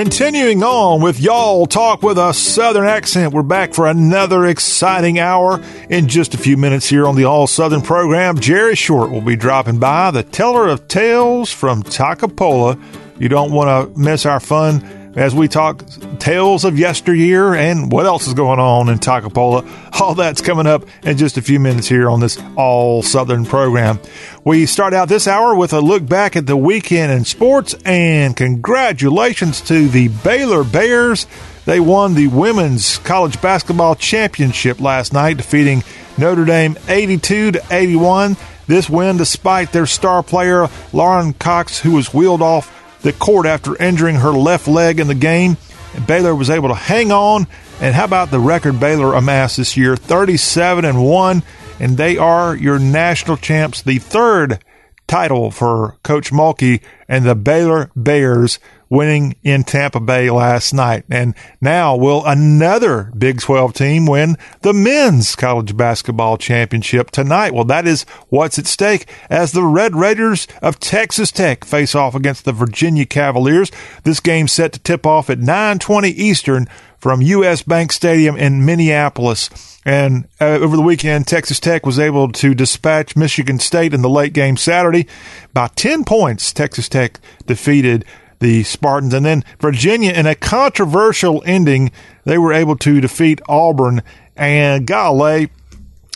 Continuing 0.00 0.62
on 0.62 1.02
with 1.02 1.20
y'all 1.20 1.66
talk 1.66 2.02
with 2.02 2.16
a 2.16 2.32
southern 2.32 2.86
accent. 2.86 3.34
We're 3.34 3.42
back 3.42 3.74
for 3.74 3.86
another 3.86 4.46
exciting 4.46 5.18
hour 5.18 5.62
in 5.90 6.08
just 6.08 6.32
a 6.32 6.38
few 6.38 6.56
minutes 6.56 6.88
here 6.88 7.06
on 7.06 7.16
the 7.16 7.24
All 7.24 7.46
Southern 7.46 7.82
program. 7.82 8.38
Jerry 8.40 8.76
Short 8.76 9.10
will 9.10 9.20
be 9.20 9.36
dropping 9.36 9.78
by, 9.78 10.10
the 10.10 10.22
teller 10.22 10.68
of 10.68 10.88
tales 10.88 11.52
from 11.52 11.82
Toccopola. 11.82 12.82
You 13.18 13.28
don't 13.28 13.52
want 13.52 13.94
to 13.94 14.00
miss 14.00 14.24
our 14.24 14.40
fun 14.40 14.99
as 15.16 15.34
we 15.34 15.48
talk 15.48 15.84
tales 16.18 16.64
of 16.64 16.78
yesteryear 16.78 17.54
and 17.54 17.90
what 17.90 18.06
else 18.06 18.26
is 18.26 18.34
going 18.34 18.60
on 18.60 18.88
in 18.88 18.98
Toccopola. 18.98 19.68
All 20.00 20.14
that's 20.14 20.40
coming 20.40 20.66
up 20.66 20.84
in 21.02 21.16
just 21.16 21.36
a 21.36 21.42
few 21.42 21.58
minutes 21.58 21.88
here 21.88 22.08
on 22.08 22.20
this 22.20 22.40
All 22.56 23.02
Southern 23.02 23.44
program. 23.44 23.98
We 24.44 24.66
start 24.66 24.94
out 24.94 25.08
this 25.08 25.26
hour 25.26 25.54
with 25.54 25.72
a 25.72 25.80
look 25.80 26.06
back 26.06 26.36
at 26.36 26.46
the 26.46 26.56
weekend 26.56 27.12
in 27.12 27.24
sports 27.24 27.74
and 27.84 28.36
congratulations 28.36 29.60
to 29.62 29.88
the 29.88 30.08
Baylor 30.08 30.64
Bears. 30.64 31.26
They 31.66 31.80
won 31.80 32.14
the 32.14 32.28
women's 32.28 32.98
college 32.98 33.40
basketball 33.42 33.94
championship 33.94 34.80
last 34.80 35.12
night, 35.12 35.36
defeating 35.36 35.82
Notre 36.18 36.44
Dame 36.44 36.78
82 36.88 37.52
to 37.52 37.62
81. 37.70 38.36
This 38.66 38.88
win, 38.88 39.16
despite 39.16 39.72
their 39.72 39.86
star 39.86 40.22
player 40.22 40.68
Lauren 40.92 41.32
Cox, 41.32 41.80
who 41.80 41.92
was 41.92 42.14
wheeled 42.14 42.40
off 42.40 42.79
the 43.02 43.12
court 43.12 43.46
after 43.46 43.80
injuring 43.82 44.16
her 44.16 44.32
left 44.32 44.68
leg 44.68 45.00
in 45.00 45.06
the 45.06 45.14
game. 45.14 45.56
And 45.94 46.06
Baylor 46.06 46.34
was 46.34 46.50
able 46.50 46.68
to 46.68 46.74
hang 46.74 47.10
on. 47.10 47.46
And 47.80 47.94
how 47.94 48.04
about 48.04 48.30
the 48.30 48.40
record 48.40 48.78
Baylor 48.78 49.14
amassed 49.14 49.56
this 49.56 49.76
year? 49.76 49.96
37 49.96 50.84
and 50.84 51.04
1, 51.04 51.42
and 51.80 51.96
they 51.96 52.16
are 52.16 52.54
your 52.54 52.78
national 52.78 53.36
champs, 53.38 53.82
the 53.82 53.98
third 53.98 54.62
title 55.06 55.50
for 55.50 55.96
Coach 56.04 56.30
Mulkey 56.30 56.82
and 57.08 57.24
the 57.24 57.34
Baylor 57.34 57.90
Bears 57.96 58.60
winning 58.90 59.36
in 59.42 59.62
Tampa 59.62 60.00
Bay 60.00 60.30
last 60.30 60.74
night. 60.74 61.04
And 61.08 61.34
now 61.60 61.96
will 61.96 62.26
another 62.26 63.12
Big 63.16 63.40
12 63.40 63.72
team 63.72 64.04
win 64.04 64.36
the 64.62 64.74
men's 64.74 65.36
college 65.36 65.76
basketball 65.76 66.36
championship 66.36 67.10
tonight? 67.10 67.54
Well, 67.54 67.64
that 67.64 67.86
is 67.86 68.02
what's 68.28 68.58
at 68.58 68.66
stake 68.66 69.08
as 69.30 69.52
the 69.52 69.64
Red 69.64 69.94
Raiders 69.94 70.48
of 70.60 70.80
Texas 70.80 71.30
Tech 71.30 71.64
face 71.64 71.94
off 71.94 72.14
against 72.14 72.44
the 72.44 72.52
Virginia 72.52 73.06
Cavaliers. 73.06 73.70
This 74.02 74.20
game 74.20 74.48
set 74.48 74.72
to 74.72 74.80
tip 74.80 75.06
off 75.06 75.30
at 75.30 75.38
9:20 75.38 76.10
Eastern 76.10 76.68
from 76.98 77.22
US 77.22 77.62
Bank 77.62 77.92
Stadium 77.92 78.36
in 78.36 78.64
Minneapolis. 78.64 79.48
And 79.84 80.28
uh, 80.40 80.58
over 80.60 80.76
the 80.76 80.82
weekend, 80.82 81.26
Texas 81.26 81.58
Tech 81.58 81.86
was 81.86 81.98
able 81.98 82.30
to 82.32 82.54
dispatch 82.54 83.16
Michigan 83.16 83.58
State 83.58 83.94
in 83.94 84.02
the 84.02 84.10
late 84.10 84.34
game 84.34 84.58
Saturday. 84.58 85.06
By 85.54 85.68
10 85.68 86.04
points, 86.04 86.52
Texas 86.52 86.88
Tech 86.88 87.18
defeated 87.46 88.04
the 88.40 88.64
Spartans. 88.64 89.14
And 89.14 89.24
then 89.24 89.44
Virginia, 89.60 90.12
in 90.12 90.26
a 90.26 90.34
controversial 90.34 91.42
ending, 91.46 91.92
they 92.24 92.38
were 92.38 92.52
able 92.52 92.76
to 92.78 93.00
defeat 93.00 93.40
Auburn. 93.48 94.02
And 94.36 94.86
golly, 94.86 95.50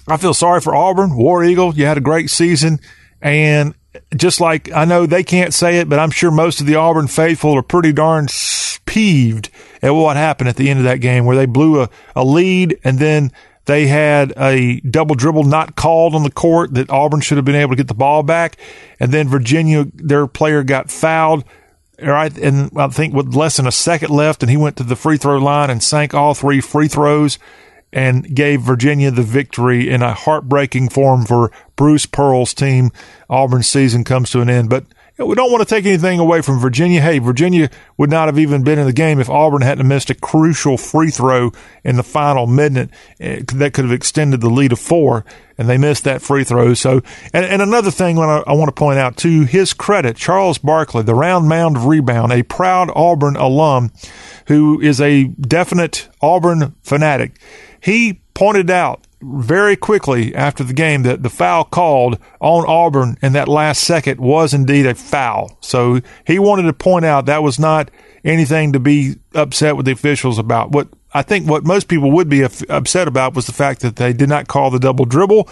I 0.08 0.16
feel 0.16 0.34
sorry 0.34 0.60
for 0.60 0.74
Auburn. 0.74 1.16
War 1.16 1.44
Eagle, 1.44 1.74
you 1.74 1.86
had 1.86 1.98
a 1.98 2.02
great 2.02 2.30
season. 2.30 2.80
And 3.22 3.74
just 4.16 4.40
like 4.40 4.70
I 4.72 4.84
know 4.84 5.06
they 5.06 5.22
can't 5.22 5.54
say 5.54 5.78
it, 5.78 5.88
but 5.88 5.98
I'm 5.98 6.10
sure 6.10 6.30
most 6.30 6.60
of 6.60 6.66
the 6.66 6.74
Auburn 6.74 7.06
faithful 7.06 7.56
are 7.56 7.62
pretty 7.62 7.92
darn 7.92 8.26
peeved 8.86 9.50
at 9.82 9.90
what 9.90 10.16
happened 10.16 10.48
at 10.48 10.56
the 10.56 10.68
end 10.68 10.78
of 10.78 10.84
that 10.84 11.00
game 11.00 11.24
where 11.24 11.36
they 11.36 11.46
blew 11.46 11.82
a, 11.82 11.90
a 12.14 12.24
lead 12.24 12.78
and 12.84 12.98
then 12.98 13.32
they 13.66 13.86
had 13.86 14.32
a 14.36 14.80
double 14.80 15.14
dribble 15.14 15.44
not 15.44 15.74
called 15.74 16.14
on 16.14 16.22
the 16.22 16.30
court 16.30 16.74
that 16.74 16.90
Auburn 16.90 17.20
should 17.20 17.38
have 17.38 17.44
been 17.44 17.54
able 17.54 17.70
to 17.70 17.76
get 17.76 17.88
the 17.88 17.94
ball 17.94 18.22
back. 18.22 18.58
And 19.00 19.10
then 19.10 19.28
Virginia, 19.28 19.86
their 19.94 20.26
player 20.26 20.62
got 20.62 20.90
fouled. 20.90 21.44
Right. 22.02 22.36
And 22.36 22.70
I 22.76 22.88
think 22.88 23.14
with 23.14 23.34
less 23.34 23.56
than 23.56 23.66
a 23.66 23.72
second 23.72 24.10
left, 24.10 24.42
and 24.42 24.50
he 24.50 24.56
went 24.56 24.76
to 24.76 24.82
the 24.82 24.96
free 24.96 25.16
throw 25.16 25.38
line 25.38 25.70
and 25.70 25.82
sank 25.82 26.12
all 26.12 26.34
three 26.34 26.60
free 26.60 26.88
throws 26.88 27.38
and 27.92 28.34
gave 28.34 28.60
Virginia 28.60 29.12
the 29.12 29.22
victory 29.22 29.88
in 29.88 30.02
a 30.02 30.14
heartbreaking 30.14 30.88
form 30.88 31.24
for 31.24 31.52
Bruce 31.76 32.06
Pearl's 32.06 32.52
team. 32.52 32.90
Auburn's 33.30 33.68
season 33.68 34.02
comes 34.02 34.30
to 34.30 34.40
an 34.40 34.50
end. 34.50 34.68
But 34.68 34.84
we 35.18 35.34
don't 35.36 35.52
want 35.52 35.66
to 35.66 35.72
take 35.72 35.86
anything 35.86 36.18
away 36.18 36.42
from 36.42 36.58
Virginia. 36.58 37.00
Hey, 37.00 37.20
Virginia 37.20 37.70
would 37.96 38.10
not 38.10 38.26
have 38.26 38.38
even 38.38 38.64
been 38.64 38.80
in 38.80 38.86
the 38.86 38.92
game 38.92 39.20
if 39.20 39.30
Auburn 39.30 39.62
hadn't 39.62 39.86
missed 39.86 40.10
a 40.10 40.14
crucial 40.14 40.76
free 40.76 41.10
throw 41.10 41.52
in 41.84 41.96
the 41.96 42.02
final 42.02 42.48
minute 42.48 42.90
eh, 43.20 43.42
that 43.54 43.74
could 43.74 43.84
have 43.84 43.92
extended 43.92 44.40
the 44.40 44.50
lead 44.50 44.72
of 44.72 44.80
four, 44.80 45.24
and 45.56 45.68
they 45.68 45.78
missed 45.78 46.02
that 46.02 46.20
free 46.20 46.42
throw. 46.42 46.74
So, 46.74 47.00
and, 47.32 47.44
and 47.44 47.62
another 47.62 47.92
thing 47.92 48.18
I, 48.18 48.42
I 48.44 48.54
want 48.54 48.68
to 48.68 48.78
point 48.78 48.98
out 48.98 49.16
to 49.18 49.42
his 49.44 49.72
credit, 49.72 50.16
Charles 50.16 50.58
Barkley, 50.58 51.04
the 51.04 51.14
round 51.14 51.48
mound 51.48 51.76
of 51.76 51.86
rebound, 51.86 52.32
a 52.32 52.42
proud 52.42 52.90
Auburn 52.94 53.36
alum 53.36 53.92
who 54.48 54.80
is 54.80 55.00
a 55.00 55.24
definite 55.24 56.08
Auburn 56.20 56.74
fanatic. 56.82 57.38
He 57.80 58.20
pointed 58.34 58.68
out 58.68 59.06
very 59.24 59.76
quickly 59.76 60.34
after 60.34 60.62
the 60.62 60.74
game 60.74 61.02
that 61.04 61.22
the 61.22 61.30
foul 61.30 61.64
called 61.64 62.18
on 62.40 62.66
Auburn 62.66 63.16
in 63.22 63.32
that 63.32 63.48
last 63.48 63.82
second 63.82 64.20
was 64.20 64.52
indeed 64.52 64.86
a 64.86 64.94
foul. 64.94 65.56
So 65.60 66.00
he 66.26 66.38
wanted 66.38 66.64
to 66.64 66.72
point 66.72 67.04
out 67.04 67.26
that 67.26 67.42
was 67.42 67.58
not 67.58 67.90
anything 68.24 68.72
to 68.72 68.80
be 68.80 69.16
upset 69.34 69.76
with 69.76 69.86
the 69.86 69.92
officials 69.92 70.38
about. 70.38 70.72
What 70.72 70.88
I 71.12 71.22
think 71.22 71.48
what 71.48 71.64
most 71.64 71.88
people 71.88 72.10
would 72.12 72.28
be 72.28 72.42
upset 72.42 73.08
about 73.08 73.34
was 73.34 73.46
the 73.46 73.52
fact 73.52 73.80
that 73.80 73.96
they 73.96 74.12
did 74.12 74.28
not 74.28 74.48
call 74.48 74.70
the 74.70 74.78
double 74.78 75.04
dribble 75.04 75.48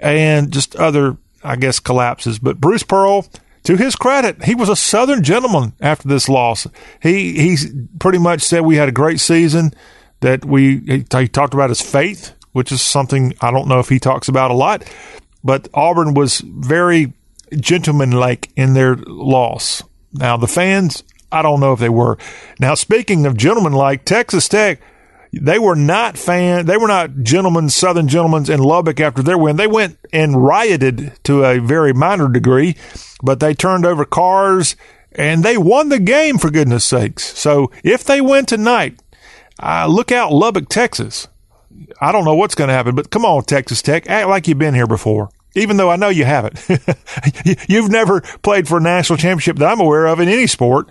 and 0.00 0.50
just 0.50 0.76
other, 0.76 1.16
I 1.44 1.56
guess, 1.56 1.80
collapses. 1.80 2.38
But 2.38 2.60
Bruce 2.60 2.82
Pearl, 2.82 3.26
to 3.64 3.76
his 3.76 3.96
credit, 3.96 4.44
he 4.44 4.54
was 4.54 4.68
a 4.68 4.76
Southern 4.76 5.22
gentleman 5.22 5.74
after 5.80 6.08
this 6.08 6.28
loss. 6.28 6.66
He 7.02 7.34
he 7.34 7.56
pretty 7.98 8.18
much 8.18 8.42
said 8.42 8.62
we 8.62 8.76
had 8.76 8.88
a 8.88 8.92
great 8.92 9.20
season. 9.20 9.74
That 10.20 10.44
we 10.44 10.78
he, 10.86 11.04
he 11.10 11.28
talked 11.28 11.52
about 11.52 11.70
his 11.70 11.80
faith 11.80 12.32
which 12.52 12.72
is 12.72 12.82
something 12.82 13.34
I 13.40 13.50
don't 13.50 13.68
know 13.68 13.80
if 13.80 13.88
he 13.88 13.98
talks 13.98 14.28
about 14.28 14.50
a 14.50 14.54
lot. 14.54 14.84
But 15.44 15.68
Auburn 15.74 16.14
was 16.14 16.40
very 16.40 17.12
gentlemanlike 17.54 18.50
in 18.56 18.74
their 18.74 18.96
loss. 18.96 19.82
Now, 20.12 20.36
the 20.36 20.46
fans, 20.46 21.02
I 21.30 21.42
don't 21.42 21.60
know 21.60 21.72
if 21.72 21.80
they 21.80 21.88
were. 21.88 22.18
Now, 22.60 22.74
speaking 22.74 23.26
of 23.26 23.36
gentlemanlike, 23.36 24.04
Texas 24.04 24.48
Tech, 24.48 24.80
they 25.32 25.58
were 25.58 25.74
not 25.74 26.18
fan, 26.18 26.66
they 26.66 26.76
were 26.76 26.88
not 26.88 27.22
gentlemen, 27.22 27.70
Southern 27.70 28.06
gentlemen 28.06 28.50
in 28.50 28.60
Lubbock 28.60 29.00
after 29.00 29.22
their 29.22 29.38
win. 29.38 29.56
They 29.56 29.66
went 29.66 29.98
and 30.12 30.44
rioted 30.44 31.12
to 31.24 31.44
a 31.44 31.58
very 31.58 31.94
minor 31.94 32.28
degree, 32.28 32.76
but 33.22 33.40
they 33.40 33.54
turned 33.54 33.86
over 33.86 34.04
cars 34.04 34.76
and 35.12 35.42
they 35.42 35.56
won 35.56 35.88
the 35.88 35.98
game 35.98 36.36
for 36.36 36.50
goodness 36.50 36.84
sakes. 36.84 37.38
So 37.38 37.70
if 37.82 38.04
they 38.04 38.20
win 38.20 38.44
tonight, 38.44 39.00
uh, 39.58 39.86
look 39.86 40.12
out 40.12 40.32
Lubbock, 40.32 40.68
Texas. 40.68 41.28
I 42.00 42.12
don't 42.12 42.24
know 42.24 42.34
what's 42.34 42.54
going 42.54 42.68
to 42.68 42.74
happen, 42.74 42.94
but 42.94 43.10
come 43.10 43.24
on, 43.24 43.44
Texas 43.44 43.82
Tech, 43.82 44.08
act 44.08 44.28
like 44.28 44.48
you've 44.48 44.58
been 44.58 44.74
here 44.74 44.86
before. 44.86 45.30
Even 45.54 45.76
though 45.76 45.90
I 45.90 45.96
know 45.96 46.08
you 46.08 46.24
haven't. 46.24 46.66
You've 47.68 47.90
never 47.90 48.22
played 48.42 48.66
for 48.66 48.78
a 48.78 48.80
national 48.80 49.18
championship 49.18 49.58
that 49.58 49.70
I'm 49.70 49.80
aware 49.80 50.06
of 50.06 50.18
in 50.18 50.28
any 50.28 50.46
sport. 50.46 50.88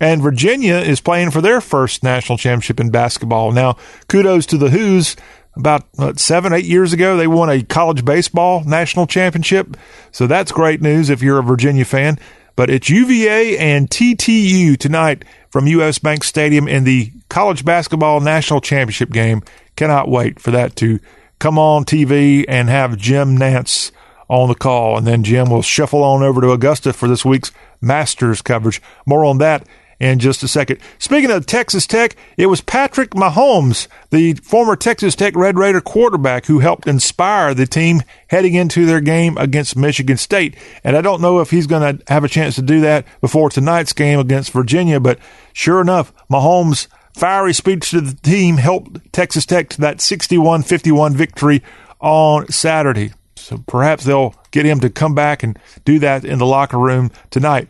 And 0.00 0.22
Virginia 0.22 0.76
is 0.76 1.00
playing 1.00 1.32
for 1.32 1.40
their 1.40 1.60
first 1.60 2.04
national 2.04 2.38
championship 2.38 2.78
in 2.78 2.90
basketball. 2.90 3.50
Now, 3.50 3.76
kudos 4.08 4.46
to 4.46 4.58
the 4.58 4.70
Hoos. 4.70 5.16
About 5.56 5.84
what, 5.94 6.18
seven, 6.18 6.52
eight 6.52 6.64
years 6.64 6.92
ago, 6.92 7.16
they 7.16 7.28
won 7.28 7.48
a 7.48 7.62
college 7.62 8.04
baseball 8.04 8.64
national 8.64 9.06
championship. 9.06 9.76
So 10.10 10.26
that's 10.26 10.50
great 10.50 10.82
news 10.82 11.10
if 11.10 11.22
you're 11.22 11.38
a 11.38 11.44
Virginia 11.44 11.84
fan. 11.84 12.18
But 12.56 12.70
it's 12.70 12.88
UVA 12.88 13.58
and 13.58 13.88
TTU 13.88 14.76
tonight 14.76 15.24
from 15.54 15.68
US 15.68 16.00
Bank 16.00 16.24
Stadium 16.24 16.66
in 16.66 16.82
the 16.82 17.12
college 17.28 17.64
basketball 17.64 18.18
national 18.18 18.60
championship 18.60 19.10
game. 19.10 19.40
Cannot 19.76 20.08
wait 20.08 20.40
for 20.40 20.50
that 20.50 20.74
to 20.74 20.98
come 21.38 21.60
on 21.60 21.84
TV 21.84 22.44
and 22.48 22.68
have 22.68 22.96
Jim 22.96 23.38
Nantz 23.38 23.92
on 24.26 24.48
the 24.48 24.56
call. 24.56 24.98
And 24.98 25.06
then 25.06 25.22
Jim 25.22 25.50
will 25.50 25.62
shuffle 25.62 26.02
on 26.02 26.24
over 26.24 26.40
to 26.40 26.50
Augusta 26.50 26.92
for 26.92 27.06
this 27.06 27.24
week's 27.24 27.52
Masters 27.80 28.42
coverage. 28.42 28.82
More 29.06 29.24
on 29.24 29.38
that 29.38 29.64
in 30.00 30.18
just 30.18 30.42
a 30.42 30.48
second. 30.48 30.78
Speaking 30.98 31.30
of 31.30 31.46
Texas 31.46 31.86
Tech, 31.86 32.16
it 32.36 32.46
was 32.46 32.60
Patrick 32.60 33.10
Mahomes, 33.10 33.88
the 34.10 34.34
former 34.34 34.76
Texas 34.76 35.14
Tech 35.14 35.36
Red 35.36 35.56
Raider 35.58 35.80
quarterback, 35.80 36.46
who 36.46 36.58
helped 36.58 36.86
inspire 36.86 37.54
the 37.54 37.66
team 37.66 38.02
heading 38.28 38.54
into 38.54 38.86
their 38.86 39.00
game 39.00 39.36
against 39.38 39.76
Michigan 39.76 40.16
State. 40.16 40.56
And 40.82 40.96
I 40.96 41.00
don't 41.00 41.20
know 41.20 41.40
if 41.40 41.50
he's 41.50 41.66
going 41.66 41.98
to 41.98 42.12
have 42.12 42.24
a 42.24 42.28
chance 42.28 42.54
to 42.56 42.62
do 42.62 42.80
that 42.82 43.06
before 43.20 43.50
tonight's 43.50 43.92
game 43.92 44.18
against 44.18 44.52
Virginia, 44.52 45.00
but 45.00 45.18
sure 45.52 45.80
enough, 45.80 46.12
Mahomes 46.30 46.88
fiery 47.14 47.52
speech 47.52 47.90
to 47.90 48.00
the 48.00 48.14
team 48.14 48.56
helped 48.56 49.12
Texas 49.12 49.46
Tech 49.46 49.68
to 49.70 49.80
that 49.80 50.00
61 50.00 50.62
51 50.62 51.14
victory 51.14 51.62
on 52.00 52.48
Saturday. 52.48 53.12
So 53.36 53.58
perhaps 53.66 54.04
they'll 54.04 54.34
get 54.50 54.66
him 54.66 54.80
to 54.80 54.90
come 54.90 55.14
back 55.14 55.42
and 55.42 55.58
do 55.84 55.98
that 56.00 56.24
in 56.24 56.38
the 56.38 56.46
locker 56.46 56.78
room 56.78 57.10
tonight. 57.30 57.68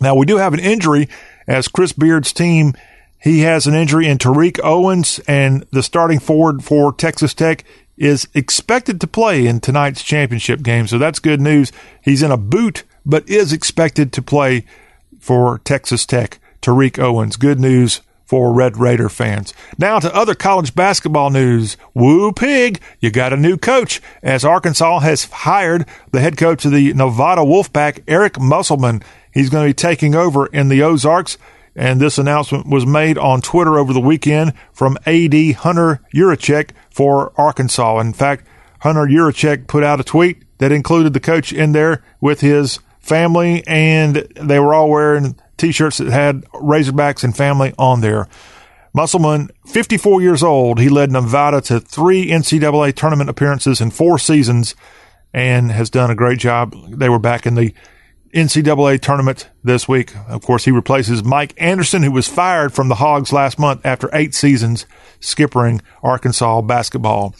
Now, 0.00 0.14
we 0.14 0.26
do 0.26 0.36
have 0.38 0.54
an 0.54 0.60
injury 0.60 1.08
as 1.46 1.68
Chris 1.68 1.92
Beard's 1.92 2.32
team. 2.32 2.74
He 3.20 3.40
has 3.40 3.66
an 3.66 3.74
injury 3.74 4.08
in 4.08 4.18
Tariq 4.18 4.58
Owens, 4.64 5.20
and 5.28 5.64
the 5.70 5.82
starting 5.82 6.18
forward 6.18 6.64
for 6.64 6.92
Texas 6.92 7.34
Tech 7.34 7.64
is 7.96 8.28
expected 8.34 9.00
to 9.00 9.06
play 9.06 9.46
in 9.46 9.60
tonight's 9.60 10.02
championship 10.02 10.62
game. 10.62 10.86
So 10.86 10.98
that's 10.98 11.18
good 11.20 11.40
news. 11.40 11.70
He's 12.02 12.22
in 12.22 12.32
a 12.32 12.36
boot, 12.36 12.82
but 13.06 13.28
is 13.28 13.52
expected 13.52 14.12
to 14.14 14.22
play 14.22 14.64
for 15.20 15.60
Texas 15.60 16.04
Tech. 16.04 16.40
Tariq 16.62 16.98
Owens. 16.98 17.36
Good 17.36 17.60
news 17.60 18.00
for 18.24 18.52
Red 18.52 18.78
Raider 18.78 19.10
fans. 19.10 19.52
Now 19.76 19.98
to 19.98 20.14
other 20.14 20.34
college 20.34 20.74
basketball 20.74 21.28
news. 21.28 21.76
Woo 21.92 22.32
pig, 22.32 22.80
you 22.98 23.10
got 23.10 23.32
a 23.32 23.36
new 23.36 23.58
coach 23.58 24.00
as 24.22 24.42
Arkansas 24.42 25.00
has 25.00 25.24
hired 25.24 25.86
the 26.12 26.20
head 26.20 26.38
coach 26.38 26.64
of 26.64 26.72
the 26.72 26.94
Nevada 26.94 27.42
Wolfpack, 27.42 28.02
Eric 28.08 28.40
Musselman. 28.40 29.02
He's 29.32 29.50
going 29.50 29.64
to 29.64 29.70
be 29.70 29.74
taking 29.74 30.14
over 30.14 30.46
in 30.46 30.68
the 30.68 30.82
Ozarks. 30.82 31.38
And 31.74 32.00
this 32.00 32.18
announcement 32.18 32.66
was 32.66 32.84
made 32.84 33.16
on 33.16 33.40
Twitter 33.40 33.78
over 33.78 33.92
the 33.92 34.00
weekend 34.00 34.52
from 34.72 34.98
AD 35.06 35.34
Hunter 35.52 36.02
Yurachek 36.14 36.72
for 36.90 37.32
Arkansas. 37.36 37.98
In 38.00 38.12
fact, 38.12 38.46
Hunter 38.80 39.06
Yurachek 39.06 39.66
put 39.68 39.82
out 39.82 40.00
a 40.00 40.04
tweet 40.04 40.42
that 40.58 40.70
included 40.70 41.14
the 41.14 41.20
coach 41.20 41.52
in 41.52 41.72
there 41.72 42.04
with 42.20 42.40
his 42.40 42.80
family, 43.00 43.64
and 43.66 44.16
they 44.36 44.58
were 44.58 44.74
all 44.74 44.90
wearing 44.90 45.36
t-shirts 45.56 45.98
that 45.98 46.08
had 46.08 46.44
Razorbacks 46.52 47.24
and 47.24 47.36
family 47.36 47.72
on 47.78 48.00
there. 48.00 48.28
Musselman, 48.94 49.50
54 49.66 50.20
years 50.20 50.42
old, 50.42 50.78
he 50.78 50.90
led 50.90 51.10
Nevada 51.10 51.62
to 51.62 51.80
three 51.80 52.28
NCAA 52.28 52.94
tournament 52.94 53.30
appearances 53.30 53.80
in 53.80 53.90
four 53.90 54.18
seasons 54.18 54.74
and 55.32 55.72
has 55.72 55.88
done 55.88 56.10
a 56.10 56.14
great 56.14 56.38
job. 56.38 56.74
They 56.90 57.08
were 57.08 57.18
back 57.18 57.46
in 57.46 57.54
the 57.54 57.72
NCAA 58.34 58.98
tournament 59.00 59.51
this 59.64 59.88
week. 59.88 60.14
Of 60.28 60.42
course, 60.42 60.64
he 60.64 60.70
replaces 60.70 61.24
Mike 61.24 61.54
Anderson, 61.56 62.02
who 62.02 62.12
was 62.12 62.28
fired 62.28 62.72
from 62.72 62.88
the 62.88 62.96
Hogs 62.96 63.32
last 63.32 63.58
month 63.58 63.84
after 63.84 64.10
eight 64.12 64.34
seasons 64.34 64.86
skippering 65.20 65.80
Arkansas 66.02 66.62
basketball. 66.62 67.34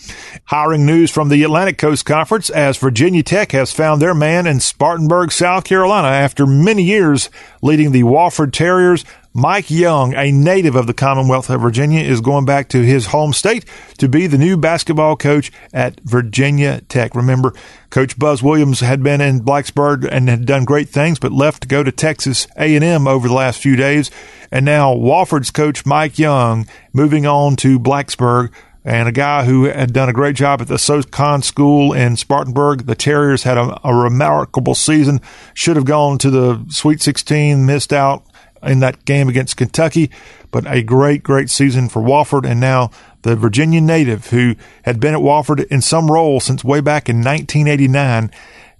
Hiring 0.44 0.86
news 0.86 1.10
from 1.10 1.28
the 1.28 1.42
Atlantic 1.42 1.78
Coast 1.78 2.06
Conference 2.06 2.48
as 2.48 2.78
Virginia 2.78 3.22
Tech 3.22 3.52
has 3.52 3.72
found 3.72 4.00
their 4.00 4.14
man 4.14 4.46
in 4.46 4.60
Spartanburg, 4.60 5.32
South 5.32 5.64
Carolina 5.64 6.08
after 6.08 6.46
many 6.46 6.82
years 6.82 7.28
leading 7.60 7.92
the 7.92 8.04
Wofford 8.04 8.52
Terriers. 8.52 9.04
Mike 9.34 9.70
Young, 9.70 10.14
a 10.14 10.30
native 10.30 10.76
of 10.76 10.86
the 10.86 10.92
Commonwealth 10.92 11.48
of 11.48 11.62
Virginia, 11.62 12.02
is 12.02 12.20
going 12.20 12.44
back 12.44 12.68
to 12.68 12.82
his 12.82 13.06
home 13.06 13.32
state 13.32 13.64
to 13.96 14.06
be 14.06 14.26
the 14.26 14.36
new 14.36 14.58
basketball 14.58 15.16
coach 15.16 15.50
at 15.72 15.98
Virginia 16.00 16.82
Tech. 16.82 17.14
Remember, 17.14 17.54
Coach 17.88 18.18
Buzz 18.18 18.42
Williams 18.42 18.80
had 18.80 19.02
been 19.02 19.22
in 19.22 19.40
Blacksburg 19.40 20.06
and 20.10 20.28
had 20.28 20.44
done 20.44 20.66
great 20.66 20.90
things, 20.90 21.18
but 21.18 21.32
left 21.32 21.62
to 21.62 21.68
go 21.68 21.82
to 21.82 21.90
Texas 21.90 22.11
A&M 22.56 23.06
over 23.06 23.28
the 23.28 23.34
last 23.34 23.60
few 23.60 23.76
days. 23.76 24.10
And 24.50 24.64
now 24.64 24.94
Wofford's 24.94 25.50
coach 25.50 25.86
Mike 25.86 26.18
Young 26.18 26.66
moving 26.92 27.26
on 27.26 27.56
to 27.56 27.78
Blacksburg 27.78 28.52
and 28.84 29.08
a 29.08 29.12
guy 29.12 29.44
who 29.44 29.64
had 29.64 29.92
done 29.92 30.08
a 30.08 30.12
great 30.12 30.34
job 30.34 30.60
at 30.60 30.68
the 30.68 30.78
SoCon 30.78 31.42
school 31.42 31.92
in 31.92 32.16
Spartanburg. 32.16 32.86
The 32.86 32.94
Terriers 32.94 33.44
had 33.44 33.56
a, 33.56 33.80
a 33.84 33.94
remarkable 33.94 34.74
season, 34.74 35.20
should 35.54 35.76
have 35.76 35.84
gone 35.84 36.18
to 36.18 36.30
the 36.30 36.64
Sweet 36.68 37.00
16, 37.00 37.64
missed 37.64 37.92
out 37.92 38.24
in 38.62 38.80
that 38.80 39.04
game 39.04 39.28
against 39.28 39.56
Kentucky, 39.56 40.10
but 40.50 40.66
a 40.66 40.82
great, 40.82 41.22
great 41.22 41.50
season 41.50 41.88
for 41.88 42.02
Wofford. 42.02 42.48
And 42.48 42.60
now 42.60 42.90
the 43.22 43.36
Virginia 43.36 43.80
native 43.80 44.28
who 44.28 44.56
had 44.82 45.00
been 45.00 45.14
at 45.14 45.20
Wofford 45.20 45.64
in 45.66 45.80
some 45.80 46.10
role 46.10 46.40
since 46.40 46.64
way 46.64 46.80
back 46.80 47.08
in 47.08 47.16
1989 47.16 48.30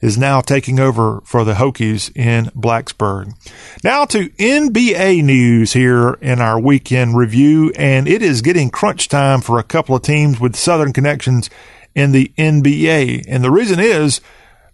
is 0.03 0.19
now 0.19 0.41
taking 0.41 0.79
over 0.79 1.23
for 1.25 1.45
the 1.45 1.55
Hokies 1.55 2.15
in 2.15 2.47
Blacksburg. 2.47 3.33
Now 3.83 4.05
to 4.07 4.29
NBA 4.31 5.23
news 5.23 5.73
here 5.73 6.19
in 6.21 6.41
our 6.41 6.61
weekend 6.61 7.17
review, 7.17 7.73
and 7.77 8.09
it 8.09 8.21
is 8.21 8.43
getting 8.43 8.69
crunch 8.69 9.09
time 9.09 9.41
for 9.41 9.59
a 9.59 9.65
couple 9.65 9.95
of 9.95 10.03
teams 10.03 10.41
with 10.41 10.57
Southern 10.57 10.93
connections 10.93 11.49
in 11.95 12.13
the 12.13 12.33
NBA. 12.37 13.25
And 13.29 13.43
the 13.45 13.51
reason 13.51 13.79
is 13.79 14.21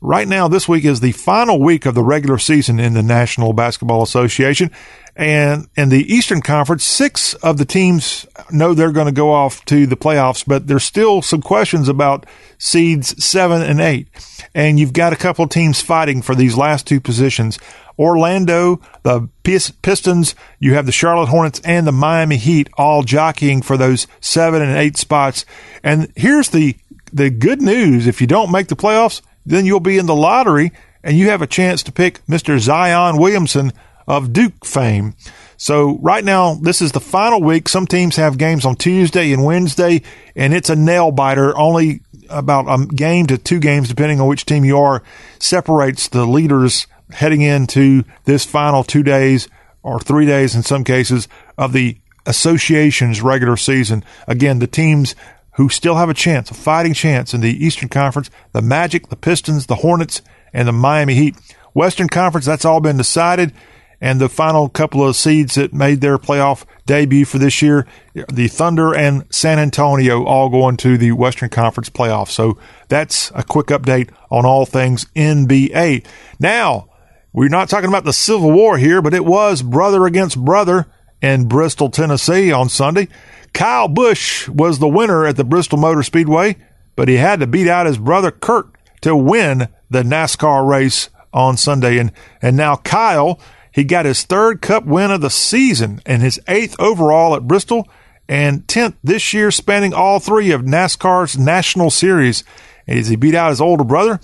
Right 0.00 0.28
now, 0.28 0.46
this 0.46 0.68
week 0.68 0.84
is 0.84 1.00
the 1.00 1.10
final 1.10 1.60
week 1.60 1.84
of 1.84 1.96
the 1.96 2.04
regular 2.04 2.38
season 2.38 2.78
in 2.78 2.94
the 2.94 3.02
National 3.02 3.52
Basketball 3.52 4.04
Association. 4.04 4.70
And 5.18 5.66
in 5.76 5.88
the 5.88 6.10
Eastern 6.14 6.40
Conference, 6.40 6.84
six 6.84 7.34
of 7.34 7.58
the 7.58 7.64
teams 7.64 8.24
know 8.52 8.72
they're 8.72 8.92
going 8.92 9.06
to 9.06 9.12
go 9.12 9.32
off 9.32 9.64
to 9.64 9.84
the 9.84 9.96
playoffs, 9.96 10.44
but 10.46 10.68
there's 10.68 10.84
still 10.84 11.22
some 11.22 11.42
questions 11.42 11.88
about 11.88 12.24
seeds 12.56 13.22
seven 13.22 13.60
and 13.60 13.80
eight. 13.80 14.06
And 14.54 14.78
you've 14.78 14.92
got 14.92 15.12
a 15.12 15.16
couple 15.16 15.44
of 15.44 15.50
teams 15.50 15.82
fighting 15.82 16.22
for 16.22 16.36
these 16.36 16.56
last 16.56 16.86
two 16.86 17.00
positions. 17.00 17.58
Orlando, 17.98 18.80
the 19.02 19.28
Pistons, 19.42 20.36
you 20.60 20.74
have 20.74 20.86
the 20.86 20.92
Charlotte 20.92 21.30
Hornets 21.30 21.60
and 21.64 21.84
the 21.84 21.92
Miami 21.92 22.36
Heat 22.36 22.70
all 22.78 23.02
jockeying 23.02 23.62
for 23.62 23.76
those 23.76 24.06
seven 24.20 24.62
and 24.62 24.76
eight 24.78 24.96
spots. 24.96 25.44
And 25.82 26.12
here's 26.14 26.50
the, 26.50 26.76
the 27.12 27.30
good 27.30 27.60
news. 27.60 28.06
If 28.06 28.20
you 28.20 28.28
don't 28.28 28.52
make 28.52 28.68
the 28.68 28.76
playoffs, 28.76 29.20
then 29.44 29.66
you'll 29.66 29.80
be 29.80 29.98
in 29.98 30.06
the 30.06 30.14
lottery 30.14 30.70
and 31.02 31.18
you 31.18 31.30
have 31.30 31.42
a 31.42 31.46
chance 31.48 31.82
to 31.82 31.92
pick 31.92 32.24
Mr. 32.26 32.56
Zion 32.60 33.18
Williamson 33.18 33.72
of 34.08 34.32
Duke 34.32 34.64
fame. 34.64 35.14
So 35.58 35.98
right 35.98 36.24
now, 36.24 36.54
this 36.54 36.80
is 36.80 36.92
the 36.92 37.00
final 37.00 37.42
week. 37.42 37.68
Some 37.68 37.86
teams 37.86 38.16
have 38.16 38.38
games 38.38 38.64
on 38.64 38.74
Tuesday 38.74 39.32
and 39.32 39.44
Wednesday, 39.44 40.02
and 40.34 40.54
it's 40.54 40.70
a 40.70 40.76
nail 40.76 41.12
biter. 41.12 41.56
Only 41.56 42.00
about 42.30 42.66
a 42.68 42.86
game 42.86 43.26
to 43.26 43.38
two 43.38 43.60
games, 43.60 43.88
depending 43.88 44.20
on 44.20 44.26
which 44.26 44.46
team 44.46 44.64
you 44.64 44.78
are, 44.78 45.02
separates 45.38 46.08
the 46.08 46.24
leaders 46.24 46.86
heading 47.10 47.42
into 47.42 48.04
this 48.24 48.44
final 48.44 48.82
two 48.82 49.02
days 49.02 49.48
or 49.82 50.00
three 50.00 50.26
days 50.26 50.54
in 50.54 50.62
some 50.62 50.84
cases 50.84 51.28
of 51.56 51.72
the 51.72 51.98
association's 52.26 53.20
regular 53.20 53.56
season. 53.56 54.04
Again, 54.26 54.58
the 54.58 54.66
teams 54.66 55.14
who 55.56 55.68
still 55.68 55.96
have 55.96 56.08
a 56.08 56.14
chance, 56.14 56.50
a 56.50 56.54
fighting 56.54 56.94
chance 56.94 57.34
in 57.34 57.40
the 57.40 57.64
Eastern 57.64 57.88
Conference, 57.88 58.30
the 58.52 58.62
Magic, 58.62 59.08
the 59.08 59.16
Pistons, 59.16 59.66
the 59.66 59.76
Hornets, 59.76 60.22
and 60.52 60.68
the 60.68 60.72
Miami 60.72 61.14
Heat. 61.14 61.36
Western 61.74 62.08
Conference, 62.08 62.46
that's 62.46 62.64
all 62.64 62.80
been 62.80 62.96
decided. 62.96 63.52
And 64.00 64.20
the 64.20 64.28
final 64.28 64.68
couple 64.68 65.06
of 65.06 65.16
seeds 65.16 65.56
that 65.56 65.72
made 65.72 66.00
their 66.00 66.18
playoff 66.18 66.64
debut 66.86 67.24
for 67.24 67.38
this 67.38 67.60
year, 67.60 67.86
the 68.32 68.46
Thunder 68.46 68.94
and 68.94 69.24
San 69.30 69.58
Antonio 69.58 70.24
all 70.24 70.48
going 70.48 70.76
to 70.78 70.96
the 70.96 71.12
Western 71.12 71.48
Conference 71.48 71.90
playoffs. 71.90 72.30
So 72.30 72.58
that's 72.88 73.32
a 73.34 73.42
quick 73.42 73.66
update 73.66 74.10
on 74.30 74.46
all 74.46 74.66
things 74.66 75.06
NBA. 75.16 76.06
Now, 76.38 76.88
we're 77.32 77.48
not 77.48 77.68
talking 77.68 77.88
about 77.88 78.04
the 78.04 78.12
Civil 78.12 78.52
War 78.52 78.78
here, 78.78 79.02
but 79.02 79.14
it 79.14 79.24
was 79.24 79.62
brother 79.62 80.06
against 80.06 80.42
brother 80.42 80.86
in 81.20 81.48
Bristol, 81.48 81.90
Tennessee 81.90 82.52
on 82.52 82.68
Sunday. 82.68 83.08
Kyle 83.52 83.88
Busch 83.88 84.48
was 84.48 84.78
the 84.78 84.88
winner 84.88 85.26
at 85.26 85.36
the 85.36 85.44
Bristol 85.44 85.78
Motor 85.78 86.02
Speedway, 86.02 86.56
but 86.96 87.08
he 87.08 87.16
had 87.16 87.40
to 87.40 87.46
beat 87.46 87.68
out 87.68 87.86
his 87.86 87.98
brother 87.98 88.30
Kurt 88.30 88.68
to 89.00 89.16
win 89.16 89.68
the 89.90 90.02
NASCAR 90.02 90.68
race 90.68 91.10
on 91.32 91.56
Sunday. 91.56 91.98
And, 91.98 92.12
and 92.40 92.56
now 92.56 92.76
Kyle, 92.76 93.40
he 93.78 93.84
got 93.84 94.06
his 94.06 94.24
third 94.24 94.60
cup 94.60 94.84
win 94.86 95.12
of 95.12 95.20
the 95.20 95.30
season 95.30 96.02
and 96.04 96.20
his 96.20 96.40
eighth 96.48 96.74
overall 96.80 97.36
at 97.36 97.46
Bristol 97.46 97.88
and 98.28 98.66
10th 98.66 98.96
this 99.04 99.32
year, 99.32 99.52
spanning 99.52 99.94
all 99.94 100.18
three 100.18 100.50
of 100.50 100.62
NASCAR's 100.62 101.38
national 101.38 101.90
series. 101.90 102.42
As 102.88 103.06
he 103.06 103.14
beat 103.14 103.36
out 103.36 103.50
his 103.50 103.60
older 103.60 103.84
brother, 103.84 104.18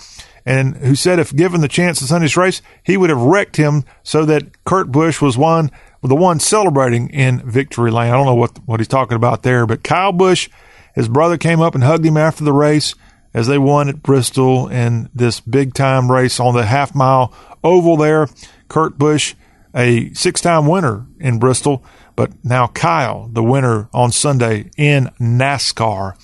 and 0.44 0.76
who 0.78 0.96
said 0.96 1.20
if 1.20 1.32
given 1.36 1.60
the 1.60 1.68
chance 1.68 2.00
to 2.00 2.06
Sunday's 2.06 2.36
race, 2.36 2.62
he 2.82 2.96
would 2.96 3.10
have 3.10 3.20
wrecked 3.20 3.56
him 3.56 3.84
so 4.02 4.24
that 4.24 4.64
Kurt 4.64 4.90
Busch 4.90 5.20
was 5.20 5.38
one 5.38 5.70
the 6.02 6.16
one 6.16 6.40
celebrating 6.40 7.08
in 7.10 7.48
victory 7.48 7.92
lane. 7.92 8.08
I 8.08 8.16
don't 8.16 8.26
know 8.26 8.34
what 8.34 8.58
what 8.66 8.80
he's 8.80 8.88
talking 8.88 9.14
about 9.16 9.44
there, 9.44 9.66
but 9.66 9.84
Kyle 9.84 10.10
Busch, 10.10 10.48
his 10.96 11.06
brother 11.06 11.38
came 11.38 11.60
up 11.60 11.76
and 11.76 11.84
hugged 11.84 12.04
him 12.04 12.16
after 12.16 12.42
the 12.42 12.52
race 12.52 12.96
as 13.32 13.46
they 13.46 13.58
won 13.58 13.88
at 13.88 14.02
Bristol 14.02 14.66
in 14.66 15.10
this 15.14 15.38
big 15.38 15.74
time 15.74 16.10
race 16.10 16.40
on 16.40 16.54
the 16.54 16.66
half 16.66 16.92
mile 16.92 17.32
oval 17.62 17.96
there. 17.96 18.28
Kurt 18.68 18.98
Busch, 18.98 19.34
a 19.74 20.12
six 20.14 20.40
time 20.40 20.66
winner 20.66 21.06
in 21.18 21.38
Bristol, 21.38 21.84
but 22.16 22.32
now 22.44 22.68
Kyle, 22.68 23.28
the 23.32 23.42
winner 23.42 23.88
on 23.92 24.12
Sunday 24.12 24.70
in 24.76 25.10
NASCAR 25.20 26.14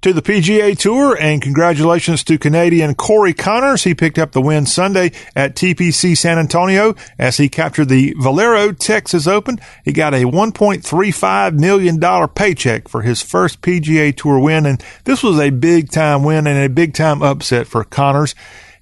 to 0.00 0.12
the 0.12 0.22
PGA 0.22 0.78
Tour, 0.78 1.16
and 1.18 1.42
congratulations 1.42 2.22
to 2.24 2.38
Canadian 2.38 2.94
Corey 2.94 3.34
Conners. 3.34 3.82
He 3.82 3.94
picked 3.94 4.18
up 4.18 4.32
the 4.32 4.40
win 4.40 4.64
Sunday 4.66 5.12
at 5.34 5.56
TPC 5.56 6.16
San 6.16 6.38
Antonio 6.38 6.94
as 7.18 7.36
he 7.36 7.48
captured 7.48 7.88
the 7.88 8.14
Valero 8.18 8.72
Texas 8.72 9.26
Open. 9.26 9.58
He 9.84 9.92
got 9.92 10.14
a 10.14 10.24
$1.35 10.24 11.58
million 11.58 12.28
paycheck 12.28 12.88
for 12.88 13.02
his 13.02 13.22
first 13.22 13.60
PGA 13.60 14.14
Tour 14.16 14.38
win, 14.38 14.66
and 14.66 14.82
this 15.04 15.22
was 15.22 15.40
a 15.40 15.50
big 15.50 15.90
time 15.90 16.22
win 16.22 16.46
and 16.46 16.58
a 16.58 16.68
big 16.68 16.94
time 16.94 17.22
upset 17.22 17.66
for 17.66 17.82
Conners. 17.82 18.34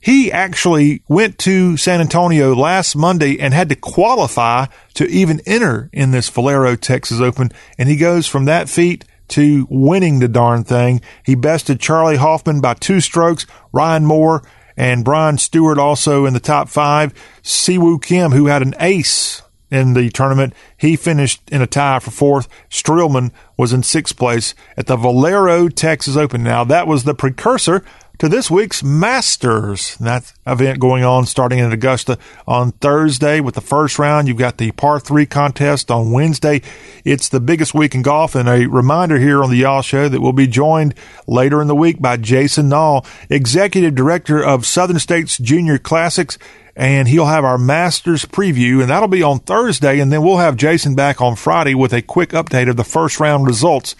He 0.07 0.31
actually 0.31 1.03
went 1.09 1.37
to 1.41 1.77
San 1.77 2.01
Antonio 2.01 2.55
last 2.55 2.95
Monday 2.95 3.41
and 3.41 3.53
had 3.53 3.69
to 3.71 3.75
qualify 3.75 4.67
to 4.95 5.05
even 5.09 5.41
enter 5.47 5.91
in 5.93 6.13
this 6.13 6.29
Valero 6.29 6.77
Texas 6.77 7.21
Open. 7.21 7.51
And 7.77 7.89
he 7.89 7.97
goes 7.97 8.29
from 8.29 8.45
that 8.45 8.69
feat 8.69 9.05
to 9.31 9.67
winning 9.69 10.21
the 10.21 10.29
darn 10.29 10.63
thing. 10.63 11.01
He 11.25 11.35
bested 11.35 11.81
Charley 11.81 12.15
Hoffman 12.15 12.61
by 12.61 12.75
two 12.75 13.01
strokes, 13.01 13.47
Ryan 13.73 14.07
Moore 14.07 14.45
and 14.77 15.05
Brian 15.05 15.39
Stuard 15.39 15.79
also 15.79 16.25
in 16.25 16.35
the 16.35 16.39
top 16.39 16.69
five. 16.69 17.13
Siwoo 17.43 18.01
Kim, 18.01 18.31
who 18.31 18.47
had 18.47 18.63
an 18.63 18.77
ace 18.79 19.43
in 19.73 19.95
the 19.95 20.09
tournament, 20.11 20.55
he 20.77 20.95
finished 20.95 21.43
in 21.51 21.63
a 21.63 21.67
tie 21.67 21.99
for 21.99 22.13
fourth. 22.13 22.49
Streelman 22.71 23.33
was 23.57 23.73
in 23.73 23.83
sixth 23.83 24.17
place 24.17 24.55
at 24.77 24.87
the 24.87 24.97
Valero 24.97 25.69
Texas 25.69 26.17
Open. 26.17 26.45
Now, 26.45 26.63
that 26.63 26.87
was 26.87 27.03
the 27.03 27.15
precursor 27.15 27.85
to 28.19 28.29
this 28.29 28.51
week's 28.51 28.83
Masters. 28.83 29.97
That 29.97 30.33
event 30.47 30.81
going 30.81 31.05
on 31.05 31.27
starting 31.27 31.59
in 31.59 31.71
Augusta 31.71 32.19
on 32.47 32.73
Thursday 32.73 33.41
with 33.41 33.55
the 33.55 33.61
first 33.61 33.99
round. 33.99 34.27
You've 34.27 34.39
got 34.39 34.57
the 34.57 34.73
par 34.73 34.99
three 34.99 35.27
contest 35.27 35.91
on 35.91 36.13
Wednesday. 36.13 36.63
It's 37.05 37.29
the 37.29 37.41
biggest 37.41 37.75
week 37.75 37.95
in 37.95 38.03
golf. 38.03 38.35
And 38.35 38.49
a 38.49 38.67
reminder 38.67 39.19
here 39.19 39.43
on 39.43 39.51
the 39.51 39.57
Y'all 39.57 39.83
Show 39.83 40.09
that 40.09 40.21
we'll 40.21 40.33
be 40.33 40.47
joined 40.47 40.95
later 41.27 41.61
in 41.61 41.69
the 41.69 41.75
week 41.75 42.01
by 42.01 42.17
Jason 42.17 42.71
Nall, 42.71 43.07
Executive 43.29 43.95
Director 43.95 44.43
of 44.43 44.65
Southern 44.65 44.99
States 44.99 45.37
Junior 45.39 45.79
Classics 45.79 46.39
and 46.79 47.09
he'll 47.09 47.25
have 47.25 47.43
our 47.43 47.57
Masters 47.57 48.27
preview, 48.27 48.83
and 48.83 48.91
that'll 48.91 49.09
be 49.09 49.23
on 49.23 49.39
Thursday. 49.39 49.99
And 49.99 50.13
then 50.13 50.23
we'll 50.23 50.37
have 50.37 50.59
Jason 50.59 50.95
back 50.95 51.23
on 51.23 51.35
Friday 51.35 51.75
with 51.75 51.95
a 51.95 52.03
quick 52.03 52.31
update 52.31 52.69
of 52.69 52.77
the 52.77 52.85
first 52.85 53.19
round 53.19 53.47
results 53.47 53.97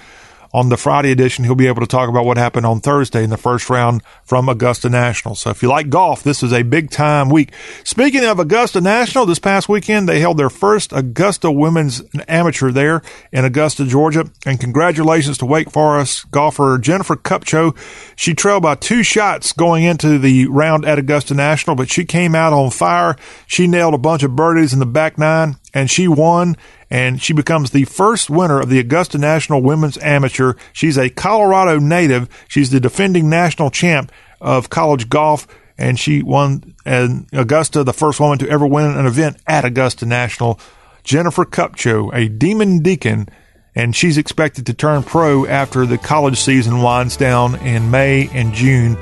on 0.57 0.71
the 0.71 0.77
Friday 0.79 1.11
edition, 1.13 1.45
he'll 1.45 1.55
be 1.55 1.67
able 1.67 1.83
to 1.83 1.87
talk 1.87 2.09
about 2.09 2.25
what 2.25 2.39
happened 2.39 2.65
on 2.65 2.81
Thursday 2.81 3.23
in 3.23 3.29
the 3.29 3.37
first 3.37 3.69
round 3.69 4.03
from 4.25 4.49
Augusta 4.49 4.89
National. 4.89 5.35
So 5.35 5.51
if 5.51 5.63
you 5.63 5.69
like 5.69 5.91
golf, 5.91 6.23
this 6.23 6.43
is 6.43 6.51
a 6.51 6.63
big 6.63 6.91
time 6.91 7.29
week. 7.29 7.53
Speaking 7.85 8.25
of 8.25 8.39
Augusta 8.39 8.81
National, 8.81 9.27
this 9.27 9.39
past 9.39 9.69
weekend 9.69 10.09
they 10.09 10.19
held 10.19 10.39
their 10.39 10.49
first 10.49 10.95
Augusta 10.95 11.51
Women's 11.51 12.03
Amateur 12.27 12.71
there 12.71 13.03
in 13.33 13.45
Augusta, 13.45 13.85
Georgia. 13.85 14.31
And 14.47 14.59
congratulations 14.59 15.37
to 15.39 15.45
Wake 15.45 15.71
Forest 15.71 16.31
golfer 16.31 16.79
Jennifer 16.79 17.17
Kupcho. 17.17 17.77
She 18.17 18.33
trailed 18.33 18.63
by 18.63 18.77
two 18.77 19.03
shots 19.03 19.53
going 19.53 19.85
into 19.85 20.19
the 20.19 20.47
round 20.47 20.87
at 20.87 20.99
Augusta 20.99 21.35
National, 21.35 21.77
but 21.77 21.91
she 21.91 22.07
came 22.07 22.35
out 22.35 22.55
on 22.55 22.71
fire. 22.71 23.15
She 23.47 23.67
nailed 23.67 23.93
a 23.93 23.99
bunch 23.99 24.23
of 24.23 24.35
birdies 24.35 24.73
in 24.73 24.79
the 24.79 24.87
back 24.87 25.19
nine 25.19 25.57
and 25.75 25.91
she 25.91 26.09
won 26.09 26.57
and 26.91 27.21
she 27.21 27.33
becomes 27.33 27.71
the 27.71 27.85
first 27.85 28.31
winner 28.31 28.61
of 28.61 28.69
the 28.69 28.79
Augusta 28.79 29.19
National 29.19 29.63
Women's 29.63 29.99
Amateur. 29.99 30.55
She's 30.73 30.97
a 30.97 31.11
Colorado 31.11 31.79
native. 31.79 32.29
She's 32.49 32.71
the 32.71 32.81
defending 32.81 33.29
national 33.29 33.71
champ 33.71 34.13
of 34.41 34.71
college 34.71 35.09
golf, 35.09 35.47
and 35.77 35.99
she 35.99 36.23
won 36.23 36.75
in 36.85 37.27
Augusta, 37.33 37.83
the 37.85 37.93
first 37.93 38.21
woman 38.21 38.39
to 38.39 38.49
ever 38.49 38.67
win 38.67 38.85
an 38.85 39.07
event 39.07 39.39
at 39.47 39.65
Augusta 39.65 40.07
National. 40.07 40.61
Jennifer 41.03 41.45
Kupcho, 41.45 42.11
a 42.15 42.29
demon 42.29 42.81
deacon, 42.81 43.29
and 43.75 43.95
she's 43.95 44.19
expected 44.19 44.67
to 44.67 44.75
turn 44.75 45.03
pro 45.03 45.47
after 45.47 45.87
the 45.87 45.99
college 45.99 46.39
season 46.41 46.83
winds 46.83 47.17
down 47.17 47.57
in 47.57 47.91
May 47.91 48.29
and 48.33 48.55
June, 48.55 48.97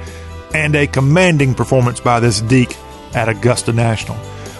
and 0.54 0.74
a 0.74 0.86
commanding 0.86 1.54
performance 1.54 2.00
by 2.00 2.20
this 2.20 2.40
Deke 2.40 2.76
at 3.14 3.28
Augusta 3.28 3.72
National. 3.72 4.16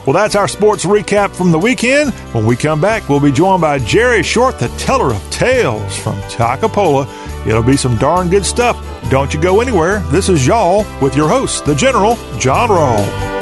Well, 0.06 0.12
that's 0.12 0.34
our 0.34 0.48
sports 0.48 0.84
recap 0.84 1.34
from 1.34 1.50
the 1.50 1.58
weekend. 1.58 2.12
When 2.34 2.44
we 2.44 2.56
come 2.56 2.78
back, 2.78 3.08
we'll 3.08 3.20
be 3.20 3.32
joined 3.32 3.62
by 3.62 3.78
Jerry 3.78 4.22
Short, 4.22 4.58
the 4.58 4.68
teller 4.76 5.14
of 5.14 5.30
tales 5.30 5.96
from 5.96 6.14
Toccopola. 6.22 7.08
It'll 7.46 7.62
be 7.62 7.76
some 7.78 7.96
darn 7.96 8.28
good 8.28 8.44
stuff. 8.44 8.76
Don't 9.10 9.32
you 9.32 9.40
go 9.40 9.60
anywhere. 9.62 10.00
This 10.10 10.28
is 10.28 10.46
Y'all 10.46 10.84
with 11.00 11.16
your 11.16 11.28
host, 11.28 11.64
the 11.64 11.74
General, 11.74 12.16
John 12.38 12.68
Rawl. 12.68 13.34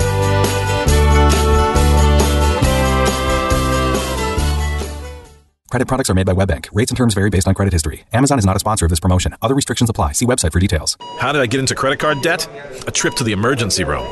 Credit 5.70 5.88
products 5.88 6.10
are 6.10 6.14
made 6.14 6.26
by 6.26 6.34
WebBank. 6.34 6.68
Rates 6.72 6.90
and 6.90 6.98
terms 6.98 7.14
vary 7.14 7.30
based 7.30 7.48
on 7.48 7.54
credit 7.54 7.72
history. 7.72 8.04
Amazon 8.12 8.38
is 8.38 8.44
not 8.44 8.54
a 8.56 8.58
sponsor 8.58 8.84
of 8.84 8.90
this 8.90 9.00
promotion. 9.00 9.34
Other 9.40 9.54
restrictions 9.54 9.88
apply. 9.88 10.12
See 10.12 10.26
website 10.26 10.52
for 10.52 10.60
details. 10.60 10.98
How 11.18 11.32
did 11.32 11.40
I 11.40 11.46
get 11.46 11.60
into 11.60 11.74
credit 11.74 11.98
card 11.98 12.20
debt? 12.22 12.46
A 12.86 12.90
trip 12.90 13.14
to 13.14 13.24
the 13.24 13.32
emergency 13.32 13.82
room. 13.82 14.06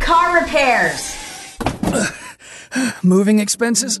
Car 0.00 0.40
repairs. 0.40 1.19
Moving 3.02 3.38
expenses? 3.40 4.00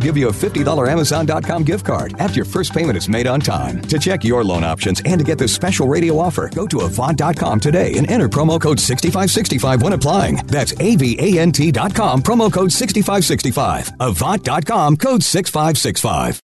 give 0.01 0.17
you 0.17 0.29
a 0.29 0.31
$50 0.31 0.87
Amazon.com 0.87 1.63
gift 1.63 1.85
card 1.85 2.13
after 2.19 2.35
your 2.35 2.45
first 2.45 2.73
payment 2.73 2.97
is 2.97 3.07
made 3.07 3.27
on 3.27 3.39
time. 3.39 3.81
To 3.83 3.99
check 3.99 4.23
your 4.23 4.43
loan 4.43 4.63
options 4.63 5.01
and 5.05 5.19
to 5.19 5.25
get 5.25 5.37
this 5.37 5.53
special 5.53 5.87
radio 5.87 6.17
offer, 6.17 6.49
go 6.49 6.67
to 6.67 6.81
Avant.com 6.81 7.59
today 7.59 7.93
and 7.95 8.09
enter 8.09 8.27
promo 8.27 8.59
code 8.59 8.79
6565 8.79 9.81
when 9.81 9.93
applying. 9.93 10.35
That's 10.47 10.73
AVANT.com, 10.73 12.23
promo 12.23 12.51
code 12.51 12.71
6565. 12.71 13.91
Avant.com, 13.99 14.97
code 14.97 15.23
6565. 15.23 16.50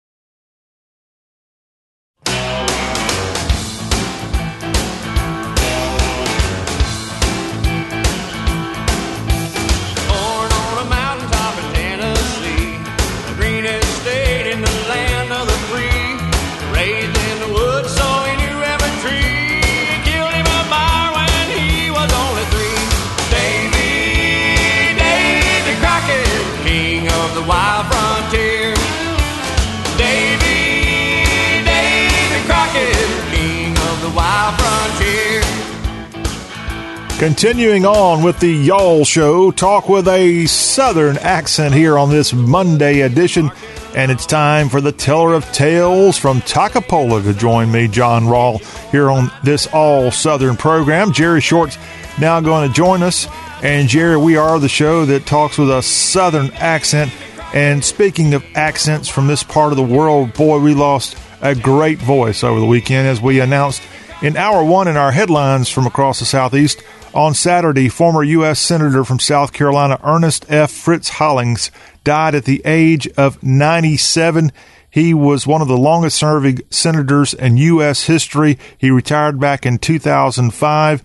Continuing 37.19 37.87
on 37.87 38.23
with 38.23 38.39
the 38.41 38.53
Y'all 38.53 39.03
Show, 39.07 39.51
talk 39.51 39.89
with 39.89 40.07
a 40.07 40.45
Southern 40.45 41.17
accent 41.17 41.73
here 41.73 41.97
on 41.97 42.11
this 42.11 42.35
Monday 42.35 43.01
edition. 43.01 43.51
And 43.95 44.13
it's 44.13 44.27
time 44.27 44.69
for 44.69 44.83
the 44.83 44.93
teller 44.93 45.33
of 45.33 45.51
tales 45.51 46.19
from 46.19 46.43
Toccopola 46.43 47.23
to 47.23 47.33
join 47.33 47.73
me, 47.73 47.89
John 47.89 48.25
Rawl, 48.25 48.61
here 48.91 49.11
on 49.11 49.33
this 49.43 49.67
all 49.69 50.11
Southern 50.11 50.59
program. 50.59 51.11
Jerry 51.11 51.41
Short's 51.41 51.79
now 52.21 52.39
going 52.41 52.69
to 52.69 52.75
join 52.75 53.03
us. 53.03 53.27
And 53.63 53.89
Jerry, 53.89 54.19
we 54.19 54.37
are 54.37 54.61
the 54.61 54.69
show 54.69 55.07
that 55.07 55.25
talks 55.25 55.57
with 55.57 55.71
a 55.71 55.81
Southern 55.81 56.51
accent. 56.53 57.11
And 57.55 57.83
speaking 57.83 58.35
of 58.35 58.45
accents 58.55 59.09
from 59.09 59.27
this 59.27 59.43
part 59.43 59.73
of 59.73 59.79
the 59.79 59.83
world, 59.83 60.35
boy, 60.35 60.59
we 60.59 60.75
lost 60.75 61.17
a 61.41 61.55
great 61.55 61.99
voice 61.99 62.45
over 62.45 62.61
the 62.61 62.67
weekend 62.67 63.09
as 63.09 63.23
we 63.23 63.41
announced 63.41 63.81
in 64.21 64.37
hour 64.37 64.63
one 64.63 64.87
in 64.89 64.99
our 64.99 65.13
headlines 65.13 65.71
from 65.71 65.87
across 65.87 66.19
the 66.19 66.27
Southeast. 66.27 66.83
On 67.17 67.33
Saturday, 67.33 67.89
former 67.89 68.23
U.S. 68.23 68.61
Senator 68.61 69.03
from 69.03 69.19
South 69.19 69.55
Carolina 69.55 69.99
Ernest 70.05 70.45
F. 70.51 70.71
Fritz 70.71 71.09
Hollings 71.09 71.71
died 72.05 72.35
at 72.35 72.45
the 72.45 72.61
age 72.67 73.09
of 73.17 73.43
97. 73.43 74.53
He 74.91 75.15
was 75.15 75.47
one 75.47 75.63
of 75.63 75.69
the 75.69 75.79
longest 75.79 76.19
serving 76.19 76.61
senators 76.69 77.33
in 77.33 77.57
U.S. 77.57 78.05
history. 78.05 78.59
He 78.77 78.91
retired 78.91 79.41
back 79.41 79.65
in 79.65 79.79
2005, 79.79 81.03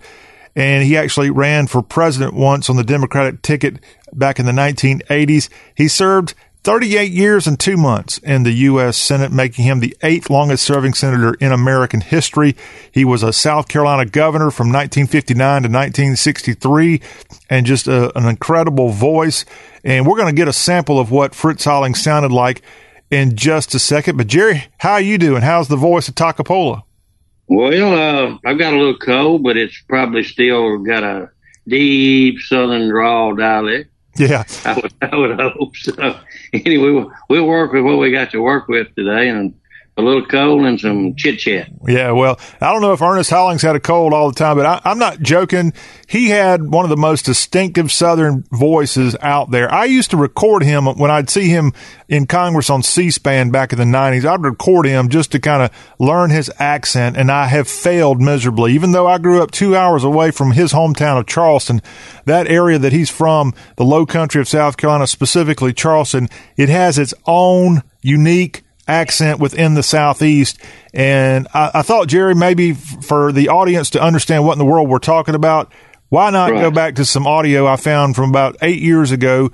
and 0.54 0.84
he 0.84 0.98
actually 0.98 1.30
ran 1.30 1.66
for 1.66 1.80
president 1.80 2.34
once 2.34 2.68
on 2.68 2.76
the 2.76 2.84
Democratic 2.84 3.40
ticket 3.40 3.78
back 4.12 4.38
in 4.38 4.44
the 4.44 4.52
1980s. 4.52 5.48
He 5.74 5.88
served 5.88 6.34
38 6.64 7.10
years 7.10 7.48
and 7.48 7.58
two 7.58 7.76
months 7.76 8.18
in 8.18 8.44
the 8.44 8.52
U.S. 8.52 8.96
Senate, 8.96 9.32
making 9.32 9.64
him 9.64 9.80
the 9.80 9.96
eighth 10.02 10.30
longest 10.30 10.64
serving 10.64 10.94
senator 10.94 11.34
in 11.34 11.50
American 11.50 12.00
history. 12.00 12.54
He 12.92 13.04
was 13.04 13.24
a 13.24 13.32
South 13.32 13.66
Carolina 13.66 14.06
governor 14.06 14.50
from 14.52 14.68
1959 14.68 15.38
to 15.38 15.68
1963 15.68 17.00
and 17.50 17.66
just 17.66 17.88
a, 17.88 18.16
an 18.16 18.26
incredible 18.26 18.90
voice. 18.90 19.44
And 19.82 20.06
we're 20.06 20.16
going 20.16 20.32
to 20.32 20.36
get 20.36 20.46
a 20.46 20.52
sample 20.52 21.00
of 21.00 21.10
what 21.10 21.34
Fritz 21.34 21.64
Holling 21.64 21.96
sounded 21.96 22.30
like 22.30 22.62
in 23.10 23.36
just 23.36 23.74
a 23.74 23.80
second. 23.80 24.16
But 24.16 24.28
Jerry, 24.28 24.66
how 24.78 24.98
you 24.98 25.18
doing? 25.18 25.42
How's 25.42 25.66
the 25.66 25.76
voice 25.76 26.08
of 26.08 26.14
Toccopola? 26.14 26.82
Well, 27.48 27.94
uh, 28.32 28.38
I've 28.46 28.58
got 28.58 28.72
a 28.72 28.78
little 28.78 28.98
cold, 28.98 29.42
but 29.42 29.56
it's 29.56 29.78
probably 29.88 30.22
still 30.22 30.78
got 30.78 31.02
a 31.02 31.30
deep 31.66 32.38
Southern 32.38 32.88
drawl 32.88 33.34
dialect. 33.34 33.91
Yeah. 34.16 34.44
I 34.64 34.74
would, 34.74 34.92
I 35.00 35.16
would 35.16 35.40
hope 35.40 35.76
so. 35.76 36.18
Anyway, 36.52 36.90
we'll, 36.90 37.10
we'll 37.30 37.46
work 37.46 37.72
with 37.72 37.82
what 37.82 37.98
we 37.98 38.12
got 38.12 38.30
to 38.32 38.42
work 38.42 38.68
with 38.68 38.94
today 38.94 39.30
and 39.30 39.54
a 39.98 40.02
little 40.02 40.24
cold 40.24 40.64
and 40.64 40.80
some 40.80 41.14
chit 41.16 41.38
chat. 41.38 41.68
Yeah, 41.86 42.12
well, 42.12 42.40
I 42.62 42.72
don't 42.72 42.80
know 42.80 42.94
if 42.94 43.02
Ernest 43.02 43.28
Hollings 43.28 43.60
had 43.60 43.76
a 43.76 43.80
cold 43.80 44.14
all 44.14 44.30
the 44.30 44.34
time, 44.34 44.56
but 44.56 44.64
I, 44.64 44.80
I'm 44.84 44.98
not 44.98 45.20
joking. 45.20 45.74
He 46.06 46.28
had 46.30 46.62
one 46.62 46.86
of 46.86 46.88
the 46.88 46.96
most 46.96 47.26
distinctive 47.26 47.92
Southern 47.92 48.44
voices 48.50 49.16
out 49.20 49.50
there. 49.50 49.72
I 49.72 49.84
used 49.84 50.10
to 50.12 50.16
record 50.16 50.62
him 50.62 50.86
when 50.86 51.10
I'd 51.10 51.28
see 51.28 51.48
him 51.48 51.72
in 52.08 52.26
Congress 52.26 52.70
on 52.70 52.82
C-SPAN 52.82 53.50
back 53.50 53.74
in 53.74 53.78
the 53.78 53.84
90s. 53.84 54.24
I'd 54.24 54.42
record 54.42 54.86
him 54.86 55.10
just 55.10 55.30
to 55.32 55.38
kind 55.38 55.62
of 55.62 55.70
learn 55.98 56.30
his 56.30 56.50
accent, 56.58 57.18
and 57.18 57.30
I 57.30 57.48
have 57.48 57.68
failed 57.68 58.18
miserably. 58.18 58.72
Even 58.72 58.92
though 58.92 59.06
I 59.06 59.18
grew 59.18 59.42
up 59.42 59.50
two 59.50 59.76
hours 59.76 60.04
away 60.04 60.30
from 60.30 60.52
his 60.52 60.72
hometown 60.72 61.20
of 61.20 61.26
Charleston, 61.26 61.82
that 62.24 62.46
area 62.46 62.78
that 62.78 62.92
he's 62.94 63.10
from, 63.10 63.52
the 63.76 63.84
low 63.84 64.06
country 64.06 64.40
of 64.40 64.48
South 64.48 64.78
Carolina, 64.78 65.06
specifically 65.06 65.74
Charleston, 65.74 66.30
it 66.56 66.70
has 66.70 66.98
its 66.98 67.12
own 67.26 67.82
unique 68.00 68.61
accent 68.88 69.38
within 69.38 69.74
the 69.74 69.82
southeast. 69.82 70.58
And 70.92 71.46
I, 71.54 71.70
I, 71.74 71.82
thought 71.82 72.08
jerry 72.08 72.34
maybe 72.34 72.72
for 72.72 73.32
the 73.32 73.48
audience 73.48 73.90
to 73.90 74.02
understand 74.02 74.44
what 74.44 74.52
in 74.52 74.58
the 74.58 74.64
world 74.64 74.88
we're 74.88 74.98
talking 74.98 75.34
about 75.34 75.72
why 76.08 76.28
not 76.30 76.50
right. 76.50 76.60
go 76.60 76.70
back 76.70 76.96
to 76.96 77.06
some 77.06 77.26
audio 77.26 77.66
i 77.66 77.76
found 77.76 78.16
from 78.16 78.28
about 78.28 78.56
eight 78.60 78.82
years 78.82 79.10
ago? 79.10 79.50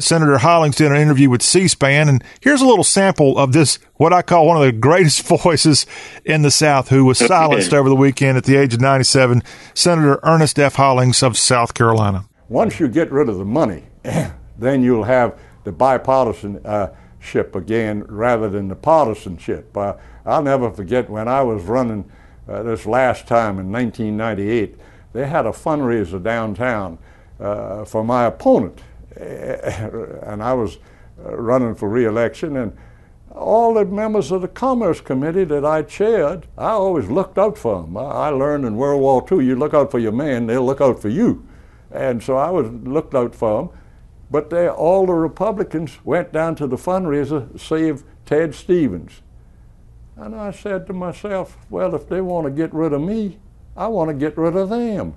Senator 0.00 0.38
hollings 0.38 0.74
did 0.74 0.90
an 0.90 0.96
interview 0.96 1.30
with 1.30 1.42
c-span 1.42 2.08
and 2.08 2.24
here's 2.40 2.60
a 2.60 2.66
little 2.66 2.82
sample 2.82 3.38
of 3.38 3.52
this 3.52 3.78
what 3.94 4.12
i 4.12 4.20
call 4.20 4.46
one 4.46 4.56
of 4.56 4.64
the 4.64 4.72
greatest 4.80 5.22
voices 5.22 5.86
in 6.24 6.42
the 6.42 6.50
south 6.50 6.88
who 6.88 7.04
was 7.04 7.18
silenced 7.18 7.72
over 7.72 7.88
the 7.88 7.94
weekend 7.94 8.36
at 8.36 8.44
the 8.44 8.56
age 8.56 8.74
of 8.74 8.80
97 8.80 9.42
senator 9.74 10.18
ernest 10.24 10.58
f. 10.58 10.74
Hollings 10.74 11.22
of 11.22 11.38
south 11.38 11.74
carolina. 11.74 12.24
Once 12.48 12.80
you 12.80 12.88
get 12.88 13.12
rid 13.12 13.28
of 13.28 13.36
the 13.36 13.44
money 13.44 13.84
then 14.58 14.82
you'll 14.82 15.04
have 15.04 15.38
the 15.62 15.70
bipartisan 15.70 16.60
uh, 16.64 16.88
ship 17.26 17.54
again 17.54 18.04
rather 18.04 18.48
than 18.48 18.68
the 18.68 18.76
partisanship. 18.76 19.76
Uh, 19.76 19.94
I'll 20.24 20.42
never 20.42 20.70
forget 20.70 21.10
when 21.10 21.28
I 21.28 21.42
was 21.42 21.62
running 21.64 22.10
uh, 22.48 22.62
this 22.62 22.86
last 22.86 23.26
time 23.26 23.58
in 23.58 23.72
1998, 23.72 24.76
they 25.12 25.26
had 25.26 25.46
a 25.46 25.50
fundraiser 25.50 26.22
downtown 26.22 26.98
uh, 27.40 27.84
for 27.84 28.04
my 28.04 28.26
opponent. 28.26 28.80
and 29.16 30.42
I 30.42 30.52
was 30.52 30.78
uh, 31.24 31.36
running 31.36 31.74
for 31.74 31.88
reelection, 31.88 32.56
and 32.56 32.76
all 33.34 33.74
the 33.74 33.84
members 33.84 34.30
of 34.30 34.42
the 34.42 34.48
Commerce 34.48 35.00
Committee 35.00 35.44
that 35.44 35.64
I 35.64 35.82
chaired, 35.82 36.46
I 36.56 36.70
always 36.70 37.08
looked 37.08 37.38
out 37.38 37.58
for 37.58 37.82
them. 37.82 37.96
I 37.96 38.28
learned 38.28 38.64
in 38.64 38.76
World 38.76 39.00
War 39.00 39.26
II, 39.30 39.44
you 39.44 39.56
look 39.56 39.74
out 39.74 39.90
for 39.90 39.98
your 39.98 40.12
man, 40.12 40.46
they'll 40.46 40.64
look 40.64 40.80
out 40.80 41.00
for 41.00 41.08
you. 41.08 41.46
And 41.90 42.22
so 42.22 42.36
I 42.36 42.50
was 42.50 42.70
looked 42.70 43.14
out 43.14 43.34
for 43.34 43.62
them. 43.62 43.78
But 44.30 44.50
they, 44.50 44.68
all 44.68 45.06
the 45.06 45.12
Republicans 45.12 45.98
went 46.04 46.32
down 46.32 46.56
to 46.56 46.66
the 46.66 46.76
fundraiser, 46.76 47.52
to 47.52 47.58
save 47.58 48.02
Ted 48.24 48.54
Stevens. 48.54 49.22
And 50.16 50.34
I 50.34 50.50
said 50.50 50.86
to 50.86 50.92
myself, 50.92 51.58
well, 51.70 51.94
if 51.94 52.08
they 52.08 52.20
want 52.20 52.46
to 52.46 52.50
get 52.50 52.72
rid 52.74 52.92
of 52.92 53.02
me, 53.02 53.38
I 53.76 53.86
want 53.88 54.08
to 54.08 54.14
get 54.14 54.36
rid 54.36 54.56
of 54.56 54.70
them. 54.70 55.14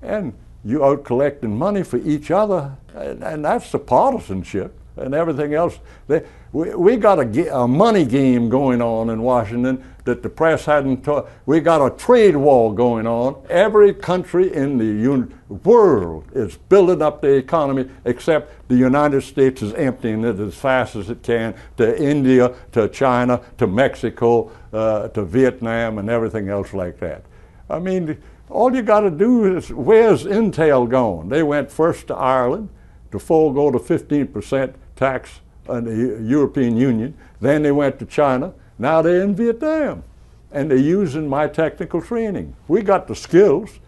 And 0.00 0.34
you 0.64 0.84
out 0.84 1.04
collecting 1.04 1.56
money 1.56 1.82
for 1.82 1.98
each 1.98 2.30
other, 2.30 2.76
and, 2.94 3.22
and 3.22 3.44
that's 3.44 3.70
the 3.70 3.78
partisanship 3.78 4.74
and 4.96 5.14
everything 5.14 5.54
else. 5.54 5.78
They, 6.06 6.24
we, 6.52 6.74
we 6.74 6.96
got 6.96 7.18
a, 7.18 7.56
a, 7.56 7.66
money 7.66 8.04
game 8.04 8.50
going 8.50 8.82
on 8.82 9.08
in 9.08 9.22
Washington 9.22 9.82
that 10.04 10.22
the 10.22 10.28
press 10.28 10.66
hadn't 10.66 11.02
taught. 11.02 11.30
We 11.46 11.60
got 11.60 11.84
a 11.84 11.96
trade 11.96 12.36
war 12.36 12.74
going 12.74 13.06
on. 13.06 13.42
Every 13.48 13.94
country 13.94 14.52
in 14.52 14.76
the 14.76 15.28
world 15.64 16.26
is 16.34 16.56
building 16.56 17.00
up 17.00 17.22
the 17.22 17.34
economy 17.34 17.88
except 18.04 18.68
the 18.68 18.76
United 18.76 19.22
States 19.22 19.62
is 19.62 19.72
emptying 19.74 20.24
it 20.24 20.38
as 20.40 20.54
fast 20.54 20.94
as 20.94 21.08
it 21.08 21.22
can 21.22 21.54
to 21.78 22.02
India, 22.02 22.54
to 22.72 22.88
China, 22.88 23.40
to 23.56 23.66
Mexico, 23.66 24.50
uh, 24.74 25.08
to 25.08 25.24
Vietnam, 25.24 25.96
and 25.96 26.10
everything 26.10 26.50
else 26.50 26.74
like 26.74 26.98
that. 27.00 27.24
I 27.70 27.78
mean, 27.78 28.20
all 28.50 28.74
you 28.74 28.82
got 28.82 29.00
to 29.00 29.10
do 29.10 29.56
is 29.56 29.72
where's 29.72 30.24
Intel 30.24 30.86
going? 30.86 31.30
They 31.30 31.42
went 31.42 31.72
first 31.72 32.08
to 32.08 32.14
Ireland 32.14 32.68
to 33.10 33.18
forego 33.18 33.70
the 33.70 33.78
15% 33.78 34.74
tax 34.96 35.40
the 35.66 36.20
European 36.22 36.76
Union. 36.76 37.16
Then 37.40 37.62
they 37.62 37.72
went 37.72 37.98
to 37.98 38.06
China. 38.06 38.52
Now 38.78 39.02
they're 39.02 39.22
in 39.22 39.34
Vietnam. 39.34 40.04
And 40.50 40.70
they're 40.70 40.76
using 40.78 41.28
my 41.28 41.48
technical 41.48 42.02
training. 42.02 42.54
We 42.68 42.82
got 42.82 43.08
the 43.08 43.16
skills. 43.16 43.78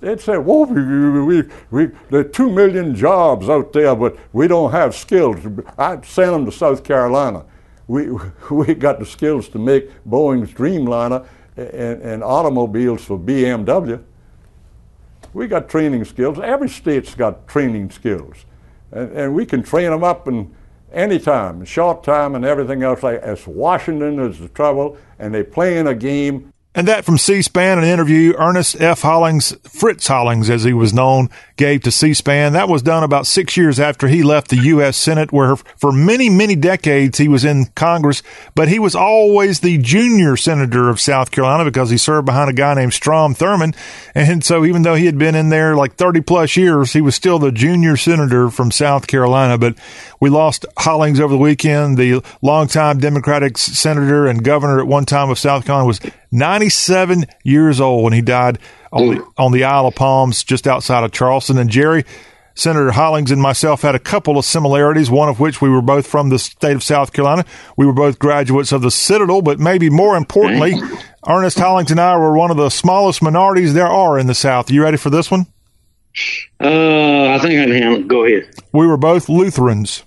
They 0.00 0.16
said, 0.18 0.38
well, 0.38 0.66
we, 0.66 1.20
we, 1.20 1.48
we, 1.70 1.86
there 2.10 2.20
are 2.20 2.24
two 2.24 2.50
million 2.50 2.94
jobs 2.94 3.48
out 3.48 3.72
there, 3.72 3.94
but 3.94 4.16
we 4.32 4.48
don't 4.48 4.72
have 4.72 4.94
skills. 4.94 5.38
I 5.78 6.00
sent 6.02 6.32
them 6.32 6.44
to 6.46 6.52
South 6.52 6.82
Carolina. 6.84 7.44
We, 7.86 8.08
we 8.50 8.74
got 8.74 8.98
the 8.98 9.06
skills 9.06 9.48
to 9.50 9.58
make 9.58 9.90
Boeing's 10.04 10.52
Dreamliner 10.52 11.26
and, 11.56 12.02
and 12.02 12.24
automobiles 12.24 13.04
for 13.04 13.18
BMW. 13.18 14.02
We 15.32 15.48
got 15.48 15.68
training 15.68 16.04
skills. 16.04 16.38
Every 16.38 16.68
state's 16.68 17.14
got 17.14 17.46
training 17.48 17.90
skills. 17.90 18.46
And, 18.92 19.12
and 19.12 19.34
we 19.34 19.46
can 19.46 19.62
train 19.62 19.90
them 19.90 20.04
up 20.04 20.28
in 20.28 20.54
any 20.94 21.18
time, 21.18 21.64
short 21.64 22.02
time 22.02 22.34
and 22.34 22.44
everything 22.44 22.82
else. 22.82 23.02
Like 23.02 23.20
as 23.20 23.46
Washington 23.46 24.18
is 24.20 24.38
the 24.38 24.48
trouble, 24.48 24.96
and 25.18 25.34
they 25.34 25.42
playing 25.42 25.86
a 25.86 25.94
game 25.94 26.53
and 26.74 26.88
that 26.88 27.04
from 27.04 27.18
C-SPAN, 27.18 27.78
an 27.78 27.84
interview 27.84 28.34
Ernest 28.36 28.80
F. 28.80 29.02
Hollings, 29.02 29.56
Fritz 29.62 30.08
Hollings, 30.08 30.50
as 30.50 30.64
he 30.64 30.72
was 30.72 30.92
known, 30.92 31.30
gave 31.56 31.82
to 31.82 31.92
C-SPAN. 31.92 32.52
That 32.54 32.68
was 32.68 32.82
done 32.82 33.04
about 33.04 33.28
six 33.28 33.56
years 33.56 33.78
after 33.78 34.08
he 34.08 34.24
left 34.24 34.50
the 34.50 34.56
U.S. 34.56 34.96
Senate, 34.96 35.32
where 35.32 35.54
for 35.54 35.92
many, 35.92 36.28
many 36.28 36.56
decades 36.56 37.18
he 37.18 37.28
was 37.28 37.44
in 37.44 37.66
Congress, 37.76 38.24
but 38.56 38.66
he 38.66 38.80
was 38.80 38.96
always 38.96 39.60
the 39.60 39.78
junior 39.78 40.36
senator 40.36 40.88
of 40.88 40.98
South 40.98 41.30
Carolina 41.30 41.64
because 41.64 41.90
he 41.90 41.98
served 41.98 42.26
behind 42.26 42.50
a 42.50 42.54
guy 42.54 42.74
named 42.74 42.92
Strom 42.92 43.34
Thurmond. 43.34 43.76
And 44.14 44.44
so 44.44 44.64
even 44.64 44.82
though 44.82 44.96
he 44.96 45.06
had 45.06 45.18
been 45.18 45.36
in 45.36 45.50
there 45.50 45.76
like 45.76 45.94
30 45.94 46.22
plus 46.22 46.56
years, 46.56 46.92
he 46.92 47.00
was 47.00 47.14
still 47.14 47.38
the 47.38 47.52
junior 47.52 47.96
senator 47.96 48.50
from 48.50 48.72
South 48.72 49.06
Carolina. 49.06 49.58
But 49.58 49.78
we 50.20 50.28
lost 50.28 50.66
Hollings 50.78 51.20
over 51.20 51.32
the 51.32 51.38
weekend. 51.38 51.98
The 51.98 52.24
longtime 52.42 52.98
Democratic 52.98 53.58
senator 53.58 54.26
and 54.26 54.42
governor 54.42 54.80
at 54.80 54.88
one 54.88 55.04
time 55.04 55.30
of 55.30 55.38
South 55.38 55.64
Carolina 55.64 55.86
was 55.86 56.00
97 56.34 57.24
years 57.44 57.80
old 57.80 58.04
when 58.04 58.12
he 58.12 58.20
died 58.20 58.58
on 58.92 59.14
the, 59.14 59.26
on 59.38 59.52
the 59.52 59.64
Isle 59.64 59.86
of 59.86 59.94
Palms 59.94 60.44
just 60.44 60.66
outside 60.66 61.04
of 61.04 61.12
Charleston. 61.12 61.56
And 61.58 61.70
Jerry, 61.70 62.04
Senator 62.54 62.92
Hollings 62.92 63.30
and 63.30 63.40
myself 63.40 63.82
had 63.82 63.94
a 63.94 63.98
couple 63.98 64.36
of 64.36 64.44
similarities, 64.44 65.10
one 65.10 65.28
of 65.28 65.40
which 65.40 65.60
we 65.60 65.68
were 65.68 65.82
both 65.82 66.06
from 66.06 66.28
the 66.28 66.38
state 66.38 66.74
of 66.74 66.82
South 66.82 67.12
Carolina. 67.12 67.44
We 67.76 67.86
were 67.86 67.92
both 67.92 68.18
graduates 68.18 68.72
of 68.72 68.82
the 68.82 68.90
Citadel, 68.90 69.42
but 69.42 69.58
maybe 69.58 69.90
more 69.90 70.16
importantly, 70.16 70.74
Ernest 71.26 71.58
Hollings 71.58 71.90
and 71.90 72.00
I 72.00 72.16
were 72.16 72.36
one 72.36 72.50
of 72.50 72.56
the 72.56 72.70
smallest 72.70 73.22
minorities 73.22 73.74
there 73.74 73.86
are 73.86 74.18
in 74.18 74.26
the 74.26 74.34
South. 74.34 74.70
You 74.70 74.82
ready 74.82 74.96
for 74.96 75.10
this 75.10 75.30
one? 75.30 75.46
Uh, 76.60 77.30
I 77.30 77.38
think 77.40 77.60
I 77.60 77.66
can. 77.66 78.06
Go 78.06 78.24
ahead. 78.24 78.54
We 78.72 78.86
were 78.86 78.96
both 78.96 79.28
Lutherans 79.28 80.04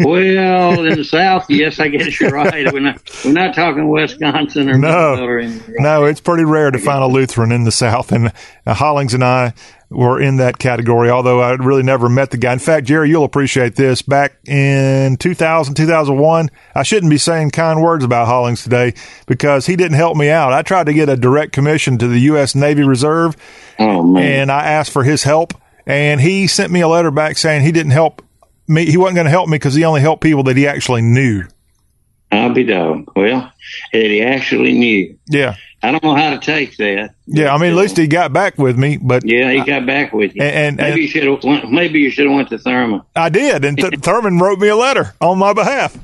well, 0.00 0.84
in 0.84 0.98
the 0.98 1.04
South, 1.04 1.46
yes, 1.48 1.78
I 1.78 1.88
guess 1.88 2.20
you're 2.20 2.30
right. 2.30 2.72
We're 2.72 2.80
not 2.80 3.00
we're 3.24 3.32
not 3.32 3.54
talking 3.54 3.88
Wisconsin 3.88 4.68
or 4.68 4.78
no, 4.78 5.24
or 5.24 5.42
no. 5.78 6.04
It's 6.04 6.20
pretty 6.20 6.44
rare 6.44 6.70
to 6.70 6.78
find 6.78 7.02
a 7.02 7.06
Lutheran 7.06 7.52
in 7.52 7.64
the 7.64 7.72
South, 7.72 8.10
and 8.12 8.32
uh, 8.66 8.74
Hollings 8.74 9.14
and 9.14 9.22
I 9.22 9.54
were 9.90 10.20
in 10.20 10.38
that 10.38 10.58
category. 10.58 11.10
Although 11.10 11.40
I 11.40 11.52
really 11.52 11.82
never 11.82 12.08
met 12.08 12.30
the 12.30 12.36
guy. 12.36 12.52
In 12.52 12.58
fact, 12.58 12.86
Jerry, 12.86 13.08
you'll 13.08 13.24
appreciate 13.24 13.76
this. 13.76 14.02
Back 14.02 14.36
in 14.46 15.16
2000, 15.16 15.74
2001, 15.74 16.50
I 16.74 16.82
shouldn't 16.82 17.10
be 17.10 17.18
saying 17.18 17.52
kind 17.52 17.80
words 17.80 18.04
about 18.04 18.26
Hollings 18.26 18.62
today 18.62 18.94
because 19.26 19.66
he 19.66 19.76
didn't 19.76 19.96
help 19.96 20.16
me 20.16 20.28
out. 20.28 20.52
I 20.52 20.62
tried 20.62 20.86
to 20.86 20.92
get 20.92 21.08
a 21.08 21.16
direct 21.16 21.52
commission 21.52 21.98
to 21.98 22.08
the 22.08 22.18
U.S. 22.20 22.54
Navy 22.54 22.82
Reserve, 22.82 23.36
oh, 23.78 24.16
and 24.16 24.50
I 24.50 24.64
asked 24.64 24.90
for 24.90 25.04
his 25.04 25.22
help. 25.22 25.54
And 25.86 26.20
he 26.20 26.46
sent 26.46 26.72
me 26.72 26.80
a 26.80 26.88
letter 26.88 27.10
back 27.10 27.36
saying 27.36 27.62
he 27.62 27.70
didn't 27.70 27.92
help 27.92 28.22
me. 28.66 28.86
He 28.86 28.96
wasn't 28.96 29.16
going 29.16 29.26
to 29.26 29.30
help 29.30 29.48
me 29.48 29.56
because 29.56 29.74
he 29.74 29.84
only 29.84 30.00
helped 30.00 30.22
people 30.22 30.42
that 30.44 30.56
he 30.56 30.66
actually 30.66 31.02
knew. 31.02 31.44
I'll 32.32 32.52
be 32.52 32.64
dog. 32.64 33.10
Well, 33.14 33.52
that 33.92 34.02
he 34.06 34.22
actually 34.22 34.72
knew. 34.72 35.16
Yeah. 35.28 35.54
I 35.82 35.92
don't 35.92 36.02
know 36.02 36.14
how 36.14 36.30
to 36.30 36.38
take 36.38 36.76
that. 36.78 37.14
Yeah, 37.26 37.54
I 37.54 37.58
mean, 37.58 37.72
at 37.72 37.76
least 37.76 37.98
he 37.98 38.06
got 38.06 38.32
back 38.32 38.56
with 38.56 38.78
me, 38.78 38.96
but 38.96 39.22
yeah, 39.26 39.50
he 39.52 39.60
got 39.64 39.84
back 39.84 40.14
with 40.14 40.34
you. 40.34 40.42
And, 40.42 40.54
and 40.56 40.76
maybe 40.78 40.90
and, 40.92 41.00
you 41.02 41.08
should 41.08 41.44
have. 41.62 41.70
Maybe 41.70 42.00
you 42.00 42.10
should 42.10 42.24
have 42.26 42.34
went 42.34 42.48
to 42.48 42.56
Thurmond. 42.56 43.04
I 43.14 43.28
did, 43.28 43.66
and 43.66 43.76
Th- 43.76 43.92
Thurmond 44.00 44.40
wrote 44.40 44.58
me 44.58 44.68
a 44.68 44.76
letter 44.76 45.14
on 45.20 45.38
my 45.38 45.52
behalf. 45.52 45.94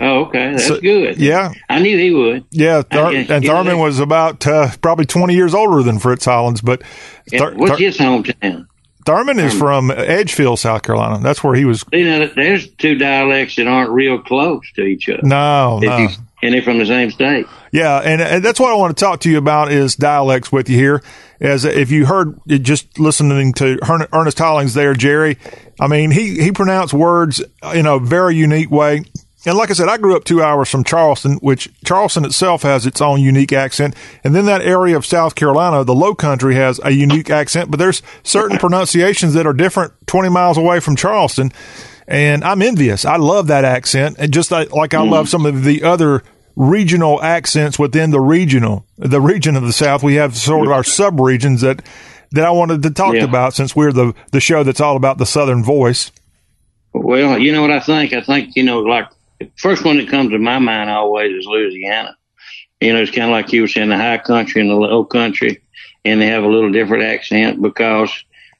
Oh, 0.00 0.24
okay, 0.24 0.50
that's 0.52 0.66
So- 0.66 0.80
good. 0.80 1.18
yeah. 1.18 1.52
I 1.68 1.78
knew 1.78 1.96
he 1.96 2.10
would. 2.12 2.44
Yeah, 2.50 2.82
Thur- 2.82 3.14
and 3.14 3.28
Thurmond 3.44 3.78
was 3.80 4.00
about 4.00 4.44
uh, 4.48 4.70
probably 4.82 5.06
twenty 5.06 5.34
years 5.34 5.54
older 5.54 5.82
than 5.84 6.00
Fritz 6.00 6.24
Hollins, 6.24 6.60
but 6.60 6.82
Yeah, 7.30 7.50
what's 7.54 7.72
Thur- 7.72 7.78
his 7.78 7.98
hometown? 7.98 8.66
Thurmond 9.04 9.42
is 9.42 9.54
from 9.58 9.90
Edgefield, 9.90 10.58
South 10.58 10.82
Carolina. 10.82 11.18
That's 11.22 11.42
where 11.42 11.54
he 11.54 11.64
was. 11.64 11.84
You 11.92 12.04
know, 12.04 12.26
there's 12.26 12.68
two 12.68 12.96
dialects 12.96 13.56
that 13.56 13.66
aren't 13.66 13.90
real 13.90 14.18
close 14.18 14.62
to 14.76 14.82
each 14.82 15.08
other. 15.08 15.22
No, 15.22 15.80
If 15.82 15.88
no. 15.88 15.98
you 15.98 16.08
and 16.42 16.54
they're 16.54 16.62
from 16.62 16.78
the 16.78 16.86
same 16.86 17.10
state. 17.10 17.46
Yeah, 17.72 17.98
and, 17.98 18.20
and 18.20 18.44
that's 18.44 18.58
what 18.58 18.72
I 18.72 18.76
want 18.76 18.96
to 18.96 19.04
talk 19.04 19.20
to 19.20 19.30
you 19.30 19.38
about 19.38 19.70
is 19.70 19.94
dialects 19.94 20.50
with 20.50 20.68
you 20.68 20.76
here. 20.76 21.02
As 21.40 21.64
if 21.64 21.90
you 21.90 22.04
heard 22.06 22.38
just 22.46 22.98
listening 22.98 23.52
to 23.54 23.78
Ernest 24.12 24.38
Hollings 24.38 24.74
there, 24.74 24.92
Jerry, 24.94 25.38
I 25.78 25.86
mean 25.86 26.10
he 26.10 26.42
he 26.42 26.52
pronounced 26.52 26.92
words 26.92 27.42
in 27.74 27.86
a 27.86 27.98
very 27.98 28.36
unique 28.36 28.70
way. 28.70 29.04
And 29.46 29.56
like 29.56 29.70
I 29.70 29.72
said, 29.72 29.88
I 29.88 29.96
grew 29.96 30.16
up 30.16 30.24
two 30.24 30.42
hours 30.42 30.68
from 30.68 30.84
Charleston, 30.84 31.34
which 31.36 31.70
Charleston 31.84 32.26
itself 32.26 32.62
has 32.62 32.84
its 32.84 33.00
own 33.00 33.20
unique 33.20 33.52
accent. 33.52 33.94
And 34.22 34.34
then 34.34 34.44
that 34.46 34.60
area 34.60 34.96
of 34.96 35.06
South 35.06 35.34
Carolina, 35.34 35.82
the 35.82 35.94
low 35.94 36.14
country 36.14 36.56
has 36.56 36.78
a 36.84 36.90
unique 36.90 37.30
accent, 37.30 37.70
but 37.70 37.78
there's 37.78 38.02
certain 38.22 38.58
pronunciations 38.58 39.32
that 39.34 39.46
are 39.46 39.54
different 39.54 39.94
20 40.06 40.28
miles 40.28 40.58
away 40.58 40.80
from 40.80 40.94
Charleston. 40.94 41.52
And 42.06 42.44
I'm 42.44 42.60
envious. 42.60 43.04
I 43.06 43.16
love 43.16 43.46
that 43.46 43.64
accent. 43.64 44.16
And 44.18 44.32
just 44.32 44.50
like, 44.50 44.72
like 44.72 44.92
I 44.92 45.02
love 45.02 45.26
mm-hmm. 45.26 45.30
some 45.30 45.46
of 45.46 45.64
the 45.64 45.84
other 45.84 46.22
regional 46.54 47.22
accents 47.22 47.78
within 47.78 48.10
the 48.10 48.20
regional, 48.20 48.84
the 48.98 49.20
region 49.20 49.56
of 49.56 49.62
the 49.62 49.72
South, 49.72 50.02
we 50.02 50.16
have 50.16 50.36
sort 50.36 50.66
of 50.66 50.72
our 50.72 50.84
sub 50.84 51.18
regions 51.18 51.62
that, 51.62 51.82
that 52.32 52.44
I 52.44 52.50
wanted 52.50 52.82
to 52.82 52.90
talk 52.90 53.14
Yeah. 53.14 53.24
about 53.24 53.54
since 53.54 53.74
we're 53.74 53.92
the, 53.92 54.12
the 54.32 54.40
show 54.40 54.64
that's 54.64 54.80
all 54.80 54.96
about 54.96 55.16
the 55.16 55.24
Southern 55.24 55.64
voice. 55.64 56.12
Well, 56.92 57.38
you 57.38 57.52
know 57.52 57.62
what 57.62 57.70
I 57.70 57.80
think? 57.80 58.12
I 58.12 58.20
think, 58.20 58.56
you 58.56 58.64
know, 58.64 58.80
like 58.80 59.06
first 59.56 59.84
one 59.84 59.98
that 59.98 60.08
comes 60.08 60.30
to 60.30 60.38
my 60.38 60.58
mind 60.58 60.90
always 60.90 61.32
is 61.32 61.46
Louisiana. 61.46 62.16
You 62.80 62.92
know, 62.92 63.02
it's 63.02 63.10
kind 63.10 63.24
of 63.24 63.30
like 63.30 63.52
you 63.52 63.62
were 63.62 63.68
saying, 63.68 63.90
the 63.90 63.96
high 63.96 64.18
country 64.18 64.60
and 64.60 64.70
the 64.70 64.74
low 64.74 65.04
country, 65.04 65.62
and 66.04 66.20
they 66.20 66.26
have 66.26 66.44
a 66.44 66.48
little 66.48 66.72
different 66.72 67.04
accent 67.04 67.60
because 67.60 68.10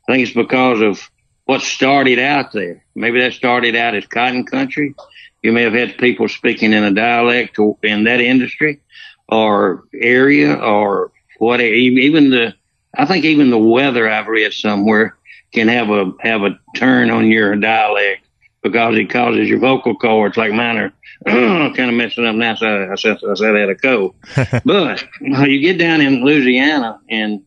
I 0.09 0.13
think 0.13 0.27
it's 0.27 0.37
because 0.37 0.81
of 0.81 1.11
what 1.45 1.63
started 1.63 2.19
out 2.19 2.53
there. 2.53 2.85
Maybe 2.95 3.21
that 3.21 3.33
started 3.33 3.75
out 3.77 3.95
as 3.95 4.07
cotton 4.07 4.45
country. 4.45 4.95
You 5.43 5.53
may 5.53 5.63
have 5.63 5.73
had 5.73 5.99
people 5.99 6.29
speaking 6.29 6.73
in 6.73 6.85
a 6.85 6.93
dialect 6.93 7.59
in 7.83 8.05
that 8.05 8.21
industry 8.21 8.81
or 9.29 9.85
area 9.95 10.55
or 10.55 11.13
whatever. 11.39 11.73
Even 11.73 12.31
the, 12.31 12.55
I 12.95 13.07
think 13.07 13.25
even 13.25 13.51
the 13.51 13.59
weather 13.59 14.09
I've 14.09 14.27
read 14.27 14.53
somewhere 14.53 15.17
can 15.53 15.69
have 15.69 15.91
a 15.91 16.13
have 16.21 16.43
a 16.43 16.59
turn 16.77 17.11
on 17.11 17.27
your 17.27 17.57
dialect 17.57 18.25
because 18.63 18.97
it 18.97 19.11
causes 19.11 19.49
your 19.49 19.59
vocal 19.59 19.97
cords 19.97 20.37
like 20.37 20.53
mine 20.53 20.77
are 20.77 20.93
kind 21.27 21.91
of 21.91 21.95
messing 21.95 22.27
up 22.27 22.35
now. 22.35 22.55
So 22.55 22.91
I 22.91 22.95
said 22.97 23.19
I 23.29 23.35
said 23.35 23.57
I 23.57 23.61
had 23.61 23.69
a 23.71 23.75
cold, 23.75 24.15
but 24.65 25.05
you 25.21 25.61
get 25.61 25.79
down 25.79 26.01
in 26.01 26.25
Louisiana 26.25 27.01
and 27.09 27.43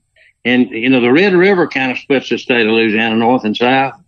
and 0.45 0.69
you 0.69 0.89
know 0.89 1.01
the 1.01 1.11
Red 1.11 1.33
River 1.33 1.67
kind 1.67 1.91
of 1.91 1.97
splits 1.97 2.29
the 2.29 2.37
state 2.37 2.65
of 2.65 2.73
Louisiana 2.73 3.15
north 3.15 3.45
and 3.45 3.55
south, 3.55 3.99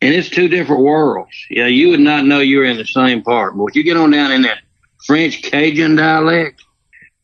and 0.00 0.14
it's 0.14 0.28
two 0.28 0.48
different 0.48 0.82
worlds. 0.82 1.46
Yeah, 1.50 1.66
you 1.66 1.90
would 1.90 2.00
not 2.00 2.24
know 2.24 2.40
you're 2.40 2.64
in 2.64 2.76
the 2.76 2.86
same 2.86 3.22
part, 3.22 3.56
but 3.56 3.66
if 3.66 3.76
you 3.76 3.84
get 3.84 3.96
on 3.96 4.10
down 4.10 4.32
in 4.32 4.42
that 4.42 4.58
French 5.06 5.42
Cajun 5.42 5.96
dialect, 5.96 6.62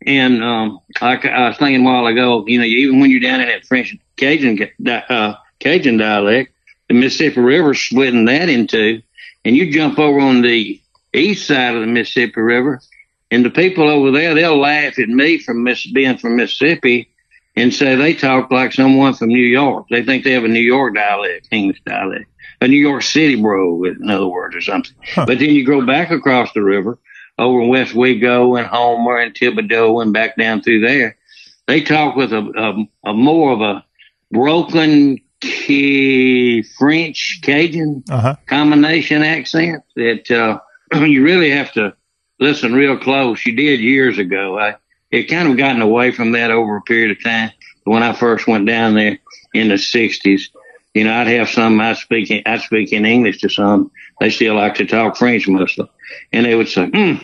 and 0.06 0.43
um, 0.43 0.81
like 1.01 1.24
I 1.24 1.48
was 1.48 1.59
thinking 1.59 1.85
a 1.85 1.89
while 1.89 2.06
ago, 2.06 2.44
you 2.47 2.59
know, 2.59 2.65
even 2.65 3.01
when 3.01 3.10
you're 3.10 3.20
down 3.20 3.40
in 3.40 3.48
that 3.48 3.66
French 3.66 3.97
Cajun 4.16 4.69
uh, 4.86 5.35
Cajun 5.59 5.97
dialect, 5.97 6.52
the 6.89 6.94
Mississippi 6.94 7.40
River 7.40 7.74
splitting 7.74 8.24
that 8.27 8.48
in 8.48 8.66
two, 8.66 9.02
and 9.49 9.57
you 9.57 9.73
jump 9.73 9.99
over 9.99 10.20
on 10.20 10.43
the 10.43 10.79
east 11.15 11.47
side 11.47 11.75
of 11.75 11.81
the 11.81 11.87
Mississippi 11.87 12.39
River, 12.39 12.83
and 13.31 13.43
the 13.43 13.51
people 13.51 13.89
over 13.89 14.11
there 14.11 14.35
they'll 14.35 14.61
laugh 14.61 14.99
at 14.99 15.09
me 15.09 15.39
from 15.39 15.65
Miss 15.65 15.87
being 15.87 16.19
from 16.19 16.37
Mississippi, 16.37 17.09
and 17.57 17.73
say 17.73 17.95
they 17.95 18.12
talk 18.12 18.51
like 18.51 18.75
someone 18.75 19.15
from 19.15 19.29
New 19.29 19.39
York. 19.39 19.87
They 19.89 20.05
think 20.05 20.23
they 20.23 20.33
have 20.33 20.45
a 20.45 20.49
New 20.49 20.61
York 20.61 20.95
dialect, 20.95 21.49
English 21.51 21.81
dialect, 21.87 22.27
a 22.61 22.69
New 22.69 22.77
York 22.77 23.01
City 23.01 23.41
bro, 23.41 23.85
in 23.85 24.11
other 24.11 24.29
words, 24.29 24.55
or 24.55 24.61
something. 24.61 24.95
But 25.16 25.39
then 25.39 25.49
you 25.55 25.65
go 25.65 25.81
back 25.87 26.11
across 26.11 26.53
the 26.53 26.62
river 26.62 26.99
over 27.39 27.62
in 27.62 27.70
Westwego 27.70 28.59
and 28.59 28.69
Houma 28.69 29.16
and 29.16 29.35
Thibodaux 29.35 30.03
and 30.03 30.12
back 30.12 30.37
down 30.37 30.61
through 30.61 30.87
there. 30.87 31.16
They 31.66 31.81
talk 31.81 32.16
with 32.16 32.35
a, 32.35 32.87
a, 33.05 33.11
a 33.11 33.15
more 33.15 33.53
of 33.53 33.62
a 33.62 33.83
broken 34.31 35.16
French 36.78 37.40
Cajun 37.43 38.02
Uh-huh. 38.09 38.36
combination 38.47 39.23
accent 39.23 39.82
that 39.97 40.31
uh, 40.31 40.59
you 41.05 41.23
really 41.24 41.51
have 41.51 41.73
to 41.73 41.94
listen 42.40 42.73
real 42.73 42.97
close. 42.98 43.44
You 43.47 43.55
did 43.55 43.81
years 43.81 44.19
ago. 44.19 44.59
I 44.59 44.77
it 45.10 45.24
kind 45.24 45.48
of 45.48 45.56
gotten 45.56 45.81
away 45.81 46.10
from 46.12 46.32
that 46.32 46.51
over 46.51 46.77
a 46.77 46.82
period 46.82 47.10
of 47.12 47.23
time. 47.23 47.51
When 47.85 48.02
I 48.02 48.12
first 48.12 48.47
went 48.47 48.66
down 48.66 48.94
there 48.94 49.19
in 49.55 49.69
the 49.69 49.74
'60s, 49.77 50.43
you 50.94 51.05
know, 51.05 51.15
I'd 51.15 51.27
have 51.28 51.48
some 51.48 51.81
I 51.81 51.94
speak 51.94 52.31
in, 52.31 52.43
I 52.44 52.59
speak 52.59 52.93
in 52.93 53.06
English 53.06 53.40
to 53.40 53.48
some. 53.48 53.90
They 54.20 54.31
still 54.31 54.56
like 54.56 54.74
to 54.77 54.86
talk 54.86 55.16
French 55.16 55.48
mostly, 55.48 55.89
and 56.32 56.44
they 56.44 56.55
would 56.55 56.69
say, 56.69 56.86
hmm, 56.89 57.15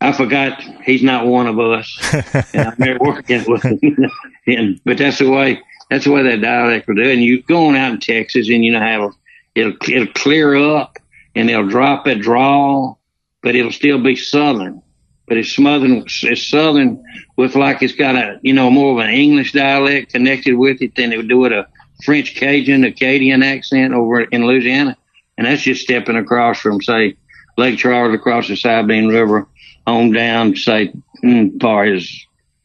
"I 0.00 0.12
forgot 0.12 0.60
he's 0.84 1.02
not 1.02 1.26
one 1.26 1.46
of 1.46 1.58
us." 1.58 1.88
and 2.52 2.68
I'm 2.68 2.74
there 2.78 2.98
working 3.00 3.44
with 3.48 3.62
him. 3.62 3.80
and 4.46 4.80
but 4.84 4.98
that's 4.98 5.18
the 5.18 5.30
way 5.30 5.62
that's 5.90 6.04
the 6.04 6.12
way 6.12 6.22
that 6.22 6.40
dialect 6.40 6.88
will 6.88 6.96
do. 6.96 7.10
And 7.10 7.22
you 7.22 7.42
going 7.42 7.76
out 7.76 7.92
in 7.92 8.00
Texas, 8.00 8.48
and 8.48 8.64
you 8.64 8.72
know 8.72 8.80
how 8.80 8.94
it'll 8.94 9.14
it'll, 9.54 9.92
it'll 9.94 10.12
clear 10.14 10.56
up, 10.56 10.98
and 11.34 11.48
they'll 11.48 11.68
drop 11.68 12.04
that 12.04 12.20
drawl, 12.20 12.98
but 13.42 13.54
it'll 13.54 13.72
still 13.72 14.02
be 14.02 14.16
southern. 14.16 14.82
But 15.28 15.38
it's 15.38 15.54
southern, 15.56 16.04
it's 16.06 16.46
southern 16.46 17.02
with 17.36 17.56
like 17.56 17.82
it's 17.82 17.94
got 17.94 18.14
a 18.16 18.38
you 18.42 18.52
know 18.52 18.70
more 18.70 18.92
of 18.92 19.06
an 19.06 19.14
English 19.14 19.52
dialect 19.52 20.12
connected 20.12 20.54
with 20.56 20.82
it 20.82 20.94
than 20.96 21.12
it 21.12 21.16
would 21.16 21.28
do 21.28 21.38
with 21.38 21.52
a 21.52 21.66
French 22.04 22.34
Cajun, 22.34 22.84
Acadian 22.84 23.42
accent 23.42 23.94
over 23.94 24.22
in 24.22 24.46
Louisiana. 24.46 24.96
And 25.38 25.46
that's 25.46 25.62
just 25.62 25.82
stepping 25.82 26.16
across 26.16 26.60
from 26.60 26.80
say 26.80 27.16
Lake 27.56 27.78
Charles 27.78 28.14
across 28.14 28.48
the 28.48 28.56
Sabine 28.56 29.08
River 29.08 29.46
on 29.86 30.10
down 30.12 30.56
say 30.56 30.92
mm, 31.22 31.60
far 31.60 31.84
as 31.84 32.08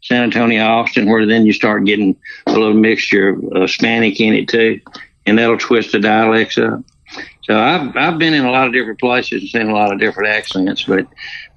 San 0.02 0.24
Antonio, 0.24 0.64
Austin, 0.64 1.10
where 1.10 1.26
then 1.26 1.46
you 1.46 1.54
start 1.54 1.86
getting 1.86 2.16
a 2.48 2.52
little 2.52 2.74
mixture 2.74 3.30
of 3.30 3.44
uh, 3.56 3.62
Hispanic 3.62 4.20
in 4.20 4.34
it 4.34 4.48
too, 4.50 4.80
and 5.26 5.38
that'll 5.38 5.58
twist 5.58 5.92
the 5.92 6.00
dialects 6.00 6.58
up. 6.58 6.82
So 7.44 7.58
I've 7.60 7.96
I've 7.98 8.18
been 8.20 8.34
in 8.34 8.46
a 8.46 8.52
lot 8.52 8.68
of 8.68 8.74
different 8.74 9.00
places 9.00 9.42
and 9.42 9.50
seen 9.50 9.70
a 9.70 9.74
lot 9.74 9.92
of 9.94 10.00
different 10.00 10.30
accents, 10.30 10.84
but 10.84 11.06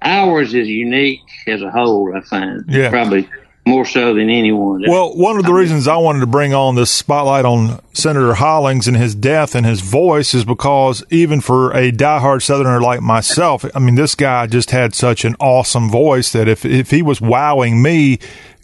ours 0.01 0.53
is 0.53 0.67
unique 0.67 1.21
as 1.47 1.61
a 1.61 1.71
whole. 1.71 2.15
I 2.15 2.21
find 2.21 2.63
Yeah. 2.67 2.89
probably 2.89 3.27
more 3.65 3.85
so 3.85 4.13
than 4.13 4.29
anyone. 4.29 4.83
Well, 4.87 5.15
one 5.15 5.37
of 5.37 5.45
the 5.45 5.53
reasons 5.53 5.87
I 5.87 5.97
wanted 5.97 6.19
to 6.19 6.27
bring 6.27 6.53
on 6.53 6.75
this 6.75 6.91
spotlight 6.91 7.45
on 7.45 7.81
Senator 7.93 8.35
Hollings 8.35 8.87
and 8.87 8.95
his 8.95 9.15
death 9.15 9.55
and 9.55 9.65
his 9.65 9.81
voice 9.81 10.35
is 10.35 10.45
because 10.45 11.03
even 11.09 11.41
for 11.41 11.71
a 11.71 11.91
diehard 11.91 12.43
Southerner 12.43 12.79
like 12.79 13.01
myself, 13.01 13.65
I 13.73 13.79
mean, 13.79 13.95
this 13.95 14.13
guy 14.13 14.45
just 14.45 14.69
had 14.69 14.93
such 14.93 15.25
an 15.25 15.35
awesome 15.39 15.89
voice 15.89 16.31
that 16.33 16.47
if, 16.47 16.63
if 16.63 16.91
he 16.91 17.01
was 17.01 17.19
wowing 17.19 17.81
me, 17.81 18.19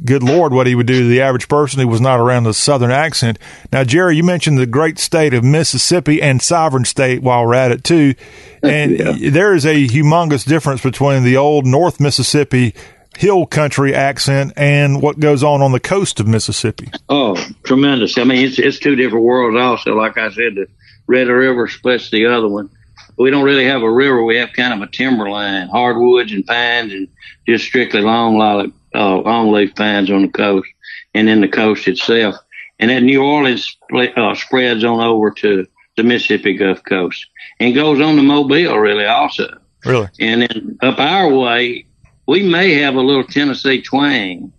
good 0.05 0.21
Lord, 0.21 0.53
what 0.53 0.67
he 0.67 0.75
would 0.75 0.85
do 0.85 1.01
to 1.01 1.07
the 1.07 1.21
average 1.21 1.47
person 1.47 1.79
who 1.79 1.87
was 1.87 2.01
not 2.01 2.19
around 2.19 2.43
the 2.43 2.53
Southern 2.53 2.91
accent. 2.91 3.39
Now, 3.73 3.83
Jerry, 3.83 4.17
you 4.17 4.23
mentioned 4.23 4.59
the 4.59 4.67
great 4.67 4.99
state 4.99 5.33
of 5.33 5.43
Mississippi 5.43 6.21
and 6.21 6.43
sovereign 6.43 6.85
state 6.85 7.23
while 7.23 7.45
we're 7.45 7.55
at 7.55 7.71
it 7.71 7.83
too. 7.83 8.13
And 8.63 8.99
there 8.99 9.55
is 9.55 9.65
a 9.65 9.87
humongous 9.87 10.45
difference 10.45 10.83
between 10.83 11.23
the 11.23 11.35
old 11.35 11.65
North 11.65 11.99
Mississippi 11.99 12.75
hill 13.17 13.45
country 13.45 13.93
accent 13.93 14.53
and 14.55 15.01
what 15.01 15.19
goes 15.19 15.43
on 15.43 15.61
on 15.61 15.71
the 15.71 15.79
coast 15.79 16.19
of 16.19 16.27
Mississippi. 16.27 16.89
Oh, 17.09 17.35
tremendous! 17.63 18.17
I 18.17 18.23
mean, 18.23 18.45
it's 18.45 18.59
it's 18.59 18.79
two 18.79 18.95
different 18.95 19.25
worlds. 19.25 19.57
Also, 19.59 19.95
like 19.95 20.17
I 20.17 20.29
said, 20.29 20.55
the 20.55 20.67
Red 21.07 21.27
River 21.27 21.67
splits 21.67 22.09
the 22.09 22.27
other 22.27 22.47
one. 22.47 22.69
We 23.17 23.29
don't 23.29 23.43
really 23.43 23.65
have 23.65 23.81
a 23.81 23.91
river. 23.91 24.23
We 24.23 24.37
have 24.37 24.53
kind 24.53 24.73
of 24.73 24.87
a 24.87 24.91
timberline, 24.91 25.67
hardwoods 25.67 26.31
and 26.31 26.45
pines, 26.45 26.93
and 26.93 27.07
just 27.45 27.65
strictly 27.65 28.01
long 28.01 28.37
lilac, 28.37 28.71
uh, 28.95 29.17
long 29.17 29.51
leaf 29.51 29.75
pines 29.75 30.09
on 30.09 30.23
the 30.23 30.29
coast, 30.29 30.69
and 31.13 31.27
then 31.27 31.41
the 31.41 31.47
coast 31.47 31.87
itself. 31.87 32.35
And 32.79 32.89
then 32.89 33.05
New 33.05 33.21
Orleans 33.21 33.77
uh, 33.93 34.33
spreads 34.35 34.83
on 34.83 35.01
over 35.01 35.29
to 35.31 35.67
the 35.97 36.03
Mississippi 36.03 36.55
Gulf 36.55 36.83
Coast 36.83 37.27
and 37.59 37.75
goes 37.75 38.01
on 38.01 38.15
to 38.15 38.23
Mobile, 38.23 38.77
really, 38.77 39.05
also. 39.05 39.59
Really? 39.85 40.07
And 40.19 40.41
then 40.41 40.77
up 40.81 40.97
our 40.99 41.29
way, 41.31 41.85
we 42.31 42.43
may 42.43 42.75
have 42.75 42.95
a 42.95 43.01
little 43.01 43.25
Tennessee 43.25 43.81
twang. 43.81 44.53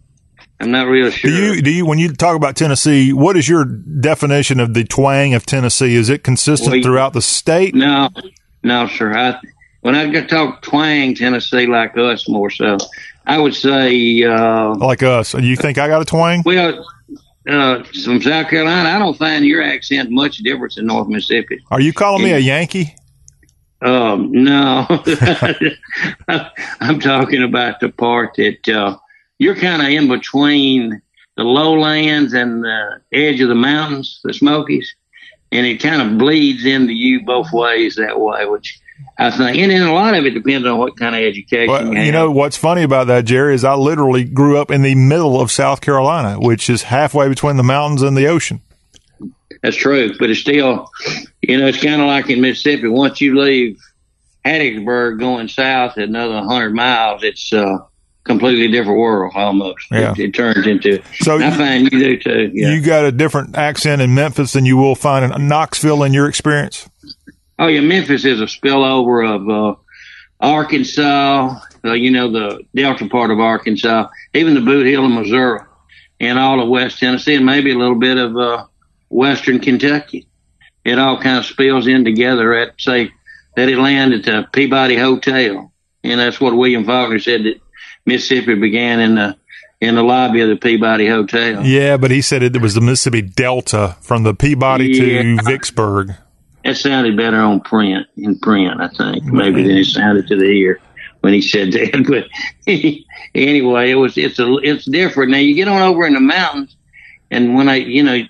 I'm 0.61 0.71
not 0.71 0.89
real 0.89 1.11
sure. 1.11 1.31
Do 1.31 1.37
you 1.37 1.63
do 1.63 1.71
you 1.71 1.87
when 1.87 1.99
you 1.99 2.13
talk 2.13 2.37
about 2.37 2.55
Tennessee, 2.55 3.15
what 3.15 3.35
is 3.35 3.49
your 3.49 3.65
definition 3.65 4.61
of 4.61 4.75
the 4.75 4.85
twang 4.85 5.33
of 5.33 5.47
Tennessee? 5.47 5.95
Is 5.97 6.11
it 6.11 6.23
consistent 6.23 6.71
Well, 6.71 6.83
throughout 6.83 7.15
the 7.15 7.23
state? 7.23 7.75
No, 7.75 8.11
no, 8.63 8.87
sir. 8.89 9.17
I, 9.17 9.41
when 9.81 9.95
I 9.95 10.21
talk 10.27 10.61
twang 10.61 11.15
Tennessee 11.15 11.67
like 11.67 11.97
us 11.97 12.29
more 12.29 12.51
so, 12.51 12.77
I 13.27 13.39
would 13.39 13.55
say, 13.55 14.23
uh, 14.23 14.75
Like 14.75 15.03
us. 15.03 15.33
You 15.33 15.57
think 15.57 15.79
I 15.79 15.89
got 15.89 16.03
a 16.03 16.05
twang? 16.05 16.43
well, 16.45 16.87
uh, 17.49 17.83
from 18.05 18.21
South 18.21 18.49
Carolina, 18.51 18.91
I 18.91 18.99
don't 18.99 19.17
find 19.17 19.47
your 19.47 19.63
accent 19.63 20.11
much 20.11 20.37
different 20.39 20.75
than 20.75 20.87
North 20.87 21.09
Mississippi. 21.09 21.59
Are 21.71 21.81
you 21.81 21.95
calling 21.95 22.23
me 22.23 22.33
a 22.33 22.39
Yankee? 22.39 22.95
Um, 23.83 24.31
no, 24.31 24.87
I'm 26.81 27.01
talking 27.01 27.43
about 27.43 27.81
the 27.81 27.89
part 27.89 28.35
that 28.37 28.69
uh, 28.69 28.97
you're 29.39 29.57
kind 29.57 29.83
of 29.83 29.89
in 29.89 30.09
between 30.09 31.03
the 31.37 31.43
lowlands 31.43 32.33
and 32.33 32.63
the 32.63 33.01
edge 33.13 33.41
of 33.41 33.49
the 33.49 33.57
mountains, 33.57 34.21
the 34.23 34.33
Smokies, 34.33 34.95
and 35.51 35.67
it 35.67 35.83
kind 35.83 36.01
of 36.01 36.17
bleeds 36.17 36.65
into 36.65 36.93
you 36.93 37.25
both 37.25 37.53
ways 37.53 37.97
that 37.97 38.21
way, 38.21 38.47
which 38.47 38.81
I 39.19 39.31
think, 39.31 39.59
and 39.59 39.71
then 39.71 39.83
a 39.83 39.93
lot 39.93 40.15
of 40.15 40.25
it 40.27 40.31
depends 40.31 40.67
on 40.67 40.79
what 40.79 40.97
kind 40.97 41.17
of 41.17 41.23
education 41.23 41.69
Well, 41.69 41.93
you 41.93 42.03
you 42.03 42.13
know 42.13 42.31
what's 42.31 42.57
funny 42.57 42.83
about 42.83 43.09
that, 43.09 43.25
Jerry, 43.25 43.55
is 43.55 43.65
I 43.65 43.75
literally 43.75 44.25
grew 44.25 44.59
up 44.59 44.71
in 44.71 44.83
the 44.83 44.95
middle 44.95 45.41
of 45.41 45.51
South 45.51 45.81
Carolina, 45.81 46.39
which 46.39 46.71
is 46.71 46.83
halfway 46.85 47.29
between 47.29 47.57
the 47.57 47.63
mountains 47.63 48.03
and 48.03 48.17
the 48.17 48.27
ocean. 48.27 48.61
That's 49.63 49.77
true, 49.77 50.13
but 50.19 50.29
it's 50.29 50.41
still, 50.41 50.91
you 51.41 51.57
know, 51.57 51.67
it's 51.69 51.81
kind 51.83 52.01
of 52.01 52.09
like 52.09 52.29
in 52.29 52.41
Mississippi. 52.41 52.89
Once 52.89 53.21
you 53.21 53.41
leave 53.41 53.79
Hattiesburg 54.45 55.21
going 55.21 55.47
south 55.49 55.97
another 55.97 56.35
100 56.35 56.75
miles, 56.75 57.23
it's 57.23 57.53
a 57.53 57.87
completely 58.25 58.69
different 58.69 58.99
world 58.99 59.33
almost. 59.37 59.87
Yeah. 59.91 60.13
It, 60.13 60.19
it 60.19 60.35
turns 60.35 60.67
into. 60.67 61.01
So 61.21 61.39
I 61.39 61.49
you- 61.49 61.55
find 61.57 61.93
you 61.93 61.99
do 61.99 62.19
too. 62.19 62.51
Yeah. 62.53 62.73
You 62.75 62.81
got 62.81 63.05
a 63.05 63.13
different 63.13 63.57
accent 63.57 64.03
in 64.03 64.15
Memphis 64.15 64.53
than 64.55 64.67
you 64.67 64.77
will 64.77 64.97
find 64.97 65.33
in 65.33 65.49
Knoxville 65.49 66.03
in 66.03 66.13
your 66.13 66.29
experience. 66.29 66.89
Oh 67.59 67.69
yeah, 67.69 67.81
Memphis 67.81 68.25
is 68.25 68.41
a 68.41 68.47
spillover 68.47 69.29
of 69.37 69.49
uh, 69.49 69.79
Arkansas. 70.41 71.61
Uh, 71.85 71.93
you 71.93 72.11
know 72.11 72.31
the 72.31 72.61
delta 72.75 73.09
part 73.09 73.31
of 73.31 73.39
Arkansas, 73.41 74.09
even 74.35 74.55
the 74.55 74.61
Bootheel 74.61 75.05
of 75.05 75.11
Missouri, 75.11 75.61
and 76.21 76.39
all 76.39 76.61
of 76.61 76.69
West 76.69 76.99
Tennessee, 76.99 77.35
and 77.37 77.47
maybe 77.47 77.73
a 77.73 77.79
little 77.79 77.99
bit 77.99 78.19
of 78.19 78.37
uh, 78.37 78.67
Western 79.13 79.61
Kentucky. 79.61 80.27
It 80.85 80.99
all 80.99 81.21
kind 81.21 81.39
of 81.39 81.47
spills 81.47 81.87
in 81.87 82.05
together 82.05 82.55
at 82.55 82.81
say 82.81 83.11
that 83.55 83.69
it 83.69 83.79
landed 83.79 84.27
at 84.29 84.45
the 84.45 84.49
Peabody 84.53 84.97
Hotel, 84.97 85.73
and 86.03 86.21
that's 86.21 86.41
what 86.41 86.57
William 86.57 86.85
Faulkner 86.85 87.21
said 87.21 87.45
that 87.45 87.61
Mississippi 88.05 88.55
began 88.55 88.99
in 88.99 89.15
the 89.15 89.37
in 89.81 89.95
the 89.95 90.03
lobby 90.03 90.41
of 90.41 90.49
the 90.49 90.57
Peabody 90.57 91.07
Hotel. 91.07 91.65
Yeah, 91.65 91.97
but 91.99 92.11
he 92.11 92.23
said 92.23 92.43
it 92.43 92.61
was 92.61 92.75
the 92.75 92.81
Mississippi 92.81 93.23
Delta 93.23 93.97
from 94.01 94.23
the 94.23 94.35
Peabody 94.35 94.95
to 94.95 95.43
Vicksburg. 95.45 96.15
That 96.65 96.77
sounded 96.77 97.17
better 97.17 97.39
on 97.39 97.61
print 97.61 98.07
in 98.17 98.39
print, 98.39 98.81
I 98.81 98.89
think, 98.89 99.25
maybe 99.25 99.63
than 99.63 99.73
it 99.73 99.81
mm-hmm. 99.81 100.01
sounded 100.01 100.29
to 100.29 100.37
the 100.37 100.45
ear 100.45 100.81
when 101.21 101.33
he 101.33 101.43
said 101.43 101.73
that. 101.73 101.93
But 102.09 102.29
anyway, 103.35 103.91
it 103.91 103.95
was 103.95 104.17
it's 104.17 104.39
a 104.39 104.57
it's 104.63 104.85
different. 104.85 105.31
Now 105.31 105.39
you 105.39 105.55
get 105.55 105.69
on 105.69 105.83
over 105.83 106.07
in 106.07 106.15
the 106.15 106.21
mountains, 106.21 106.77
and 107.31 107.55
when 107.55 107.69
I 107.69 107.77
you 107.77 108.03
know 108.03 108.23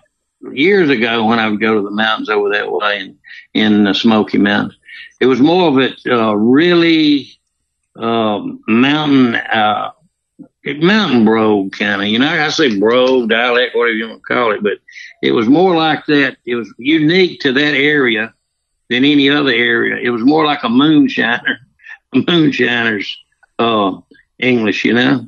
years 0.53 0.91
ago 0.91 1.25
when 1.27 1.39
I 1.39 1.49
would 1.49 1.61
go 1.61 1.75
to 1.75 1.83
the 1.83 1.91
mountains 1.91 2.29
over 2.29 2.51
that 2.51 2.71
way 2.71 3.01
in 3.01 3.19
in 3.55 3.85
the 3.85 3.95
Smoky 3.95 4.39
Mountains, 4.39 4.77
it 5.21 5.27
was 5.27 5.41
more 5.41 5.69
of 5.69 5.79
it 5.79 6.01
uh, 6.07 6.35
really 6.35 7.39
um, 7.97 8.63
mountain 8.67 9.37
uh, 9.37 9.93
mountain 10.65 11.25
brogue 11.25 11.73
kind 11.73 12.03
of. 12.03 12.09
You 12.09 12.19
know, 12.19 12.29
I 12.29 12.49
say 12.49 12.79
brogue 12.79 13.29
dialect, 13.29 13.77
whatever 13.77 13.95
you 13.95 14.09
want 14.09 14.23
to 14.23 14.35
call 14.35 14.53
it, 14.53 14.63
but 14.63 14.79
it 15.23 15.33
was 15.33 15.49
more 15.49 15.77
like 15.77 16.07
that. 16.07 16.37
It 16.45 16.57
was 16.57 16.73
unique 16.79 17.41
to 17.41 17.53
that 17.53 17.75
area 17.75 18.35
than 18.89 19.05
any 19.05 19.29
other 19.31 19.51
area. 19.51 19.97
It 19.97 20.11
was 20.11 20.23
more 20.23 20.45
like 20.45 20.63
a 20.63 20.69
moonshiner, 20.69 21.57
a 22.15 22.19
moonshiner's 22.19 23.17
uh, 23.59 23.99
English, 24.39 24.85
you 24.85 24.95
know. 24.95 25.27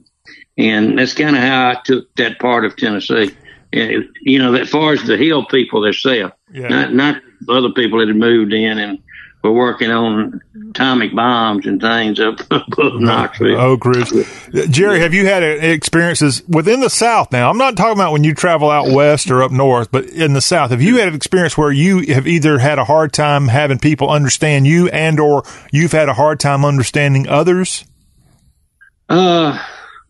And 0.56 0.98
that's 0.98 1.14
kind 1.14 1.34
of 1.34 1.42
how 1.42 1.70
I 1.70 1.80
took 1.84 2.14
that 2.14 2.38
part 2.38 2.64
of 2.64 2.76
Tennessee. 2.76 3.34
You 3.74 4.38
know, 4.38 4.54
as 4.54 4.70
far 4.70 4.92
as 4.92 5.02
the 5.02 5.16
hill 5.16 5.44
people 5.46 5.80
themselves, 5.82 6.32
Yeah. 6.52 6.68
not 6.68 6.94
not 6.94 7.22
other 7.48 7.70
people 7.70 7.98
that 7.98 8.08
had 8.08 8.16
moved 8.16 8.52
in 8.52 8.78
and 8.78 8.98
were 9.42 9.52
working 9.52 9.90
on 9.90 10.40
atomic 10.70 11.14
bombs 11.14 11.66
and 11.66 11.78
things 11.80 12.18
up 12.18 12.40
above 12.50 12.98
Knoxville. 13.00 13.60
Oak 13.60 13.84
Ridge. 13.84 14.10
Jerry, 14.70 15.00
have 15.00 15.12
you 15.12 15.26
had 15.26 15.42
experiences 15.42 16.42
within 16.48 16.80
the 16.80 16.88
South 16.88 17.30
now? 17.30 17.50
I'm 17.50 17.58
not 17.58 17.76
talking 17.76 17.92
about 17.92 18.12
when 18.12 18.24
you 18.24 18.32
travel 18.32 18.70
out 18.70 18.90
west 18.90 19.30
or 19.30 19.42
up 19.42 19.50
north, 19.50 19.90
but 19.92 20.06
in 20.06 20.32
the 20.32 20.40
South. 20.40 20.70
Have 20.70 20.80
you 20.80 20.96
had 20.96 21.08
an 21.08 21.14
experience 21.14 21.58
where 21.58 21.70
you 21.72 22.14
have 22.14 22.26
either 22.26 22.58
had 22.58 22.78
a 22.78 22.84
hard 22.84 23.12
time 23.12 23.48
having 23.48 23.78
people 23.78 24.08
understand 24.08 24.66
you 24.66 24.88
and 24.88 25.20
or 25.20 25.42
you've 25.72 25.92
had 25.92 26.08
a 26.08 26.14
hard 26.14 26.40
time 26.40 26.64
understanding 26.64 27.28
others? 27.28 27.84
Uh, 29.10 29.58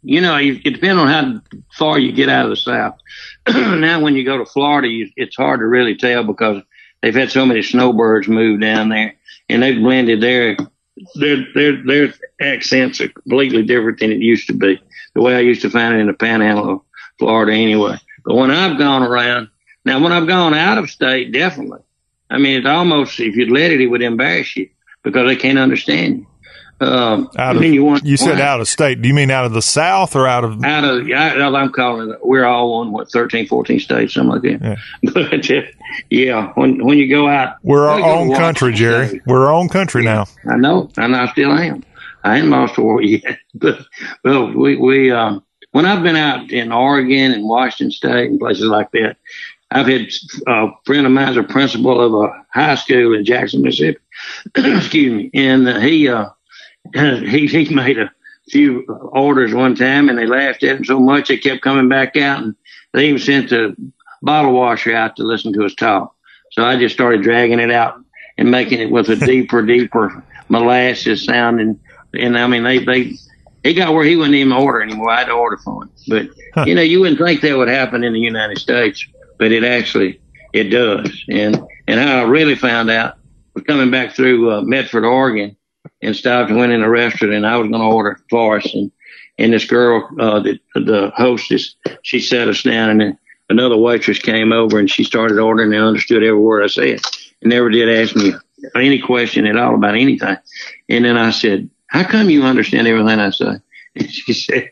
you 0.05 0.21
know, 0.21 0.37
it 0.37 0.63
depends 0.63 1.01
on 1.01 1.09
how 1.09 1.41
far 1.77 1.99
you 1.99 2.13
get 2.13 2.29
out 2.29 2.45
of 2.45 2.51
the 2.51 2.57
South. 2.57 2.97
now, 3.49 4.01
when 4.01 4.17
you 4.17 4.25
go 4.25 4.39
to 4.39 4.47
Florida, 4.47 4.89
you, 4.89 5.11
it's 5.17 5.37
hard 5.37 5.61
to 5.61 5.67
really 5.67 5.97
tell 5.97 6.25
because 6.25 6.63
they've 7.03 7.15
had 7.15 7.31
so 7.31 7.45
many 7.45 7.63
snowbirds 7.63 8.29
move 8.29 8.61
down 8.61 8.89
there, 8.89 9.15
and 9.49 9.63
they've 9.63 9.81
blended 9.81 10.21
their 10.21 10.57
their 11.17 11.45
their 11.55 11.85
their 11.85 12.15
accents 12.41 13.01
are 13.01 13.09
completely 13.09 13.63
different 13.63 13.99
than 14.01 14.13
it 14.13 14.19
used 14.19 14.47
to 14.47 14.55
be. 14.55 14.81
The 15.15 15.23
way 15.23 15.37
I 15.37 15.41
used 15.41 15.63
to 15.63 15.71
find 15.71 15.95
it 15.95 16.01
in 16.01 16.07
the 16.07 16.15
Panhandle 16.15 16.71
of 16.71 16.81
Florida, 17.19 17.53
anyway. 17.53 17.99
But 18.25 18.37
when 18.37 18.51
I've 18.51 18.79
gone 18.79 19.03
around, 19.03 19.49
now 19.85 20.03
when 20.03 20.13
I've 20.13 20.27
gone 20.27 20.55
out 20.55 20.79
of 20.79 20.91
state, 20.91 21.33
definitely. 21.33 21.81
I 22.31 22.39
mean, 22.39 22.59
it's 22.59 22.67
almost 22.67 23.21
if 23.21 23.37
you'd 23.37 23.51
let 23.51 23.71
it, 23.71 23.81
it 23.81 23.87
would 23.87 24.03
embarrass 24.03 24.57
you 24.57 24.71
because 25.03 25.29
they 25.29 25.37
can't 25.37 25.59
understand 25.59 26.21
you. 26.21 26.27
Um, 26.85 27.31
Out 27.37 27.57
of, 27.57 27.65
you 27.65 27.85
want 27.85 28.05
you 28.05 28.17
said 28.17 28.41
out 28.41 28.61
of 28.61 28.69
state. 28.69 29.01
Do 29.01 29.09
you 29.09 29.15
mean 29.15 29.31
out 29.31 29.45
of 29.47 29.53
the 29.53 29.63
South 29.63 30.15
or 30.15 30.27
out 30.27 30.45
of? 30.45 30.63
out 30.65 30.85
of 30.85 31.07
I, 31.11 31.31
I'm 31.41 31.73
calling 31.73 32.11
it 32.11 32.19
we're 32.23 32.45
all 32.45 32.75
on 32.75 32.93
what 32.93 33.11
13 33.11 33.47
14 33.47 33.81
states 33.81 34.15
something 34.15 34.33
like 34.33 34.43
that 34.43 34.79
but 35.15 35.51
uh, 35.51 35.63
yeah 36.11 36.53
when 36.55 36.85
when 36.85 36.99
you 36.99 37.09
go 37.09 37.29
out 37.29 37.57
We're 37.63 37.89
our 37.89 37.99
you 37.99 38.05
go 38.05 38.15
to 38.15 38.21
own 38.33 38.37
country, 38.37 38.73
Jerry. 38.75 39.09
State. 39.09 39.23
We're 39.27 39.47
our 39.47 39.53
own 39.55 39.69
country 39.69 40.05
now. 40.05 40.27
I 40.49 40.57
know 40.57 40.91
and 40.97 41.17
I 41.17 41.31
still 41.33 41.53
am 41.53 41.85
I 42.23 42.39
ain't 42.39 42.49
lost 42.49 42.77
a 42.79 42.83
war 42.83 43.01
yet 43.03 43.39
but 43.55 43.79
well 44.25 44.53
we 44.53 44.77
we 44.77 45.11
um 45.11 45.43
when 45.73 45.87
I've 45.87 46.03
been 46.03 46.17
out 46.17 46.51
in 46.51 46.71
Oregon 46.73 47.33
and 47.33 47.45
Washington 47.45 47.91
State 47.91 48.31
and 48.31 48.39
places 48.39 48.67
like 48.67 48.91
that 48.93 49.17
I've 49.71 49.87
had 49.87 50.07
a 50.47 50.69
friend 50.85 51.07
of 51.07 51.13
mine's 51.13 51.37
a 51.37 51.43
principal 51.43 52.01
of 52.01 52.31
a 52.31 52.45
high 52.53 52.75
school 52.75 53.15
in 53.15 53.25
Jackson 53.25 53.63
Mississippi 53.63 53.99
excuse 54.57 55.13
me 55.13 55.31
and 55.35 55.67
he 55.83 56.09
uh 56.09 56.27
he 57.29 57.47
he 57.47 57.75
made 57.75 57.99
a 57.99 58.11
few 58.49 58.83
orders 59.13 59.53
one 59.53 59.75
time 59.75 60.09
and 60.09 60.19
they 60.19 60.27
laughed 60.27 60.63
at 60.63 60.77
him 60.77 60.85
so 60.85 61.01
much 61.01 61.29
they 61.29 61.37
kept 61.37 61.63
coming 61.63 61.89
back 61.89 62.17
out 62.17 62.43
and 62.43 62.55
they 62.93 63.09
even 63.09 63.21
sent 63.21 63.51
the 63.51 63.75
bottle 64.23 64.53
washer 64.53 64.95
out 64.95 65.17
to 65.17 65.25
listen 65.25 65.53
to 65.53 65.65
us 65.65 65.75
talk. 65.75 66.15
So 66.53 66.65
I 66.65 66.77
just 66.77 66.95
started 66.95 67.23
dragging 67.23 67.59
it 67.59 67.71
out 67.71 68.01
and 68.39 68.51
making 68.51 68.81
it 68.81 68.91
with 68.91 69.09
a 69.09 69.17
deeper, 69.27 69.63
deeper 69.63 70.23
molasses 70.49 71.25
sound 71.25 71.61
and 71.61 71.81
and 72.13 72.39
I 72.39 72.47
mean 72.47 72.63
they 72.63 72.79
they 72.79 73.17
he 73.65 73.75
got 73.75 73.95
where 73.95 74.05
he 74.05 74.15
wouldn't 74.15 74.35
even 74.35 74.53
order 74.53 74.83
anymore. 74.83 75.11
I 75.11 75.21
had 75.21 75.27
to 75.27 75.33
order 75.33 75.57
for 75.57 75.85
him. 75.85 75.91
But 76.07 76.67
you 76.67 76.75
know, 76.75 76.83
you 76.83 77.01
wouldn't 77.01 77.19
think 77.19 77.41
that 77.41 77.57
would 77.57 77.69
happen 77.69 78.05
in 78.05 78.13
the 78.13 78.21
United 78.21 78.59
States, 78.59 79.05
but 79.39 79.53
it 79.53 79.65
actually 79.65 80.21
it 80.53 80.65
does. 80.65 81.25
And 81.29 81.61
and 81.89 81.99
how 81.99 82.19
I 82.19 82.23
really 82.23 82.55
found 82.55 82.91
out 82.91 83.17
was 83.55 83.65
coming 83.65 83.91
back 83.91 84.15
through 84.15 84.53
uh, 84.53 84.61
Medford, 84.63 85.05
Oregon, 85.05 85.57
and 86.03 86.15
stopped 86.15 86.51
and 86.51 86.59
went 86.59 86.73
in 86.73 86.83
a 86.83 86.89
restaurant, 86.91 87.35
and 87.35 87.47
I 87.47 87.57
was 87.57 87.69
going 87.69 87.81
to 87.81 87.87
order 87.87 88.21
for 88.31 88.59
us, 88.59 88.75
and 88.75 88.91
and 89.39 89.53
this 89.53 89.65
girl, 89.65 90.09
uh, 90.21 90.41
the 90.41 90.61
the 90.75 91.13
hostess, 91.17 91.75
she 92.03 92.21
sat 92.21 92.49
us 92.49 92.63
down, 92.63 92.91
and 92.91 93.01
then 93.01 93.19
another 93.49 93.77
waitress 93.77 94.19
came 94.19 94.53
over, 94.53 94.79
and 94.79 94.91
she 94.91 95.05
started 95.05 95.39
ordering, 95.39 95.73
and 95.75 95.83
understood 95.83 96.23
every 96.23 96.39
word 96.39 96.63
I 96.63 96.69
said, 96.69 97.01
and 97.43 97.51
never 97.51 97.71
did 97.71 97.89
ask 97.89 98.15
me 98.15 98.33
any 98.77 99.01
question 99.01 99.47
at 99.47 99.57
all 99.57 99.75
about 99.75 99.97
anything. 99.97 100.37
And 100.89 101.05
then 101.05 101.17
I 101.17 101.31
said, 101.31 101.69
"How 101.89 102.05
come 102.05 102.31
you 102.31 102.45
understand 102.45 102.87
everything 102.87 103.21
I 103.21 103.31
say?" 103.31 103.55
And 103.97 104.11
she 104.11 104.33
said, 104.33 104.71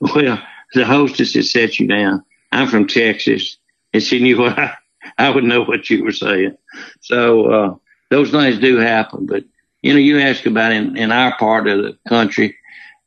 "Well, 0.00 0.40
the 0.74 0.84
hostess 0.84 1.34
had 1.34 1.44
set 1.44 1.80
you 1.80 1.88
down. 1.88 2.24
I'm 2.52 2.68
from 2.68 2.86
Texas, 2.86 3.56
and 3.92 4.02
she 4.02 4.20
knew 4.20 4.38
what 4.40 4.58
I, 4.58 4.74
I 5.18 5.30
would 5.30 5.44
know 5.44 5.62
what 5.62 5.90
you 5.90 6.04
were 6.04 6.12
saying. 6.12 6.56
So 7.00 7.46
uh, 7.46 7.74
those 8.10 8.30
things 8.30 8.58
do 8.58 8.76
happen. 8.76 9.26
But 9.26 9.44
you 9.82 9.92
know, 9.92 9.98
you 9.98 10.20
ask 10.20 10.46
about 10.46 10.72
in, 10.72 10.96
in 10.96 11.12
our 11.12 11.36
part 11.38 11.66
of 11.66 11.78
the 11.78 11.98
country, 12.08 12.56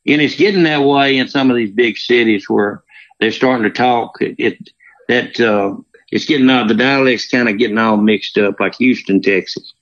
and 0.06 0.20
it's 0.20 0.36
getting 0.36 0.64
that 0.64 0.82
way 0.82 1.18
in 1.18 1.28
some 1.28 1.50
of 1.50 1.56
these 1.56 1.70
big 1.70 1.96
cities 1.96 2.48
where 2.48 2.82
they're 3.20 3.30
starting 3.30 3.64
to 3.64 3.70
talk. 3.70 4.20
It, 4.20 4.34
it 4.38 4.70
that 5.08 5.40
uh, 5.40 5.76
it's 6.10 6.26
getting 6.26 6.50
all 6.50 6.66
the 6.66 6.74
dialects 6.74 7.28
kind 7.28 7.48
of 7.48 7.58
getting 7.58 7.78
all 7.78 7.96
mixed 7.96 8.38
up, 8.38 8.60
like 8.60 8.76
Houston, 8.76 9.20
Texas, 9.20 9.72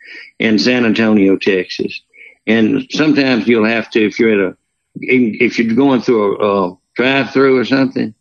and 0.40 0.60
San 0.60 0.84
Antonio, 0.84 1.36
Texas. 1.36 2.00
And 2.46 2.86
sometimes 2.90 3.46
you'll 3.46 3.66
have 3.66 3.90
to, 3.90 4.04
if 4.04 4.18
you're 4.18 4.48
at 4.48 4.52
a, 4.52 4.56
if 4.96 5.58
you're 5.58 5.74
going 5.74 6.02
through 6.02 6.38
a, 6.38 6.72
a 6.72 6.78
drive-through 6.96 7.58
or 7.58 7.64
something, 7.64 8.14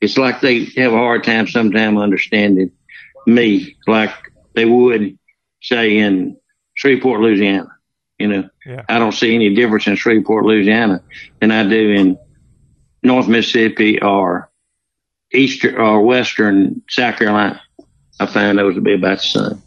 it's 0.00 0.18
like 0.18 0.40
they 0.40 0.64
have 0.76 0.92
a 0.92 0.96
hard 0.96 1.24
time 1.24 1.46
sometimes 1.46 1.98
understanding 1.98 2.70
me, 3.26 3.76
like 3.86 4.10
they 4.54 4.64
would 4.64 5.18
say 5.60 5.98
in 5.98 6.36
Shreveport, 6.74 7.20
Louisiana. 7.20 7.68
You 8.18 8.28
know, 8.28 8.50
Yeah. 8.66 8.82
I 8.88 8.98
don't 8.98 9.12
see 9.12 9.34
any 9.34 9.54
difference 9.54 9.86
in 9.86 9.96
Shreveport, 9.96 10.44
Louisiana, 10.44 11.02
than 11.40 11.50
I 11.50 11.62
do 11.68 11.90
in 11.90 12.18
North 13.02 13.28
Mississippi 13.28 14.00
or 14.02 14.50
Eastern 15.32 15.76
or 15.76 16.02
Western 16.02 16.82
South 16.88 17.16
Carolina. 17.16 17.60
I 18.20 18.26
found 18.26 18.58
those 18.58 18.74
to 18.74 18.80
be 18.80 18.94
about 18.94 19.18
the 19.18 19.24
same. 19.24 19.62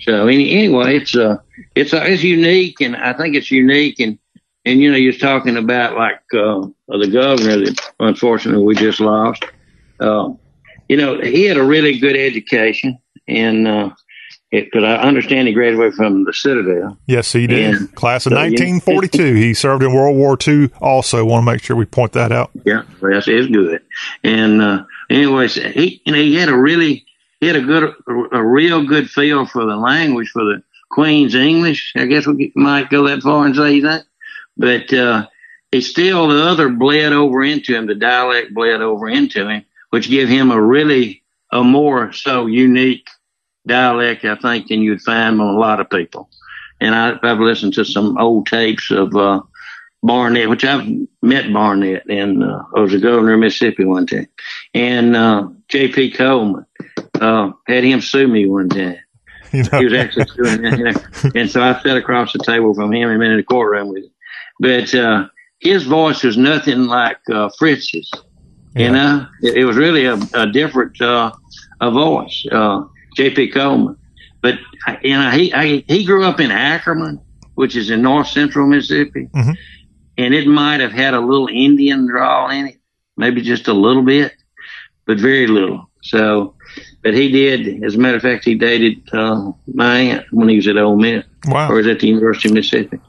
So 0.00 0.28
any, 0.28 0.52
anyway, 0.52 0.98
it's 0.98 1.16
uh, 1.16 1.38
it's 1.74 1.92
uh, 1.92 2.04
it's 2.06 2.22
unique, 2.22 2.80
and 2.80 2.96
I 2.96 3.12
think 3.14 3.34
it's 3.34 3.50
unique, 3.50 3.98
and 3.98 4.18
and 4.64 4.80
you 4.80 4.90
know, 4.90 4.96
you're 4.96 5.12
talking 5.14 5.56
about 5.56 5.96
like 5.96 6.20
uh, 6.34 6.66
the 6.88 7.08
governor 7.10 7.64
that 7.64 7.92
unfortunately 7.98 8.62
we 8.62 8.74
just 8.74 9.00
lost. 9.00 9.44
Uh, 9.98 10.30
you 10.88 10.96
know, 10.96 11.20
he 11.20 11.44
had 11.44 11.56
a 11.56 11.64
really 11.64 11.98
good 11.98 12.16
education, 12.16 12.98
and 13.26 13.66
uh, 13.66 13.90
because 14.50 14.84
I 14.84 14.96
understand 14.96 15.48
he 15.48 15.54
graduated 15.54 15.94
from 15.94 16.24
the 16.24 16.32
Citadel. 16.32 16.96
Yes, 17.06 17.32
he 17.32 17.46
did. 17.46 17.94
Class 17.94 18.26
of 18.26 18.30
so, 18.30 18.36
yeah. 18.36 18.44
1942. 18.44 19.34
he 19.34 19.54
served 19.54 19.82
in 19.82 19.92
World 19.92 20.16
War 20.16 20.38
II. 20.46 20.70
Also, 20.80 21.24
want 21.24 21.42
to 21.44 21.52
make 21.52 21.62
sure 21.62 21.76
we 21.76 21.84
point 21.84 22.12
that 22.12 22.32
out. 22.32 22.50
Yeah, 22.64 22.82
that's 23.02 23.28
is 23.28 23.48
good. 23.48 23.82
And 24.22 24.62
uh, 24.62 24.84
anyways, 25.10 25.54
he 25.54 26.00
you 26.04 26.12
know 26.12 26.18
he 26.18 26.36
had 26.36 26.48
a 26.48 26.56
really 26.56 27.04
he 27.40 27.46
had 27.46 27.56
a 27.56 27.60
good 27.60 27.94
a 28.32 28.44
real 28.44 28.86
good 28.86 29.10
feel 29.10 29.46
for 29.46 29.64
the 29.64 29.76
language 29.76 30.30
for 30.30 30.44
the 30.44 30.62
Queen's 30.90 31.34
English. 31.34 31.92
I 31.96 32.06
guess 32.06 32.26
we 32.26 32.52
might 32.54 32.90
go 32.90 33.08
that 33.08 33.22
far 33.22 33.46
and 33.46 33.56
say 33.56 33.80
that, 33.80 34.04
but 34.56 34.92
uh, 34.92 35.26
he 35.72 35.80
still 35.80 36.28
the 36.28 36.44
other 36.44 36.68
bled 36.68 37.12
over 37.12 37.42
into 37.42 37.74
him. 37.74 37.86
The 37.86 37.96
dialect 37.96 38.54
bled 38.54 38.80
over 38.80 39.08
into 39.08 39.48
him, 39.48 39.64
which 39.90 40.08
gave 40.08 40.28
him 40.28 40.52
a 40.52 40.60
really 40.60 41.24
a 41.52 41.62
more 41.62 42.12
so 42.12 42.46
unique 42.46 43.06
dialect, 43.66 44.24
I 44.24 44.36
think, 44.36 44.68
than 44.68 44.80
you'd 44.80 45.02
find 45.02 45.40
on 45.40 45.54
a 45.54 45.58
lot 45.58 45.80
of 45.80 45.90
people. 45.90 46.28
And 46.80 46.94
I, 46.94 47.18
I've 47.22 47.40
listened 47.40 47.74
to 47.74 47.84
some 47.84 48.18
old 48.18 48.46
tapes 48.46 48.90
of 48.90 49.14
uh, 49.16 49.40
Barnett, 50.02 50.48
which 50.48 50.64
I've 50.64 50.86
met 51.22 51.52
Barnett, 51.52 52.08
and 52.08 52.42
uh, 52.42 52.62
I 52.76 52.80
was 52.80 52.94
a 52.94 52.98
governor 52.98 53.34
of 53.34 53.40
Mississippi 53.40 53.84
one 53.84 54.06
time. 54.06 54.28
And 54.74 55.16
uh, 55.16 55.48
J.P. 55.68 56.12
Coleman 56.12 56.66
uh, 57.20 57.52
had 57.66 57.84
him 57.84 58.00
sue 58.00 58.28
me 58.28 58.46
one 58.46 58.68
time. 58.68 58.98
You 59.52 59.62
know? 59.62 59.78
He 59.78 59.84
was 59.84 59.94
actually 59.94 60.26
suing 60.26 60.60
me. 60.60 60.92
And 61.36 61.48
so 61.48 61.62
I 61.62 61.80
sat 61.80 61.96
across 61.96 62.32
the 62.32 62.40
table 62.40 62.74
from 62.74 62.92
him 62.92 63.08
and 63.08 63.20
been 63.20 63.30
in 63.30 63.36
the 63.36 63.44
courtroom 63.44 63.88
with 63.88 64.02
him. 64.02 64.10
But 64.58 64.94
uh, 64.94 65.28
his 65.60 65.84
voice 65.84 66.24
was 66.24 66.36
nothing 66.36 66.86
like 66.86 67.18
uh, 67.32 67.48
Fritz's. 67.56 68.10
You 68.74 68.90
know, 68.90 69.26
it, 69.42 69.58
it 69.58 69.64
was 69.64 69.76
really 69.76 70.04
a, 70.04 70.18
a 70.34 70.46
different 70.52 71.00
uh, 71.00 71.32
a 71.80 71.90
voice, 71.90 72.46
uh, 72.52 72.84
J.P. 73.16 73.50
Coleman. 73.50 73.96
But 74.42 74.58
you 75.02 75.14
know, 75.16 75.30
he 75.30 75.52
I, 75.52 75.82
he 75.88 76.04
grew 76.04 76.24
up 76.24 76.38
in 76.38 76.50
Ackerman, 76.50 77.20
which 77.54 77.74
is 77.74 77.90
in 77.90 78.02
north 78.02 78.28
central 78.28 78.66
Mississippi, 78.66 79.28
Mm-hmm. 79.34 79.52
and 80.18 80.34
it 80.34 80.46
might 80.46 80.80
have 80.80 80.92
had 80.92 81.14
a 81.14 81.20
little 81.20 81.48
Indian 81.48 82.06
drawl 82.06 82.50
in 82.50 82.66
it, 82.68 82.76
maybe 83.16 83.40
just 83.40 83.66
a 83.68 83.72
little 83.72 84.02
bit, 84.02 84.32
but 85.06 85.18
very 85.18 85.46
little. 85.46 85.90
So, 86.02 86.54
but 87.02 87.14
he 87.14 87.32
did. 87.32 87.82
As 87.82 87.96
a 87.96 87.98
matter 87.98 88.16
of 88.16 88.22
fact, 88.22 88.44
he 88.44 88.54
dated 88.54 88.98
uh, 89.12 89.50
my 89.74 89.98
aunt 89.98 90.26
when 90.30 90.48
he 90.48 90.56
was 90.56 90.68
at 90.68 90.76
Ole 90.76 90.96
Miss, 90.96 91.24
Wow. 91.46 91.70
or 91.70 91.76
was 91.76 91.86
at 91.88 91.98
the 92.00 92.06
University 92.08 92.48
of 92.48 92.54
Mississippi. 92.54 93.00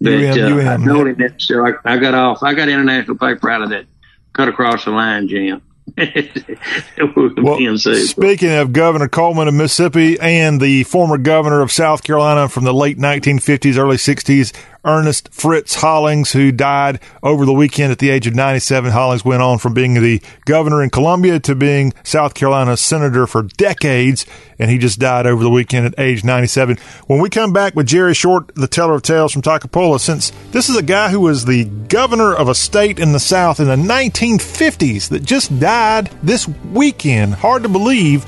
But 0.00 0.12
UM, 0.12 0.58
uh, 0.58 0.60
I 0.62 0.74
UM, 0.74 0.84
told 0.84 1.06
him 1.06 1.16
that, 1.20 1.40
so 1.40 1.64
I, 1.66 1.72
I 1.84 1.96
got 1.96 2.12
off. 2.14 2.42
I 2.42 2.52
got 2.52 2.68
international 2.68 3.16
paper 3.16 3.48
out 3.48 3.62
of 3.62 3.70
that. 3.70 3.86
Cut 4.34 4.48
across 4.48 4.84
the 4.84 4.90
line, 4.90 5.28
Jim. 5.28 5.62
Well, 5.96 7.78
speaking 7.78 8.50
of 8.50 8.72
Governor 8.72 9.08
Coleman 9.08 9.48
of 9.48 9.54
Mississippi 9.54 10.18
and 10.18 10.60
the 10.60 10.84
former 10.84 11.18
governor 11.18 11.60
of 11.60 11.70
South 11.70 12.02
Carolina 12.02 12.48
from 12.48 12.64
the 12.64 12.74
late 12.74 12.98
1950s, 12.98 13.76
early 13.76 13.96
60s, 13.96 14.52
Ernest 14.84 15.32
Fritz 15.32 15.76
Hollings, 15.76 16.32
who 16.32 16.52
died 16.52 17.00
over 17.22 17.46
the 17.46 17.52
weekend 17.52 17.90
at 17.90 17.98
the 17.98 18.10
age 18.10 18.26
of 18.26 18.34
97. 18.34 18.90
Hollings 18.90 19.24
went 19.24 19.42
on 19.42 19.58
from 19.58 19.74
being 19.74 19.94
the 19.94 20.20
governor 20.44 20.82
in 20.82 20.90
Columbia 20.90 21.40
to 21.40 21.54
being 21.54 21.92
South 22.02 22.34
Carolina's 22.34 22.80
senator 22.80 23.26
for 23.26 23.42
decades, 23.42 24.26
and 24.58 24.70
he 24.70 24.78
just 24.78 24.98
died 24.98 25.26
over 25.26 25.42
the 25.42 25.50
weekend 25.50 25.86
at 25.86 25.94
age 25.98 26.24
97. 26.24 26.76
When 27.06 27.20
we 27.20 27.30
come 27.30 27.52
back 27.52 27.74
with 27.74 27.86
Jerry 27.86 28.14
Short, 28.14 28.54
the 28.54 28.68
teller 28.68 28.94
of 28.94 29.02
tales 29.02 29.32
from 29.32 29.42
Toccopola, 29.42 29.98
since 29.98 30.32
this 30.50 30.68
is 30.68 30.76
a 30.76 30.82
guy 30.82 31.08
who 31.08 31.20
was 31.20 31.44
the 31.44 31.64
governor 31.64 32.34
of 32.34 32.48
a 32.48 32.54
state 32.54 32.98
in 32.98 33.12
the 33.12 33.20
South 33.20 33.60
in 33.60 33.66
the 33.66 33.76
1950s 33.76 35.08
that 35.08 35.24
just 35.24 35.58
died 35.58 36.10
this 36.22 36.46
weekend, 36.72 37.34
hard 37.34 37.62
to 37.62 37.68
believe. 37.68 38.26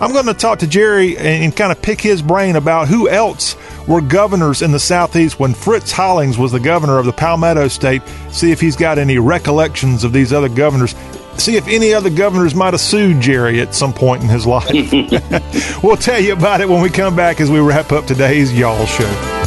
I'm 0.00 0.12
going 0.12 0.26
to 0.26 0.34
talk 0.34 0.60
to 0.60 0.66
Jerry 0.68 1.18
and, 1.18 1.54
kind 1.56 1.72
of 1.72 1.82
pick 1.82 2.00
his 2.00 2.22
brain 2.22 2.54
about 2.54 2.86
who 2.86 3.08
else 3.08 3.56
were 3.88 4.02
governors 4.02 4.62
in 4.62 4.70
the 4.70 4.78
Southeast 4.78 5.40
when 5.40 5.54
Fritz 5.54 5.90
Hollings 5.90 6.38
was 6.38 6.52
the 6.52 6.60
governor 6.60 6.98
of 6.98 7.06
the 7.06 7.12
Palmetto 7.12 7.68
State. 7.68 8.02
See 8.30 8.52
if 8.52 8.60
he's 8.60 8.76
got 8.76 8.98
any 8.98 9.18
recollections 9.18 10.04
of 10.04 10.12
these 10.12 10.32
other 10.32 10.50
governors. 10.50 10.94
See 11.38 11.56
if 11.56 11.66
any 11.66 11.94
other 11.94 12.10
governors 12.10 12.54
might 12.54 12.74
have 12.74 12.80
sued 12.80 13.20
Jerry 13.20 13.60
at 13.60 13.74
some 13.74 13.92
point 13.92 14.22
in 14.22 14.28
his 14.28 14.46
life. 14.46 14.68
we'll 15.82 15.96
tell 15.96 16.20
you 16.20 16.34
about 16.34 16.60
it 16.60 16.68
when 16.68 16.82
we 16.82 16.90
come 16.90 17.16
back 17.16 17.40
as 17.40 17.50
we 17.50 17.60
wrap 17.60 17.90
up 17.90 18.06
today's 18.06 18.52
Y'all 18.56 18.86
Show. 18.86 19.38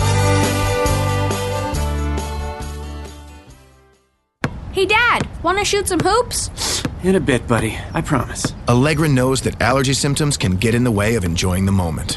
Hey, 4.71 4.85
Dad, 4.85 5.27
want 5.43 5.59
to 5.59 5.65
shoot 5.65 5.87
some 5.87 5.99
hoops? 5.99 6.49
In 7.03 7.15
a 7.15 7.19
bit, 7.19 7.47
buddy. 7.47 7.75
I 7.95 8.01
promise. 8.01 8.53
Allegra 8.67 9.09
knows 9.09 9.41
that 9.41 9.59
allergy 9.59 9.93
symptoms 9.93 10.37
can 10.37 10.55
get 10.55 10.75
in 10.75 10.83
the 10.83 10.91
way 10.91 11.15
of 11.15 11.23
enjoying 11.23 11.65
the 11.65 11.71
moment. 11.71 12.15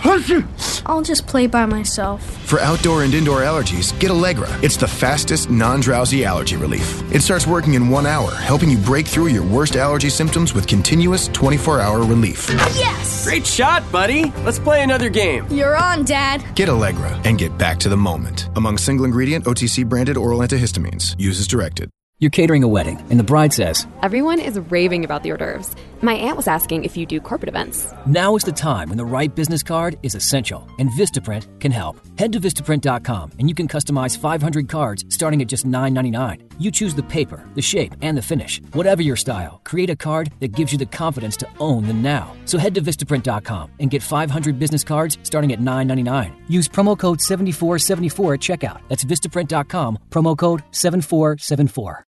I'll 0.84 1.00
just 1.02 1.26
play 1.26 1.46
by 1.46 1.64
myself. 1.64 2.22
For 2.46 2.60
outdoor 2.60 3.04
and 3.04 3.14
indoor 3.14 3.40
allergies, 3.40 3.98
get 3.98 4.10
Allegra. 4.10 4.46
It's 4.62 4.76
the 4.76 4.86
fastest 4.86 5.48
non 5.48 5.80
drowsy 5.80 6.26
allergy 6.26 6.56
relief. 6.56 7.02
It 7.14 7.22
starts 7.22 7.46
working 7.46 7.72
in 7.72 7.88
one 7.88 8.04
hour, 8.04 8.30
helping 8.34 8.68
you 8.68 8.76
break 8.76 9.06
through 9.06 9.28
your 9.28 9.42
worst 9.42 9.76
allergy 9.76 10.10
symptoms 10.10 10.52
with 10.52 10.66
continuous 10.66 11.28
24 11.28 11.80
hour 11.80 12.04
relief. 12.04 12.50
Yes! 12.76 13.24
Great 13.24 13.46
shot, 13.46 13.90
buddy. 13.90 14.32
Let's 14.44 14.58
play 14.58 14.82
another 14.82 15.08
game. 15.08 15.46
You're 15.48 15.76
on, 15.76 16.04
Dad. 16.04 16.44
Get 16.54 16.68
Allegra 16.68 17.18
and 17.24 17.38
get 17.38 17.56
back 17.56 17.78
to 17.78 17.88
the 17.88 17.96
moment. 17.96 18.50
Among 18.54 18.76
single 18.76 19.06
ingredient 19.06 19.46
OTC 19.46 19.88
branded 19.88 20.18
oral 20.18 20.40
antihistamines. 20.40 21.14
Use 21.18 21.40
as 21.40 21.46
directed. 21.46 21.93
You're 22.20 22.30
catering 22.30 22.62
a 22.62 22.68
wedding, 22.68 23.04
and 23.10 23.18
the 23.18 23.24
bride 23.24 23.52
says, 23.52 23.86
Everyone 24.00 24.38
is 24.38 24.58
raving 24.70 25.04
about 25.04 25.24
the 25.24 25.32
hors 25.32 25.36
d'oeuvres. 25.36 25.74
My 26.00 26.14
aunt 26.14 26.36
was 26.36 26.46
asking 26.46 26.84
if 26.84 26.96
you 26.96 27.06
do 27.06 27.20
corporate 27.20 27.48
events. 27.48 27.92
Now 28.06 28.36
is 28.36 28.44
the 28.44 28.52
time 28.52 28.88
when 28.88 28.98
the 28.98 29.04
right 29.04 29.34
business 29.34 29.62
card 29.62 29.98
is 30.02 30.14
essential, 30.14 30.68
and 30.78 30.90
Vistaprint 30.90 31.48
can 31.60 31.72
help. 31.72 31.96
Head 32.18 32.32
to 32.32 32.40
Vistaprint.com 32.40 33.32
and 33.38 33.48
you 33.48 33.54
can 33.54 33.66
customize 33.66 34.16
500 34.16 34.68
cards 34.68 35.04
starting 35.08 35.42
at 35.42 35.48
just 35.48 35.66
$9.99. 35.66 36.42
You 36.58 36.70
choose 36.70 36.94
the 36.94 37.02
paper, 37.02 37.48
the 37.54 37.62
shape, 37.62 37.94
and 38.00 38.16
the 38.16 38.22
finish. 38.22 38.62
Whatever 38.72 39.02
your 39.02 39.16
style, 39.16 39.60
create 39.64 39.90
a 39.90 39.96
card 39.96 40.32
that 40.40 40.52
gives 40.52 40.72
you 40.72 40.78
the 40.78 40.86
confidence 40.86 41.36
to 41.38 41.48
own 41.58 41.86
the 41.86 41.94
now. 41.94 42.32
So 42.44 42.58
head 42.58 42.74
to 42.76 42.82
Vistaprint.com 42.82 43.72
and 43.80 43.90
get 43.90 44.02
500 44.02 44.58
business 44.58 44.84
cards 44.84 45.18
starting 45.24 45.52
at 45.52 45.58
$9.99. 45.58 46.32
Use 46.48 46.68
promo 46.68 46.96
code 46.98 47.20
7474 47.20 48.34
at 48.34 48.40
checkout. 48.40 48.80
That's 48.88 49.04
Vistaprint.com, 49.04 49.98
promo 50.10 50.38
code 50.38 50.62
7474. 50.70 52.04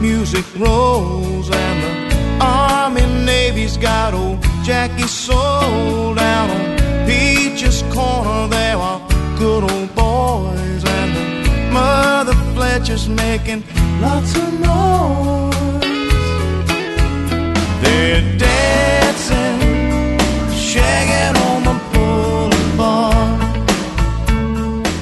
Music 0.00 0.44
rolls 0.58 1.50
and 1.50 1.82
the 1.82 2.44
Army 2.44 3.02
Navy's 3.24 3.76
got 3.76 4.14
old 4.14 4.42
Jackie 4.62 5.06
sold 5.06 6.16
down 6.16 6.50
on 6.50 7.06
Peach's 7.06 7.82
Corner. 7.92 8.48
There 8.48 8.76
are 8.76 9.00
good 9.38 9.64
old 9.64 9.94
boys 9.94 10.84
and 10.84 11.16
the 11.16 11.70
Mother 11.72 12.34
Fletcher's 12.54 13.08
making 13.08 13.62
lots 14.00 14.36
of 14.36 14.60
noise. 14.60 15.50
They're 17.82 18.38
dancing, 18.38 19.60
shagging 20.50 21.36
on 21.50 21.64
the 21.64 21.76
boulevard. 21.92 23.40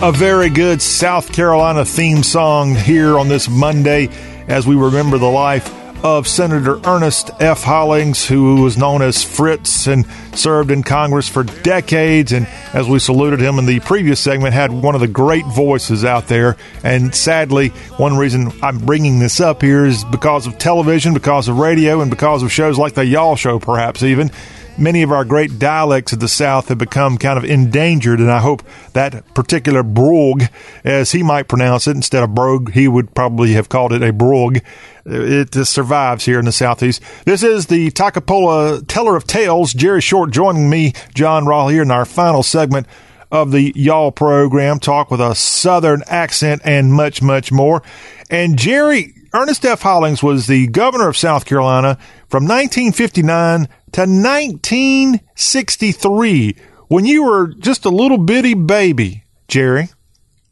A 0.02 0.12
very 0.12 0.50
good 0.50 0.82
South 0.82 1.32
Carolina 1.32 1.84
theme 1.84 2.22
song 2.22 2.74
here 2.74 3.18
on 3.18 3.28
this 3.28 3.48
Monday 3.48 4.08
as 4.48 4.66
we 4.66 4.74
remember 4.74 5.18
the 5.18 5.26
life 5.26 5.72
of 6.04 6.28
Senator 6.28 6.78
Ernest 6.84 7.30
F. 7.40 7.64
Hollings, 7.64 8.26
who 8.26 8.62
was 8.62 8.78
known 8.78 9.02
as 9.02 9.24
Fritz 9.24 9.86
and 9.88 10.06
served 10.32 10.70
in 10.70 10.82
Congress 10.82 11.28
for 11.28 11.42
decades. 11.42 12.32
And 12.32 12.46
as 12.72 12.88
we 12.88 12.98
saluted 12.98 13.40
him 13.40 13.58
in 13.58 13.66
the 13.66 13.80
previous 13.80 14.20
segment, 14.20 14.54
had 14.54 14.70
one 14.70 14.94
of 14.94 15.00
the 15.00 15.08
great 15.08 15.44
voices 15.46 16.04
out 16.04 16.28
there. 16.28 16.56
And 16.84 17.14
sadly, 17.14 17.70
one 17.96 18.16
reason 18.16 18.52
I'm 18.62 18.78
bringing 18.78 19.18
this 19.18 19.40
up 19.40 19.60
here 19.62 19.84
is 19.84 20.04
because 20.04 20.46
of 20.46 20.58
television, 20.58 21.14
because 21.14 21.48
of 21.48 21.58
radio, 21.58 22.00
and 22.00 22.10
because 22.10 22.42
of 22.42 22.52
shows 22.52 22.78
like 22.78 22.94
the 22.94 23.04
Y'all 23.04 23.36
Show, 23.36 23.58
perhaps 23.58 24.02
even 24.02 24.30
many 24.78 25.02
of 25.02 25.12
our 25.12 25.24
great 25.24 25.58
dialects 25.58 26.12
of 26.12 26.20
the 26.20 26.28
South 26.28 26.68
have 26.68 26.78
become 26.78 27.18
kind 27.18 27.36
of 27.36 27.44
endangered, 27.44 28.20
and 28.20 28.30
I 28.30 28.40
hope 28.40 28.62
that 28.92 29.34
particular 29.34 29.82
brogue, 29.82 30.44
as 30.84 31.12
he 31.12 31.22
might 31.22 31.48
pronounce 31.48 31.86
it, 31.86 31.96
instead 31.96 32.22
of 32.22 32.34
brogue, 32.34 32.72
he 32.72 32.88
would 32.88 33.14
probably 33.14 33.52
have 33.54 33.68
called 33.68 33.92
it 33.92 34.02
a 34.02 34.12
brogue. 34.12 34.58
It 35.04 35.54
survives 35.66 36.24
here 36.24 36.38
in 36.38 36.44
the 36.44 36.52
Southeast. 36.52 37.02
This 37.24 37.42
is 37.42 37.66
the 37.66 37.90
Toccopola 37.90 38.86
Teller 38.86 39.16
of 39.16 39.26
Tales. 39.26 39.72
Jerry 39.72 40.00
Short 40.00 40.30
joining 40.30 40.68
me, 40.68 40.92
John 41.14 41.44
Rawl, 41.44 41.72
here 41.72 41.82
in 41.82 41.90
our 41.90 42.04
final 42.04 42.42
segment 42.42 42.86
of 43.30 43.50
the 43.52 43.72
Y'all 43.74 44.12
program, 44.12 44.78
talk 44.78 45.10
with 45.10 45.20
a 45.20 45.34
Southern 45.34 46.02
accent 46.06 46.62
and 46.64 46.92
much, 46.92 47.20
much 47.20 47.52
more. 47.52 47.82
And 48.30 48.58
Jerry, 48.58 49.14
Ernest 49.34 49.64
F. 49.64 49.82
Hollings 49.82 50.22
was 50.22 50.46
the 50.46 50.68
governor 50.68 51.08
of 51.08 51.16
South 51.16 51.44
Carolina 51.44 51.98
from 52.28 52.44
1959 52.44 53.66
to 53.92 54.00
1963 54.00 56.56
when 56.88 57.04
you 57.04 57.24
were 57.24 57.48
just 57.48 57.84
a 57.84 57.90
little 57.90 58.18
bitty 58.18 58.54
baby, 58.54 59.24
Jerry. 59.46 59.88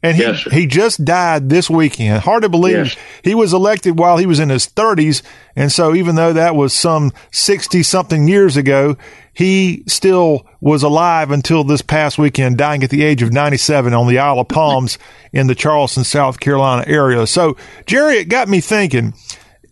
And 0.03 0.15
he, 0.15 0.21
Yes, 0.21 0.43
he 0.43 0.67
just 0.67 1.03
died 1.03 1.49
this 1.49 1.71
weekend. 1.71 2.21
Hard 2.21 2.43
to 2.43 2.49
believe 2.49 2.85
Yes. 2.85 2.95
he 3.23 3.33
was 3.33 3.51
elected 3.51 3.97
while 3.97 4.17
he 4.17 4.27
was 4.27 4.39
in 4.39 4.49
his 4.49 4.67
30s. 4.67 5.23
And 5.55 5.71
so, 5.71 5.95
even 5.95 6.15
though 6.15 6.33
that 6.33 6.55
was 6.55 6.71
some 6.73 7.11
60 7.31 7.81
something 7.81 8.27
years 8.27 8.57
ago, 8.57 8.95
he 9.37 9.83
still 9.85 10.47
was 10.61 10.81
alive 10.81 11.29
until 11.29 11.63
this 11.63 11.83
past 11.83 12.17
weekend, 12.17 12.57
dying 12.57 12.83
at 12.83 12.89
the 12.89 13.03
age 13.03 13.21
of 13.21 13.31
97 13.31 13.93
on 13.93 14.07
the 14.07 14.17
Isle 14.17 14.39
of 14.39 14.47
Palms 14.47 14.97
in 15.31 15.45
the 15.45 15.53
Charleston, 15.53 16.03
South 16.03 16.39
Carolina 16.39 16.83
area. 16.87 17.27
So, 17.27 17.55
Jerry, 17.85 18.15
it 18.17 18.29
got 18.29 18.47
me 18.47 18.61
thinking 18.61 19.13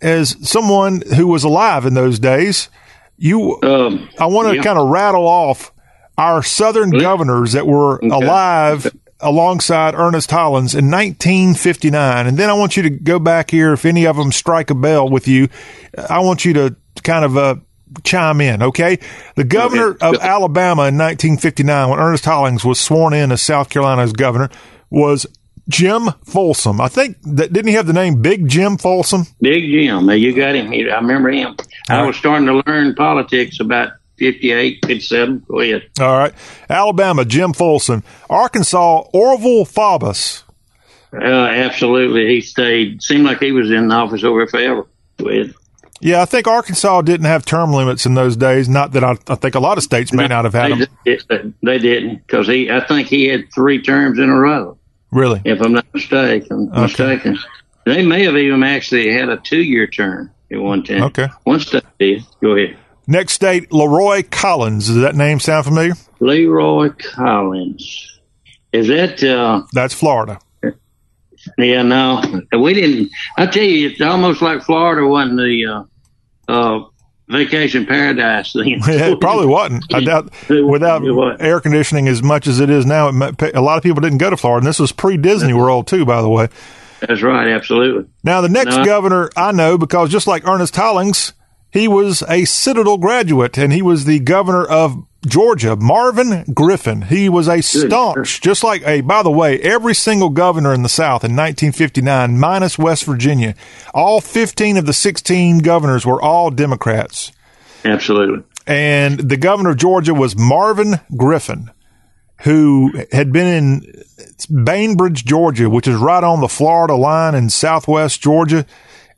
as 0.04 0.38
someone 0.48 1.02
who 1.16 1.26
was 1.26 1.44
alive 1.44 1.88
in 1.88 1.96
those 1.96 2.20
days, 2.20 2.70
you, 3.18 3.58
I 3.64 4.28
want 4.28 4.46
to 4.46 4.50
Um, 4.52 4.56
yeah. 4.58 4.62
kind 4.62 4.78
of 4.78 4.88
rattle 4.90 5.28
off 5.28 5.72
our 6.16 6.44
Southern 6.44 6.92
governors 6.92 7.54
that 7.54 7.66
were 7.66 7.98
alive 7.98 8.86
alongside 9.20 9.96
Ernest 9.96 10.30
Hollins 10.30 10.76
in 10.76 10.92
1959. 10.92 12.28
And 12.28 12.38
then 12.38 12.52
I 12.52 12.54
want 12.54 12.78
you 12.78 12.84
to 12.84 12.92
go 12.92 13.18
back 13.18 13.50
here. 13.50 13.74
If 13.74 13.84
any 13.84 14.06
of 14.06 14.16
them 14.16 14.32
strike 14.32 14.70
a 14.70 14.76
bell 14.76 15.10
with 15.10 15.28
you, 15.28 15.50
I 16.08 16.20
want 16.20 16.46
you 16.46 16.54
to 16.54 16.76
kind 17.04 17.26
of, 17.26 17.36
uh, 17.36 17.56
chime 18.04 18.42
in. 18.42 18.62
Okay. 18.62 19.00
The 19.36 19.44
governor 19.44 19.96
of 20.02 20.16
Alabama 20.16 20.84
in 20.84 20.98
1959, 20.98 21.90
when 21.90 22.00
Ernest 22.00 22.26
Hollings 22.26 22.66
was 22.66 22.80
sworn 22.80 23.14
in 23.14 23.32
as 23.32 23.42
South 23.42 23.70
Carolina's 23.70 24.14
governor, 24.14 24.50
was 24.90 25.26
Jim 25.68 26.10
Folsom. 26.24 26.80
I 26.80 26.88
think 26.88 27.18
that 27.24 27.52
didn't 27.52 27.68
he 27.70 27.74
have 27.76 27.88
the 27.88 27.94
name 27.94 28.22
Big 28.22 28.48
Jim 28.48 28.78
Folsom? 28.78 29.24
Big 29.42 29.64
Jim. 29.64 30.10
You 30.10 30.36
got 30.36 30.56
him. 30.56 30.72
I 30.72 30.96
remember 30.96 31.30
him. 31.30 31.56
I 31.90 32.06
was 32.06 32.16
starting 32.16 32.48
to 32.48 32.62
learn 32.66 32.96
politics 32.96 33.60
about 33.60 33.94
58, 34.18 34.86
57. 34.86 35.46
Go 35.48 35.60
ahead. 35.60 35.90
All 36.00 36.18
right. 36.18 36.34
Alabama, 36.70 37.26
Jim 37.26 37.54
Folsom. 37.54 38.04
Arkansas, 38.30 39.04
Orval 39.14 39.68
Faubus. 39.68 40.44
Uh, 41.14 41.26
absolutely. 41.26 42.28
He 42.28 42.42
stayed. 42.42 43.02
Seemed 43.02 43.26
like 43.26 43.40
he 43.40 43.52
was 43.52 43.72
in 43.72 43.88
the 43.88 43.96
office 43.96 44.24
over 44.24 44.46
forever. 44.48 44.88
Go 45.18 45.30
ahead. 45.30 45.54
Yeah, 46.02 46.22
I 46.22 46.26
think 46.26 46.46
Arkansas 46.48 47.02
didn't 47.04 47.26
have 47.26 47.46
term 47.46 47.72
limits 47.72 48.06
in 48.06 48.14
those 48.16 48.36
days. 48.36 48.68
Not 48.68 48.92
that 48.92 49.04
I, 49.04 49.16
I 49.28 49.36
think 49.36 49.56
a 49.56 49.60
lot 49.60 49.78
of 49.78 49.84
states 49.84 50.12
may 50.12 50.28
not 50.28 50.44
have 50.44 50.54
had 50.54 50.72
them. 50.72 50.80
They, 51.06 51.18
did- 51.18 51.54
they 51.64 51.78
didn't 51.80 52.18
because 52.28 52.48
he. 52.48 52.70
I 52.70 52.86
think 52.86 53.08
he 53.08 53.26
had 53.28 53.46
three 53.54 53.82
terms 53.82 54.20
in 54.20 54.30
a 54.30 54.38
row. 54.40 54.78
Really? 55.12 55.42
If 55.46 55.62
I'm 55.62 55.72
not 55.74 55.86
mistaken. 55.94 56.70
Mistaken. 56.72 57.38
They 57.86 58.06
may 58.06 58.24
have 58.26 58.36
even 58.36 58.64
actually 58.64 59.14
had 59.14 59.30
a 59.30 59.38
two-year 59.38 59.88
term 59.88 60.32
at 60.52 60.60
one 60.60 60.84
time. 60.84 61.04
Okay. 61.04 61.28
One 61.44 61.60
state 61.60 61.84
did. 62.00 62.24
Go 62.42 62.56
ahead. 62.58 62.78
Next 63.08 63.34
state, 63.34 63.72
Leroy 63.72 64.24
Collins. 64.30 64.88
Does 64.88 64.98
that 64.98 65.16
name 65.16 65.40
sound 65.40 65.66
familiar? 65.66 65.94
Leroy 66.20 66.90
Collins. 66.98 68.20
Is 68.74 68.88
that? 68.88 69.24
uh 69.24 69.64
That's 69.72 69.94
Florida. 69.94 70.40
Yeah, 71.58 71.84
no, 71.84 72.22
we 72.60 72.74
didn't. 72.74 73.12
I 73.38 73.46
tell 73.46 73.64
you, 73.64 73.90
it's 73.90 74.02
almost 74.02 74.42
like 74.42 74.64
Florida 74.64 75.08
wasn't 75.08 75.38
the 75.38 75.88
uh, 76.48 76.52
uh, 76.52 76.86
vacation 77.30 77.86
paradise 77.86 78.54
then. 78.54 78.66
Yeah, 78.88 79.08
it 79.08 79.22
probably 79.22 79.48
wasn't. 79.48 79.86
I 79.94 80.04
doubt 80.04 80.34
without 80.50 81.04
air 81.42 81.60
conditioning 81.60 82.08
as 82.08 82.24
much 82.24 82.48
as 82.48 82.60
it 82.60 82.70
is 82.70 82.86
now. 82.86 83.10
It 83.10 83.56
a 83.56 83.62
lot 83.62 83.78
of 83.78 83.84
people 83.84 84.02
didn't 84.02 84.18
go 84.20 84.30
to 84.30 84.38
Florida, 84.38 84.60
and 84.66 84.68
this 84.68 84.80
was 84.80 84.92
pre 84.92 85.18
Disney 85.18 85.54
World 85.54 85.88
too, 85.88 86.06
by 86.06 86.22
the 86.22 86.30
way. 86.30 86.48
That's 87.02 87.22
right, 87.22 87.50
absolutely. 87.50 88.10
Now, 88.24 88.42
the 88.42 88.50
next 88.50 88.78
No. 88.78 88.86
governor 88.86 89.30
I 89.36 89.52
know 89.52 89.78
because 89.78 90.10
just 90.10 90.28
like 90.28 90.48
Ernest 90.48 90.76
Hollings, 90.76 91.34
he 91.72 91.88
was 91.88 92.24
a 92.30 92.46
Citadel 92.46 92.98
graduate 92.98 93.58
and 93.58 93.72
he 93.74 93.82
was 93.82 94.06
the 94.06 94.20
governor 94.20 94.64
of 94.64 95.06
Georgia, 95.26 95.76
Marvin 95.76 96.46
Griffin. 96.54 97.04
He 97.04 97.30
was 97.30 97.48
a 97.48 97.62
staunch, 97.62 98.42
just 98.42 98.64
like 98.64 98.82
a, 98.86 99.02
by 99.02 99.24
the 99.24 99.32
way, 99.32 99.60
every 99.60 99.94
single 99.94 100.30
governor 100.30 100.74
in 100.74 100.84
the 100.84 100.90
South 100.90 101.24
in 101.24 101.36
1959, 101.36 102.40
minus 102.40 102.78
West 102.78 103.04
Virginia, 103.06 103.56
all 103.94 104.22
15 104.22 104.78
of 104.78 104.86
the 104.86 104.94
16 104.94 105.60
governors 105.60 106.06
were 106.06 106.22
all 106.22 106.52
Democrats. 106.52 107.32
Absolutely. 107.84 108.44
And 108.68 109.20
the 109.20 109.38
governor 109.38 109.72
of 109.72 109.78
Georgia 109.78 110.14
was 110.14 110.38
Marvin 110.38 111.00
Griffin, 111.16 111.70
who 112.42 112.92
had 113.12 113.32
been 113.32 113.48
in 113.48 114.04
Bainbridge, 114.64 115.26
Georgia, 115.26 115.70
which 115.70 115.88
is 115.88 115.96
right 115.96 116.24
on 116.24 116.42
the 116.42 116.48
Florida 116.48 116.96
line 116.96 117.36
in 117.36 117.50
southwest 117.50 118.22
Georgia. 118.22 118.66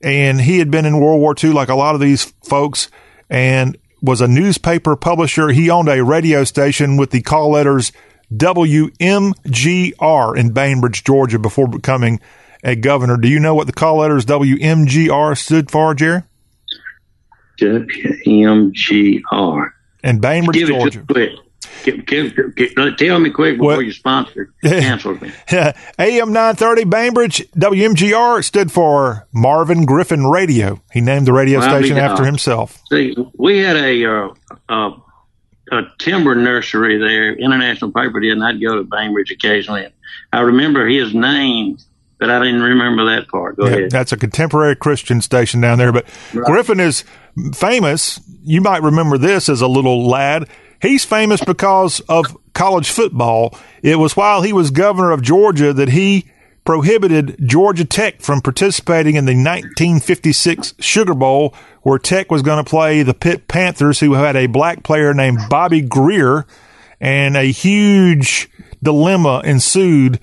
And 0.01 0.41
he 0.41 0.59
had 0.59 0.69
been 0.69 0.85
in 0.85 0.99
World 0.99 1.19
War 1.19 1.33
II, 1.41 1.51
like 1.51 1.69
a 1.69 1.75
lot 1.75 1.95
of 1.95 2.01
these 2.01 2.25
folks, 2.43 2.89
and 3.29 3.77
was 4.01 4.21
a 4.21 4.27
newspaper 4.27 4.95
publisher. 4.95 5.49
He 5.49 5.69
owned 5.69 5.89
a 5.89 6.03
radio 6.03 6.43
station 6.43 6.97
with 6.97 7.11
the 7.11 7.21
call 7.21 7.51
letters 7.51 7.91
WMGR 8.33 10.37
in 10.37 10.51
Bainbridge, 10.51 11.03
Georgia, 11.03 11.39
before 11.39 11.67
becoming 11.67 12.19
a 12.63 12.75
governor. 12.75 13.17
Do 13.17 13.27
you 13.27 13.39
know 13.39 13.55
what 13.55 13.67
the 13.67 13.73
call 13.73 13.97
letters 13.97 14.25
WMGR 14.25 15.37
stood 15.37 15.71
for, 15.71 15.93
Jerry? 15.93 16.23
WMGR. 17.59 19.71
In 20.03 20.19
Bainbridge, 20.19 20.55
Give 20.55 20.69
it 20.69 20.91
to 20.91 21.03
Georgia. 21.03 21.41
Me 21.85 21.91
quick. 21.93 22.05
Give, 22.07 22.35
give, 22.35 22.55
give- 22.55 22.97
tell 22.97 23.19
me 23.19 23.29
quick 23.29 23.57
before 23.57 23.81
your 23.81 23.93
sponsor 23.93 24.53
cancels 24.63 25.21
me. 25.21 25.31
AM 25.51 26.33
930 26.33 26.83
Bainbridge, 26.85 27.47
WMGR 27.51 28.43
stood 28.43 28.71
for 28.71 29.27
Marvin 29.33 29.85
Griffin 29.85 30.25
Radio. 30.25 30.81
He 30.91 31.01
named 31.01 31.27
the 31.27 31.33
radio 31.33 31.59
Well, 31.59 31.69
I 31.73 31.79
station 31.79 31.95
mean, 31.95 32.03
after 32.05 32.23
uh, 32.23 32.25
himself. 32.25 32.81
See, 32.91 33.15
we 33.37 33.59
had 33.59 33.75
a 33.77 34.05
uh, 34.05 34.29
uh, 34.69 34.91
a 35.71 35.81
timber 35.99 36.35
nursery 36.35 36.97
there. 36.97 37.33
International 37.35 37.91
paper 37.91 38.19
did, 38.19 38.31
and 38.33 38.43
I'd 38.43 38.61
go 38.61 38.75
to 38.75 38.83
Bainbridge 38.83 39.31
occasionally. 39.31 39.87
I 40.31 40.39
remember 40.41 40.87
his 40.87 41.13
name, 41.13 41.77
but 42.19 42.29
I 42.29 42.39
didn't 42.39 42.61
remember 42.61 43.05
that 43.15 43.27
part. 43.27 43.57
Go 43.57 43.65
Yeah, 43.67 43.75
ahead. 43.75 43.91
that's 43.91 44.11
a 44.11 44.17
contemporary 44.17 44.75
Christian 44.75 45.21
station 45.21 45.61
down 45.61 45.77
there. 45.77 45.91
But 45.91 46.05
Griffin 46.31 46.79
is 46.79 47.03
famous. 47.53 48.19
You 48.43 48.61
might 48.61 48.81
remember 48.81 49.17
this 49.17 49.49
as 49.49 49.61
a 49.61 49.67
little 49.67 50.07
lad. 50.07 50.47
He's 50.81 51.05
famous 51.05 51.43
because 51.43 51.99
of 52.01 52.37
college 52.53 52.89
football. 52.89 53.57
It 53.81 53.97
was 53.97 54.15
while 54.15 54.41
he 54.41 54.53
was 54.53 54.71
governor 54.71 55.11
of 55.11 55.21
Georgia 55.21 55.73
that 55.73 55.89
he 55.89 56.29
prohibited 56.67 57.37
Georgia 57.47 57.85
Tech 57.85 58.21
from 58.21 58.41
participating 58.41 59.15
in 59.15 59.25
the 59.25 59.31
1956 59.31 60.73
Sugar 60.79 61.13
Bowl, 61.13 61.55
where 61.83 61.97
Tech 61.97 62.29
was 62.29 62.41
going 62.41 62.63
to 62.63 62.69
play 62.69 63.03
the 63.03 63.13
Pitt 63.13 63.47
Panthers, 63.47 64.01
who 64.01 64.13
had 64.13 64.35
a 64.35 64.47
black 64.47 64.83
player 64.83 65.13
named 65.13 65.39
Bobby 65.49 65.81
Grier, 65.81 66.45
and 66.99 67.37
a 67.37 67.43
huge 67.43 68.49
dilemma 68.83 69.41
ensued. 69.45 70.19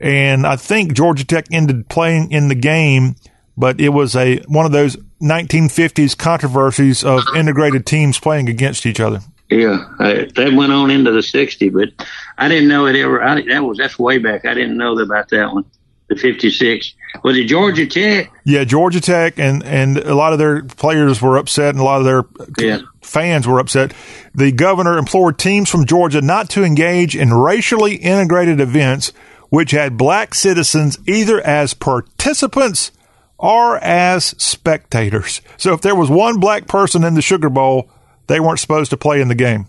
And 0.00 0.46
I 0.46 0.56
think 0.56 0.92
Georgia 0.92 1.24
Tech 1.24 1.46
ended 1.50 1.88
playing 1.88 2.32
in 2.32 2.48
the 2.48 2.54
game, 2.54 3.16
but 3.56 3.80
it 3.80 3.88
was 3.88 4.14
a 4.14 4.40
one 4.46 4.66
of 4.66 4.72
those 4.72 4.96
1950s 5.22 6.16
controversies 6.16 7.02
of 7.02 7.22
integrated 7.34 7.86
teams 7.86 8.18
playing 8.20 8.48
against 8.48 8.84
each 8.84 9.00
other. 9.00 9.20
Yeah, 9.50 9.84
I, 9.98 10.28
that 10.34 10.52
went 10.52 10.72
on 10.72 10.90
into 10.90 11.10
the 11.10 11.20
'60s, 11.20 11.72
but 11.72 12.06
I 12.36 12.48
didn't 12.48 12.68
know 12.68 12.86
it 12.86 12.96
ever. 12.96 13.22
I, 13.22 13.40
that 13.42 13.64
was 13.64 13.78
that's 13.78 13.98
way 13.98 14.18
back. 14.18 14.44
I 14.44 14.52
didn't 14.54 14.76
know 14.76 14.98
about 14.98 15.28
that 15.30 15.52
one. 15.52 15.64
The 16.08 16.16
'56 16.16 16.94
was 17.24 17.36
it 17.38 17.44
Georgia 17.44 17.86
Tech? 17.86 18.30
Yeah, 18.44 18.64
Georgia 18.64 19.00
Tech 19.00 19.38
and 19.38 19.62
and 19.64 19.96
a 19.98 20.14
lot 20.14 20.32
of 20.34 20.38
their 20.38 20.62
players 20.64 21.22
were 21.22 21.38
upset, 21.38 21.70
and 21.70 21.80
a 21.80 21.84
lot 21.84 21.98
of 22.00 22.04
their 22.04 22.24
Yeah. 22.58 22.80
fans 23.02 23.46
were 23.48 23.58
upset. 23.58 23.94
The 24.34 24.52
governor 24.52 24.98
implored 24.98 25.38
teams 25.38 25.70
from 25.70 25.86
Georgia 25.86 26.20
not 26.20 26.50
to 26.50 26.62
engage 26.64 27.16
in 27.16 27.32
racially 27.32 27.96
integrated 27.96 28.60
events 28.60 29.12
which 29.50 29.70
had 29.70 29.96
black 29.96 30.34
citizens 30.34 30.98
either 31.06 31.40
as 31.40 31.72
participants 31.72 32.92
or 33.38 33.78
as 33.78 34.34
spectators. 34.36 35.40
So 35.56 35.72
if 35.72 35.80
there 35.80 35.94
was 35.94 36.10
one 36.10 36.38
black 36.38 36.66
person 36.66 37.02
in 37.04 37.14
the 37.14 37.22
Sugar 37.22 37.48
Bowl, 37.48 37.88
they 38.28 38.40
weren't 38.40 38.60
supposed 38.60 38.90
to 38.90 38.96
play 38.96 39.20
in 39.20 39.28
the 39.28 39.34
game. 39.34 39.66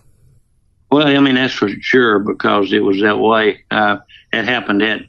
Well, 0.92 1.08
I 1.08 1.20
mean 1.20 1.36
that's 1.36 1.54
for 1.54 1.70
sure 1.82 2.20
because 2.20 2.72
it 2.74 2.80
was 2.84 3.02
that 3.02 3.18
way. 3.18 3.64
Uh, 3.70 3.98
it 4.32 4.46
happened 4.46 4.82
at 4.82 5.02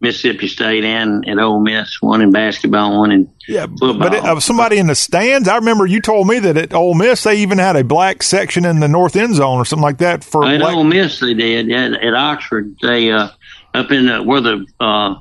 Mississippi 0.00 0.48
State 0.48 0.84
and 0.84 1.26
at 1.28 1.38
Ole 1.38 1.60
Miss, 1.60 2.02
one 2.02 2.20
in 2.22 2.32
basketball, 2.32 2.98
one 2.98 3.12
in 3.12 3.32
Yeah, 3.46 3.66
football. 3.66 3.98
But 3.98 4.14
it, 4.14 4.24
uh, 4.24 4.40
somebody 4.40 4.78
in 4.78 4.88
the 4.88 4.96
stands, 4.96 5.46
I 5.48 5.56
remember 5.56 5.86
you 5.86 6.00
told 6.00 6.26
me 6.26 6.40
that 6.40 6.56
at 6.56 6.74
Ole 6.74 6.94
Miss 6.94 7.22
they 7.22 7.36
even 7.36 7.58
had 7.58 7.76
a 7.76 7.84
black 7.84 8.22
section 8.22 8.64
in 8.64 8.80
the 8.80 8.88
north 8.88 9.14
end 9.14 9.36
zone 9.36 9.58
or 9.58 9.64
something 9.64 9.84
like 9.84 9.98
that 9.98 10.24
for 10.24 10.44
At 10.44 10.58
black. 10.58 10.74
Ole 10.74 10.84
Miss, 10.84 11.20
they 11.20 11.34
did. 11.34 11.70
At, 11.70 12.02
at 12.02 12.14
Oxford, 12.14 12.76
they 12.82 13.12
uh, 13.12 13.28
up 13.74 13.90
in 13.92 14.06
the, 14.06 14.22
where 14.22 14.40
the 14.40 14.66
uh, 14.80 15.14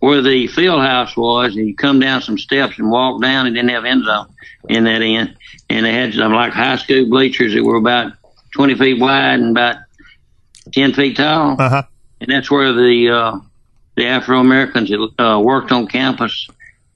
where 0.00 0.22
the 0.22 0.46
field 0.48 0.80
house 0.80 1.16
was, 1.16 1.54
and 1.54 1.66
you 1.66 1.76
come 1.76 2.00
down 2.00 2.22
some 2.22 2.38
steps 2.38 2.78
and 2.78 2.90
walk 2.90 3.22
down, 3.22 3.46
and 3.46 3.54
didn't 3.54 3.70
have 3.70 3.84
end 3.84 4.04
zone 4.04 4.26
in 4.68 4.84
that 4.84 5.02
end, 5.02 5.36
and 5.68 5.86
they 5.86 5.92
had 5.92 6.12
some 6.14 6.32
like 6.32 6.52
high 6.52 6.76
school 6.76 7.08
bleachers 7.08 7.54
that 7.54 7.62
were 7.62 7.76
about 7.76 8.12
twenty 8.52 8.74
feet 8.74 9.00
wide 9.00 9.38
and 9.38 9.50
about 9.56 9.76
ten 10.72 10.92
feet 10.92 11.16
tall. 11.16 11.56
Uh-huh. 11.60 11.82
and 12.20 12.30
that's 12.30 12.50
where 12.50 12.72
the 12.72 13.10
uh, 13.10 13.38
the 13.96 14.06
Afro 14.06 14.40
Americans 14.40 14.90
that 14.90 15.22
uh, 15.22 15.38
worked 15.38 15.70
on 15.70 15.86
campus. 15.86 16.48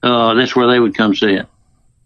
Uh, 0.03 0.33
that's 0.35 0.55
where 0.55 0.67
they 0.67 0.79
would 0.79 0.95
come 0.95 1.15
see 1.15 1.33
it. 1.33 1.47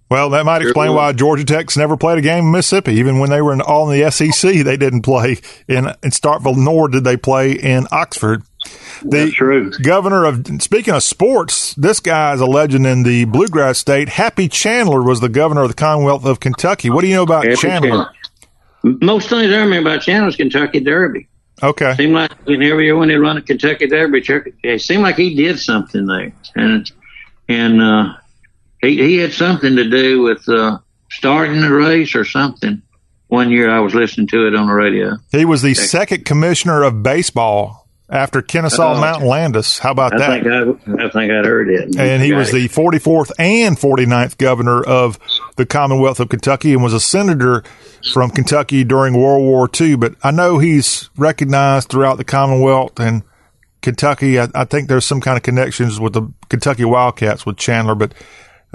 Well, 0.09 0.31
that 0.31 0.43
might 0.43 0.63
explain 0.63 0.93
why 0.95 1.13
Georgia 1.13 1.45
Tech's 1.45 1.77
never 1.77 1.95
played 1.95 2.17
a 2.17 2.21
game 2.21 2.45
in 2.45 2.51
Mississippi. 2.51 2.93
Even 2.95 3.19
when 3.19 3.29
they 3.29 3.43
were 3.43 3.53
in, 3.53 3.61
all 3.61 3.91
in 3.91 3.99
the 3.99 4.09
SEC, 4.09 4.63
they 4.63 4.75
didn't 4.75 5.03
play 5.03 5.37
in, 5.67 5.85
in 5.85 6.09
Starkville, 6.09 6.57
nor 6.57 6.87
did 6.87 7.03
they 7.03 7.15
play 7.15 7.51
in 7.51 7.85
Oxford. 7.91 8.41
The 9.03 9.31
true. 9.31 9.71
governor 9.81 10.25
of, 10.25 10.45
speaking 10.61 10.93
of 10.93 11.03
sports, 11.03 11.73
this 11.75 11.99
guy 11.99 12.33
is 12.33 12.41
a 12.41 12.45
legend 12.45 12.85
in 12.85 13.03
the 13.03 13.25
bluegrass 13.25 13.77
state. 13.77 14.09
Happy 14.09 14.49
Chandler 14.49 15.01
was 15.01 15.21
the 15.21 15.29
governor 15.29 15.61
of 15.61 15.69
the 15.69 15.75
Commonwealth 15.75 16.25
of 16.25 16.39
Kentucky. 16.39 16.89
What 16.89 17.01
do 17.01 17.07
you 17.07 17.15
know 17.15 17.23
about 17.23 17.45
Happy 17.45 17.55
Chandler? 17.55 18.11
Most 18.83 19.29
things 19.29 19.53
I 19.53 19.57
remember 19.59 19.89
about 19.89 20.01
Chandler 20.01 20.29
is 20.29 20.35
Kentucky 20.35 20.81
Derby. 20.81 21.29
Okay. 21.61 21.95
Seemed 21.95 22.13
like 22.13 22.31
in 22.47 22.63
every 22.63 22.85
year 22.85 22.97
when 22.97 23.09
they 23.09 23.15
run 23.15 23.37
a 23.37 23.41
Kentucky 23.41 23.87
Derby, 23.87 24.23
it 24.63 24.81
seemed 24.81 25.03
like 25.03 25.15
he 25.15 25.35
did 25.35 25.59
something 25.59 26.05
there, 26.05 26.33
and 26.55 26.89
and 27.49 27.81
uh, 27.81 28.13
he 28.81 28.97
he 28.97 29.17
had 29.17 29.33
something 29.33 29.75
to 29.75 29.89
do 29.89 30.21
with 30.21 30.47
uh, 30.47 30.77
starting 31.11 31.59
the 31.59 31.71
race 31.71 32.15
or 32.15 32.23
something. 32.23 32.81
One 33.27 33.51
year 33.51 33.69
I 33.69 33.79
was 33.79 33.93
listening 33.93 34.27
to 34.27 34.47
it 34.47 34.55
on 34.55 34.67
the 34.67 34.73
radio. 34.73 35.17
He 35.31 35.45
was 35.45 35.61
the 35.61 35.73
second 35.73 36.25
commissioner 36.25 36.83
of 36.83 37.03
baseball 37.03 37.88
after 38.09 38.41
Kennesaw 38.41 38.95
Oh. 38.95 38.99
Mountain 39.01 39.27
Landis. 39.27 39.77
How 39.79 39.91
about 39.91 40.13
I 40.13 40.17
that? 40.17 40.43
think 40.43 40.47
I, 40.99 41.05
I 41.05 41.09
think 41.09 41.31
I'd 41.31 41.45
heard 41.45 41.69
it. 41.69 41.95
and 41.97 42.23
he 42.23 42.33
was 42.33 42.51
the 42.51 42.67
44th 42.67 43.31
and 43.37 43.77
49th 43.77 44.37
governor 44.37 44.81
of 44.81 45.19
the 45.57 45.65
Commonwealth 45.65 46.19
of 46.19 46.29
Kentucky 46.29 46.73
and 46.73 46.81
was 46.83 46.93
a 46.93 46.99
senator 46.99 47.63
from 48.11 48.31
Kentucky 48.31 48.83
during 48.83 49.13
World 49.15 49.41
War 49.43 49.69
II. 49.79 49.95
But 49.97 50.15
I 50.23 50.31
know 50.31 50.57
he's 50.57 51.09
recognized 51.17 51.89
throughout 51.89 52.17
the 52.17 52.23
Commonwealth 52.23 52.99
and 52.99 53.21
Kentucky. 53.81 54.39
I, 54.39 54.47
I 54.55 54.65
think 54.65 54.87
there's 54.89 55.05
some 55.05 55.21
kind 55.21 55.37
of 55.37 55.43
connections 55.43 55.99
with 55.99 56.13
the 56.13 56.23
Kentucky 56.49 56.85
Wildcats 56.85 57.45
with 57.45 57.57
Chandler, 57.57 57.95
but 57.95 58.13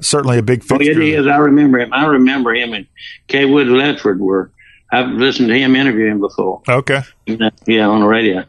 certainly 0.01 0.39
a 0.39 0.43
big 0.43 0.63
Oh, 0.71 0.79
fixture. 0.79 0.93
it 0.93 0.99
is. 1.09 1.27
I 1.27 1.37
remember 1.39 1.81
him. 1.81 1.93
I 1.93 2.07
remember 2.07 2.55
him 2.55 2.73
and 2.73 2.87
Cawood 3.29 3.67
Ledford 3.67 4.19
were. 4.19 4.51
I've 4.93 5.09
listened 5.09 5.49
to 5.49 5.59
him 5.59 5.75
interview 5.75 6.07
him 6.07 6.21
before. 6.21 6.63
Okay. 6.69 7.01
Yeah, 7.27 7.89
on 7.89 8.01
the 8.01 8.07
radio. 8.07 8.45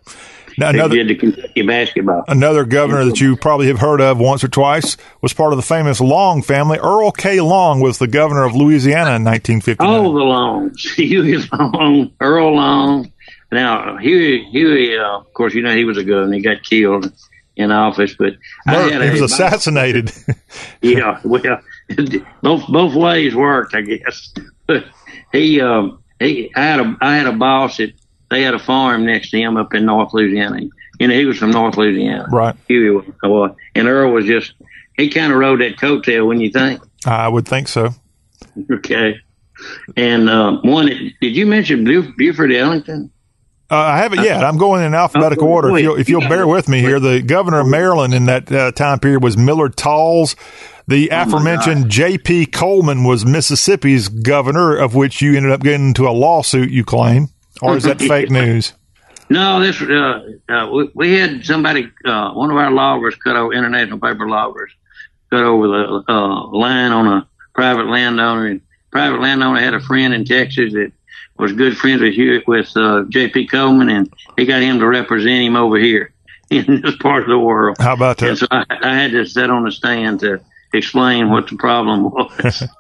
Now, 0.57 0.69
another- 0.69 0.95
did 0.95 1.07
the 1.10 1.15
Kentucky 1.15 1.61
basketball. 1.64 2.23
Another 2.27 2.64
governor 2.65 3.06
that 3.06 3.19
you 3.19 3.36
probably 3.36 3.68
have 3.68 3.80
heard 3.80 4.02
of 4.02 4.19
once 4.19 4.44
or 4.44 4.48
twice 4.48 4.98
was 5.22 5.34
part 5.34 5.52
of 5.53 5.57
the 5.57 5.64
famous 5.64 5.99
Long 5.99 6.41
family. 6.41 6.77
Earl 6.80 7.11
K. 7.11 7.41
Long 7.41 7.80
was 7.82 7.98
the 7.98 8.07
governor 8.07 8.44
of 8.44 8.56
Louisiana 8.56 9.15
in 9.15 9.23
1959. 9.23 9.88
All 9.90 10.14
the 10.14 10.19
Longs, 10.23 10.82
Huey 10.95 11.38
Long, 11.53 12.11
Earl 12.19 12.56
Long. 12.56 13.11
Now 13.52 13.98
Huey, 13.98 14.44
Huey, 14.45 14.98
uh, 14.98 15.19
of 15.19 15.34
course, 15.34 15.53
you 15.53 15.61
know 15.61 15.76
he 15.76 15.86
was 15.86 15.98
a 15.98 16.03
governor. 16.03 16.34
He 16.34 16.41
got 16.41 16.64
killed 16.64 17.11
in 17.56 17.72
office, 17.72 18.14
but 18.18 18.34
I 18.68 18.73
Mur- 18.73 18.91
had 18.91 19.02
he 19.03 19.10
was 19.11 19.22
a- 19.22 19.26
assassinated. 19.26 20.11
yeah, 20.82 21.19
well, 21.23 21.61
both 22.41 22.68
both 22.68 22.95
ways 22.95 23.34
worked, 23.36 23.73
I 23.76 23.82
guess. 23.82 24.34
But 24.68 24.86
he, 25.32 25.61
um, 25.61 26.03
he, 26.19 26.52
I 26.56 26.61
had 26.61 26.80
a, 26.82 26.98
I 27.02 27.15
had 27.18 27.27
a 27.27 27.34
boss 27.34 27.77
that 27.77 27.94
they 28.36 28.44
had 28.44 28.53
a 28.53 28.60
farm 28.60 29.06
next 29.06 29.32
to 29.32 29.38
him 29.40 29.57
up 29.57 29.74
in 29.74 29.86
North 29.86 30.14
Louisiana. 30.14 30.62
You 30.99 31.07
know, 31.07 31.14
he 31.14 31.26
was 31.26 31.38
from 31.38 31.52
North 31.52 31.78
Louisiana. 31.78 32.26
Right. 32.32 32.56
Huey 32.68 32.90
was, 33.24 33.52
and 33.76 33.88
Earl 33.88 34.12
was 34.12 34.26
just, 34.26 34.53
he 34.98 35.10
kind 35.10 35.32
of 35.32 35.40
rode 35.40 35.62
that 35.62 35.78
coattail, 35.78 36.28
when 36.28 36.40
you 36.40 36.52
think. 36.52 36.82
I 37.06 37.28
would 37.28 37.48
think 37.48 37.68
so. 37.68 37.90
Okay. 38.72 39.18
And 39.98 40.30
uh, 40.30 40.57
one, 40.62 40.88
did 40.88 41.36
you 41.36 41.45
mention 41.45 41.84
Buford 42.18 42.52
Ellington? 42.52 43.12
Uh, 43.70 43.76
I 43.78 43.98
haven't 43.98 44.24
yet. 44.24 44.44
I'm 44.44 44.57
going 44.57 44.84
in 44.86 44.94
alphabetical 44.94 45.48
Oh, 45.48 45.52
order. 45.52 45.76
If 45.76 45.82
you'll, 45.84 45.95
if 45.99 46.10
you'll 46.10 46.22
bear 46.30 46.48
with 46.48 46.70
me 46.70 46.82
here, 46.82 46.99
the 46.99 47.22
governor 47.22 47.62
of 47.62 47.68
Maryland 47.68 48.14
in 48.14 48.26
that 48.26 48.52
uh, 48.52 48.72
time 48.72 48.99
period 48.99 49.24
was 49.24 49.38
Millard 49.38 49.76
Tawes. 49.76 50.36
The 50.88 51.10
Oh, 51.12 51.24
aforementioned 51.24 51.90
J.P. 51.90 52.48
Coleman 52.48 53.03
was 53.06 53.26
Mississippi's 53.26 54.07
governor, 54.07 54.76
of 54.78 54.94
which 54.94 55.20
you 55.22 55.36
ended 55.36 55.52
up 55.52 55.62
getting 55.62 55.88
into 55.88 56.07
a 56.07 56.12
lawsuit, 56.12 56.70
you 56.70 56.84
claim. 56.86 57.30
Or 57.61 57.77
is 57.77 57.84
that 57.84 57.99
fake 58.02 58.30
news? 58.30 58.73
No, 59.30 59.60
this 59.60 59.82
uh, 59.82 60.22
uh, 60.49 60.69
we, 60.72 60.91
we 60.94 61.14
had 61.14 61.45
somebody, 61.45 61.91
uh, 62.06 62.32
one 62.34 62.52
of 62.52 62.57
our 62.57 62.72
loggers, 62.72 63.15
cut 63.15 63.36
over 63.36 63.53
international 63.53 63.99
paper 63.99 64.30
loggers, 64.30 64.72
cut 65.32 65.44
over 65.44 65.68
the 65.68 66.03
uh, 66.07 66.48
line 66.48 66.91
on 66.91 67.07
a 67.07 67.27
private 67.53 67.88
landowner, 67.88 68.48
and 68.48 68.61
private 68.91 69.19
landowner 69.19 69.60
had 69.60 69.73
a 69.73 69.80
friend 69.80 70.14
in 70.14 70.26
Texas 70.26 70.73
that 70.73 70.91
was 71.38 71.53
good 71.53 71.76
friends 71.76 72.02
with 72.02 72.44
with 72.48 72.77
uh, 72.77 73.03
J.P. 73.10 73.48
Coleman, 73.48 73.90
and 73.90 74.14
he 74.38 74.45
got 74.45 74.61
him 74.61 74.80
to 74.80 74.88
represent 74.88 75.44
him 75.44 75.56
over 75.56 75.77
here 75.77 76.14
in 76.52 76.82
this 76.82 76.95
part 76.98 77.23
of 77.23 77.30
the 77.30 77.40
world. 77.40 77.77
How 77.80 77.94
about 77.94 78.19
that? 78.19 78.30
And 78.30 78.38
so 78.38 78.48
I, 78.52 78.64
I 78.69 78.95
had 78.95 79.11
to 79.11 79.26
sit 79.26 79.49
on 79.49 79.64
the 79.64 79.72
stand 79.72 80.19
to 80.19 80.40
explain 80.72 81.32
what 81.32 81.48
the 81.48 81.56
problem 81.56 82.03
was. 82.03 82.64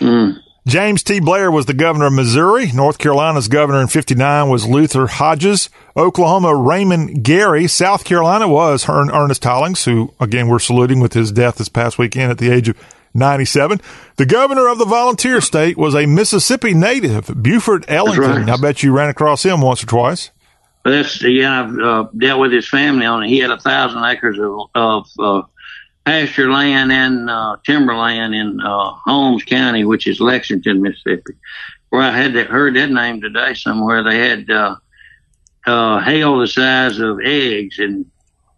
Mm. 0.00 0.42
James 0.66 1.02
T. 1.02 1.20
Blair 1.20 1.50
was 1.50 1.66
the 1.66 1.74
governor 1.74 2.06
of 2.06 2.14
Missouri. 2.14 2.72
North 2.72 2.96
Carolina's 2.96 3.48
governor 3.48 3.82
in 3.82 3.86
59 3.86 4.48
was 4.48 4.66
Luther 4.66 5.06
Hodges. 5.06 5.68
Oklahoma, 5.94 6.56
Raymond 6.56 7.22
Gary. 7.22 7.68
South 7.68 8.04
Carolina 8.04 8.48
was 8.48 8.88
Ernest 8.88 9.44
Hollings, 9.44 9.84
who, 9.84 10.14
again, 10.18 10.48
we're 10.48 10.58
saluting 10.58 11.00
with 11.00 11.12
his 11.12 11.32
death 11.32 11.56
this 11.56 11.68
past 11.68 11.98
weekend 11.98 12.30
at 12.30 12.38
the 12.38 12.50
age 12.50 12.70
of 12.70 12.78
97. 13.12 13.78
The 14.16 14.24
governor 14.24 14.68
of 14.68 14.78
the 14.78 14.86
volunteer 14.86 15.42
state 15.42 15.76
was 15.76 15.94
a 15.94 16.06
Mississippi 16.06 16.72
native, 16.72 17.30
Buford 17.42 17.84
Ellington. 17.86 18.46
right. 18.46 18.48
I 18.48 18.56
bet 18.56 18.82
you 18.82 18.92
ran 18.92 19.10
across 19.10 19.44
him 19.44 19.60
once 19.60 19.82
or 19.82 19.86
twice. 19.86 20.30
That's 20.84 21.22
yeah. 21.22 21.62
I've 21.62 21.78
uh, 21.78 22.08
dealt 22.16 22.40
with 22.40 22.52
his 22.52 22.68
family 22.68 23.06
on 23.06 23.22
it. 23.22 23.28
He 23.28 23.38
had 23.38 23.50
a 23.50 23.58
thousand 23.58 24.04
acres 24.04 24.38
of, 24.38 24.70
of 24.74 25.06
uh, 25.18 25.46
pasture 26.04 26.50
land 26.50 26.92
and 26.92 27.30
uh, 27.30 27.56
timberland 27.64 28.34
in 28.34 28.60
uh, 28.60 28.90
Holmes 29.04 29.42
County, 29.44 29.84
which 29.84 30.06
is 30.06 30.20
Lexington, 30.20 30.82
Mississippi. 30.82 31.34
Where 31.90 32.02
I 32.02 32.10
had 32.10 32.34
that, 32.34 32.48
heard 32.48 32.74
that 32.76 32.90
name 32.90 33.20
today 33.20 33.54
somewhere. 33.54 34.02
They 34.02 34.18
had 34.28 34.50
uh, 34.50 34.76
uh, 35.66 36.00
hail 36.00 36.38
the 36.38 36.48
size 36.48 36.98
of 36.98 37.20
eggs 37.24 37.78
in 37.78 38.06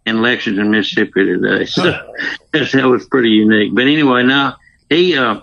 in 0.05 0.21
Lexington, 0.21 0.71
Mississippi 0.71 1.25
today. 1.25 1.65
So 1.65 1.83
that's, 2.53 2.71
that 2.71 2.85
was 2.85 3.05
pretty 3.07 3.29
unique. 3.29 3.75
But 3.75 3.83
anyway, 3.83 4.23
now 4.23 4.57
he 4.89 5.17
uh, 5.17 5.41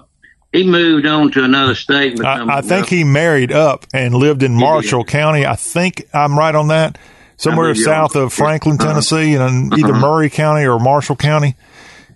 he 0.53 0.65
moved 0.65 1.07
on 1.07 1.31
to 1.33 1.45
another 1.45 1.75
state. 1.75 2.21
I, 2.25 2.59
I 2.59 2.61
think 2.63 2.89
he 2.89 3.05
married 3.05 3.53
up 3.53 3.87
and 3.95 4.15
lived 4.15 4.43
in 4.43 4.55
Marshall 4.55 5.05
County. 5.05 5.47
I 5.47 5.55
think 5.57 6.07
I'm 6.13 6.39
right 6.39 6.55
on 6.55 6.69
that. 6.69 6.99
Somewhere 7.37 7.75
south 7.75 8.15
of 8.17 8.33
Franklin, 8.33 8.77
Uh-huh. 8.81 8.89
Tennessee, 8.91 9.35
in 9.35 9.73
either 9.75 9.93
Uh-huh. 9.93 10.01
Murray 10.01 10.31
County 10.31 10.65
or 10.67 10.79
Marshall 10.79 11.17
County. 11.17 11.57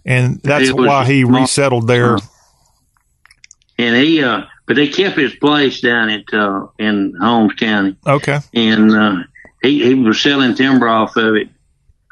And 0.08 0.40
that's 0.42 0.72
was 0.72 0.86
why 0.88 1.04
he 1.04 1.22
resettled 1.24 1.86
there. 1.86 2.16
and 3.78 3.94
he 3.96 4.22
uh 4.22 4.42
but 4.66 4.76
they 4.76 4.88
kept 4.88 5.16
his 5.18 5.34
place 5.36 5.80
down 5.80 6.08
at 6.10 6.24
uh 6.32 6.66
in 6.78 7.14
Holmes 7.20 7.54
County 7.54 7.96
Okay. 8.06 8.38
and 8.54 8.90
uh 8.94 9.16
he 9.62 9.84
he 9.84 9.94
was 9.94 10.20
selling 10.20 10.54
timber 10.54 10.88
off 10.88 11.16
of 11.16 11.34
it 11.36 11.48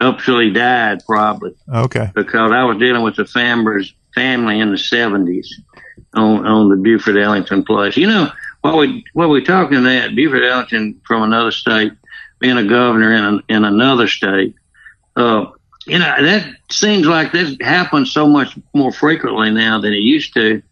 up 0.01 0.21
till 0.21 0.39
he 0.41 0.51
died 0.51 0.99
probably 1.07 1.55
Okay. 1.73 2.11
because 2.15 2.53
I 2.53 2.65
was 2.65 2.77
dealing 2.79 3.03
with 3.03 3.17
the 3.17 3.25
Fambers 3.25 3.95
family 4.15 4.61
in 4.61 4.71
the 4.73 4.79
seventies 4.79 5.59
on 6.15 6.47
on 6.47 6.69
the 6.69 6.77
Buford 6.77 7.17
Ellington 7.17 7.65
place. 7.65 7.97
You 7.97 8.09
know 8.09 8.31
what 8.61 8.77
we 8.77 9.05
what 9.15 9.31
we 9.31 9.43
talking 9.43 9.85
that 9.85 10.15
Buford 10.15 10.45
Ellington 10.45 11.01
from 11.07 11.23
another 11.23 11.51
state 11.51 11.93
being 12.41 12.59
a 12.59 12.65
governor 12.65 13.15
in 13.15 13.25
a, 13.25 13.39
in 13.57 13.65
another 13.65 14.07
state. 14.07 14.55
Uh, 15.17 15.47
you 15.87 15.99
know 15.99 16.15
that 16.23 16.47
seems 16.71 17.07
like 17.07 17.33
that 17.33 17.63
happens 17.63 18.13
so 18.13 18.27
much 18.27 18.59
more 18.75 18.93
frequently 18.93 19.51
now 19.51 19.81
than 19.81 19.93
it 19.93 19.99
used 20.01 20.35
to, 20.35 20.63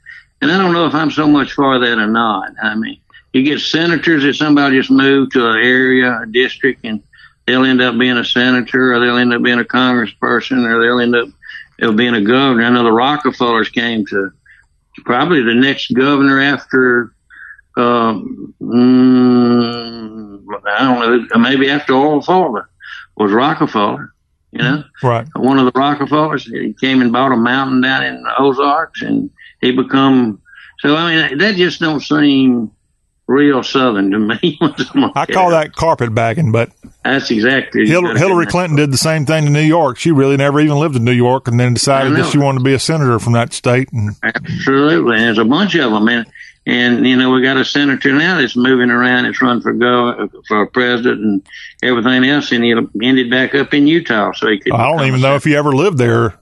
and 0.41 0.51
I 0.51 0.59
don't 0.59 0.73
know 0.73 0.87
if 0.87 0.95
I'm 0.95 1.11
so 1.11 1.29
much 1.29 1.53
for 1.53 1.79
that 1.79 1.99
or 1.99 2.07
not. 2.07 2.53
I 2.63 2.75
mean, 2.75 2.99
you 3.33 3.43
get 3.43 3.61
senators 3.61 4.25
that 4.25 4.35
somebody 4.35 4.77
just 4.77 4.91
moved 4.91 5.33
to 5.33 5.49
an 5.49 5.57
area, 5.59 6.21
a 6.23 6.27
district, 6.27 6.81
and 6.85 7.03
they'll 7.47 7.65
end 7.65 7.81
up 7.81 7.99
being 7.99 8.17
a 8.17 8.25
senator, 8.25 8.95
or 8.95 9.01
they'll 9.01 9.17
end 9.17 9.33
up 9.33 9.43
being 9.43 9.61
a 9.61 9.65
congressperson, 9.65 10.65
or 10.67 10.81
they'll 10.81 11.01
end 11.01 11.15
up 11.15 11.29
they'll 11.79 11.93
being 11.93 12.15
a 12.15 12.21
governor. 12.21 12.65
I 12.65 12.71
know 12.71 12.85
the 12.85 12.93
Rockefellers 12.93 13.69
came 13.69 14.07
to 14.07 14.33
probably 15.05 15.43
the 15.43 15.55
next 15.55 15.93
governor 15.95 16.41
after. 16.41 17.13
Um, 17.77 18.55
mm, 18.63 20.45
I 20.67 20.79
don't 20.79 21.29
know, 21.29 21.39
maybe 21.39 21.71
after 21.71 21.93
Orval 21.93 22.25
Faubus 22.25 22.67
was 23.17 23.33
Rockefeller. 23.33 24.14
You 24.55 24.63
know, 24.63 24.85
Right. 25.03 25.27
one 25.35 25.59
of 25.59 25.65
the 25.67 25.79
Rockefellers. 25.79 26.45
He 26.45 26.75
came 26.81 27.01
and 27.03 27.13
bought 27.13 27.33
a 27.33 27.37
mountain 27.37 27.81
down 27.81 28.05
in 28.05 28.23
the 28.23 28.33
Ozarks, 28.39 29.03
and 29.03 29.31
he 29.61 29.73
become. 29.73 30.41
So 30.79 30.95
I 30.95 31.29
mean, 31.29 31.39
that 31.39 31.57
just 31.57 31.81
don't 31.81 32.01
seem 32.01 32.71
real 33.27 33.63
Southern 33.63 34.11
to 34.13 34.19
me. 34.19 34.59
I 35.15 35.27
call 35.27 35.51
that 35.51 35.73
carpetbagging, 35.75 36.53
but 36.53 36.71
that's 37.05 37.31
exactly 37.31 37.87
Hillary, 37.87 38.19
Hillary 38.19 38.47
Clinton 38.47 38.77
did 38.77 38.93
the 38.93 38.99
same 38.99 39.27
thing 39.27 39.47
in 39.47 39.53
New 39.53 39.61
York. 39.61 39.99
She 39.99 40.13
really 40.13 40.37
never 40.37 40.61
even 40.61 40.79
lived 40.79 40.95
in 40.95 41.05
New 41.05 41.13
York, 41.13 41.49
and 41.49 41.59
then 41.59 41.75
decided 41.75 42.15
that 42.17 42.31
she 42.31 42.39
wanted 42.39 42.59
to 42.59 42.65
be 42.65 42.75
a 42.75 42.79
senator 42.79 43.19
from 43.19 43.33
that 43.33 43.53
state. 43.53 43.89
And 43.93 44.15
Absolutely, 44.23 45.17
and 45.17 45.25
there's 45.25 45.39
a 45.39 45.45
bunch 45.45 45.75
of 45.75 45.91
them, 45.91 46.07
and 46.09 46.27
and 46.67 47.07
you 47.07 47.17
know 47.17 47.31
we 47.31 47.43
got 47.43 47.57
a 47.57 47.65
senator 47.65 48.13
now 48.13 48.41
that's 48.41 48.57
moving 48.57 48.91
around, 48.91 49.25
that's 49.25 49.41
run 49.43 49.61
for 49.61 49.73
go 49.73 50.29
for 50.49 50.67
president 50.67 51.21
and 51.21 51.47
everything 51.83 52.25
else, 52.25 52.53
and 52.53 52.65
he 52.65 52.73
ended 53.07 53.31
back 53.31 53.55
up 53.55 53.75
in 53.75 53.87
Utah, 53.87 54.33
so 54.33 54.49
he 54.49 54.59
could. 54.59 54.73
I 54.73 54.91
don't 54.91 55.07
even 55.07 55.21
know 55.21 55.35
if 55.35 55.45
he 55.45 55.55
ever 55.57 55.73
lived 55.73 55.99
there 55.99 56.35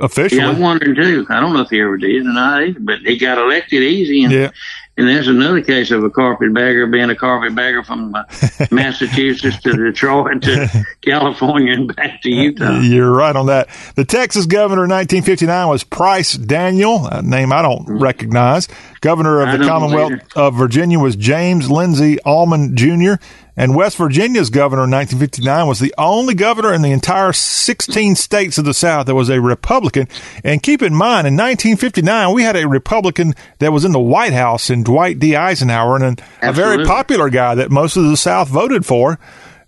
officially. 0.00 0.40
Yeah, 0.40 0.48
I'm 0.50 0.60
wondering 0.60 0.94
too. 0.94 1.26
I 1.28 1.40
don't 1.40 1.52
know 1.52 1.62
if 1.62 1.70
he 1.70 1.80
ever 1.80 1.96
did 1.96 2.24
or 2.24 2.32
not 2.32 2.62
either, 2.62 2.80
but 2.80 3.00
he 3.00 3.18
got 3.18 3.38
elected 3.38 3.82
easy. 3.82 4.24
And, 4.24 4.32
Yeah. 4.32 4.50
And 4.96 5.08
there's 5.08 5.28
another 5.28 5.62
case 5.62 5.90
of 5.90 6.04
a 6.04 6.10
carpetbagger 6.10 6.86
being 6.86 7.08
a 7.10 7.14
carpetbagger 7.14 7.82
from 7.84 8.14
uh, 8.14 8.24
Massachusetts 8.70 9.58
to 9.62 9.72
Detroit 9.72 10.42
to 10.42 10.86
California 11.00 11.72
and 11.72 11.94
back 11.94 12.20
to 12.22 12.30
Utah. 12.30 12.80
You're 12.80 13.10
right 13.10 13.34
on 13.34 13.46
that. 13.46 13.68
The 13.94 14.04
Texas 14.04 14.46
governor 14.46 14.84
in 14.84 14.90
1959 14.90 15.68
was 15.68 15.84
Price 15.84 16.34
Daniel, 16.34 17.06
a 17.06 17.22
name 17.22 17.52
I 17.52 17.62
don't 17.62 17.86
recognize. 17.88 18.68
Governor. 19.00 19.40
Of 19.40 19.58
the 19.58 19.66
Commonwealth 19.66 20.12
either. 20.12 20.24
of 20.36 20.54
Virginia 20.54 20.98
was 20.98 21.16
James 21.16 21.70
Lindsay 21.70 22.18
Almond 22.22 22.76
Jr. 22.76 23.14
And 23.60 23.74
West 23.74 23.98
Virginia's 23.98 24.48
governor 24.48 24.84
in 24.84 24.90
1959 24.90 25.66
was 25.66 25.80
the 25.80 25.92
only 25.98 26.32
governor 26.32 26.72
in 26.72 26.80
the 26.80 26.92
entire 26.92 27.34
16 27.34 28.14
states 28.14 28.56
of 28.56 28.64
the 28.64 28.72
South 28.72 29.04
that 29.04 29.14
was 29.14 29.28
a 29.28 29.38
Republican. 29.38 30.08
And 30.42 30.62
keep 30.62 30.80
in 30.80 30.94
mind, 30.94 31.26
in 31.26 31.34
1959, 31.34 32.32
we 32.32 32.42
had 32.42 32.56
a 32.56 32.66
Republican 32.66 33.34
that 33.58 33.70
was 33.70 33.84
in 33.84 33.92
the 33.92 34.00
White 34.00 34.32
House 34.32 34.70
in 34.70 34.82
Dwight 34.82 35.18
D. 35.18 35.36
Eisenhower 35.36 35.96
and 35.96 36.22
a 36.40 36.54
very 36.54 36.86
popular 36.86 37.28
guy 37.28 37.54
that 37.54 37.70
most 37.70 37.98
of 37.98 38.04
the 38.04 38.16
South 38.16 38.48
voted 38.48 38.86
for. 38.86 39.18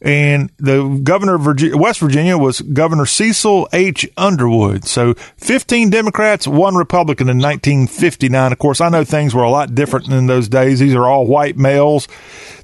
And 0.05 0.51
the 0.59 1.01
governor 1.05 1.37
of 1.37 1.43
Virginia, 1.43 1.77
West 1.77 2.01
Virginia 2.01 2.37
was 2.37 2.61
Governor 2.61 3.07
Cecil 3.07 3.69
H. 3.73 4.09
Underwood. 4.17 4.85
So 4.85 5.15
15 5.37 5.91
Democrats, 5.91 6.49
one 6.49 6.75
Republican 6.75 7.29
in 7.29 7.39
1959. 7.39 8.51
Of 8.51 8.59
course, 8.59 8.81
I 8.81 8.89
know 8.89 9.05
things 9.05 9.33
were 9.33 9.45
a 9.45 9.51
lot 9.51 9.77
different 9.77 10.09
in 10.09 10.27
those 10.27 10.49
days. 10.49 10.81
These 10.81 10.97
are 10.97 11.07
all 11.07 11.27
white 11.27 11.57
males 11.57 12.09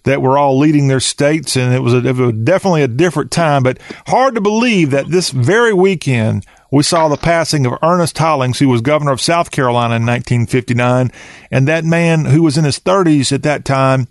that 0.02 0.20
were 0.20 0.36
all 0.36 0.58
leading 0.58 0.88
their 0.88 0.98
states, 0.98 1.56
and 1.56 1.72
it 1.72 1.80
was, 1.80 1.94
a, 1.94 1.98
it 1.98 2.16
was 2.16 2.32
definitely 2.32 2.82
a 2.82 2.88
different 2.88 3.30
time. 3.30 3.62
But 3.62 3.78
hard 4.08 4.34
to 4.34 4.40
believe 4.40 4.90
that 4.90 5.08
this 5.08 5.30
very 5.30 5.72
weekend 5.72 6.44
we 6.70 6.82
saw 6.82 7.08
the 7.08 7.16
passing 7.16 7.64
of 7.64 7.78
Ernest 7.82 8.18
Hollings, 8.18 8.58
who 8.58 8.68
was 8.68 8.80
governor 8.80 9.12
of 9.12 9.20
South 9.20 9.50
Carolina 9.50 9.96
in 9.96 10.02
1959, 10.02 11.10
and 11.50 11.68
that 11.68 11.84
man 11.84 12.26
who 12.26 12.42
was 12.42 12.58
in 12.58 12.64
his 12.64 12.78
30s 12.78 13.32
at 13.32 13.42
that 13.44 13.64
time 13.64 14.06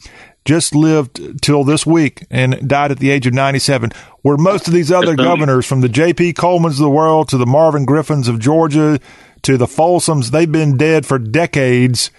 just 0.47 0.73
lived 0.73 1.43
till 1.43 1.63
this 1.63 1.85
week 1.85 2.25
and 2.31 2.67
died 2.67 2.89
at 2.89 2.99
the 2.99 3.11
age 3.11 3.27
of 3.27 3.33
97. 3.33 3.91
Where 4.21 4.37
most 4.37 4.67
of 4.67 4.73
these 4.73 4.91
other 4.91 5.15
governors, 5.15 5.65
from 5.65 5.81
the 5.81 5.89
J.P. 5.89 6.33
Colemans 6.33 6.71
of 6.71 6.77
the 6.77 6.89
world 6.89 7.29
to 7.29 7.37
the 7.37 7.45
Marvin 7.45 7.85
Griffins 7.85 8.27
of 8.27 8.39
Georgia 8.39 8.99
to 9.43 9.57
the 9.57 9.67
Folsoms, 9.67 10.31
they've 10.31 10.51
been 10.51 10.77
dead 10.77 11.05
for 11.05 11.19
decades. 11.19 12.09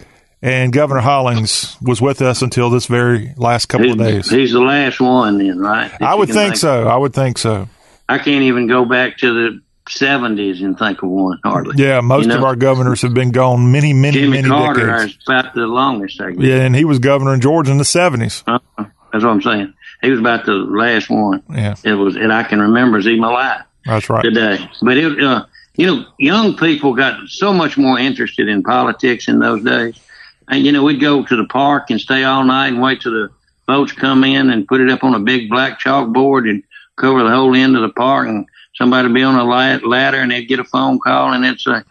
And 0.41 0.71
Governor 0.71 1.01
Hollings 1.01 1.75
was 1.81 2.01
with 2.01 2.21
us 2.21 2.41
until 2.41 2.69
this 2.69 2.85
very 2.85 3.33
last 3.35 3.65
couple 3.65 3.91
of 3.91 3.97
days. 3.97 4.29
He's 4.29 4.53
the 4.53 4.61
last 4.61 5.01
one, 5.01 5.37
then, 5.37 5.59
right? 5.59 5.91
That 5.99 6.01
I 6.01 6.15
would 6.15 6.29
think 6.29 6.55
so. 6.55 6.87
I 6.87 6.95
would 6.95 7.13
think 7.13 7.37
so. 7.37 7.67
I 8.07 8.19
can't 8.19 8.43
even 8.43 8.67
go 8.67 8.85
back 8.85 9.17
to 9.17 9.33
the 9.33 9.61
70s 9.89 10.63
and 10.63 10.77
think 10.77 11.01
of 11.03 11.09
one, 11.09 11.39
hardly. 11.43 11.75
Yeah, 11.83 12.01
most 12.01 12.23
You 12.23 12.29
know? 12.29 12.37
of 12.37 12.43
our 12.43 12.55
governors 12.55 13.01
have 13.01 13.13
been 13.13 13.31
gone 13.31 13.71
many, 13.71 13.93
many, 13.93 14.19
Jimmy 14.19 14.37
many 14.37 14.47
Carter 14.49 14.85
decades. 14.85 15.11
is 15.13 15.17
about 15.27 15.53
the 15.53 15.67
longest, 15.67 16.21
I 16.21 16.31
guess. 16.31 16.41
Yeah, 16.43 16.61
and 16.61 16.75
he 16.75 16.85
was 16.85 16.99
governor 16.99 17.33
in 17.33 17.41
Georgia 17.41 17.71
in 17.71 17.77
the 17.77 17.83
70s. 17.83 18.43
Uh-uh. 18.47 18.85
That's 19.11 19.23
what 19.23 19.31
I'm 19.31 19.41
saying. 19.41 19.73
He 20.01 20.09
was 20.11 20.19
about 20.19 20.45
the 20.45 20.53
last 20.53 21.09
one. 21.09 21.43
Yeah. 21.51 21.75
It 21.83 21.93
was, 21.93 22.15
and 22.15 22.31
I 22.31 22.43
can 22.43 22.59
remember 22.61 22.97
as 22.99 23.07
even 23.07 23.23
alive 23.23 23.63
That's 23.85 24.09
right. 24.09 24.23
today. 24.23 24.69
But 24.81 24.97
it, 24.97 25.19
uh, 25.21 25.45
you 25.75 25.87
know, 25.87 26.05
young 26.17 26.55
people 26.55 26.93
got 26.93 27.27
so 27.27 27.51
much 27.51 27.77
more 27.77 27.97
interested 27.99 28.47
in 28.47 28.63
politics 28.63 29.27
in 29.27 29.39
those 29.39 29.63
days. 29.63 29.99
And 30.47 30.65
you 30.65 30.71
know, 30.71 30.83
we'd 30.83 30.99
go 31.01 31.23
to 31.25 31.35
the 31.35 31.45
park 31.45 31.89
and 31.89 31.99
stay 31.99 32.23
all 32.23 32.43
night 32.43 32.67
and 32.69 32.81
wait 32.81 33.01
till 33.01 33.11
the 33.11 33.29
boats 33.67 33.91
come 33.91 34.23
in 34.23 34.49
and 34.49 34.67
put 34.67 34.81
it 34.81 34.89
up 34.89 35.03
on 35.03 35.13
a 35.15 35.19
big 35.19 35.49
black 35.49 35.79
chalkboard 35.79 36.49
and 36.49 36.63
cover 36.95 37.23
the 37.23 37.29
whole 37.29 37.55
end 37.55 37.75
of 37.75 37.81
the 37.81 37.89
park. 37.89 38.27
And 38.27 38.45
somebody 38.79 39.07
would 39.07 39.13
be 39.13 39.23
on 39.23 39.35
a 39.35 39.43
ladder 39.43 40.17
and 40.17 40.31
they'd 40.31 40.45
get 40.45 40.59
a 40.59 40.63
phone 40.63 40.99
call 40.99 41.33
and 41.33 41.43
they'd 41.43 41.59
say, 41.59 41.81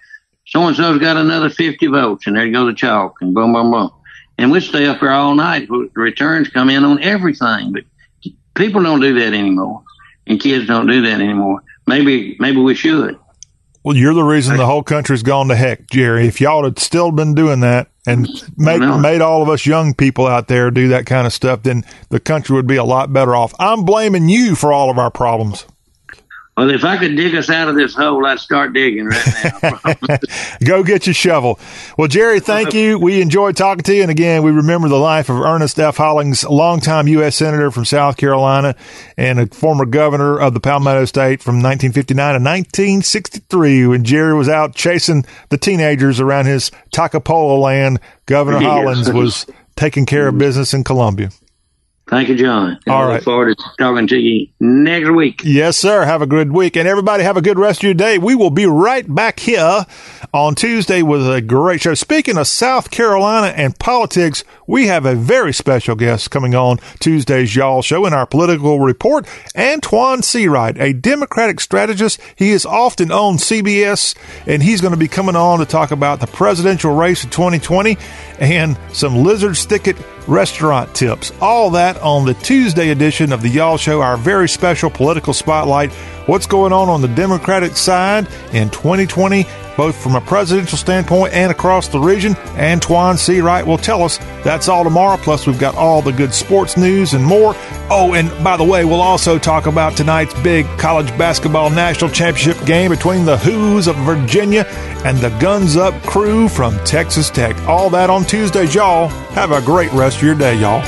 so 0.46 0.66
and 0.66 0.74
so's 0.74 0.98
got 0.98 1.18
another 1.18 1.50
50 1.50 1.86
votes. 1.86 2.26
And 2.26 2.34
there'd 2.34 2.52
go 2.52 2.66
the 2.66 2.72
chalk 2.72 3.18
and 3.20 3.34
boom, 3.34 3.52
boom, 3.52 3.70
boom. 3.70 3.90
And 4.38 4.50
we'd 4.50 4.62
stay 4.62 4.86
up 4.86 5.00
there 5.00 5.12
all 5.12 5.34
night. 5.34 5.68
The 5.68 5.90
returns 5.94 6.48
come 6.48 6.70
in 6.70 6.84
on 6.84 7.02
everything. 7.02 7.72
But 7.72 7.84
people 8.54 8.82
don't 8.82 9.00
do 9.00 9.14
that 9.20 9.34
anymore. 9.34 9.82
And 10.26 10.40
kids 10.40 10.66
don't 10.66 10.86
do 10.86 11.02
that 11.02 11.20
anymore. 11.20 11.62
Maybe, 11.86 12.36
maybe 12.40 12.58
we 12.58 12.74
should. 12.74 13.18
Well, 13.84 13.96
you're 13.96 14.14
the 14.14 14.22
reason 14.22 14.56
the 14.56 14.66
whole 14.66 14.82
country's 14.82 15.22
gone 15.22 15.48
to 15.48 15.56
heck, 15.56 15.88
Jerry. 15.90 16.26
If 16.26 16.40
y'all 16.40 16.64
had 16.64 16.78
still 16.78 17.10
been 17.10 17.34
doing 17.34 17.60
that 17.60 17.88
and 18.06 18.28
made 18.56 18.80
made 18.80 19.20
all 19.22 19.42
of 19.42 19.48
us 19.48 19.64
young 19.64 19.94
people 19.94 20.26
out 20.26 20.48
there 20.48 20.70
do 20.70 20.88
that 20.88 21.06
kind 21.06 21.26
of 21.26 21.32
stuff, 21.32 21.62
then 21.62 21.84
the 22.10 22.20
country 22.20 22.56
would 22.56 22.66
be 22.66 22.76
a 22.76 22.84
lot 22.84 23.12
better 23.12 23.34
off. 23.36 23.54
I'm 23.58 23.84
blaming 23.84 24.28
you 24.28 24.56
for 24.56 24.72
all 24.72 24.90
of 24.90 24.98
our 24.98 25.10
problems. 25.10 25.64
Well, 26.58 26.70
if 26.70 26.82
I 26.82 26.96
could 26.96 27.14
dig 27.14 27.36
us 27.36 27.50
out 27.50 27.68
of 27.68 27.76
this 27.76 27.94
hole, 27.94 28.26
I'd 28.26 28.40
start 28.40 28.72
digging 28.72 29.06
right 29.06 29.54
now. 29.62 30.16
Go 30.64 30.82
get 30.82 31.06
your 31.06 31.14
shovel. 31.14 31.60
Well, 31.96 32.08
Jerry, 32.08 32.40
thank 32.40 32.70
uh-huh. 32.70 32.78
you. 32.78 32.98
We 32.98 33.22
enjoyed 33.22 33.56
talking 33.56 33.84
to 33.84 33.94
you. 33.94 34.02
And 34.02 34.10
again, 34.10 34.42
we 34.42 34.50
remember 34.50 34.88
the 34.88 34.98
life 34.98 35.28
of 35.28 35.40
Ernest 35.40 35.78
F. 35.78 35.98
Hollings, 35.98 36.42
longtime 36.42 37.06
U.S. 37.06 37.36
Senator 37.36 37.70
from 37.70 37.84
South 37.84 38.16
Carolina 38.16 38.74
and 39.16 39.38
a 39.38 39.46
former 39.46 39.86
governor 39.86 40.36
of 40.36 40.52
the 40.52 40.58
Palmetto 40.58 41.04
State 41.04 41.44
from 41.44 41.62
1959 41.62 42.16
to 42.16 42.40
1963 42.40 43.86
when 43.86 44.02
Jerry 44.02 44.34
was 44.34 44.48
out 44.48 44.74
chasing 44.74 45.24
the 45.50 45.58
teenagers 45.58 46.18
around 46.18 46.46
his 46.46 46.72
Toccopola 46.92 47.60
land. 47.60 48.00
Governor 48.26 48.60
Yes. 48.60 48.68
Hollings 48.68 49.12
was 49.12 49.46
taking 49.76 50.06
care 50.06 50.26
of 50.26 50.36
business 50.38 50.74
in 50.74 50.82
Columbia. 50.82 51.30
Thank 52.08 52.30
you, 52.30 52.36
John. 52.36 52.78
All 52.86 53.02
I 53.02 53.06
right. 53.06 53.14
look 53.16 53.24
forward 53.24 53.56
to 53.56 53.64
talking 53.78 54.06
to 54.06 54.16
you 54.16 54.48
next 54.60 55.10
week. 55.10 55.42
Yes, 55.44 55.76
sir. 55.76 56.04
Have 56.06 56.22
a 56.22 56.26
good 56.26 56.52
week. 56.52 56.76
And 56.76 56.88
everybody 56.88 57.22
have 57.22 57.36
a 57.36 57.42
good 57.42 57.58
rest 57.58 57.80
of 57.80 57.84
your 57.84 57.94
day. 57.94 58.16
We 58.16 58.34
will 58.34 58.50
be 58.50 58.64
right 58.64 59.04
back 59.14 59.40
here 59.40 59.84
on 60.32 60.54
Tuesday 60.54 61.02
with 61.02 61.30
a 61.30 61.42
great 61.42 61.82
show. 61.82 61.92
Speaking 61.94 62.38
of 62.38 62.46
South 62.46 62.90
Carolina 62.90 63.48
and 63.48 63.78
politics, 63.78 64.42
we 64.68 64.86
have 64.86 65.06
a 65.06 65.14
very 65.16 65.52
special 65.52 65.96
guest 65.96 66.30
coming 66.30 66.54
on 66.54 66.78
Tuesday's 67.00 67.56
Y'all 67.56 67.80
Show 67.80 68.04
in 68.04 68.12
our 68.12 68.26
political 68.26 68.78
report. 68.78 69.24
Antjuan 69.56 70.18
Seawright, 70.18 70.78
a 70.78 70.92
Democratic 70.92 71.58
strategist. 71.58 72.20
He 72.36 72.50
is 72.50 72.66
often 72.66 73.10
on 73.10 73.38
CBS, 73.38 74.14
and 74.46 74.62
he's 74.62 74.82
going 74.82 74.92
to 74.92 74.98
be 74.98 75.08
coming 75.08 75.36
on 75.36 75.58
to 75.58 75.64
talk 75.64 75.90
about 75.90 76.20
the 76.20 76.26
presidential 76.26 76.94
race 76.94 77.24
in 77.24 77.30
2020 77.30 77.96
and 78.38 78.78
some 78.92 79.24
lizard 79.24 79.56
sticket 79.56 79.96
restaurant 80.28 80.94
tips. 80.94 81.32
All 81.40 81.70
that 81.70 81.96
on 82.02 82.26
the 82.26 82.34
Tuesday 82.34 82.90
edition 82.90 83.32
of 83.32 83.40
the 83.40 83.48
Y'all 83.48 83.78
Show, 83.78 84.02
our 84.02 84.18
very 84.18 84.50
special 84.50 84.90
political 84.90 85.32
spotlight. 85.32 85.90
What's 86.26 86.46
going 86.46 86.74
on 86.74 86.90
on 86.90 87.00
the 87.00 87.08
Democratic 87.08 87.74
side 87.74 88.28
in 88.52 88.68
2020, 88.68 89.46
both 89.78 89.96
from 89.96 90.16
a 90.16 90.20
presidential 90.20 90.76
standpoint 90.76 91.32
and 91.32 91.50
across 91.50 91.86
the 91.86 91.98
region? 92.00 92.34
Antjuan 92.58 93.14
Seawright 93.14 93.64
will 93.64 93.78
tell 93.78 94.02
us. 94.02 94.18
That's 94.42 94.68
all 94.68 94.82
tomorrow. 94.82 95.16
Plus, 95.16 95.46
we've 95.46 95.58
got 95.58 95.76
all 95.76 96.02
the 96.02 96.12
good 96.12 96.34
sports 96.34 96.76
news 96.76 97.14
and 97.14 97.24
more. 97.24 97.54
Oh, 97.88 98.12
and 98.14 98.28
by 98.42 98.56
the 98.56 98.64
way, 98.64 98.84
we'll 98.84 99.00
also 99.00 99.38
talk 99.38 99.66
about 99.66 99.96
tonight's 99.96 100.34
big 100.42 100.66
college 100.78 101.08
basketball 101.16 101.70
national 101.70 102.10
championship 102.10 102.66
game 102.66 102.90
between 102.90 103.24
the 103.24 103.38
Hoos 103.38 103.86
of 103.86 103.96
Virginia 103.98 104.66
and 105.06 105.16
the 105.18 105.30
Guns 105.38 105.76
Up 105.76 105.94
crew 106.02 106.48
from 106.48 106.76
Texas 106.84 107.30
Tech. 107.30 107.56
All 107.68 107.88
that 107.90 108.10
on 108.10 108.24
Tuesdays, 108.24 108.74
y'all. 108.74 109.08
Have 109.38 109.52
a 109.52 109.62
great 109.62 109.92
rest 109.92 110.16
of 110.18 110.24
your 110.24 110.34
day, 110.34 110.60
y'all. 110.60 110.82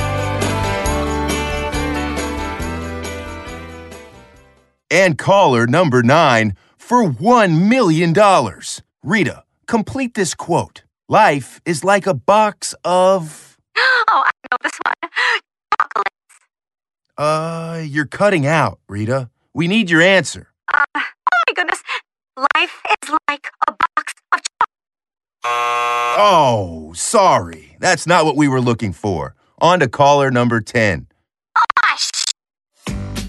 and 4.91 5.17
caller 5.17 5.65
number 5.65 6.03
nine 6.03 6.53
for 6.91 7.05
$1 7.05 7.69
million. 7.69 8.13
Rita, 9.01 9.43
complete 9.65 10.13
this 10.13 10.33
quote. 10.33 10.83
Life 11.07 11.61
is 11.63 11.85
like 11.85 12.05
a 12.05 12.13
box 12.13 12.75
of. 12.83 13.57
Oh, 14.13 14.23
I 14.25 14.31
know 14.51 14.57
this 14.61 14.77
one. 14.85 15.11
Chocolates. 15.79 16.15
Uh, 17.17 17.81
you're 17.87 18.05
cutting 18.05 18.45
out, 18.45 18.79
Rita. 18.89 19.29
We 19.53 19.69
need 19.69 19.89
your 19.89 20.01
answer. 20.01 20.49
Uh, 20.73 20.83
oh 20.97 21.01
my 21.47 21.53
goodness. 21.55 21.81
Life 22.35 22.81
is 22.89 23.15
like 23.29 23.47
a 23.69 23.71
box 23.71 24.13
of 24.33 24.41
Oh, 25.45 26.91
sorry. 26.93 27.77
That's 27.79 28.05
not 28.05 28.25
what 28.25 28.35
we 28.35 28.49
were 28.49 28.59
looking 28.59 28.91
for. 28.91 29.33
On 29.59 29.79
to 29.79 29.87
caller 29.87 30.29
number 30.29 30.59
10. 30.59 31.07
Oh, 31.57 31.63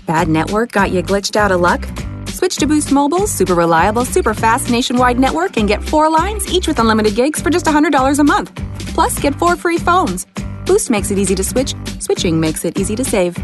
Bad 0.06 0.26
network 0.26 0.72
got 0.72 0.90
you 0.90 1.00
glitched 1.00 1.36
out 1.36 1.52
of 1.52 1.60
luck? 1.60 1.86
Switch 2.32 2.56
to 2.56 2.66
Boost 2.66 2.90
Mobile's 2.92 3.30
super 3.30 3.54
reliable, 3.54 4.06
super 4.06 4.32
fast 4.32 4.70
nationwide 4.70 5.18
network 5.18 5.58
and 5.58 5.68
get 5.68 5.84
four 5.84 6.08
lines, 6.08 6.50
each 6.50 6.66
with 6.66 6.78
unlimited 6.78 7.14
gigs 7.14 7.42
for 7.42 7.50
just 7.50 7.66
$100 7.66 8.18
a 8.18 8.24
month. 8.24 8.54
Plus, 8.94 9.18
get 9.18 9.34
four 9.34 9.54
free 9.54 9.76
phones. 9.76 10.26
Boost 10.64 10.88
makes 10.88 11.10
it 11.10 11.18
easy 11.18 11.34
to 11.34 11.44
switch, 11.44 11.74
switching 12.00 12.40
makes 12.40 12.64
it 12.64 12.78
easy 12.78 12.96
to 12.96 13.04
save. 13.04 13.36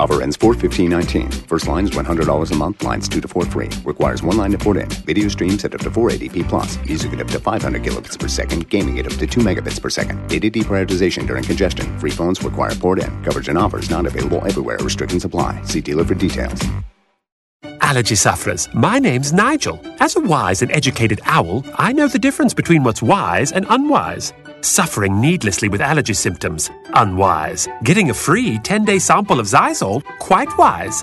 Offer 0.00 0.20
ends 0.20 0.36
41519. 0.36 1.30
First 1.46 1.68
line 1.68 1.84
is 1.84 1.92
$100 1.92 2.50
a 2.50 2.54
month. 2.56 2.82
Lines 2.82 3.08
2 3.08 3.20
to 3.20 3.28
4 3.28 3.44
free. 3.46 3.68
Requires 3.84 4.22
one 4.22 4.36
line 4.36 4.50
to 4.50 4.58
port 4.58 4.76
in. 4.78 4.88
Video 5.06 5.28
streams 5.28 5.64
at 5.64 5.74
up 5.74 5.80
to 5.80 5.90
480p 5.90 6.48
plus. 6.48 6.76
Music 6.86 7.12
at 7.12 7.20
up 7.20 7.28
to 7.28 7.38
500 7.38 7.82
kilobits 7.82 8.18
per 8.18 8.28
second. 8.28 8.68
Gaming 8.68 8.98
at 8.98 9.06
up 9.06 9.18
to 9.18 9.26
2 9.26 9.40
megabits 9.40 9.80
per 9.80 9.90
second. 9.90 10.24
Data 10.28 10.50
deprioritization 10.50 11.26
during 11.26 11.44
congestion. 11.44 11.98
Free 11.98 12.10
phones 12.10 12.42
require 12.42 12.74
port 12.74 12.98
in. 13.00 13.24
Coverage 13.24 13.48
and 13.48 13.58
offers 13.58 13.90
not 13.90 14.06
available 14.06 14.44
everywhere. 14.44 14.78
Restrictions 14.78 15.24
apply. 15.24 15.62
See 15.62 15.80
dealer 15.80 16.04
for 16.04 16.14
details. 16.14 16.60
Allergy 17.88 18.14
sufferers, 18.14 18.68
my 18.74 18.98
name's 18.98 19.32
Nigel. 19.32 19.80
As 19.98 20.14
a 20.14 20.20
wise 20.20 20.60
and 20.60 20.70
educated 20.70 21.20
owl, 21.24 21.64
I 21.76 21.92
know 21.92 22.06
the 22.06 22.18
difference 22.18 22.52
between 22.52 22.84
what's 22.84 23.02
wise 23.02 23.50
and 23.52 23.66
unwise. 23.70 24.32
Suffering 24.60 25.20
needlessly 25.20 25.68
with 25.68 25.80
allergy 25.80 26.12
symptoms, 26.12 26.70
unwise. 26.94 27.66
Getting 27.84 28.10
a 28.10 28.14
free 28.14 28.58
10 28.58 28.84
day 28.84 28.98
sample 28.98 29.40
of 29.40 29.46
Xyzal, 29.46 30.04
quite 30.18 30.56
wise. 30.58 31.02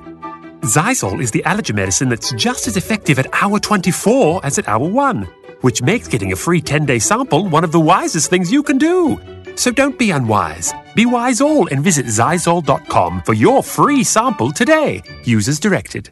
Xyzal 0.61 1.22
is 1.22 1.32
the 1.32 1.44
allergy 1.45 1.73
medicine 1.73 2.07
that's 2.07 2.32
just 2.34 2.68
as 2.68 2.77
effective 2.77 3.18
at 3.18 3.34
hour 3.34 3.60
24 3.60 4.45
as 4.45 4.60
at 4.60 4.68
hour 4.68 4.88
1, 4.88 5.23
which 5.61 5.82
makes 5.82 6.07
getting 6.07 6.34
a 6.34 6.36
free 6.36 6.61
10 6.61 6.86
day 6.86 6.99
sample 6.99 7.49
one 7.49 7.64
of 7.64 7.72
the 7.72 7.80
wisest 7.80 8.30
things 8.30 8.52
you 8.52 8.61
can 8.61 8.77
do. 8.77 9.19
So 9.56 9.72
don't 9.72 9.98
be 9.98 10.11
unwise. 10.11 10.72
Be 10.95 11.06
wise 11.06 11.41
all 11.41 11.68
and 11.68 11.84
visit 11.84 12.06
Xyzal.com 12.06 13.23
for 13.23 13.34
your 13.34 13.64
free 13.64 14.03
sample 14.03 14.52
today. 14.52 15.02
Users 15.23 15.60
directed. 15.60 16.11